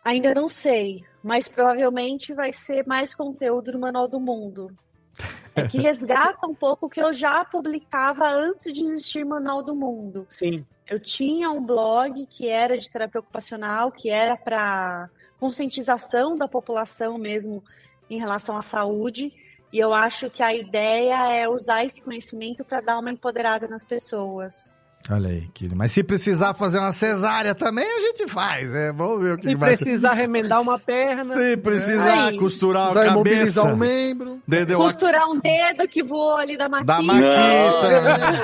Ainda 0.04 0.34
não 0.34 0.50
sei, 0.50 1.04
mas 1.24 1.48
provavelmente 1.48 2.34
vai 2.34 2.52
ser 2.52 2.86
mais 2.88 3.14
conteúdo 3.14 3.72
no 3.72 3.80
Manual 3.80 4.08
do 4.08 4.20
Mundo. 4.20 4.72
É 5.54 5.68
que 5.68 5.80
resgata 5.80 6.48
um 6.48 6.56
pouco 6.56 6.86
o 6.86 6.90
que 6.90 7.02
eu 7.02 7.12
já 7.12 7.44
publicava 7.44 8.26
antes 8.30 8.72
de 8.72 8.84
existir 8.84 9.26
Manual 9.26 9.62
do 9.62 9.76
Mundo. 9.76 10.26
Sim. 10.30 10.66
Eu 10.88 10.98
tinha 10.98 11.52
um 11.52 11.62
blog 11.62 12.26
que 12.28 12.48
era 12.48 12.78
de 12.78 12.90
terapia 12.90 13.20
ocupacional, 13.20 13.92
que 13.92 14.10
era 14.10 14.38
para 14.38 15.10
conscientização 15.40 16.36
da 16.36 16.48
população 16.48 17.18
mesmo 17.18 17.62
em 18.10 18.18
relação 18.18 18.56
à 18.56 18.62
saúde. 18.62 19.34
E 19.74 19.80
eu 19.80 19.94
acho 19.94 20.30
que 20.30 20.42
a 20.44 20.54
ideia 20.54 21.34
é 21.34 21.50
usar 21.50 21.86
esse 21.86 22.02
conhecimento 22.02 22.64
para 22.64 22.82
dar 22.82 23.00
uma 23.00 23.12
empoderada 23.12 23.68
nas 23.68 23.86
pessoas. 23.86 24.76
Olha 25.10 25.30
aí, 25.30 25.48
que... 25.54 25.74
mas 25.74 25.92
se 25.92 26.04
precisar 26.04 26.54
fazer 26.54 26.78
uma 26.78 26.92
cesárea 26.92 27.56
também, 27.56 27.86
a 27.86 28.00
gente 28.00 28.28
faz, 28.28 28.70
né? 28.70 28.94
Vamos 28.96 29.22
ver 29.22 29.34
o 29.34 29.38
que 29.38 29.48
Se 29.48 29.56
vai 29.56 29.76
precisar 29.76 30.14
remendar 30.14 30.62
uma 30.62 30.78
perna. 30.78 31.36
Se 31.36 31.58
precisar 31.58 32.28
Aí, 32.28 32.38
costurar 32.38 32.96
a 32.96 33.06
cabeça. 33.06 33.64
um 33.64 33.76
membro. 33.76 34.40
Entendeu? 34.48 34.80
Costurar 34.80 35.28
um 35.30 35.40
dedo 35.40 35.88
que 35.88 36.04
voou 36.04 36.38
ali 36.38 36.58
da 36.58 36.70
maquita. 36.70 36.94
Da 36.94 37.02
maquita. 37.02 37.28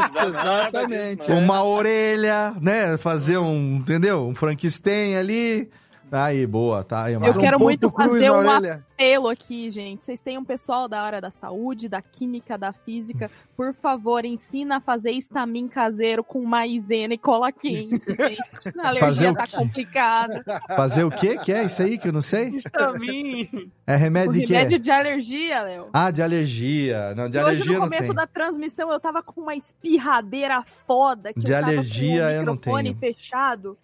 Isso, 0.03 0.25
exatamente. 0.27 1.31
Uma 1.31 1.63
orelha, 1.63 2.53
né? 2.59 2.97
Fazer 2.97 3.37
um, 3.37 3.77
entendeu? 3.77 4.27
Um 4.27 4.35
Frankenstein 4.35 5.15
ali. 5.15 5.69
Aí, 6.11 6.47
boa, 6.47 6.83
tá 6.83 7.03
aí. 7.03 7.13
Eu 7.15 7.19
mas- 7.19 7.35
quero 7.35 7.57
ponto 7.57 7.63
muito 7.65 7.89
fazer 7.89 8.31
um 8.31 8.35
orelha. 8.35 8.83
apelo 8.93 9.27
aqui, 9.27 9.69
gente. 9.69 10.05
Vocês 10.05 10.21
têm 10.21 10.37
um 10.37 10.43
pessoal 10.45 10.87
da 10.87 11.01
área 11.01 11.19
da 11.19 11.29
saúde, 11.31 11.89
da 11.89 12.01
química, 12.01 12.57
da 12.57 12.71
física. 12.71 13.29
Por 13.55 13.73
favor, 13.73 14.23
ensina 14.23 14.77
a 14.77 14.79
fazer 14.79 15.11
estamin 15.11 15.67
caseiro 15.67 16.23
com 16.23 16.43
maisena 16.45 17.13
e 17.13 17.17
cola 17.17 17.51
quente. 17.51 17.99
gente. 18.07 18.79
A 18.79 18.87
alergia 18.87 19.31
o 19.31 19.35
tá 19.35 19.47
complicada. 19.47 20.43
Fazer 20.75 21.03
o 21.03 21.11
quê? 21.11 21.37
Que 21.37 21.51
é 21.51 21.63
isso 21.65 21.81
aí 21.81 21.97
que 21.97 22.07
eu 22.07 22.13
não 22.13 22.21
sei? 22.21 22.49
Estamin. 22.55 23.71
É 23.85 23.95
O 23.95 23.97
remédio 23.97 24.33
de 24.33 24.45
quê? 24.47 24.53
remédio 24.53 24.79
de 24.79 24.91
alergia, 24.91 25.61
Léo. 25.63 25.87
Ah, 25.91 26.09
de 26.11 26.21
alergia. 26.21 27.13
Não, 27.15 27.29
de 27.29 27.37
E 27.37 27.41
hoje, 27.41 27.49
alergia 27.49 27.73
no 27.73 27.79
não 27.79 27.85
começo 27.87 28.03
tem. 28.03 28.13
da 28.15 28.27
transmissão, 28.27 28.91
eu 28.91 28.99
tava 28.99 29.21
com 29.21 29.41
uma 29.41 29.55
espirradeira 29.55 30.63
foda. 30.87 31.33
Que 31.33 31.39
De 31.41 31.51
eu 31.51 31.55
tava 31.59 31.67
alergia, 31.71 32.21
com 32.21 32.27
o 32.27 32.31
eu 32.31 32.45
não 32.45 32.53
microfone 32.53 32.95
tenho. 32.95 33.13
fechado. 33.13 33.77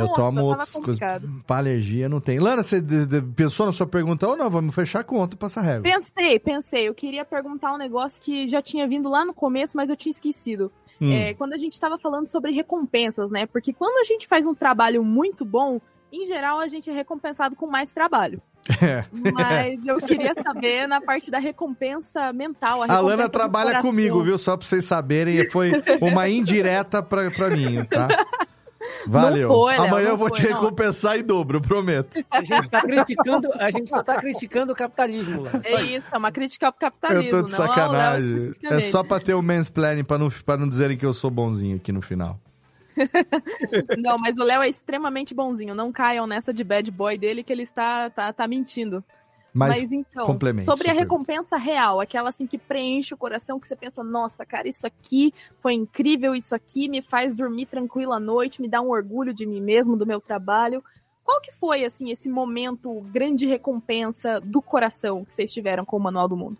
Eu 0.00 0.06
Nossa, 0.06 0.20
tomo 0.20 0.42
outras 0.42 0.72
coisas. 0.72 0.98
Pra 1.46 1.56
alergia 1.56 2.08
não 2.08 2.20
tem. 2.20 2.38
Lana, 2.38 2.62
você 2.62 2.82
pensou 3.34 3.66
na 3.66 3.72
sua 3.72 3.86
pergunta 3.86 4.26
ou 4.26 4.36
não? 4.36 4.50
Vamos 4.50 4.74
fechar 4.74 5.00
a 5.00 5.04
conta 5.04 5.34
e 5.34 5.38
passar 5.38 5.62
régua. 5.62 5.82
Pensei, 5.82 6.38
pensei. 6.38 6.88
Eu 6.88 6.94
queria 6.94 7.24
perguntar 7.24 7.72
um 7.72 7.78
negócio 7.78 8.20
que 8.20 8.48
já 8.48 8.60
tinha 8.60 8.86
vindo 8.86 9.08
lá 9.08 9.24
no 9.24 9.34
começo, 9.34 9.76
mas 9.76 9.90
eu 9.90 9.96
tinha 9.96 10.10
esquecido. 10.10 10.72
Hum. 11.00 11.12
É, 11.12 11.34
quando 11.34 11.54
a 11.54 11.58
gente 11.58 11.72
estava 11.72 11.98
falando 11.98 12.28
sobre 12.28 12.52
recompensas, 12.52 13.30
né? 13.30 13.46
Porque 13.46 13.72
quando 13.72 13.98
a 13.98 14.04
gente 14.04 14.26
faz 14.26 14.46
um 14.46 14.54
trabalho 14.54 15.02
muito 15.02 15.44
bom, 15.44 15.80
em 16.12 16.26
geral 16.26 16.60
a 16.60 16.68
gente 16.68 16.90
é 16.90 16.92
recompensado 16.92 17.56
com 17.56 17.66
mais 17.66 17.92
trabalho. 17.92 18.40
É. 18.80 19.04
Mas 19.32 19.86
eu 19.86 19.96
queria 19.96 20.34
saber 20.42 20.86
na 20.86 21.00
parte 21.00 21.30
da 21.30 21.38
recompensa 21.38 22.32
mental. 22.32 22.82
A 22.82 22.86
recompensa 22.86 23.00
Lana 23.00 23.22
do 23.24 23.32
trabalha 23.32 23.80
comigo, 23.80 24.22
viu? 24.22 24.38
Só 24.38 24.56
pra 24.56 24.66
vocês 24.66 24.84
saberem. 24.84 25.48
Foi 25.50 25.72
uma 26.00 26.28
indireta 26.28 27.02
pra, 27.02 27.30
pra 27.30 27.50
mim, 27.50 27.84
tá? 27.84 28.08
Valeu. 29.06 29.48
Não 29.48 29.54
foi, 29.54 29.72
Léo, 29.72 29.86
Amanhã 29.86 30.04
não 30.04 30.10
eu 30.12 30.16
vou 30.16 30.28
foi, 30.28 30.38
te 30.38 30.48
não. 30.48 30.54
recompensar 30.54 31.16
em 31.18 31.24
dobro, 31.24 31.60
prometo. 31.60 32.24
A 32.30 32.42
gente 32.42 32.68
tá 32.68 32.80
criticando, 32.80 33.52
a 33.54 33.70
gente 33.70 33.90
só 33.90 34.02
tá 34.02 34.20
criticando 34.20 34.72
o 34.72 34.76
capitalismo 34.76 35.42
lá. 35.42 35.52
É 35.64 35.82
isso, 35.82 36.06
é 36.10 36.18
uma 36.18 36.32
crítica 36.32 36.66
ao 36.66 36.72
capitalismo. 36.72 37.24
Eu 37.24 37.30
tô 37.30 37.42
de 37.42 37.52
não 37.52 37.58
ao 37.58 37.66
Léo 37.66 37.74
sacanagem. 37.74 38.52
É 38.64 38.80
só 38.80 39.02
pra 39.02 39.20
ter 39.20 39.34
o 39.34 39.42
mansplaining, 39.42 40.04
pra 40.04 40.18
não, 40.18 40.28
pra 40.28 40.56
não 40.56 40.68
dizerem 40.68 40.96
que 40.96 41.06
eu 41.06 41.12
sou 41.12 41.30
bonzinho 41.30 41.76
aqui 41.76 41.92
no 41.92 42.02
final. 42.02 42.38
Não, 43.98 44.18
mas 44.18 44.36
o 44.38 44.44
Léo 44.44 44.62
é 44.62 44.68
extremamente 44.68 45.34
bonzinho. 45.34 45.74
Não 45.74 45.92
caiam 45.92 46.26
nessa 46.26 46.52
de 46.52 46.62
bad 46.62 46.90
boy 46.90 47.16
dele 47.16 47.42
que 47.42 47.52
ele 47.52 47.62
está 47.62 48.10
tá, 48.10 48.32
tá 48.32 48.46
mentindo. 48.46 49.02
Mas, 49.52 49.90
então, 49.90 50.24
complemente 50.24 50.64
sobre 50.64 50.84
sua 50.84 50.92
a 50.92 50.96
recompensa 50.96 51.56
real, 51.56 52.00
aquela 52.00 52.28
assim 52.28 52.46
que 52.46 52.56
preenche 52.56 53.12
o 53.12 53.16
coração, 53.16 53.58
que 53.58 53.66
você 53.66 53.74
pensa, 53.74 54.02
nossa, 54.04 54.46
cara, 54.46 54.68
isso 54.68 54.86
aqui 54.86 55.34
foi 55.60 55.74
incrível, 55.74 56.34
isso 56.34 56.54
aqui 56.54 56.88
me 56.88 57.02
faz 57.02 57.36
dormir 57.36 57.66
tranquila 57.66 58.16
à 58.16 58.20
noite, 58.20 58.62
me 58.62 58.68
dá 58.68 58.80
um 58.80 58.90
orgulho 58.90 59.34
de 59.34 59.44
mim 59.46 59.60
mesmo, 59.60 59.96
do 59.96 60.06
meu 60.06 60.20
trabalho. 60.20 60.82
Qual 61.24 61.40
que 61.40 61.52
foi, 61.52 61.84
assim, 61.84 62.10
esse 62.10 62.28
momento, 62.28 63.00
grande 63.12 63.46
recompensa 63.46 64.40
do 64.40 64.62
coração 64.62 65.24
que 65.24 65.34
vocês 65.34 65.52
tiveram 65.52 65.84
com 65.84 65.96
o 65.96 66.00
Manual 66.00 66.28
do 66.28 66.36
Mundo? 66.36 66.58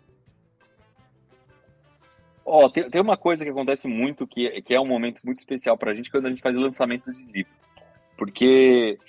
Ó, 2.45 2.69
tem, 2.69 2.89
tem 2.89 3.01
uma 3.01 3.17
coisa 3.17 3.45
que 3.45 3.51
acontece 3.51 3.87
muito, 3.87 4.27
que, 4.27 4.61
que 4.61 4.73
é 4.73 4.79
um 4.79 4.87
momento 4.87 5.21
muito 5.23 5.39
especial 5.39 5.77
pra 5.77 5.93
gente, 5.93 6.11
quando 6.11 6.25
a 6.25 6.29
gente 6.29 6.41
faz 6.41 6.55
o 6.55 6.61
lançamento 6.61 7.11
de 7.11 7.23
livro. 7.23 7.51
Porque 8.17 8.99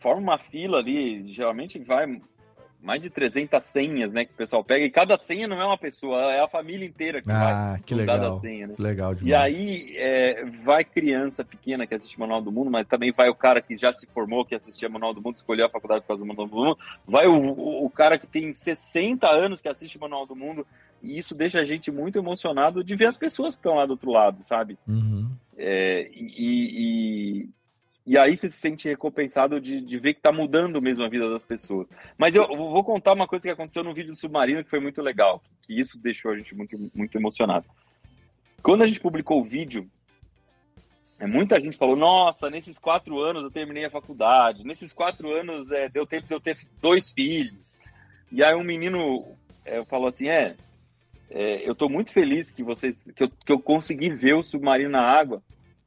forma 0.00 0.20
uma 0.20 0.38
fila 0.38 0.78
ali, 0.78 1.32
geralmente 1.32 1.78
vai 1.78 2.06
mais 2.84 3.00
de 3.00 3.08
300 3.08 3.64
senhas, 3.64 4.12
né, 4.12 4.26
que 4.26 4.32
o 4.32 4.36
pessoal 4.36 4.62
pega, 4.62 4.84
e 4.84 4.90
cada 4.90 5.16
senha 5.16 5.48
não 5.48 5.60
é 5.60 5.64
uma 5.64 5.78
pessoa, 5.78 6.32
é 6.32 6.40
a 6.40 6.48
família 6.48 6.86
inteira 6.86 7.22
que 7.22 7.30
Ah, 7.30 7.70
vai 7.72 7.80
que 7.80 7.94
legal. 7.94 8.38
senha, 8.40 8.66
né? 8.66 8.74
Legal 8.78 9.14
demais. 9.14 9.30
E 9.30 9.34
aí 9.34 9.96
é, 9.96 10.44
vai 10.62 10.84
criança 10.84 11.42
pequena 11.42 11.86
que 11.86 11.94
assiste 11.94 12.20
Manual 12.20 12.42
do 12.42 12.52
Mundo, 12.52 12.70
mas 12.70 12.86
também 12.86 13.10
vai 13.10 13.30
o 13.30 13.34
cara 13.34 13.62
que 13.62 13.76
já 13.76 13.92
se 13.92 14.06
formou, 14.06 14.44
que 14.44 14.54
assistia 14.54 14.88
Manual 14.88 15.14
do 15.14 15.22
Mundo, 15.22 15.36
escolheu 15.36 15.64
a 15.66 15.70
faculdade 15.70 16.02
por 16.02 16.08
causa 16.08 16.22
do 16.22 16.26
Manual 16.26 16.46
do 16.46 16.54
Mundo, 16.54 16.78
vai 17.06 17.26
o, 17.26 17.34
o, 17.34 17.86
o 17.86 17.90
cara 17.90 18.18
que 18.18 18.26
tem 18.26 18.52
60 18.52 19.26
anos 19.28 19.62
que 19.62 19.68
assiste 19.68 19.98
Manual 19.98 20.26
do 20.26 20.36
Mundo, 20.36 20.66
e 21.02 21.16
isso 21.16 21.34
deixa 21.34 21.60
a 21.60 21.64
gente 21.64 21.90
muito 21.90 22.18
emocionado 22.18 22.84
de 22.84 22.94
ver 22.94 23.06
as 23.06 23.16
pessoas 23.16 23.54
que 23.54 23.60
estão 23.60 23.76
lá 23.76 23.86
do 23.86 23.92
outro 23.92 24.10
lado, 24.10 24.42
sabe? 24.42 24.78
Uhum. 24.86 25.30
É, 25.56 26.10
e, 26.14 27.42
e, 27.42 27.48
e 28.06 28.18
aí 28.18 28.36
você 28.36 28.48
se 28.48 28.58
sente 28.58 28.86
recompensado 28.86 29.58
de, 29.58 29.80
de 29.80 29.98
ver 29.98 30.14
que 30.14 30.20
tá 30.20 30.30
mudando 30.30 30.80
mesmo 30.82 31.04
a 31.04 31.08
vida 31.08 31.30
das 31.30 31.46
pessoas. 31.46 31.86
Mas 32.18 32.34
eu 32.34 32.46
vou 32.46 32.84
contar 32.84 33.14
uma 33.14 33.26
coisa 33.26 33.44
que 33.44 33.50
aconteceu 33.50 33.82
no 33.82 33.94
vídeo 33.94 34.10
do 34.10 34.16
Submarino 34.16 34.62
que 34.62 34.68
foi 34.68 34.80
muito 34.80 35.00
legal, 35.00 35.42
que 35.62 35.78
isso 35.78 35.98
deixou 35.98 36.30
a 36.30 36.36
gente 36.36 36.54
muito, 36.54 36.78
muito 36.94 37.16
emocionado. 37.16 37.66
Quando 38.62 38.82
a 38.82 38.86
gente 38.86 39.00
publicou 39.00 39.40
o 39.40 39.44
vídeo, 39.44 39.88
é, 41.18 41.26
muita 41.26 41.58
gente 41.58 41.78
falou: 41.78 41.96
Nossa, 41.96 42.50
nesses 42.50 42.78
quatro 42.78 43.18
anos 43.20 43.42
eu 43.42 43.50
terminei 43.50 43.86
a 43.86 43.90
faculdade, 43.90 44.64
nesses 44.64 44.92
quatro 44.92 45.32
anos 45.32 45.70
é, 45.70 45.88
deu 45.88 46.06
tempo 46.06 46.26
de 46.26 46.34
eu 46.34 46.40
ter 46.40 46.58
dois 46.82 47.10
filhos. 47.10 47.64
E 48.30 48.44
aí 48.44 48.54
um 48.54 48.64
menino 48.64 49.26
é, 49.64 49.82
falou 49.86 50.08
assim: 50.08 50.28
É, 50.28 50.56
é, 51.30 51.68
eu 51.68 51.74
tô 51.74 51.88
muito 51.88 52.12
feliz 52.12 52.50
que 52.50 52.62
vocês 52.62 53.10
que 53.16 53.24
eu, 53.24 53.30
que 53.30 53.52
eu 53.52 53.58
consegui 53.58 54.10
ver 54.10 54.34
o 54.34 54.42
submarino 54.42 54.90
na 54.90 55.02
água, 55.02 55.42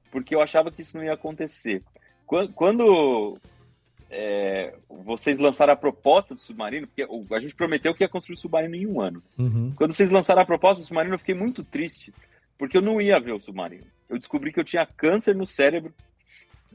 porque 0.10 0.34
eu 0.34 0.42
achava 0.42 0.72
que 0.72 0.82
isso 0.82 0.98
não 0.98 1.04
ia 1.04 1.14
acontecer. 1.14 1.84
Quando, 2.28 2.54
quando 2.54 3.38
é, 4.10 4.76
vocês 4.90 5.38
lançaram 5.40 5.74
a 5.74 5.78
proposta 5.78 6.34
do 6.36 6.40
submarino, 6.40 6.86
porque 6.88 7.04
o- 7.06 7.26
a 7.34 7.40
gente 7.40 7.56
prometeu 7.56 7.94
que 7.96 8.04
ia 8.04 8.10
construir 8.10 8.36
o 8.36 8.38
submarino 8.38 8.76
em 8.76 8.86
um 8.86 9.02
ano. 9.02 9.24
Uhum. 9.38 9.74
Quando 9.76 9.94
vocês 9.94 10.12
lançaram 10.12 10.42
a 10.42 10.46
proposta 10.46 10.82
do 10.82 10.86
submarino, 10.86 11.16
eu 11.16 11.20
fiquei 11.20 11.34
muito 11.36 11.64
triste, 11.64 12.14
porque 12.58 12.78
eu 12.78 12.82
não 12.82 13.02
ia 13.02 13.20
ver 13.20 13.34
o 13.34 13.40
submarino. 13.40 13.86
Eu 14.10 14.18
descobri 14.18 14.52
que 14.54 14.60
eu 14.60 14.64
tinha 14.64 14.86
câncer 14.86 15.36
no 15.36 15.48
cérebro 15.48 15.94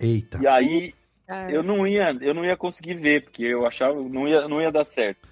Eita. 0.00 0.38
e 0.42 0.46
aí 0.48 0.94
É. 1.28 1.54
eu 1.56 1.62
não 1.62 1.86
ia, 1.86 2.16
eu 2.20 2.34
não 2.34 2.44
ia 2.44 2.56
conseguir 2.56 2.94
ver, 2.94 3.24
porque 3.24 3.44
eu 3.44 3.66
achava 3.66 4.02
que 4.02 4.08
não 4.08 4.26
ia, 4.28 4.48
não 4.48 4.60
ia 4.60 4.72
dar 4.72 4.84
certo. 4.84 5.28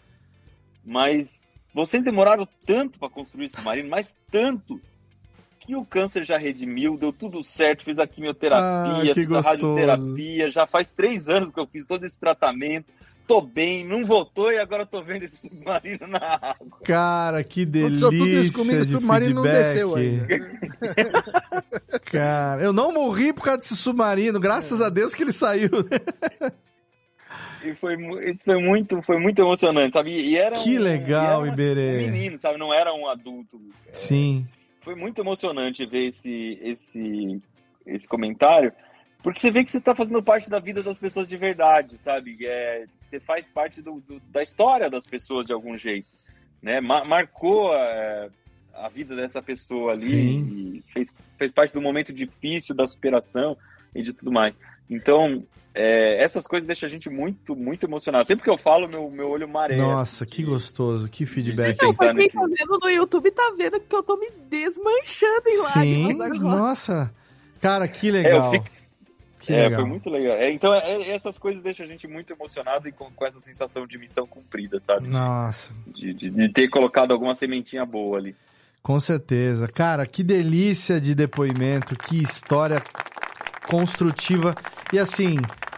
Mas 0.84 1.42
vocês 1.74 2.02
demoraram 2.02 2.47
tanto 2.66 2.98
para 2.98 3.10
construir 3.10 3.47
esse 3.47 3.56
submarino, 3.56 3.88
mas 3.90 4.16
tanto 4.30 4.80
que 5.70 5.76
o 5.76 5.84
câncer 5.84 6.24
já 6.24 6.36
redimiu, 6.36 6.97
deu 6.97 7.12
tudo 7.12 7.42
certo, 7.44 7.84
fiz 7.84 7.97
a 7.98 8.06
quimioterapia, 8.06 9.12
Ah, 9.12 9.14
fiz 9.14 9.30
a 9.30 9.34
gostoso. 9.36 9.48
radioterapia, 9.48 10.51
já 10.51 10.66
faz 10.66 10.90
três 10.90 11.28
anos 11.28 11.51
que 11.52 11.60
eu 11.60 11.66
fiz 11.66 11.86
todo 11.86 12.05
esse 12.05 12.18
tratamento, 12.18 12.86
tô 13.24 13.40
bem, 13.40 13.84
não 13.86 14.05
voltou 14.05 14.51
e 14.51 14.59
agora 14.59 14.84
tô 14.84 15.01
vendo 15.02 15.22
esse 15.22 15.36
submarino 15.47 16.09
na 16.09 16.18
água. 16.42 16.78
Cara, 16.84 17.44
que 17.44 17.62
Aconteceu 17.62 18.10
tudo 18.10 18.26
isso 18.26 18.52
comigo, 18.52 18.72
delícia 18.74 18.82
o 18.82 18.86
de 18.86 18.92
submarino 18.94 19.34
não 19.34 19.42
feedback. 19.44 19.62
desceu 19.64 19.94
ainda. 19.94 20.26
Cara, 22.10 22.62
eu 22.62 22.72
não 22.72 22.92
morri 22.92 23.32
por 23.32 23.42
causa 23.42 23.59
desse 23.59 23.76
submarino, 23.76 24.40
graças 24.40 24.80
a 24.80 24.88
Deus 24.88 25.14
que 25.14 25.22
ele 25.22 25.32
saiu. 25.32 25.70
E 27.64 27.74
foi, 27.74 27.94
isso 28.28 28.42
foi 28.44 28.59
muito, 28.60 29.01
foi 29.02 29.20
muito 29.20 29.40
emocionante, 29.40 29.92
sabe? 29.92 30.16
E 30.16 30.36
era 30.36 30.56
Que 30.56 30.78
um- 30.78 30.82
legal, 30.82 31.44
e 31.44 31.48
era 31.48 31.52
Iberê. 31.55 31.92
Um 32.09 32.10
menino, 32.10 32.38
sabe? 32.38 32.59
Não 32.59 32.72
era 32.74 32.92
um 32.92 33.06
adulto. 33.06 33.60
Sim. 33.92 34.47
Foi 34.81 34.94
muito 34.94 35.20
emocionante 35.20 35.85
ver 35.86 36.09
esse, 36.09 36.59
esse, 36.62 37.39
esse 37.86 38.09
comentário, 38.09 38.73
porque 39.23 39.40
você 39.40 39.51
vê 39.51 39.65
que 39.65 39.70
você 39.70 39.78
está 39.78 39.94
fazendo 39.94 40.23
parte 40.23 40.48
da 40.48 40.59
vida 40.59 40.82
das 40.82 40.98
pessoas 40.98 41.28
de 41.28 41.36
verdade, 41.36 41.98
sabe? 42.02 42.36
É, 42.47 42.86
você 43.09 43.20
faz 43.20 43.47
parte 43.51 43.82
do, 43.82 44.01
do- 44.01 44.20
da 44.31 44.43
história 44.43 44.89
das 44.89 45.07
pessoas 45.07 45.47
de 45.47 45.52
algum 45.52 45.77
jeito, 45.77 46.09
né? 46.62 46.81
Ma- 46.81 47.05
marcou 47.05 47.74
é, 47.74 48.31
a 48.73 48.89
vida 48.89 49.15
dessa 49.15 49.43
pessoa 49.43 49.93
ali 49.93 50.78
e 50.78 50.82
fez, 50.93 51.15
fez 51.36 51.52
parte 51.52 51.74
do 51.74 51.82
momento 51.82 52.12
difícil 52.12 52.74
da 52.74 52.86
superação 52.86 53.57
e 53.94 54.02
de 54.02 54.12
tudo 54.15 54.32
mais. 54.32 54.55
Então, 54.89 55.44
é, 55.74 56.22
essas 56.22 56.47
coisas 56.47 56.66
deixam 56.66 56.86
a 56.86 56.90
gente 56.90 57.09
muito, 57.09 57.55
muito 57.55 57.86
emocionado. 57.86 58.26
Sempre 58.26 58.44
que 58.44 58.51
eu 58.51 58.59
falo, 58.59 58.88
meu, 58.88 59.10
meu 59.10 59.28
olho 59.28 59.48
mareia. 59.48 59.80
Nossa, 59.82 60.26
que 60.26 60.42
gostoso, 60.42 61.09
que 61.09 61.24
feedback. 61.26 61.80
Não, 61.82 61.94
pra 61.94 62.09
quem 62.09 62.16
nesse- 62.24 62.36
tá 62.36 62.44
vendo 62.47 62.78
no 62.82 62.88
YouTube 62.90 63.30
tá 63.30 63.52
vendo 63.56 63.78
que 63.80 63.94
eu 63.94 64.02
tô 64.02 64.16
me 64.16 64.30
desmanchando 64.48 65.48
em 65.48 65.62
Sim, 65.72 66.12
lágrimas 66.14 66.52
nossa. 66.56 67.14
Cara, 67.60 67.86
que 67.86 68.06
É, 68.09 68.10
eu 68.10 68.14
legal. 68.14 68.51
fico- 68.51 68.66
Que 69.38 69.52
é, 69.55 69.64
legal. 69.64 69.80
foi 69.80 69.88
muito 69.88 70.10
legal. 70.10 70.36
É, 70.36 70.51
então, 70.51 70.74
é- 70.74 70.92
é- 70.92 71.10
essas 71.14 71.38
coisas 71.38 71.62
deixam 71.62 71.86
a 71.86 71.88
gente 71.88 72.06
muito 72.06 72.30
emocionado 72.32 72.86
e 72.88 72.92
com, 72.92 73.10
com 73.10 73.26
essa 73.26 73.40
sensação 73.40 73.86
de 73.86 73.97
missão 73.97 74.26
cumprida, 74.26 74.80
sabe? 74.80 75.09
Nossa, 75.09 75.72
De, 75.86 76.12
de- 76.12 76.30
de 76.30 76.48
ter 76.52 76.68
colocado 76.68 77.12
alguma 77.12 77.34
sementinha 77.34 77.86
boa 77.86 78.18
ali. 78.18 78.34
com 78.82 78.98
certeza. 79.01 79.68
Cara, 79.68 80.06
que 80.06 80.22
delícia 80.22 81.01
de 81.01 81.14
depoimento, 81.14 81.94
que 81.97 82.22
história 82.22 82.82
construtiva. 83.68 84.55
E 84.92 84.98
assim, 84.98 85.36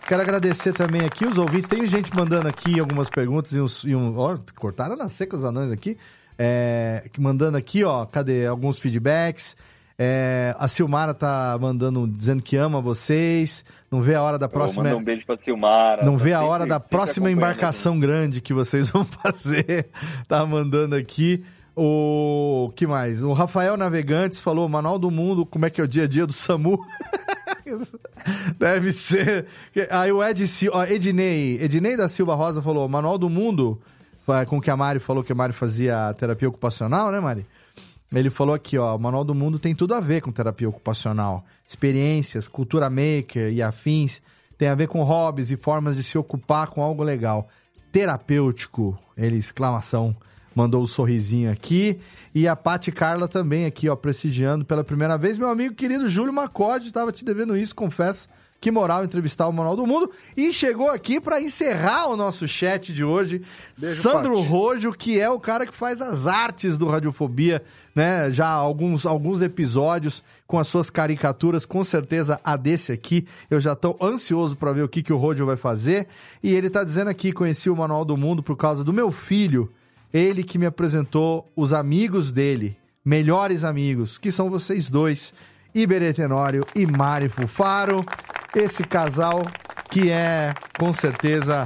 quero 0.08 0.22
agradecer 0.22 0.72
também 0.72 1.02
aqui 1.02 1.26
os 1.26 1.36
ouvintes. 1.36 1.68
Tem 1.68 1.86
gente 1.86 2.14
mandando 2.16 2.48
aqui 2.48 2.80
algumas 2.80 3.10
perguntas 3.10 3.52
e, 3.52 3.60
uns, 3.60 3.84
e 3.84 3.94
um. 3.94 4.16
Ó, 4.16 4.38
cortaram 4.56 4.96
na 4.96 5.08
seca 5.08 5.36
os 5.36 5.44
anões 5.44 5.70
aqui. 5.70 5.98
É, 6.38 7.04
mandando 7.18 7.58
aqui, 7.58 7.84
ó, 7.84 8.06
cadê 8.06 8.46
alguns 8.46 8.78
feedbacks. 8.78 9.54
É, 9.98 10.56
a 10.58 10.66
Silmara 10.66 11.12
tá 11.12 11.58
mandando, 11.60 12.06
dizendo 12.08 12.42
que 12.42 12.56
ama 12.56 12.80
vocês. 12.80 13.64
Não 13.90 14.00
vê 14.00 14.14
a 14.14 14.22
hora 14.22 14.38
da 14.38 14.48
próxima. 14.48 14.84
Manda 14.84 14.96
um 14.96 15.04
beijo 15.04 15.26
pra 15.26 15.36
Silmara. 15.36 16.04
Não 16.04 16.16
tá 16.16 16.24
vê 16.24 16.32
a 16.32 16.42
hora 16.42 16.66
da 16.66 16.80
próxima 16.80 17.30
embarcação 17.30 18.00
grande 18.00 18.40
que 18.40 18.54
vocês 18.54 18.88
vão 18.90 19.04
fazer. 19.04 19.88
Tá 20.26 20.44
mandando 20.46 20.96
aqui. 20.96 21.44
O 21.76 22.70
que 22.74 22.86
mais? 22.86 23.22
O 23.22 23.32
Rafael 23.32 23.76
Navegantes 23.76 24.40
falou: 24.40 24.68
Manual 24.68 24.98
do 24.98 25.10
Mundo, 25.10 25.44
como 25.44 25.66
é 25.66 25.70
que 25.70 25.80
é 25.80 25.84
o 25.84 25.88
dia 25.88 26.04
a 26.04 26.06
dia 26.06 26.26
do 26.26 26.32
SAMU? 26.32 26.78
Deve 28.58 28.92
ser. 28.92 29.46
Aí 29.90 30.12
o 30.12 30.22
Ed, 30.22 30.44
ó, 30.72 30.84
Ednei, 30.84 31.58
Ednei 31.60 31.96
da 31.96 32.08
Silva 32.08 32.34
Rosa 32.34 32.62
falou: 32.62 32.88
Manual 32.88 33.18
do 33.18 33.28
Mundo, 33.28 33.80
com 34.46 34.60
que 34.60 34.70
a 34.70 34.76
Mari 34.76 34.98
falou 34.98 35.24
que 35.24 35.32
a 35.32 35.34
Mari 35.34 35.52
fazia 35.52 36.14
terapia 36.14 36.48
ocupacional, 36.48 37.10
né, 37.10 37.20
Mari? 37.20 37.46
Ele 38.14 38.28
falou 38.28 38.54
aqui, 38.54 38.76
ó, 38.76 38.94
o 38.94 38.98
Manual 38.98 39.24
do 39.24 39.34
Mundo 39.34 39.58
tem 39.58 39.74
tudo 39.74 39.94
a 39.94 40.00
ver 40.00 40.20
com 40.20 40.30
terapia 40.30 40.68
ocupacional. 40.68 41.44
Experiências, 41.66 42.46
cultura 42.46 42.90
maker 42.90 43.50
e 43.50 43.62
afins, 43.62 44.20
tem 44.58 44.68
a 44.68 44.74
ver 44.74 44.86
com 44.86 45.02
hobbies 45.02 45.50
e 45.50 45.56
formas 45.56 45.96
de 45.96 46.02
se 46.02 46.18
ocupar 46.18 46.68
com 46.68 46.82
algo 46.82 47.02
legal. 47.02 47.48
Terapêutico, 47.90 48.98
ele, 49.16 49.36
exclamação, 49.36 50.14
mandou 50.54 50.82
o 50.82 50.88
sorrisinho 50.88 51.50
aqui. 51.50 51.98
E 52.34 52.48
a 52.48 52.56
Pati 52.56 52.90
Carla 52.90 53.28
também 53.28 53.66
aqui, 53.66 53.88
ó, 53.88 53.96
prestigiando 53.96 54.64
pela 54.64 54.82
primeira 54.82 55.18
vez. 55.18 55.38
Meu 55.38 55.48
amigo 55.48 55.74
querido 55.74 56.08
Júlio 56.08 56.32
Macode, 56.32 56.86
estava 56.86 57.12
te 57.12 57.24
devendo 57.24 57.56
isso, 57.56 57.74
confesso. 57.74 58.28
Que 58.62 58.70
moral 58.70 59.04
entrevistar 59.04 59.48
o 59.48 59.52
Manual 59.52 59.74
do 59.74 59.84
Mundo. 59.84 60.08
E 60.36 60.52
chegou 60.52 60.88
aqui 60.88 61.20
para 61.20 61.42
encerrar 61.42 62.06
o 62.06 62.16
nosso 62.16 62.46
chat 62.46 62.92
de 62.92 63.02
hoje. 63.02 63.42
Beijo, 63.76 64.00
Sandro 64.00 64.36
Pati. 64.36 64.48
Rojo, 64.48 64.92
que 64.92 65.20
é 65.20 65.28
o 65.28 65.40
cara 65.40 65.66
que 65.66 65.74
faz 65.74 66.00
as 66.00 66.28
artes 66.28 66.78
do 66.78 66.86
Radiofobia, 66.86 67.60
né? 67.92 68.30
Já 68.30 68.46
alguns, 68.46 69.04
alguns 69.04 69.42
episódios 69.42 70.22
com 70.46 70.60
as 70.60 70.68
suas 70.68 70.90
caricaturas, 70.90 71.66
com 71.66 71.82
certeza 71.82 72.40
a 72.44 72.56
desse 72.56 72.92
aqui. 72.92 73.26
Eu 73.50 73.58
já 73.58 73.72
estou 73.72 73.98
ansioso 74.00 74.56
para 74.56 74.72
ver 74.72 74.82
o 74.82 74.88
que, 74.88 75.02
que 75.02 75.12
o 75.12 75.18
Rojo 75.18 75.44
vai 75.44 75.56
fazer. 75.56 76.06
E 76.40 76.54
ele 76.54 76.70
tá 76.70 76.84
dizendo 76.84 77.08
aqui: 77.08 77.32
conheci 77.32 77.68
o 77.68 77.74
Manual 77.74 78.04
do 78.04 78.16
Mundo 78.16 78.44
por 78.44 78.56
causa 78.56 78.84
do 78.84 78.92
meu 78.92 79.10
filho. 79.10 79.72
Ele 80.12 80.42
que 80.42 80.58
me 80.58 80.66
apresentou 80.66 81.50
os 81.56 81.72
amigos 81.72 82.32
dele, 82.32 82.76
melhores 83.04 83.64
amigos, 83.64 84.18
que 84.18 84.30
são 84.30 84.50
vocês 84.50 84.90
dois, 84.90 85.32
Iberê 85.74 86.12
Tenório 86.12 86.64
e 86.74 86.86
Mari 86.86 87.28
Fufaro. 87.28 88.04
Esse 88.54 88.84
casal 88.84 89.42
que 89.90 90.10
é, 90.10 90.54
com 90.78 90.92
certeza, 90.92 91.64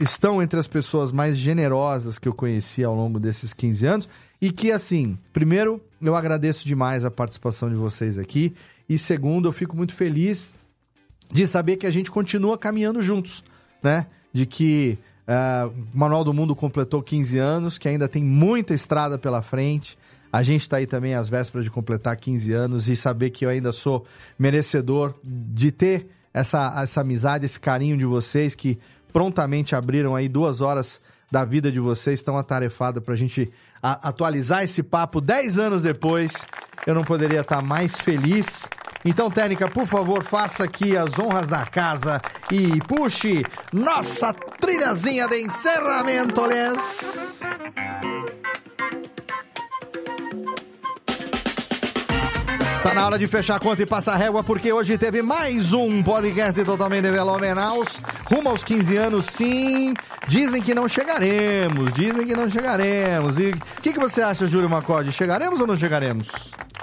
estão 0.00 0.42
entre 0.42 0.58
as 0.58 0.66
pessoas 0.66 1.12
mais 1.12 1.36
generosas 1.36 2.18
que 2.18 2.26
eu 2.26 2.32
conheci 2.32 2.82
ao 2.82 2.94
longo 2.94 3.20
desses 3.20 3.52
15 3.52 3.86
anos. 3.86 4.08
E 4.40 4.50
que, 4.50 4.72
assim, 4.72 5.18
primeiro, 5.32 5.80
eu 6.00 6.16
agradeço 6.16 6.66
demais 6.66 7.04
a 7.04 7.10
participação 7.10 7.68
de 7.68 7.76
vocês 7.76 8.18
aqui. 8.18 8.54
E 8.88 8.96
segundo, 8.96 9.48
eu 9.48 9.52
fico 9.52 9.76
muito 9.76 9.94
feliz 9.94 10.54
de 11.30 11.46
saber 11.46 11.76
que 11.76 11.86
a 11.86 11.90
gente 11.90 12.10
continua 12.10 12.56
caminhando 12.56 13.02
juntos, 13.02 13.44
né? 13.82 14.06
De 14.32 14.46
que 14.46 14.98
eh, 15.26 15.70
o 15.94 15.98
Manual 15.98 16.24
do 16.24 16.32
Mundo 16.32 16.54
completou 16.54 17.02
15 17.02 17.38
anos, 17.38 17.78
que 17.78 17.88
ainda 17.88 18.08
tem 18.08 18.24
muita 18.24 18.74
estrada 18.74 19.18
pela 19.18 19.42
frente. 19.42 19.98
A 20.32 20.42
gente 20.42 20.62
está 20.62 20.76
aí 20.76 20.86
também 20.86 21.14
às 21.14 21.28
vésperas 21.28 21.64
de 21.64 21.70
completar 21.70 22.16
15 22.16 22.52
anos 22.52 22.88
e 22.88 22.96
saber 22.96 23.30
que 23.30 23.44
eu 23.44 23.48
ainda 23.48 23.72
sou 23.72 24.06
merecedor 24.38 25.14
de 25.24 25.72
ter 25.72 26.08
essa, 26.32 26.80
essa 26.82 27.00
amizade, 27.00 27.44
esse 27.44 27.58
carinho 27.58 27.96
de 27.96 28.04
vocês 28.04 28.54
que 28.54 28.78
prontamente 29.12 29.74
abriram 29.74 30.14
aí 30.14 30.28
duas 30.28 30.60
horas 30.60 31.00
da 31.30 31.44
vida 31.44 31.70
de 31.70 31.78
vocês, 31.78 32.18
estão 32.18 32.36
atarefadas 32.36 33.02
para 33.02 33.14
a 33.14 33.16
gente 33.16 33.52
atualizar 33.82 34.64
esse 34.64 34.82
papo 34.82 35.20
10 35.20 35.58
anos 35.58 35.82
depois. 35.82 36.32
Eu 36.86 36.94
não 36.94 37.02
poderia 37.02 37.40
estar 37.40 37.62
mais 37.62 38.00
feliz. 38.00 38.68
Então, 39.04 39.30
Técnica, 39.30 39.68
por 39.68 39.86
favor, 39.86 40.22
faça 40.22 40.64
aqui 40.64 40.96
as 40.96 41.18
honras 41.18 41.48
da 41.48 41.64
casa 41.64 42.20
e 42.50 42.80
puxe 42.82 43.42
nossa 43.72 44.32
trilhazinha 44.60 45.26
de 45.26 45.42
encerramento, 45.42 46.44
Les. 46.44 47.40
Tá 52.90 52.94
na 52.94 53.06
hora 53.06 53.16
de 53.18 53.28
fechar 53.28 53.54
a 53.54 53.60
conta 53.60 53.82
e 53.82 53.86
passar 53.86 54.16
régua, 54.16 54.42
porque 54.42 54.72
hoje 54.72 54.98
teve 54.98 55.22
mais 55.22 55.72
um 55.72 56.02
podcast 56.02 56.60
totalmente 56.64 57.08
Velomenaus. 57.08 58.00
Rumo 58.24 58.48
aos 58.48 58.64
15 58.64 58.96
anos, 58.96 59.26
sim. 59.26 59.94
Dizem 60.26 60.60
que 60.60 60.74
não 60.74 60.88
chegaremos, 60.88 61.92
dizem 61.92 62.26
que 62.26 62.34
não 62.34 62.50
chegaremos. 62.50 63.38
E 63.38 63.50
o 63.50 63.80
que, 63.80 63.92
que 63.92 64.00
você 64.00 64.22
acha, 64.22 64.44
Júlio 64.44 64.68
Macode? 64.68 65.12
Chegaremos 65.12 65.60
ou 65.60 65.68
não 65.68 65.76
chegaremos? 65.76 66.28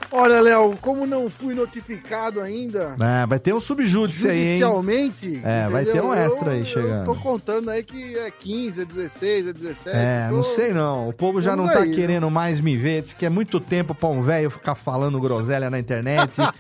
Olha, 0.09 0.39
Léo, 0.39 0.77
como 0.79 1.05
não 1.05 1.29
fui 1.29 1.53
notificado 1.53 2.39
ainda, 2.39 2.95
É, 3.01 3.25
vai 3.27 3.37
ter 3.39 3.53
um 3.53 3.59
subjúdice 3.59 4.29
aí, 4.29 4.37
hein? 4.37 4.43
judicialmente. 4.45 5.41
É, 5.43 5.67
vai 5.67 5.83
ter 5.83 6.01
um 6.01 6.13
entendeu? 6.13 6.13
extra 6.13 6.51
aí 6.51 6.59
Eu- 6.59 6.65
chegando. 6.65 6.99
Eu 7.09 7.13
tô 7.13 7.15
contando 7.21 7.69
aí 7.69 7.83
que 7.83 8.17
é 8.17 8.31
15, 8.31 8.83
é 8.83 8.85
16, 8.85 9.47
é 9.47 9.53
17. 9.53 9.89
É, 9.97 10.27
tô- 10.29 10.35
não 10.37 10.43
sei 10.43 10.71
não. 10.73 11.09
O 11.09 11.13
povo 11.13 11.41
já 11.41 11.57
não 11.57 11.65
Vamos 11.65 11.77
tá 11.77 11.83
aí, 11.83 11.93
querendo 11.93 12.31
mais 12.31 12.61
me 12.61 12.77
ver. 12.77 13.01
Diz 13.01 13.11
que 13.13 13.25
é 13.25 13.29
muito 13.29 13.59
tempo 13.59 13.93
pra 13.93 14.07
um 14.07 14.21
velho 14.21 14.49
ficar 14.49 14.75
falando 14.75 15.19
groselha 15.19 15.69
na 15.69 15.77
internet. 15.77 15.96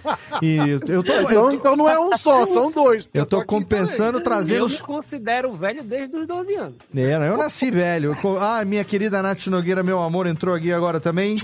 e 0.41 0.57
eu 0.87 1.03
tô. 1.03 1.13
Então, 1.17 1.31
Eu 1.31 1.41
tô, 1.41 1.51
então 1.51 1.75
não 1.75 1.89
é 1.89 1.99
um 1.99 2.15
só, 2.17 2.45
são 2.45 2.71
dois. 2.71 3.09
eu 3.13 3.25
tô 3.25 3.37
aqui 3.37 3.47
compensando, 3.47 4.21
trazendo 4.21 4.59
Eu 4.59 4.65
os 4.65 4.79
me 4.79 4.87
considero 4.87 5.53
velho 5.55 5.83
desde 5.83 6.15
os 6.15 6.27
12 6.27 6.55
anos. 6.55 6.75
É, 6.95 7.13
eu 7.29 7.37
nasci 7.37 7.71
velho. 7.71 8.15
Ah, 8.39 8.63
minha 8.65 8.83
querida 8.83 9.21
Nath 9.21 9.47
Nogueira, 9.47 9.83
meu 9.83 9.99
amor, 10.01 10.27
entrou 10.27 10.53
aqui 10.55 10.71
agora 10.71 10.99
também. 10.99 11.37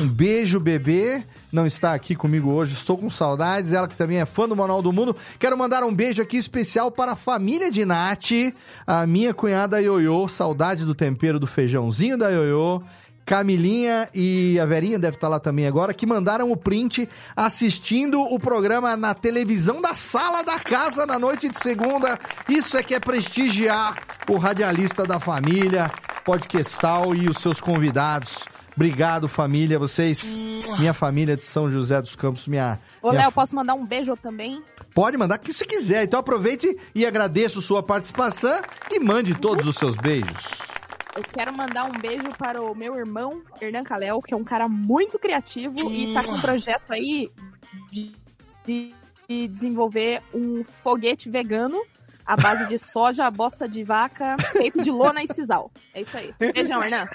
Um 0.00 0.08
beijo, 0.08 0.58
bebê. 0.60 1.24
Não 1.52 1.66
está 1.66 1.92
aqui 1.92 2.14
comigo 2.14 2.50
hoje, 2.50 2.72
estou 2.72 2.96
com 2.96 3.10
saudades. 3.10 3.72
Ela 3.74 3.86
que 3.86 3.94
também 3.94 4.18
é 4.18 4.24
fã 4.24 4.48
do 4.48 4.56
Manual 4.56 4.80
do 4.80 4.92
Mundo. 4.92 5.14
Quero 5.38 5.56
mandar 5.56 5.82
um 5.82 5.94
beijo 5.94 6.22
aqui 6.22 6.38
especial 6.38 6.90
para 6.90 7.12
a 7.12 7.16
família 7.16 7.70
de 7.70 7.84
Nath, 7.84 8.30
a 8.86 9.06
minha 9.06 9.34
cunhada 9.34 9.80
Ioiô. 9.80 10.28
Saudade 10.28 10.84
do 10.84 10.94
tempero 10.94 11.38
do 11.38 11.46
feijãozinho 11.46 12.16
da 12.16 12.30
Ioiô. 12.30 12.82
Camilinha 13.24 14.08
e 14.14 14.58
a 14.60 14.66
Verinha 14.66 14.98
deve 14.98 15.16
estar 15.16 15.28
lá 15.28 15.38
também 15.38 15.66
agora, 15.66 15.94
que 15.94 16.04
mandaram 16.06 16.50
o 16.50 16.56
print 16.56 17.08
assistindo 17.36 18.20
o 18.20 18.38
programa 18.38 18.96
na 18.96 19.14
televisão 19.14 19.80
da 19.80 19.94
sala 19.94 20.42
da 20.42 20.58
casa 20.58 21.06
na 21.06 21.18
noite 21.18 21.48
de 21.48 21.58
segunda. 21.58 22.18
Isso 22.48 22.76
é 22.76 22.82
que 22.82 22.94
é 22.94 23.00
prestigiar 23.00 23.96
o 24.28 24.36
radialista 24.36 25.04
da 25.04 25.20
família, 25.20 25.90
podcastal 26.24 27.14
e 27.14 27.28
os 27.28 27.38
seus 27.38 27.60
convidados. 27.60 28.44
Obrigado, 28.74 29.28
família. 29.28 29.78
Vocês, 29.78 30.18
minha 30.78 30.94
família 30.94 31.36
de 31.36 31.42
São 31.42 31.70
José 31.70 32.00
dos 32.00 32.16
Campos, 32.16 32.48
minha. 32.48 32.80
Ô, 33.02 33.10
minha- 33.10 33.22
Léo, 33.24 33.32
posso 33.32 33.54
mandar 33.54 33.74
um 33.74 33.84
beijo 33.84 34.16
também? 34.16 34.62
Pode 34.94 35.16
mandar 35.18 35.36
o 35.36 35.40
que 35.40 35.52
você 35.52 35.66
quiser. 35.66 36.04
Então 36.04 36.18
aproveite 36.20 36.74
e 36.94 37.04
agradeço 37.04 37.60
sua 37.60 37.82
participação 37.82 38.60
e 38.90 38.98
mande 38.98 39.34
todos 39.34 39.66
os 39.66 39.76
seus 39.76 39.94
beijos. 39.96 40.71
Eu 41.14 41.22
quero 41.22 41.52
mandar 41.54 41.84
um 41.84 41.92
beijo 41.98 42.28
para 42.38 42.62
o 42.62 42.74
meu 42.74 42.96
irmão, 42.96 43.42
Hernan 43.60 43.82
Calel, 43.84 44.20
que 44.22 44.32
é 44.32 44.36
um 44.36 44.44
cara 44.44 44.66
muito 44.68 45.18
criativo 45.18 45.74
e 45.90 46.14
tá 46.14 46.22
com 46.24 46.32
um 46.32 46.40
projeto 46.40 46.90
aí 46.92 47.30
de, 47.90 48.12
de- 48.64 48.94
de 49.28 49.48
desenvolver 49.48 50.20
um 50.34 50.64
foguete 50.82 51.30
vegano 51.30 51.80
à 52.26 52.36
base 52.36 52.66
de 52.68 52.78
soja, 52.78 53.30
bosta 53.30 53.68
de 53.68 53.82
vaca, 53.84 54.36
feito 54.52 54.82
de 54.82 54.90
lona 54.90 55.22
e 55.22 55.26
sisal. 55.34 55.70
É 55.94 56.00
isso 56.02 56.16
aí. 56.16 56.34
Beijão, 56.38 56.82
Hernan. 56.82 57.06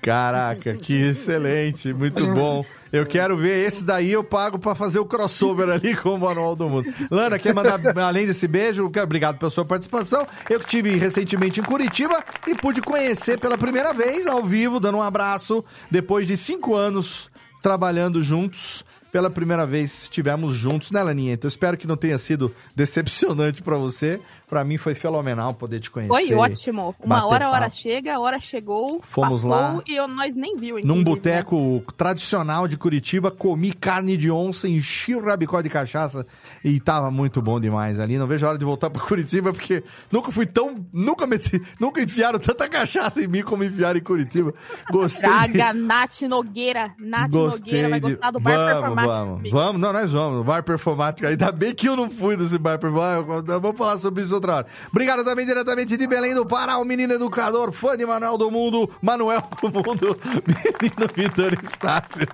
Caraca, 0.00 0.74
que 0.76 0.94
excelente, 0.94 1.92
muito 1.92 2.26
bom. 2.32 2.64
Eu 2.92 3.06
quero 3.06 3.36
ver 3.36 3.66
esse 3.66 3.84
daí, 3.84 4.12
eu 4.12 4.24
pago 4.24 4.58
pra 4.58 4.74
fazer 4.74 4.98
o 4.98 5.04
crossover 5.04 5.68
ali 5.68 5.96
com 6.00 6.10
o 6.10 6.18
Manual 6.18 6.56
do 6.56 6.68
Mundo. 6.68 6.92
Lana, 7.10 7.38
quer 7.38 7.54
mandar, 7.54 7.80
além 7.98 8.26
desse 8.26 8.48
beijo, 8.48 8.86
obrigado 8.86 9.38
pela 9.38 9.50
sua 9.50 9.64
participação. 9.64 10.26
Eu 10.48 10.60
estive 10.60 10.96
recentemente 10.96 11.60
em 11.60 11.64
Curitiba 11.64 12.22
e 12.46 12.54
pude 12.54 12.80
conhecer 12.80 13.38
pela 13.38 13.58
primeira 13.58 13.92
vez, 13.92 14.26
ao 14.26 14.44
vivo, 14.44 14.80
dando 14.80 14.98
um 14.98 15.02
abraço, 15.02 15.64
depois 15.90 16.26
de 16.26 16.36
cinco 16.36 16.74
anos 16.74 17.30
trabalhando 17.62 18.22
juntos. 18.22 18.84
Pela 19.10 19.30
primeira 19.30 19.66
vez 19.66 20.02
estivemos 20.04 20.52
juntos, 20.54 20.90
né, 20.90 21.02
Laninha? 21.02 21.32
Então 21.32 21.48
espero 21.48 21.76
que 21.78 21.86
não 21.86 21.96
tenha 21.96 22.18
sido 22.18 22.54
decepcionante 22.76 23.62
pra 23.62 23.76
você. 23.76 24.20
Pra 24.48 24.64
mim 24.64 24.78
foi 24.78 24.94
fenomenal 24.94 25.52
poder 25.54 25.78
te 25.80 25.90
conhecer. 25.90 26.08
Foi 26.12 26.34
ótimo. 26.34 26.94
Uma 27.02 27.26
hora 27.26 27.46
a 27.46 27.50
hora 27.50 27.70
chega, 27.70 28.14
a 28.16 28.20
hora 28.20 28.40
chegou, 28.40 29.00
Fomos 29.02 29.42
passou 29.42 29.50
lá. 29.50 29.82
e 29.86 29.94
eu- 29.96 30.08
nós 30.08 30.34
nem 30.34 30.56
viu, 30.56 30.76
Num 30.84 30.96
né? 30.98 31.04
boteco 31.04 31.82
tradicional 31.96 32.66
de 32.66 32.76
Curitiba, 32.78 33.30
comi 33.30 33.72
carne 33.74 34.16
de 34.16 34.30
onça, 34.30 34.66
enchi 34.68 35.14
o 35.14 35.22
rabicó 35.24 35.60
de 35.60 35.68
cachaça 35.68 36.26
e 36.64 36.80
tava 36.80 37.10
muito 37.10 37.42
bom 37.42 37.60
demais 37.60 38.00
ali. 38.00 38.16
Não 38.18 38.26
vejo 38.26 38.46
a 38.46 38.50
hora 38.50 38.58
de 38.58 38.64
voltar 38.64 38.88
pra 38.88 39.02
Curitiba, 39.02 39.52
porque 39.52 39.82
nunca 40.10 40.32
fui 40.32 40.46
tão. 40.46 40.86
Nunca 40.92 41.26
meti, 41.26 41.60
nunca 41.78 42.00
enfiaram 42.02 42.38
tanta 42.38 42.68
cachaça 42.68 43.22
em 43.22 43.26
mim 43.28 43.42
como 43.42 43.64
enfiaram 43.64 43.98
em 43.98 44.02
Curitiba. 44.02 44.54
Gostei. 44.90 45.28
de- 45.30 45.52
Traga 45.52 45.72
Nath 45.74 46.22
Nogueira. 46.22 46.94
Nath 46.98 47.30
Gostei 47.30 47.60
Nogueira 47.82 47.88
vai 47.90 48.00
de... 48.00 48.10
gostar 48.12 48.30
do 48.30 48.40
bar 48.40 48.80
vamos, 48.80 48.96
vamos, 49.06 49.36
comigo. 49.38 49.56
vamos, 49.56 49.80
não, 49.80 49.92
nós 49.92 50.12
vamos, 50.12 50.44
bar 50.44 50.62
performático. 50.62 51.26
Ainda 51.28 51.52
bem 51.52 51.74
que 51.74 51.88
eu 51.88 51.96
não 51.96 52.10
fui 52.10 52.36
desse 52.36 52.58
bar 52.58 52.78
performático, 52.78 53.42
vamos 53.60 53.78
falar 53.78 53.98
sobre 53.98 54.22
isso 54.22 54.34
outra 54.34 54.56
hora. 54.56 54.66
Obrigado 54.90 55.24
também 55.24 55.46
diretamente 55.46 55.96
de 55.96 56.06
Belém 56.06 56.34
do 56.34 56.44
Pará, 56.46 56.78
o 56.78 56.84
menino 56.84 57.12
educador, 57.14 57.72
fã 57.72 57.96
de 57.96 58.04
Manuel 58.06 58.38
do 58.38 58.50
Mundo, 58.50 58.90
Manuel 59.02 59.42
do 59.60 59.70
Mundo, 59.70 60.18
menino 60.46 61.10
Vitor 61.14 61.52
Estácio. 61.64 62.26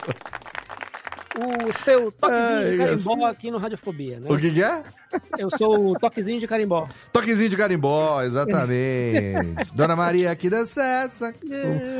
o 1.36 1.72
seu 1.84 2.12
toquezinho 2.12 2.58
Ai, 2.58 2.70
de 2.70 2.78
carimbó 2.78 3.12
assim. 3.12 3.24
aqui 3.24 3.50
no 3.50 3.58
Radiofobia, 3.58 4.20
né? 4.20 4.30
O 4.30 4.38
que, 4.38 4.50
que 4.52 4.62
é? 4.62 4.82
Eu 5.36 5.48
sou 5.58 5.90
o 5.90 5.98
toquezinho 5.98 6.38
de 6.38 6.46
carimbó. 6.46 6.86
Toquezinho 7.12 7.48
de 7.50 7.56
carimbó, 7.56 8.22
exatamente. 8.22 9.70
Dona 9.74 9.96
Maria 9.96 10.30
aqui 10.30 10.48
da 10.48 10.64
Sessa. 10.66 11.34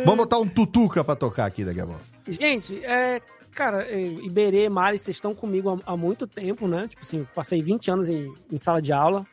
Vamos 0.05 0.19
botar 0.19 0.39
um 0.39 0.47
tutuca 0.47 1.03
pra 1.03 1.17
tocar 1.17 1.47
aqui 1.47 1.65
daqui 1.65 1.81
a 1.81 1.87
pouco. 1.87 2.01
Gente, 2.29 2.81
é, 2.85 3.21
cara, 3.55 3.91
Iberê, 3.91 4.69
Mari, 4.69 4.99
vocês 4.99 5.17
estão 5.17 5.35
comigo 5.35 5.71
há, 5.87 5.93
há 5.93 5.97
muito 5.97 6.27
tempo, 6.27 6.67
né? 6.67 6.89
Tipo 6.89 7.03
assim, 7.03 7.27
passei 7.35 7.61
20 7.61 7.91
anos 7.91 8.09
em, 8.09 8.33
em 8.51 8.59
sala 8.59 8.83
de 8.83 8.93
aula. 8.93 9.27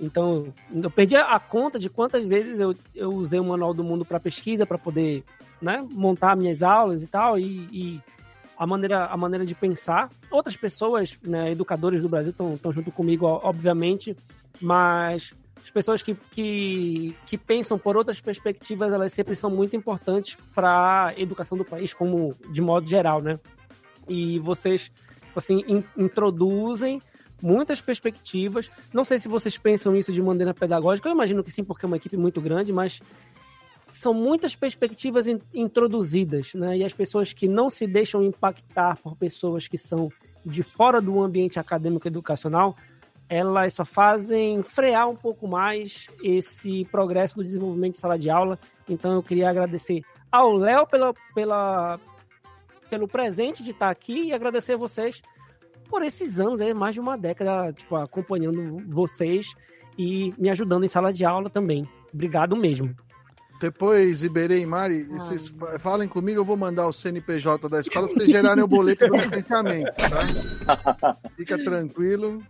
Então, 0.00 0.52
eu 0.72 0.90
perdi 0.90 1.16
a 1.16 1.38
conta 1.38 1.78
de 1.78 1.88
quantas 1.88 2.26
vezes 2.26 2.58
eu, 2.58 2.74
eu 2.94 3.10
usei 3.10 3.38
o 3.38 3.44
Manual 3.44 3.72
do 3.72 3.84
Mundo 3.84 4.04
para 4.04 4.18
pesquisa, 4.18 4.66
para 4.66 4.78
poder 4.78 5.24
né, 5.60 5.86
montar 5.92 6.36
minhas 6.36 6.62
aulas 6.62 7.02
e 7.02 7.06
tal. 7.06 7.38
E, 7.38 7.66
e 7.72 8.00
a, 8.56 8.66
maneira, 8.66 9.06
a 9.06 9.16
maneira 9.16 9.46
de 9.46 9.54
pensar. 9.54 10.10
Outras 10.30 10.56
pessoas, 10.56 11.18
né, 11.22 11.50
educadores 11.50 12.02
do 12.02 12.08
Brasil, 12.08 12.30
estão 12.30 12.72
junto 12.72 12.90
comigo, 12.90 13.26
obviamente, 13.26 14.16
mas 14.60 15.32
as 15.62 15.70
pessoas 15.70 16.02
que, 16.02 16.14
que, 16.32 17.14
que 17.26 17.38
pensam 17.38 17.78
por 17.78 17.96
outras 17.96 18.20
perspectivas, 18.20 18.92
elas 18.92 19.12
sempre 19.12 19.36
são 19.36 19.50
muito 19.50 19.76
importantes 19.76 20.36
para 20.54 21.06
a 21.06 21.20
educação 21.20 21.56
do 21.56 21.64
país, 21.64 21.94
como 21.94 22.34
de 22.50 22.60
modo 22.60 22.88
geral, 22.88 23.22
né? 23.22 23.38
E 24.08 24.38
vocês, 24.38 24.90
assim, 25.34 25.62
in, 25.66 25.84
introduzem 25.96 27.00
muitas 27.40 27.80
perspectivas. 27.80 28.70
Não 28.92 29.04
sei 29.04 29.18
se 29.18 29.28
vocês 29.28 29.58
pensam 29.58 29.96
isso 29.96 30.12
de 30.12 30.22
maneira 30.22 30.54
pedagógica, 30.54 31.08
eu 31.08 31.12
imagino 31.12 31.42
que 31.42 31.50
sim, 31.50 31.64
porque 31.64 31.84
é 31.84 31.88
uma 31.88 31.96
equipe 31.96 32.16
muito 32.16 32.40
grande, 32.40 32.72
mas 32.72 33.00
são 33.92 34.14
muitas 34.14 34.56
perspectivas 34.56 35.26
in, 35.26 35.40
introduzidas, 35.52 36.54
né? 36.54 36.78
E 36.78 36.84
as 36.84 36.92
pessoas 36.92 37.32
que 37.32 37.46
não 37.46 37.68
se 37.68 37.86
deixam 37.86 38.22
impactar 38.22 38.96
por 38.96 39.16
pessoas 39.16 39.68
que 39.68 39.76
são 39.76 40.08
de 40.44 40.62
fora 40.62 41.00
do 41.00 41.20
ambiente 41.20 41.58
acadêmico 41.58 42.08
educacional, 42.08 42.74
elas 43.28 43.74
só 43.74 43.84
fazem 43.84 44.62
frear 44.62 45.08
um 45.08 45.16
pouco 45.16 45.46
mais 45.46 46.06
esse 46.22 46.84
progresso 46.86 47.36
do 47.36 47.44
desenvolvimento 47.44 47.94
de 47.94 48.00
sala 48.00 48.18
de 48.18 48.30
aula. 48.30 48.58
Então 48.88 49.12
eu 49.12 49.22
queria 49.22 49.48
agradecer 49.48 50.02
ao 50.30 50.52
Léo 50.52 50.86
pela, 50.86 51.14
pela, 51.34 52.00
pelo 52.92 53.08
presente 53.08 53.62
de 53.64 53.70
estar 53.70 53.88
aqui 53.88 54.24
e 54.26 54.32
agradecer 54.34 54.74
a 54.74 54.76
vocês 54.76 55.22
por 55.88 56.02
esses 56.02 56.38
anos, 56.38 56.60
é 56.60 56.74
mais 56.74 56.92
de 56.94 57.00
uma 57.00 57.16
década, 57.16 57.72
tipo, 57.72 57.96
acompanhando 57.96 58.82
vocês 58.86 59.46
e 59.96 60.34
me 60.36 60.50
ajudando 60.50 60.84
em 60.84 60.88
sala 60.88 61.10
de 61.10 61.24
aula 61.24 61.48
também. 61.48 61.88
Obrigado 62.12 62.54
mesmo. 62.54 62.94
Depois, 63.58 64.22
Iberê 64.22 64.60
e 64.60 64.66
Mari, 64.66 65.04
vocês 65.04 65.48
fa- 65.48 65.78
falem 65.78 66.06
comigo, 66.06 66.40
eu 66.40 66.44
vou 66.44 66.54
mandar 66.56 66.86
o 66.86 66.92
CNPJ 66.92 67.66
da 67.70 67.80
escola 67.80 68.08
pra 68.08 68.16
vocês 68.16 68.28
gerarem 68.30 68.62
o 68.62 68.68
boleto 68.68 69.08
do 69.08 69.16
licenciamento, 69.16 69.90
tá? 69.96 71.16
Fica 71.34 71.56
tranquilo. 71.64 72.42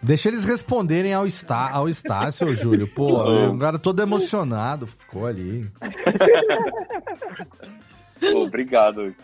Deixa 0.00 0.28
eles 0.28 0.44
responderem 0.44 1.14
ao 1.14 1.26
Está, 1.26 1.68
ao 1.72 1.88
Estácio, 1.88 2.54
Júlio. 2.54 2.86
Pô, 2.86 3.48
o 3.50 3.58
cara 3.58 3.76
todo 3.76 4.00
emocionado 4.02 4.86
ficou 4.86 5.26
ali. 5.26 5.68
Obrigado. 8.36 9.14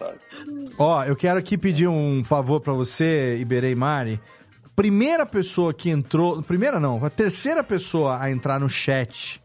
Ó, 0.78 1.04
eu 1.04 1.14
quero 1.16 1.38
aqui 1.38 1.56
pedir 1.58 1.88
um 1.88 2.24
favor 2.24 2.60
pra 2.60 2.72
você, 2.72 3.36
Iberê 3.40 3.72
e 3.72 3.74
Mari. 3.76 4.20
Primeira 4.74 5.26
pessoa 5.26 5.74
que 5.74 5.90
entrou. 5.90 6.42
Primeira 6.42 6.78
não, 6.78 7.04
a 7.04 7.10
terceira 7.10 7.64
pessoa 7.64 8.20
a 8.20 8.30
entrar 8.30 8.60
no 8.60 8.68
chat. 8.68 9.40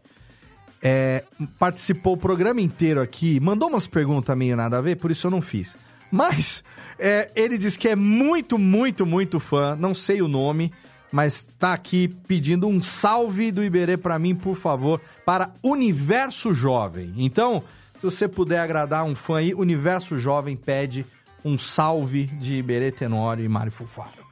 é, 0.84 1.24
participou 1.58 2.12
o 2.12 2.16
programa 2.16 2.60
inteiro 2.60 3.00
aqui, 3.00 3.40
mandou 3.40 3.70
umas 3.70 3.86
perguntas 3.86 4.36
meio 4.36 4.54
nada 4.54 4.76
a 4.76 4.80
ver, 4.82 4.96
por 4.96 5.10
isso 5.10 5.26
eu 5.26 5.30
não 5.30 5.40
fiz. 5.40 5.74
Mas 6.12 6.62
é, 6.98 7.30
ele 7.34 7.56
disse 7.56 7.78
que 7.78 7.88
é 7.88 7.96
muito, 7.96 8.58
muito, 8.58 9.06
muito 9.06 9.40
fã, 9.40 9.74
não 9.74 9.94
sei 9.94 10.20
o 10.20 10.28
nome, 10.28 10.70
mas 11.10 11.46
tá 11.58 11.72
aqui 11.72 12.08
pedindo 12.28 12.68
um 12.68 12.82
salve 12.82 13.50
do 13.50 13.64
Iberê 13.64 13.96
pra 13.96 14.18
mim, 14.18 14.34
por 14.34 14.54
favor, 14.54 15.00
para 15.24 15.54
Universo 15.62 16.52
Jovem. 16.52 17.14
Então, 17.16 17.64
se 18.10 18.18
você 18.18 18.28
puder 18.28 18.60
agradar 18.60 19.04
um 19.04 19.14
fã 19.14 19.38
aí, 19.38 19.54
Universo 19.54 20.18
Jovem 20.18 20.56
pede 20.56 21.06
um 21.44 21.56
salve 21.56 22.26
de 22.26 22.56
Iberê 22.56 22.90
Tenório 22.92 23.44
e 23.44 23.48
Mário 23.48 23.72
Fufaro. 23.72 24.24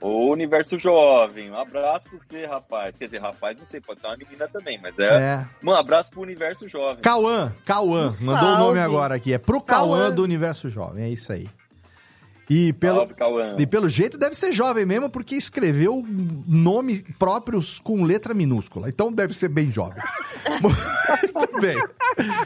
O 0.00 0.30
Universo 0.30 0.78
Jovem, 0.78 1.50
um 1.50 1.58
abraço 1.58 2.10
pra 2.10 2.18
você, 2.18 2.44
rapaz. 2.44 2.96
Quer 2.96 3.04
dizer, 3.04 3.20
rapaz, 3.20 3.58
não 3.58 3.66
sei, 3.66 3.80
pode 3.80 4.00
ser 4.00 4.08
uma 4.08 4.16
menina 4.16 4.48
também, 4.48 4.78
mas 4.82 4.98
é. 4.98 5.06
É. 5.06 5.46
Um 5.64 5.72
abraço 5.72 6.10
pro 6.10 6.22
Universo 6.22 6.68
Jovem. 6.68 7.02
Cauã, 7.02 7.52
Cauã, 7.64 8.08
Um 8.20 8.24
mandou 8.24 8.50
o 8.50 8.58
nome 8.58 8.80
agora 8.80 9.14
aqui. 9.14 9.32
É 9.32 9.38
pro 9.38 9.60
Cauã. 9.60 10.10
do 10.10 10.22
Universo 10.22 10.68
Jovem, 10.68 11.04
é 11.04 11.08
isso 11.08 11.32
aí. 11.32 11.48
E 12.50 12.72
pelo, 12.72 13.08
Salve, 13.18 13.62
e 13.62 13.66
pelo 13.66 13.88
jeito 13.88 14.18
deve 14.18 14.34
ser 14.34 14.52
jovem 14.52 14.84
mesmo, 14.84 15.08
porque 15.08 15.34
escreveu 15.34 16.04
nomes 16.46 17.04
próprios 17.18 17.80
com 17.80 18.02
letra 18.02 18.34
minúscula. 18.34 18.88
Então 18.88 19.12
deve 19.12 19.32
ser 19.32 19.48
bem 19.48 19.70
jovem. 19.70 20.02
Muito 21.34 21.60
bem. 21.60 21.76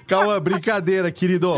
Cauã, 0.07 0.41
brincadeira, 0.41 1.11
querido. 1.11 1.53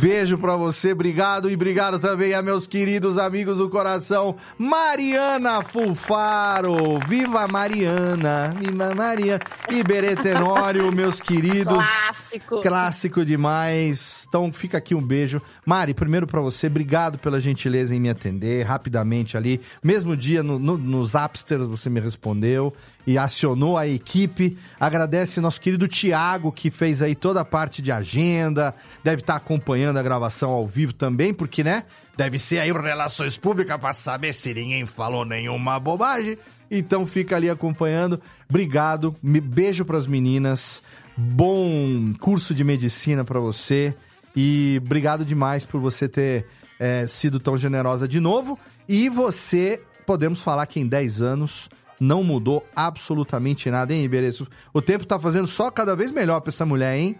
Beijo 0.00 0.36
pra 0.38 0.56
você, 0.56 0.92
obrigado. 0.92 1.50
E 1.50 1.54
obrigado 1.54 1.98
também 1.98 2.34
a 2.34 2.42
meus 2.42 2.66
queridos 2.66 3.18
amigos 3.18 3.58
do 3.58 3.68
coração, 3.68 4.36
Mariana 4.58 5.62
Fulfaro. 5.62 6.98
Viva 7.06 7.46
Mariana! 7.46 8.52
Viva 8.58 8.94
Mariana! 8.94 9.40
Iberê 9.70 10.16
Tenório, 10.16 10.92
meus 10.92 11.20
queridos. 11.20 11.72
Clássico. 11.74 12.60
Clássico 12.60 13.24
demais. 13.24 14.24
Então 14.28 14.52
fica 14.52 14.78
aqui 14.78 14.94
um 14.94 15.02
beijo. 15.02 15.40
Mari, 15.64 15.94
primeiro 15.94 16.26
pra 16.26 16.40
você, 16.40 16.66
obrigado 16.66 17.18
pela 17.18 17.38
gentileza 17.50 17.94
em 17.94 18.00
me 18.00 18.08
atender 18.08 18.62
rapidamente 18.62 19.36
ali. 19.36 19.60
Mesmo 19.82 20.16
dia 20.16 20.42
no, 20.42 20.58
no, 20.58 20.78
nos 20.78 21.14
Appsters 21.14 21.66
você 21.66 21.90
me 21.90 22.00
respondeu 22.00 22.72
e 23.06 23.18
acionou 23.18 23.76
a 23.76 23.86
equipe. 23.86 24.56
Agradece 24.78 25.40
nosso 25.40 25.60
querido 25.60 25.86
Tiago, 25.86 26.50
que 26.50 26.70
fez 26.70 27.02
aí 27.02 27.14
toda 27.14 27.40
a 27.40 27.44
parte 27.44 27.82
de 27.82 27.92
agenda. 27.92 28.74
Deve 29.04 29.20
estar 29.20 29.36
acompanhando 29.36 29.98
a 29.98 30.02
gravação 30.02 30.50
ao 30.50 30.66
vivo 30.66 30.92
também, 30.92 31.34
porque, 31.34 31.62
né? 31.62 31.84
Deve 32.16 32.38
ser 32.38 32.58
aí 32.58 32.72
Relações 32.72 33.36
Públicas 33.36 33.78
pra 33.78 33.92
saber 33.92 34.32
se 34.32 34.52
ninguém 34.52 34.86
falou 34.86 35.24
nenhuma 35.24 35.78
bobagem. 35.78 36.36
Então 36.70 37.06
fica 37.06 37.36
ali 37.36 37.50
acompanhando. 37.50 38.20
Obrigado. 38.48 39.16
Beijo 39.22 39.84
pras 39.84 40.06
meninas. 40.06 40.82
Bom 41.16 42.12
curso 42.20 42.54
de 42.54 42.62
medicina 42.62 43.24
pra 43.24 43.40
você. 43.40 43.94
E 44.36 44.80
obrigado 44.84 45.24
demais 45.24 45.64
por 45.64 45.80
você 45.80 46.08
ter 46.08 46.46
é, 46.80 47.06
sido 47.06 47.38
tão 47.38 47.58
generosa 47.58 48.08
de 48.08 48.18
novo. 48.18 48.58
E 48.88 49.10
você, 49.10 49.82
podemos 50.06 50.42
falar 50.42 50.64
que 50.66 50.80
em 50.80 50.86
10 50.86 51.20
anos 51.20 51.68
não 52.00 52.24
mudou 52.24 52.66
absolutamente 52.74 53.70
nada, 53.70 53.92
hein, 53.92 54.02
Iberê? 54.02 54.30
O 54.72 54.80
tempo 54.80 55.04
tá 55.04 55.20
fazendo 55.20 55.46
só 55.46 55.70
cada 55.70 55.94
vez 55.94 56.10
melhor 56.10 56.40
pra 56.40 56.48
essa 56.48 56.64
mulher, 56.64 56.96
hein? 56.96 57.16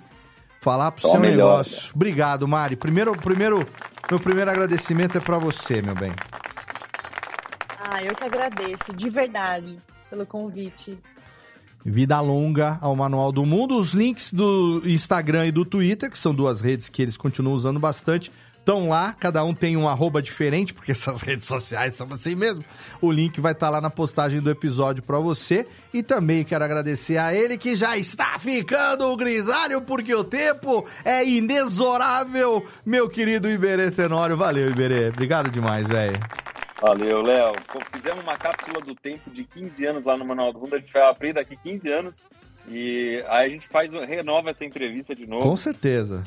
Falar 0.62 0.90
pro 0.90 1.02
Só 1.02 1.12
seu 1.12 1.20
melhor, 1.20 1.50
negócio. 1.50 1.92
Obrigado, 1.94 2.48
Mari. 2.48 2.76
Primeiro, 2.76 3.12
primeiro, 3.12 3.66
meu 4.10 4.18
primeiro 4.18 4.50
agradecimento 4.50 5.16
é 5.16 5.20
pra 5.20 5.38
você, 5.38 5.80
meu 5.80 5.94
bem. 5.94 6.12
Ah, 7.78 8.02
eu 8.02 8.14
que 8.14 8.24
agradeço, 8.24 8.92
de 8.94 9.10
verdade, 9.10 9.78
pelo 10.08 10.26
convite. 10.26 10.98
Vida 11.84 12.20
longa 12.20 12.78
ao 12.82 12.94
Manual 12.94 13.32
do 13.32 13.46
Mundo. 13.46 13.78
Os 13.78 13.94
links 13.94 14.34
do 14.34 14.82
Instagram 14.84 15.46
e 15.46 15.52
do 15.52 15.64
Twitter, 15.64 16.10
que 16.10 16.18
são 16.18 16.34
duas 16.34 16.60
redes 16.60 16.90
que 16.90 17.00
eles 17.00 17.16
continuam 17.16 17.54
usando 17.54 17.80
bastante, 17.80 18.30
estão 18.60 18.88
lá. 18.88 19.14
Cada 19.18 19.42
um 19.42 19.52
tem 19.52 19.76
um 19.76 19.88
arroba 19.88 20.22
diferente, 20.22 20.72
porque 20.72 20.92
essas 20.92 21.22
redes 21.22 21.46
sociais 21.46 21.96
são 21.96 22.06
assim 22.12 22.34
mesmo. 22.34 22.64
O 23.00 23.10
link 23.10 23.40
vai 23.40 23.52
estar 23.52 23.68
lá 23.70 23.80
na 23.80 23.90
postagem 23.90 24.40
do 24.40 24.50
episódio 24.50 25.02
para 25.02 25.18
você. 25.18 25.66
E 25.92 26.02
também 26.02 26.44
quero 26.44 26.64
agradecer 26.64 27.16
a 27.16 27.34
ele 27.34 27.58
que 27.58 27.74
já 27.74 27.96
está 27.96 28.38
ficando 28.38 29.16
grisalho, 29.16 29.82
porque 29.82 30.14
o 30.14 30.22
tempo 30.22 30.86
é 31.04 31.26
inexorável. 31.26 32.64
Meu 32.86 33.08
querido 33.08 33.50
Iberê 33.50 33.90
Tenório. 33.90 34.36
Valeu, 34.36 34.70
Iberê. 34.70 35.08
Obrigado 35.08 35.50
demais, 35.50 35.88
velho. 35.88 36.18
Valeu, 36.80 37.20
Léo. 37.20 37.52
Fizemos 37.92 38.22
uma 38.22 38.36
cápsula 38.36 38.80
do 38.80 38.94
tempo 38.94 39.28
de 39.30 39.44
15 39.44 39.84
anos 39.84 40.04
lá 40.04 40.16
no 40.16 40.24
Manual 40.24 40.52
do 40.52 40.60
Mundo. 40.60 40.76
A 40.76 40.78
gente 40.78 40.92
vai 40.92 41.02
abrir 41.02 41.32
daqui 41.32 41.56
15 41.56 41.92
anos. 41.92 42.20
E 42.68 43.22
aí 43.28 43.46
a 43.46 43.48
gente 43.48 43.68
faz, 43.68 43.92
renova 43.92 44.50
essa 44.50 44.64
entrevista 44.64 45.14
de 45.14 45.26
novo 45.26 45.42
Com 45.42 45.56
certeza. 45.56 46.22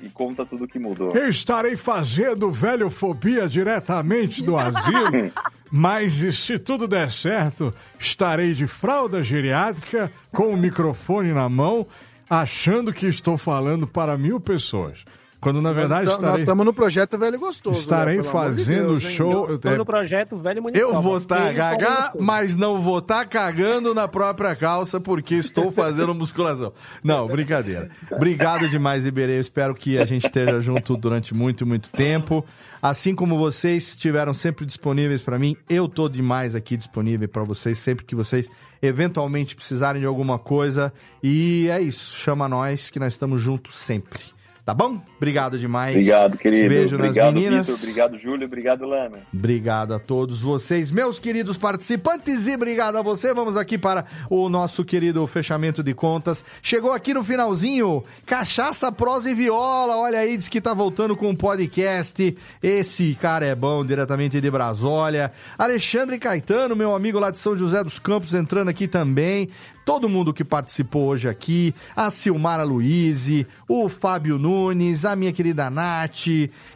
E 0.00 0.08
conta 0.08 0.44
tudo 0.44 0.68
que 0.68 0.78
mudou. 0.78 1.14
Eu 1.16 1.28
estarei 1.28 1.76
fazendo 1.76 2.50
velhofobia 2.50 3.48
diretamente 3.48 4.42
do 4.42 4.56
asilo, 4.56 5.32
mas 5.70 6.12
se 6.12 6.58
tudo 6.58 6.86
der 6.86 7.10
certo, 7.10 7.72
estarei 7.98 8.52
de 8.52 8.66
fralda 8.66 9.22
geriátrica, 9.22 10.12
com 10.32 10.48
o 10.48 10.56
microfone 10.56 11.32
na 11.32 11.48
mão, 11.48 11.86
achando 12.28 12.92
que 12.92 13.06
estou 13.06 13.38
falando 13.38 13.86
para 13.86 14.18
mil 14.18 14.40
pessoas. 14.40 15.04
Quando 15.40 15.60
na 15.60 15.72
verdade 15.72 16.04
nós, 16.04 16.14
estarei, 16.14 16.30
nós 16.32 16.40
estamos 16.40 16.64
no 16.64 16.72
projeto 16.72 17.18
Velho 17.18 17.38
Gostoso. 17.38 17.78
estarei 17.78 18.16
né? 18.16 18.22
Fazendo 18.22 18.88
Deus, 18.88 19.02
show. 19.02 19.48
eu 19.48 19.78
no 19.78 19.84
projeto 19.84 20.36
Velho 20.38 20.62
Municipal. 20.62 20.94
Eu 20.94 21.02
vou 21.02 21.18
estar 21.18 21.36
faz 21.36 21.56
gaga, 21.56 22.12
mas 22.18 22.56
não 22.56 22.80
vou 22.80 22.98
estar 22.98 23.24
cagando 23.26 23.94
na 23.94 24.08
própria 24.08 24.56
calça 24.56 24.98
porque 24.98 25.34
estou 25.34 25.70
fazendo 25.70 26.14
musculação. 26.14 26.72
Não, 27.04 27.26
brincadeira. 27.26 27.90
Obrigado 28.10 28.68
demais, 28.68 29.06
Iberê. 29.06 29.36
Eu 29.36 29.40
espero 29.40 29.74
que 29.74 29.98
a 29.98 30.04
gente 30.04 30.26
esteja 30.26 30.60
junto 30.60 30.96
durante 30.96 31.34
muito, 31.34 31.66
muito 31.66 31.90
tempo. 31.90 32.44
Assim 32.80 33.14
como 33.14 33.36
vocês 33.36 33.88
estiveram 33.88 34.32
sempre 34.32 34.64
disponíveis 34.64 35.22
para 35.22 35.38
mim, 35.38 35.56
eu 35.68 35.88
tô 35.88 36.08
demais 36.08 36.54
aqui 36.54 36.76
disponível 36.76 37.28
para 37.28 37.44
vocês 37.44 37.78
sempre 37.78 38.04
que 38.04 38.14
vocês 38.14 38.48
eventualmente 38.80 39.54
precisarem 39.54 40.00
de 40.00 40.06
alguma 40.06 40.38
coisa. 40.38 40.92
E 41.22 41.68
é 41.70 41.80
isso, 41.80 42.16
chama 42.16 42.48
nós 42.48 42.90
que 42.90 42.98
nós 42.98 43.12
estamos 43.12 43.40
juntos 43.40 43.76
sempre. 43.76 44.36
Tá 44.64 44.74
bom? 44.74 45.00
Obrigado 45.16 45.58
demais. 45.58 45.94
Obrigado, 45.94 46.36
querido. 46.36 46.68
Beijo 46.68 46.96
obrigado, 46.96 47.24
nas 47.24 47.34
meninas. 47.34 47.66
Vitor. 47.66 47.80
Obrigado, 47.82 48.18
Júlio. 48.18 48.46
Obrigado, 48.46 48.84
Lana. 48.84 49.18
Obrigado 49.32 49.94
a 49.94 49.98
todos 49.98 50.42
vocês, 50.42 50.90
meus 50.90 51.18
queridos 51.18 51.56
participantes, 51.56 52.46
e 52.46 52.54
obrigado 52.54 52.96
a 52.96 53.02
você. 53.02 53.32
Vamos 53.32 53.56
aqui 53.56 53.78
para 53.78 54.04
o 54.28 54.48
nosso 54.48 54.84
querido 54.84 55.26
fechamento 55.26 55.82
de 55.82 55.94
contas. 55.94 56.44
Chegou 56.60 56.92
aqui 56.92 57.14
no 57.14 57.24
finalzinho, 57.24 58.04
Cachaça, 58.26 58.92
Prosa 58.92 59.30
e 59.30 59.34
Viola. 59.34 59.96
Olha 59.96 60.18
aí, 60.18 60.36
diz 60.36 60.48
que 60.48 60.60
tá 60.60 60.74
voltando 60.74 61.16
com 61.16 61.30
um 61.30 61.34
podcast. 61.34 62.36
Esse 62.62 63.14
cara 63.14 63.46
é 63.46 63.54
bom, 63.54 63.84
diretamente 63.84 64.40
de 64.40 64.50
Brasólia. 64.50 65.32
Alexandre 65.56 66.18
Caetano, 66.18 66.76
meu 66.76 66.94
amigo 66.94 67.18
lá 67.18 67.30
de 67.30 67.38
São 67.38 67.56
José 67.56 67.82
dos 67.82 67.98
Campos, 67.98 68.34
entrando 68.34 68.68
aqui 68.68 68.86
também. 68.86 69.48
Todo 69.86 70.08
mundo 70.08 70.34
que 70.34 70.42
participou 70.42 71.06
hoje 71.06 71.28
aqui, 71.28 71.72
a 71.94 72.10
Silmara 72.10 72.64
Luiz, 72.64 73.28
o 73.68 73.88
Fábio 73.88 74.36
Nunes, 74.36 75.04
a 75.12 75.16
minha 75.16 75.32
querida 75.32 75.70
Nath, 75.70 76.26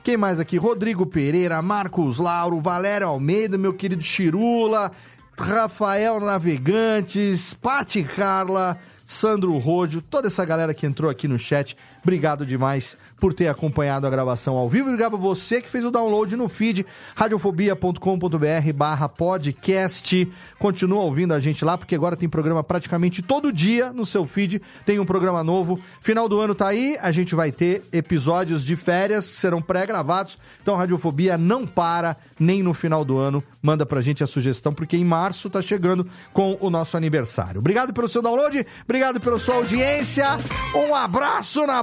quem 0.03 0.17
mais 0.17 0.41
aqui? 0.41 0.57
Rodrigo 0.57 1.07
Pereira, 1.07 1.61
Marcos 1.63 2.19
Lauro, 2.19 2.61
Valério 2.61 3.09
Almeida, 3.09 3.59
meu 3.59 3.73
querido 3.73 4.03
Chirula, 4.03 4.91
Rafael 5.39 6.21
Navegantes, 6.21 7.55
Pati 7.55 8.03
Carla, 8.05 8.79
Sandro 9.07 9.57
Rodio, 9.59 10.01
toda 10.01 10.29
essa 10.29 10.45
galera 10.45 10.73
que 10.73 10.87
entrou 10.87 11.11
aqui 11.11 11.27
no 11.27 11.39
chat. 11.39 11.77
Obrigado 12.03 12.47
demais 12.47 12.97
por 13.19 13.35
ter 13.35 13.49
acompanhado 13.49 14.07
a 14.07 14.11
gravação 14.11 14.57
ao 14.57 14.69
vivo. 14.69 14.89
Obrigado 14.89 15.17
a 15.17 15.19
você 15.19 15.61
que 15.61 15.69
fez 15.69 15.85
o 15.85 15.91
download 15.91 16.35
no 16.37 16.49
feed 16.49 16.87
radiofobia.com.br 17.15 18.73
barra 18.75 19.09
podcast. 19.09 20.33
Continua 20.59 21.03
ouvindo 21.03 21.35
a 21.35 21.41
gente 21.41 21.65
lá, 21.65 21.77
porque 21.77 21.95
agora 21.95 22.17
tem 22.17 22.29
programa 22.29 22.65
praticamente 22.65 23.23
todo 23.23 23.53
dia 23.53 23.93
no 23.93 24.07
seu 24.07 24.27
feed. 24.27 24.63
Tem 24.87 24.99
um 24.99 25.05
programa 25.05 25.45
novo. 25.45 25.79
Final 26.01 26.29
do 26.29 26.41
ano 26.41 26.55
tá 26.55 26.69
aí, 26.69 26.97
a 27.01 27.13
gente 27.13 27.35
vai 27.35 27.53
ter 27.53 27.83
episódios 27.93 28.65
de 28.65 28.77
férias 28.77 29.29
que 29.29 29.37
serão 29.37 29.61
pré-gravados. 29.61 30.39
Então 30.63 30.77
Radiofobia 30.77 31.37
não 31.37 31.67
para 31.67 32.17
nem 32.39 32.63
no 32.63 32.73
final 32.73 33.05
do 33.05 33.19
ano. 33.19 33.43
Manda 33.63 33.85
pra 33.85 34.01
gente 34.01 34.25
a 34.25 34.27
sugestão, 34.27 34.73
porque 34.73 34.97
em 34.97 35.05
março 35.05 35.51
tá 35.51 35.61
chegando 35.61 36.07
com 36.33 36.57
o 36.61 36.71
nosso 36.71 36.97
aniversário. 36.97 37.59
Obrigado 37.59 37.93
pelo 37.93 38.09
seu 38.09 38.23
download, 38.23 38.67
obrigado 38.85 39.21
pela 39.21 39.39
sua 39.39 39.57
audiência. 39.57 40.25
Um 40.75 40.95
abraço 40.95 41.67
na 41.67 41.83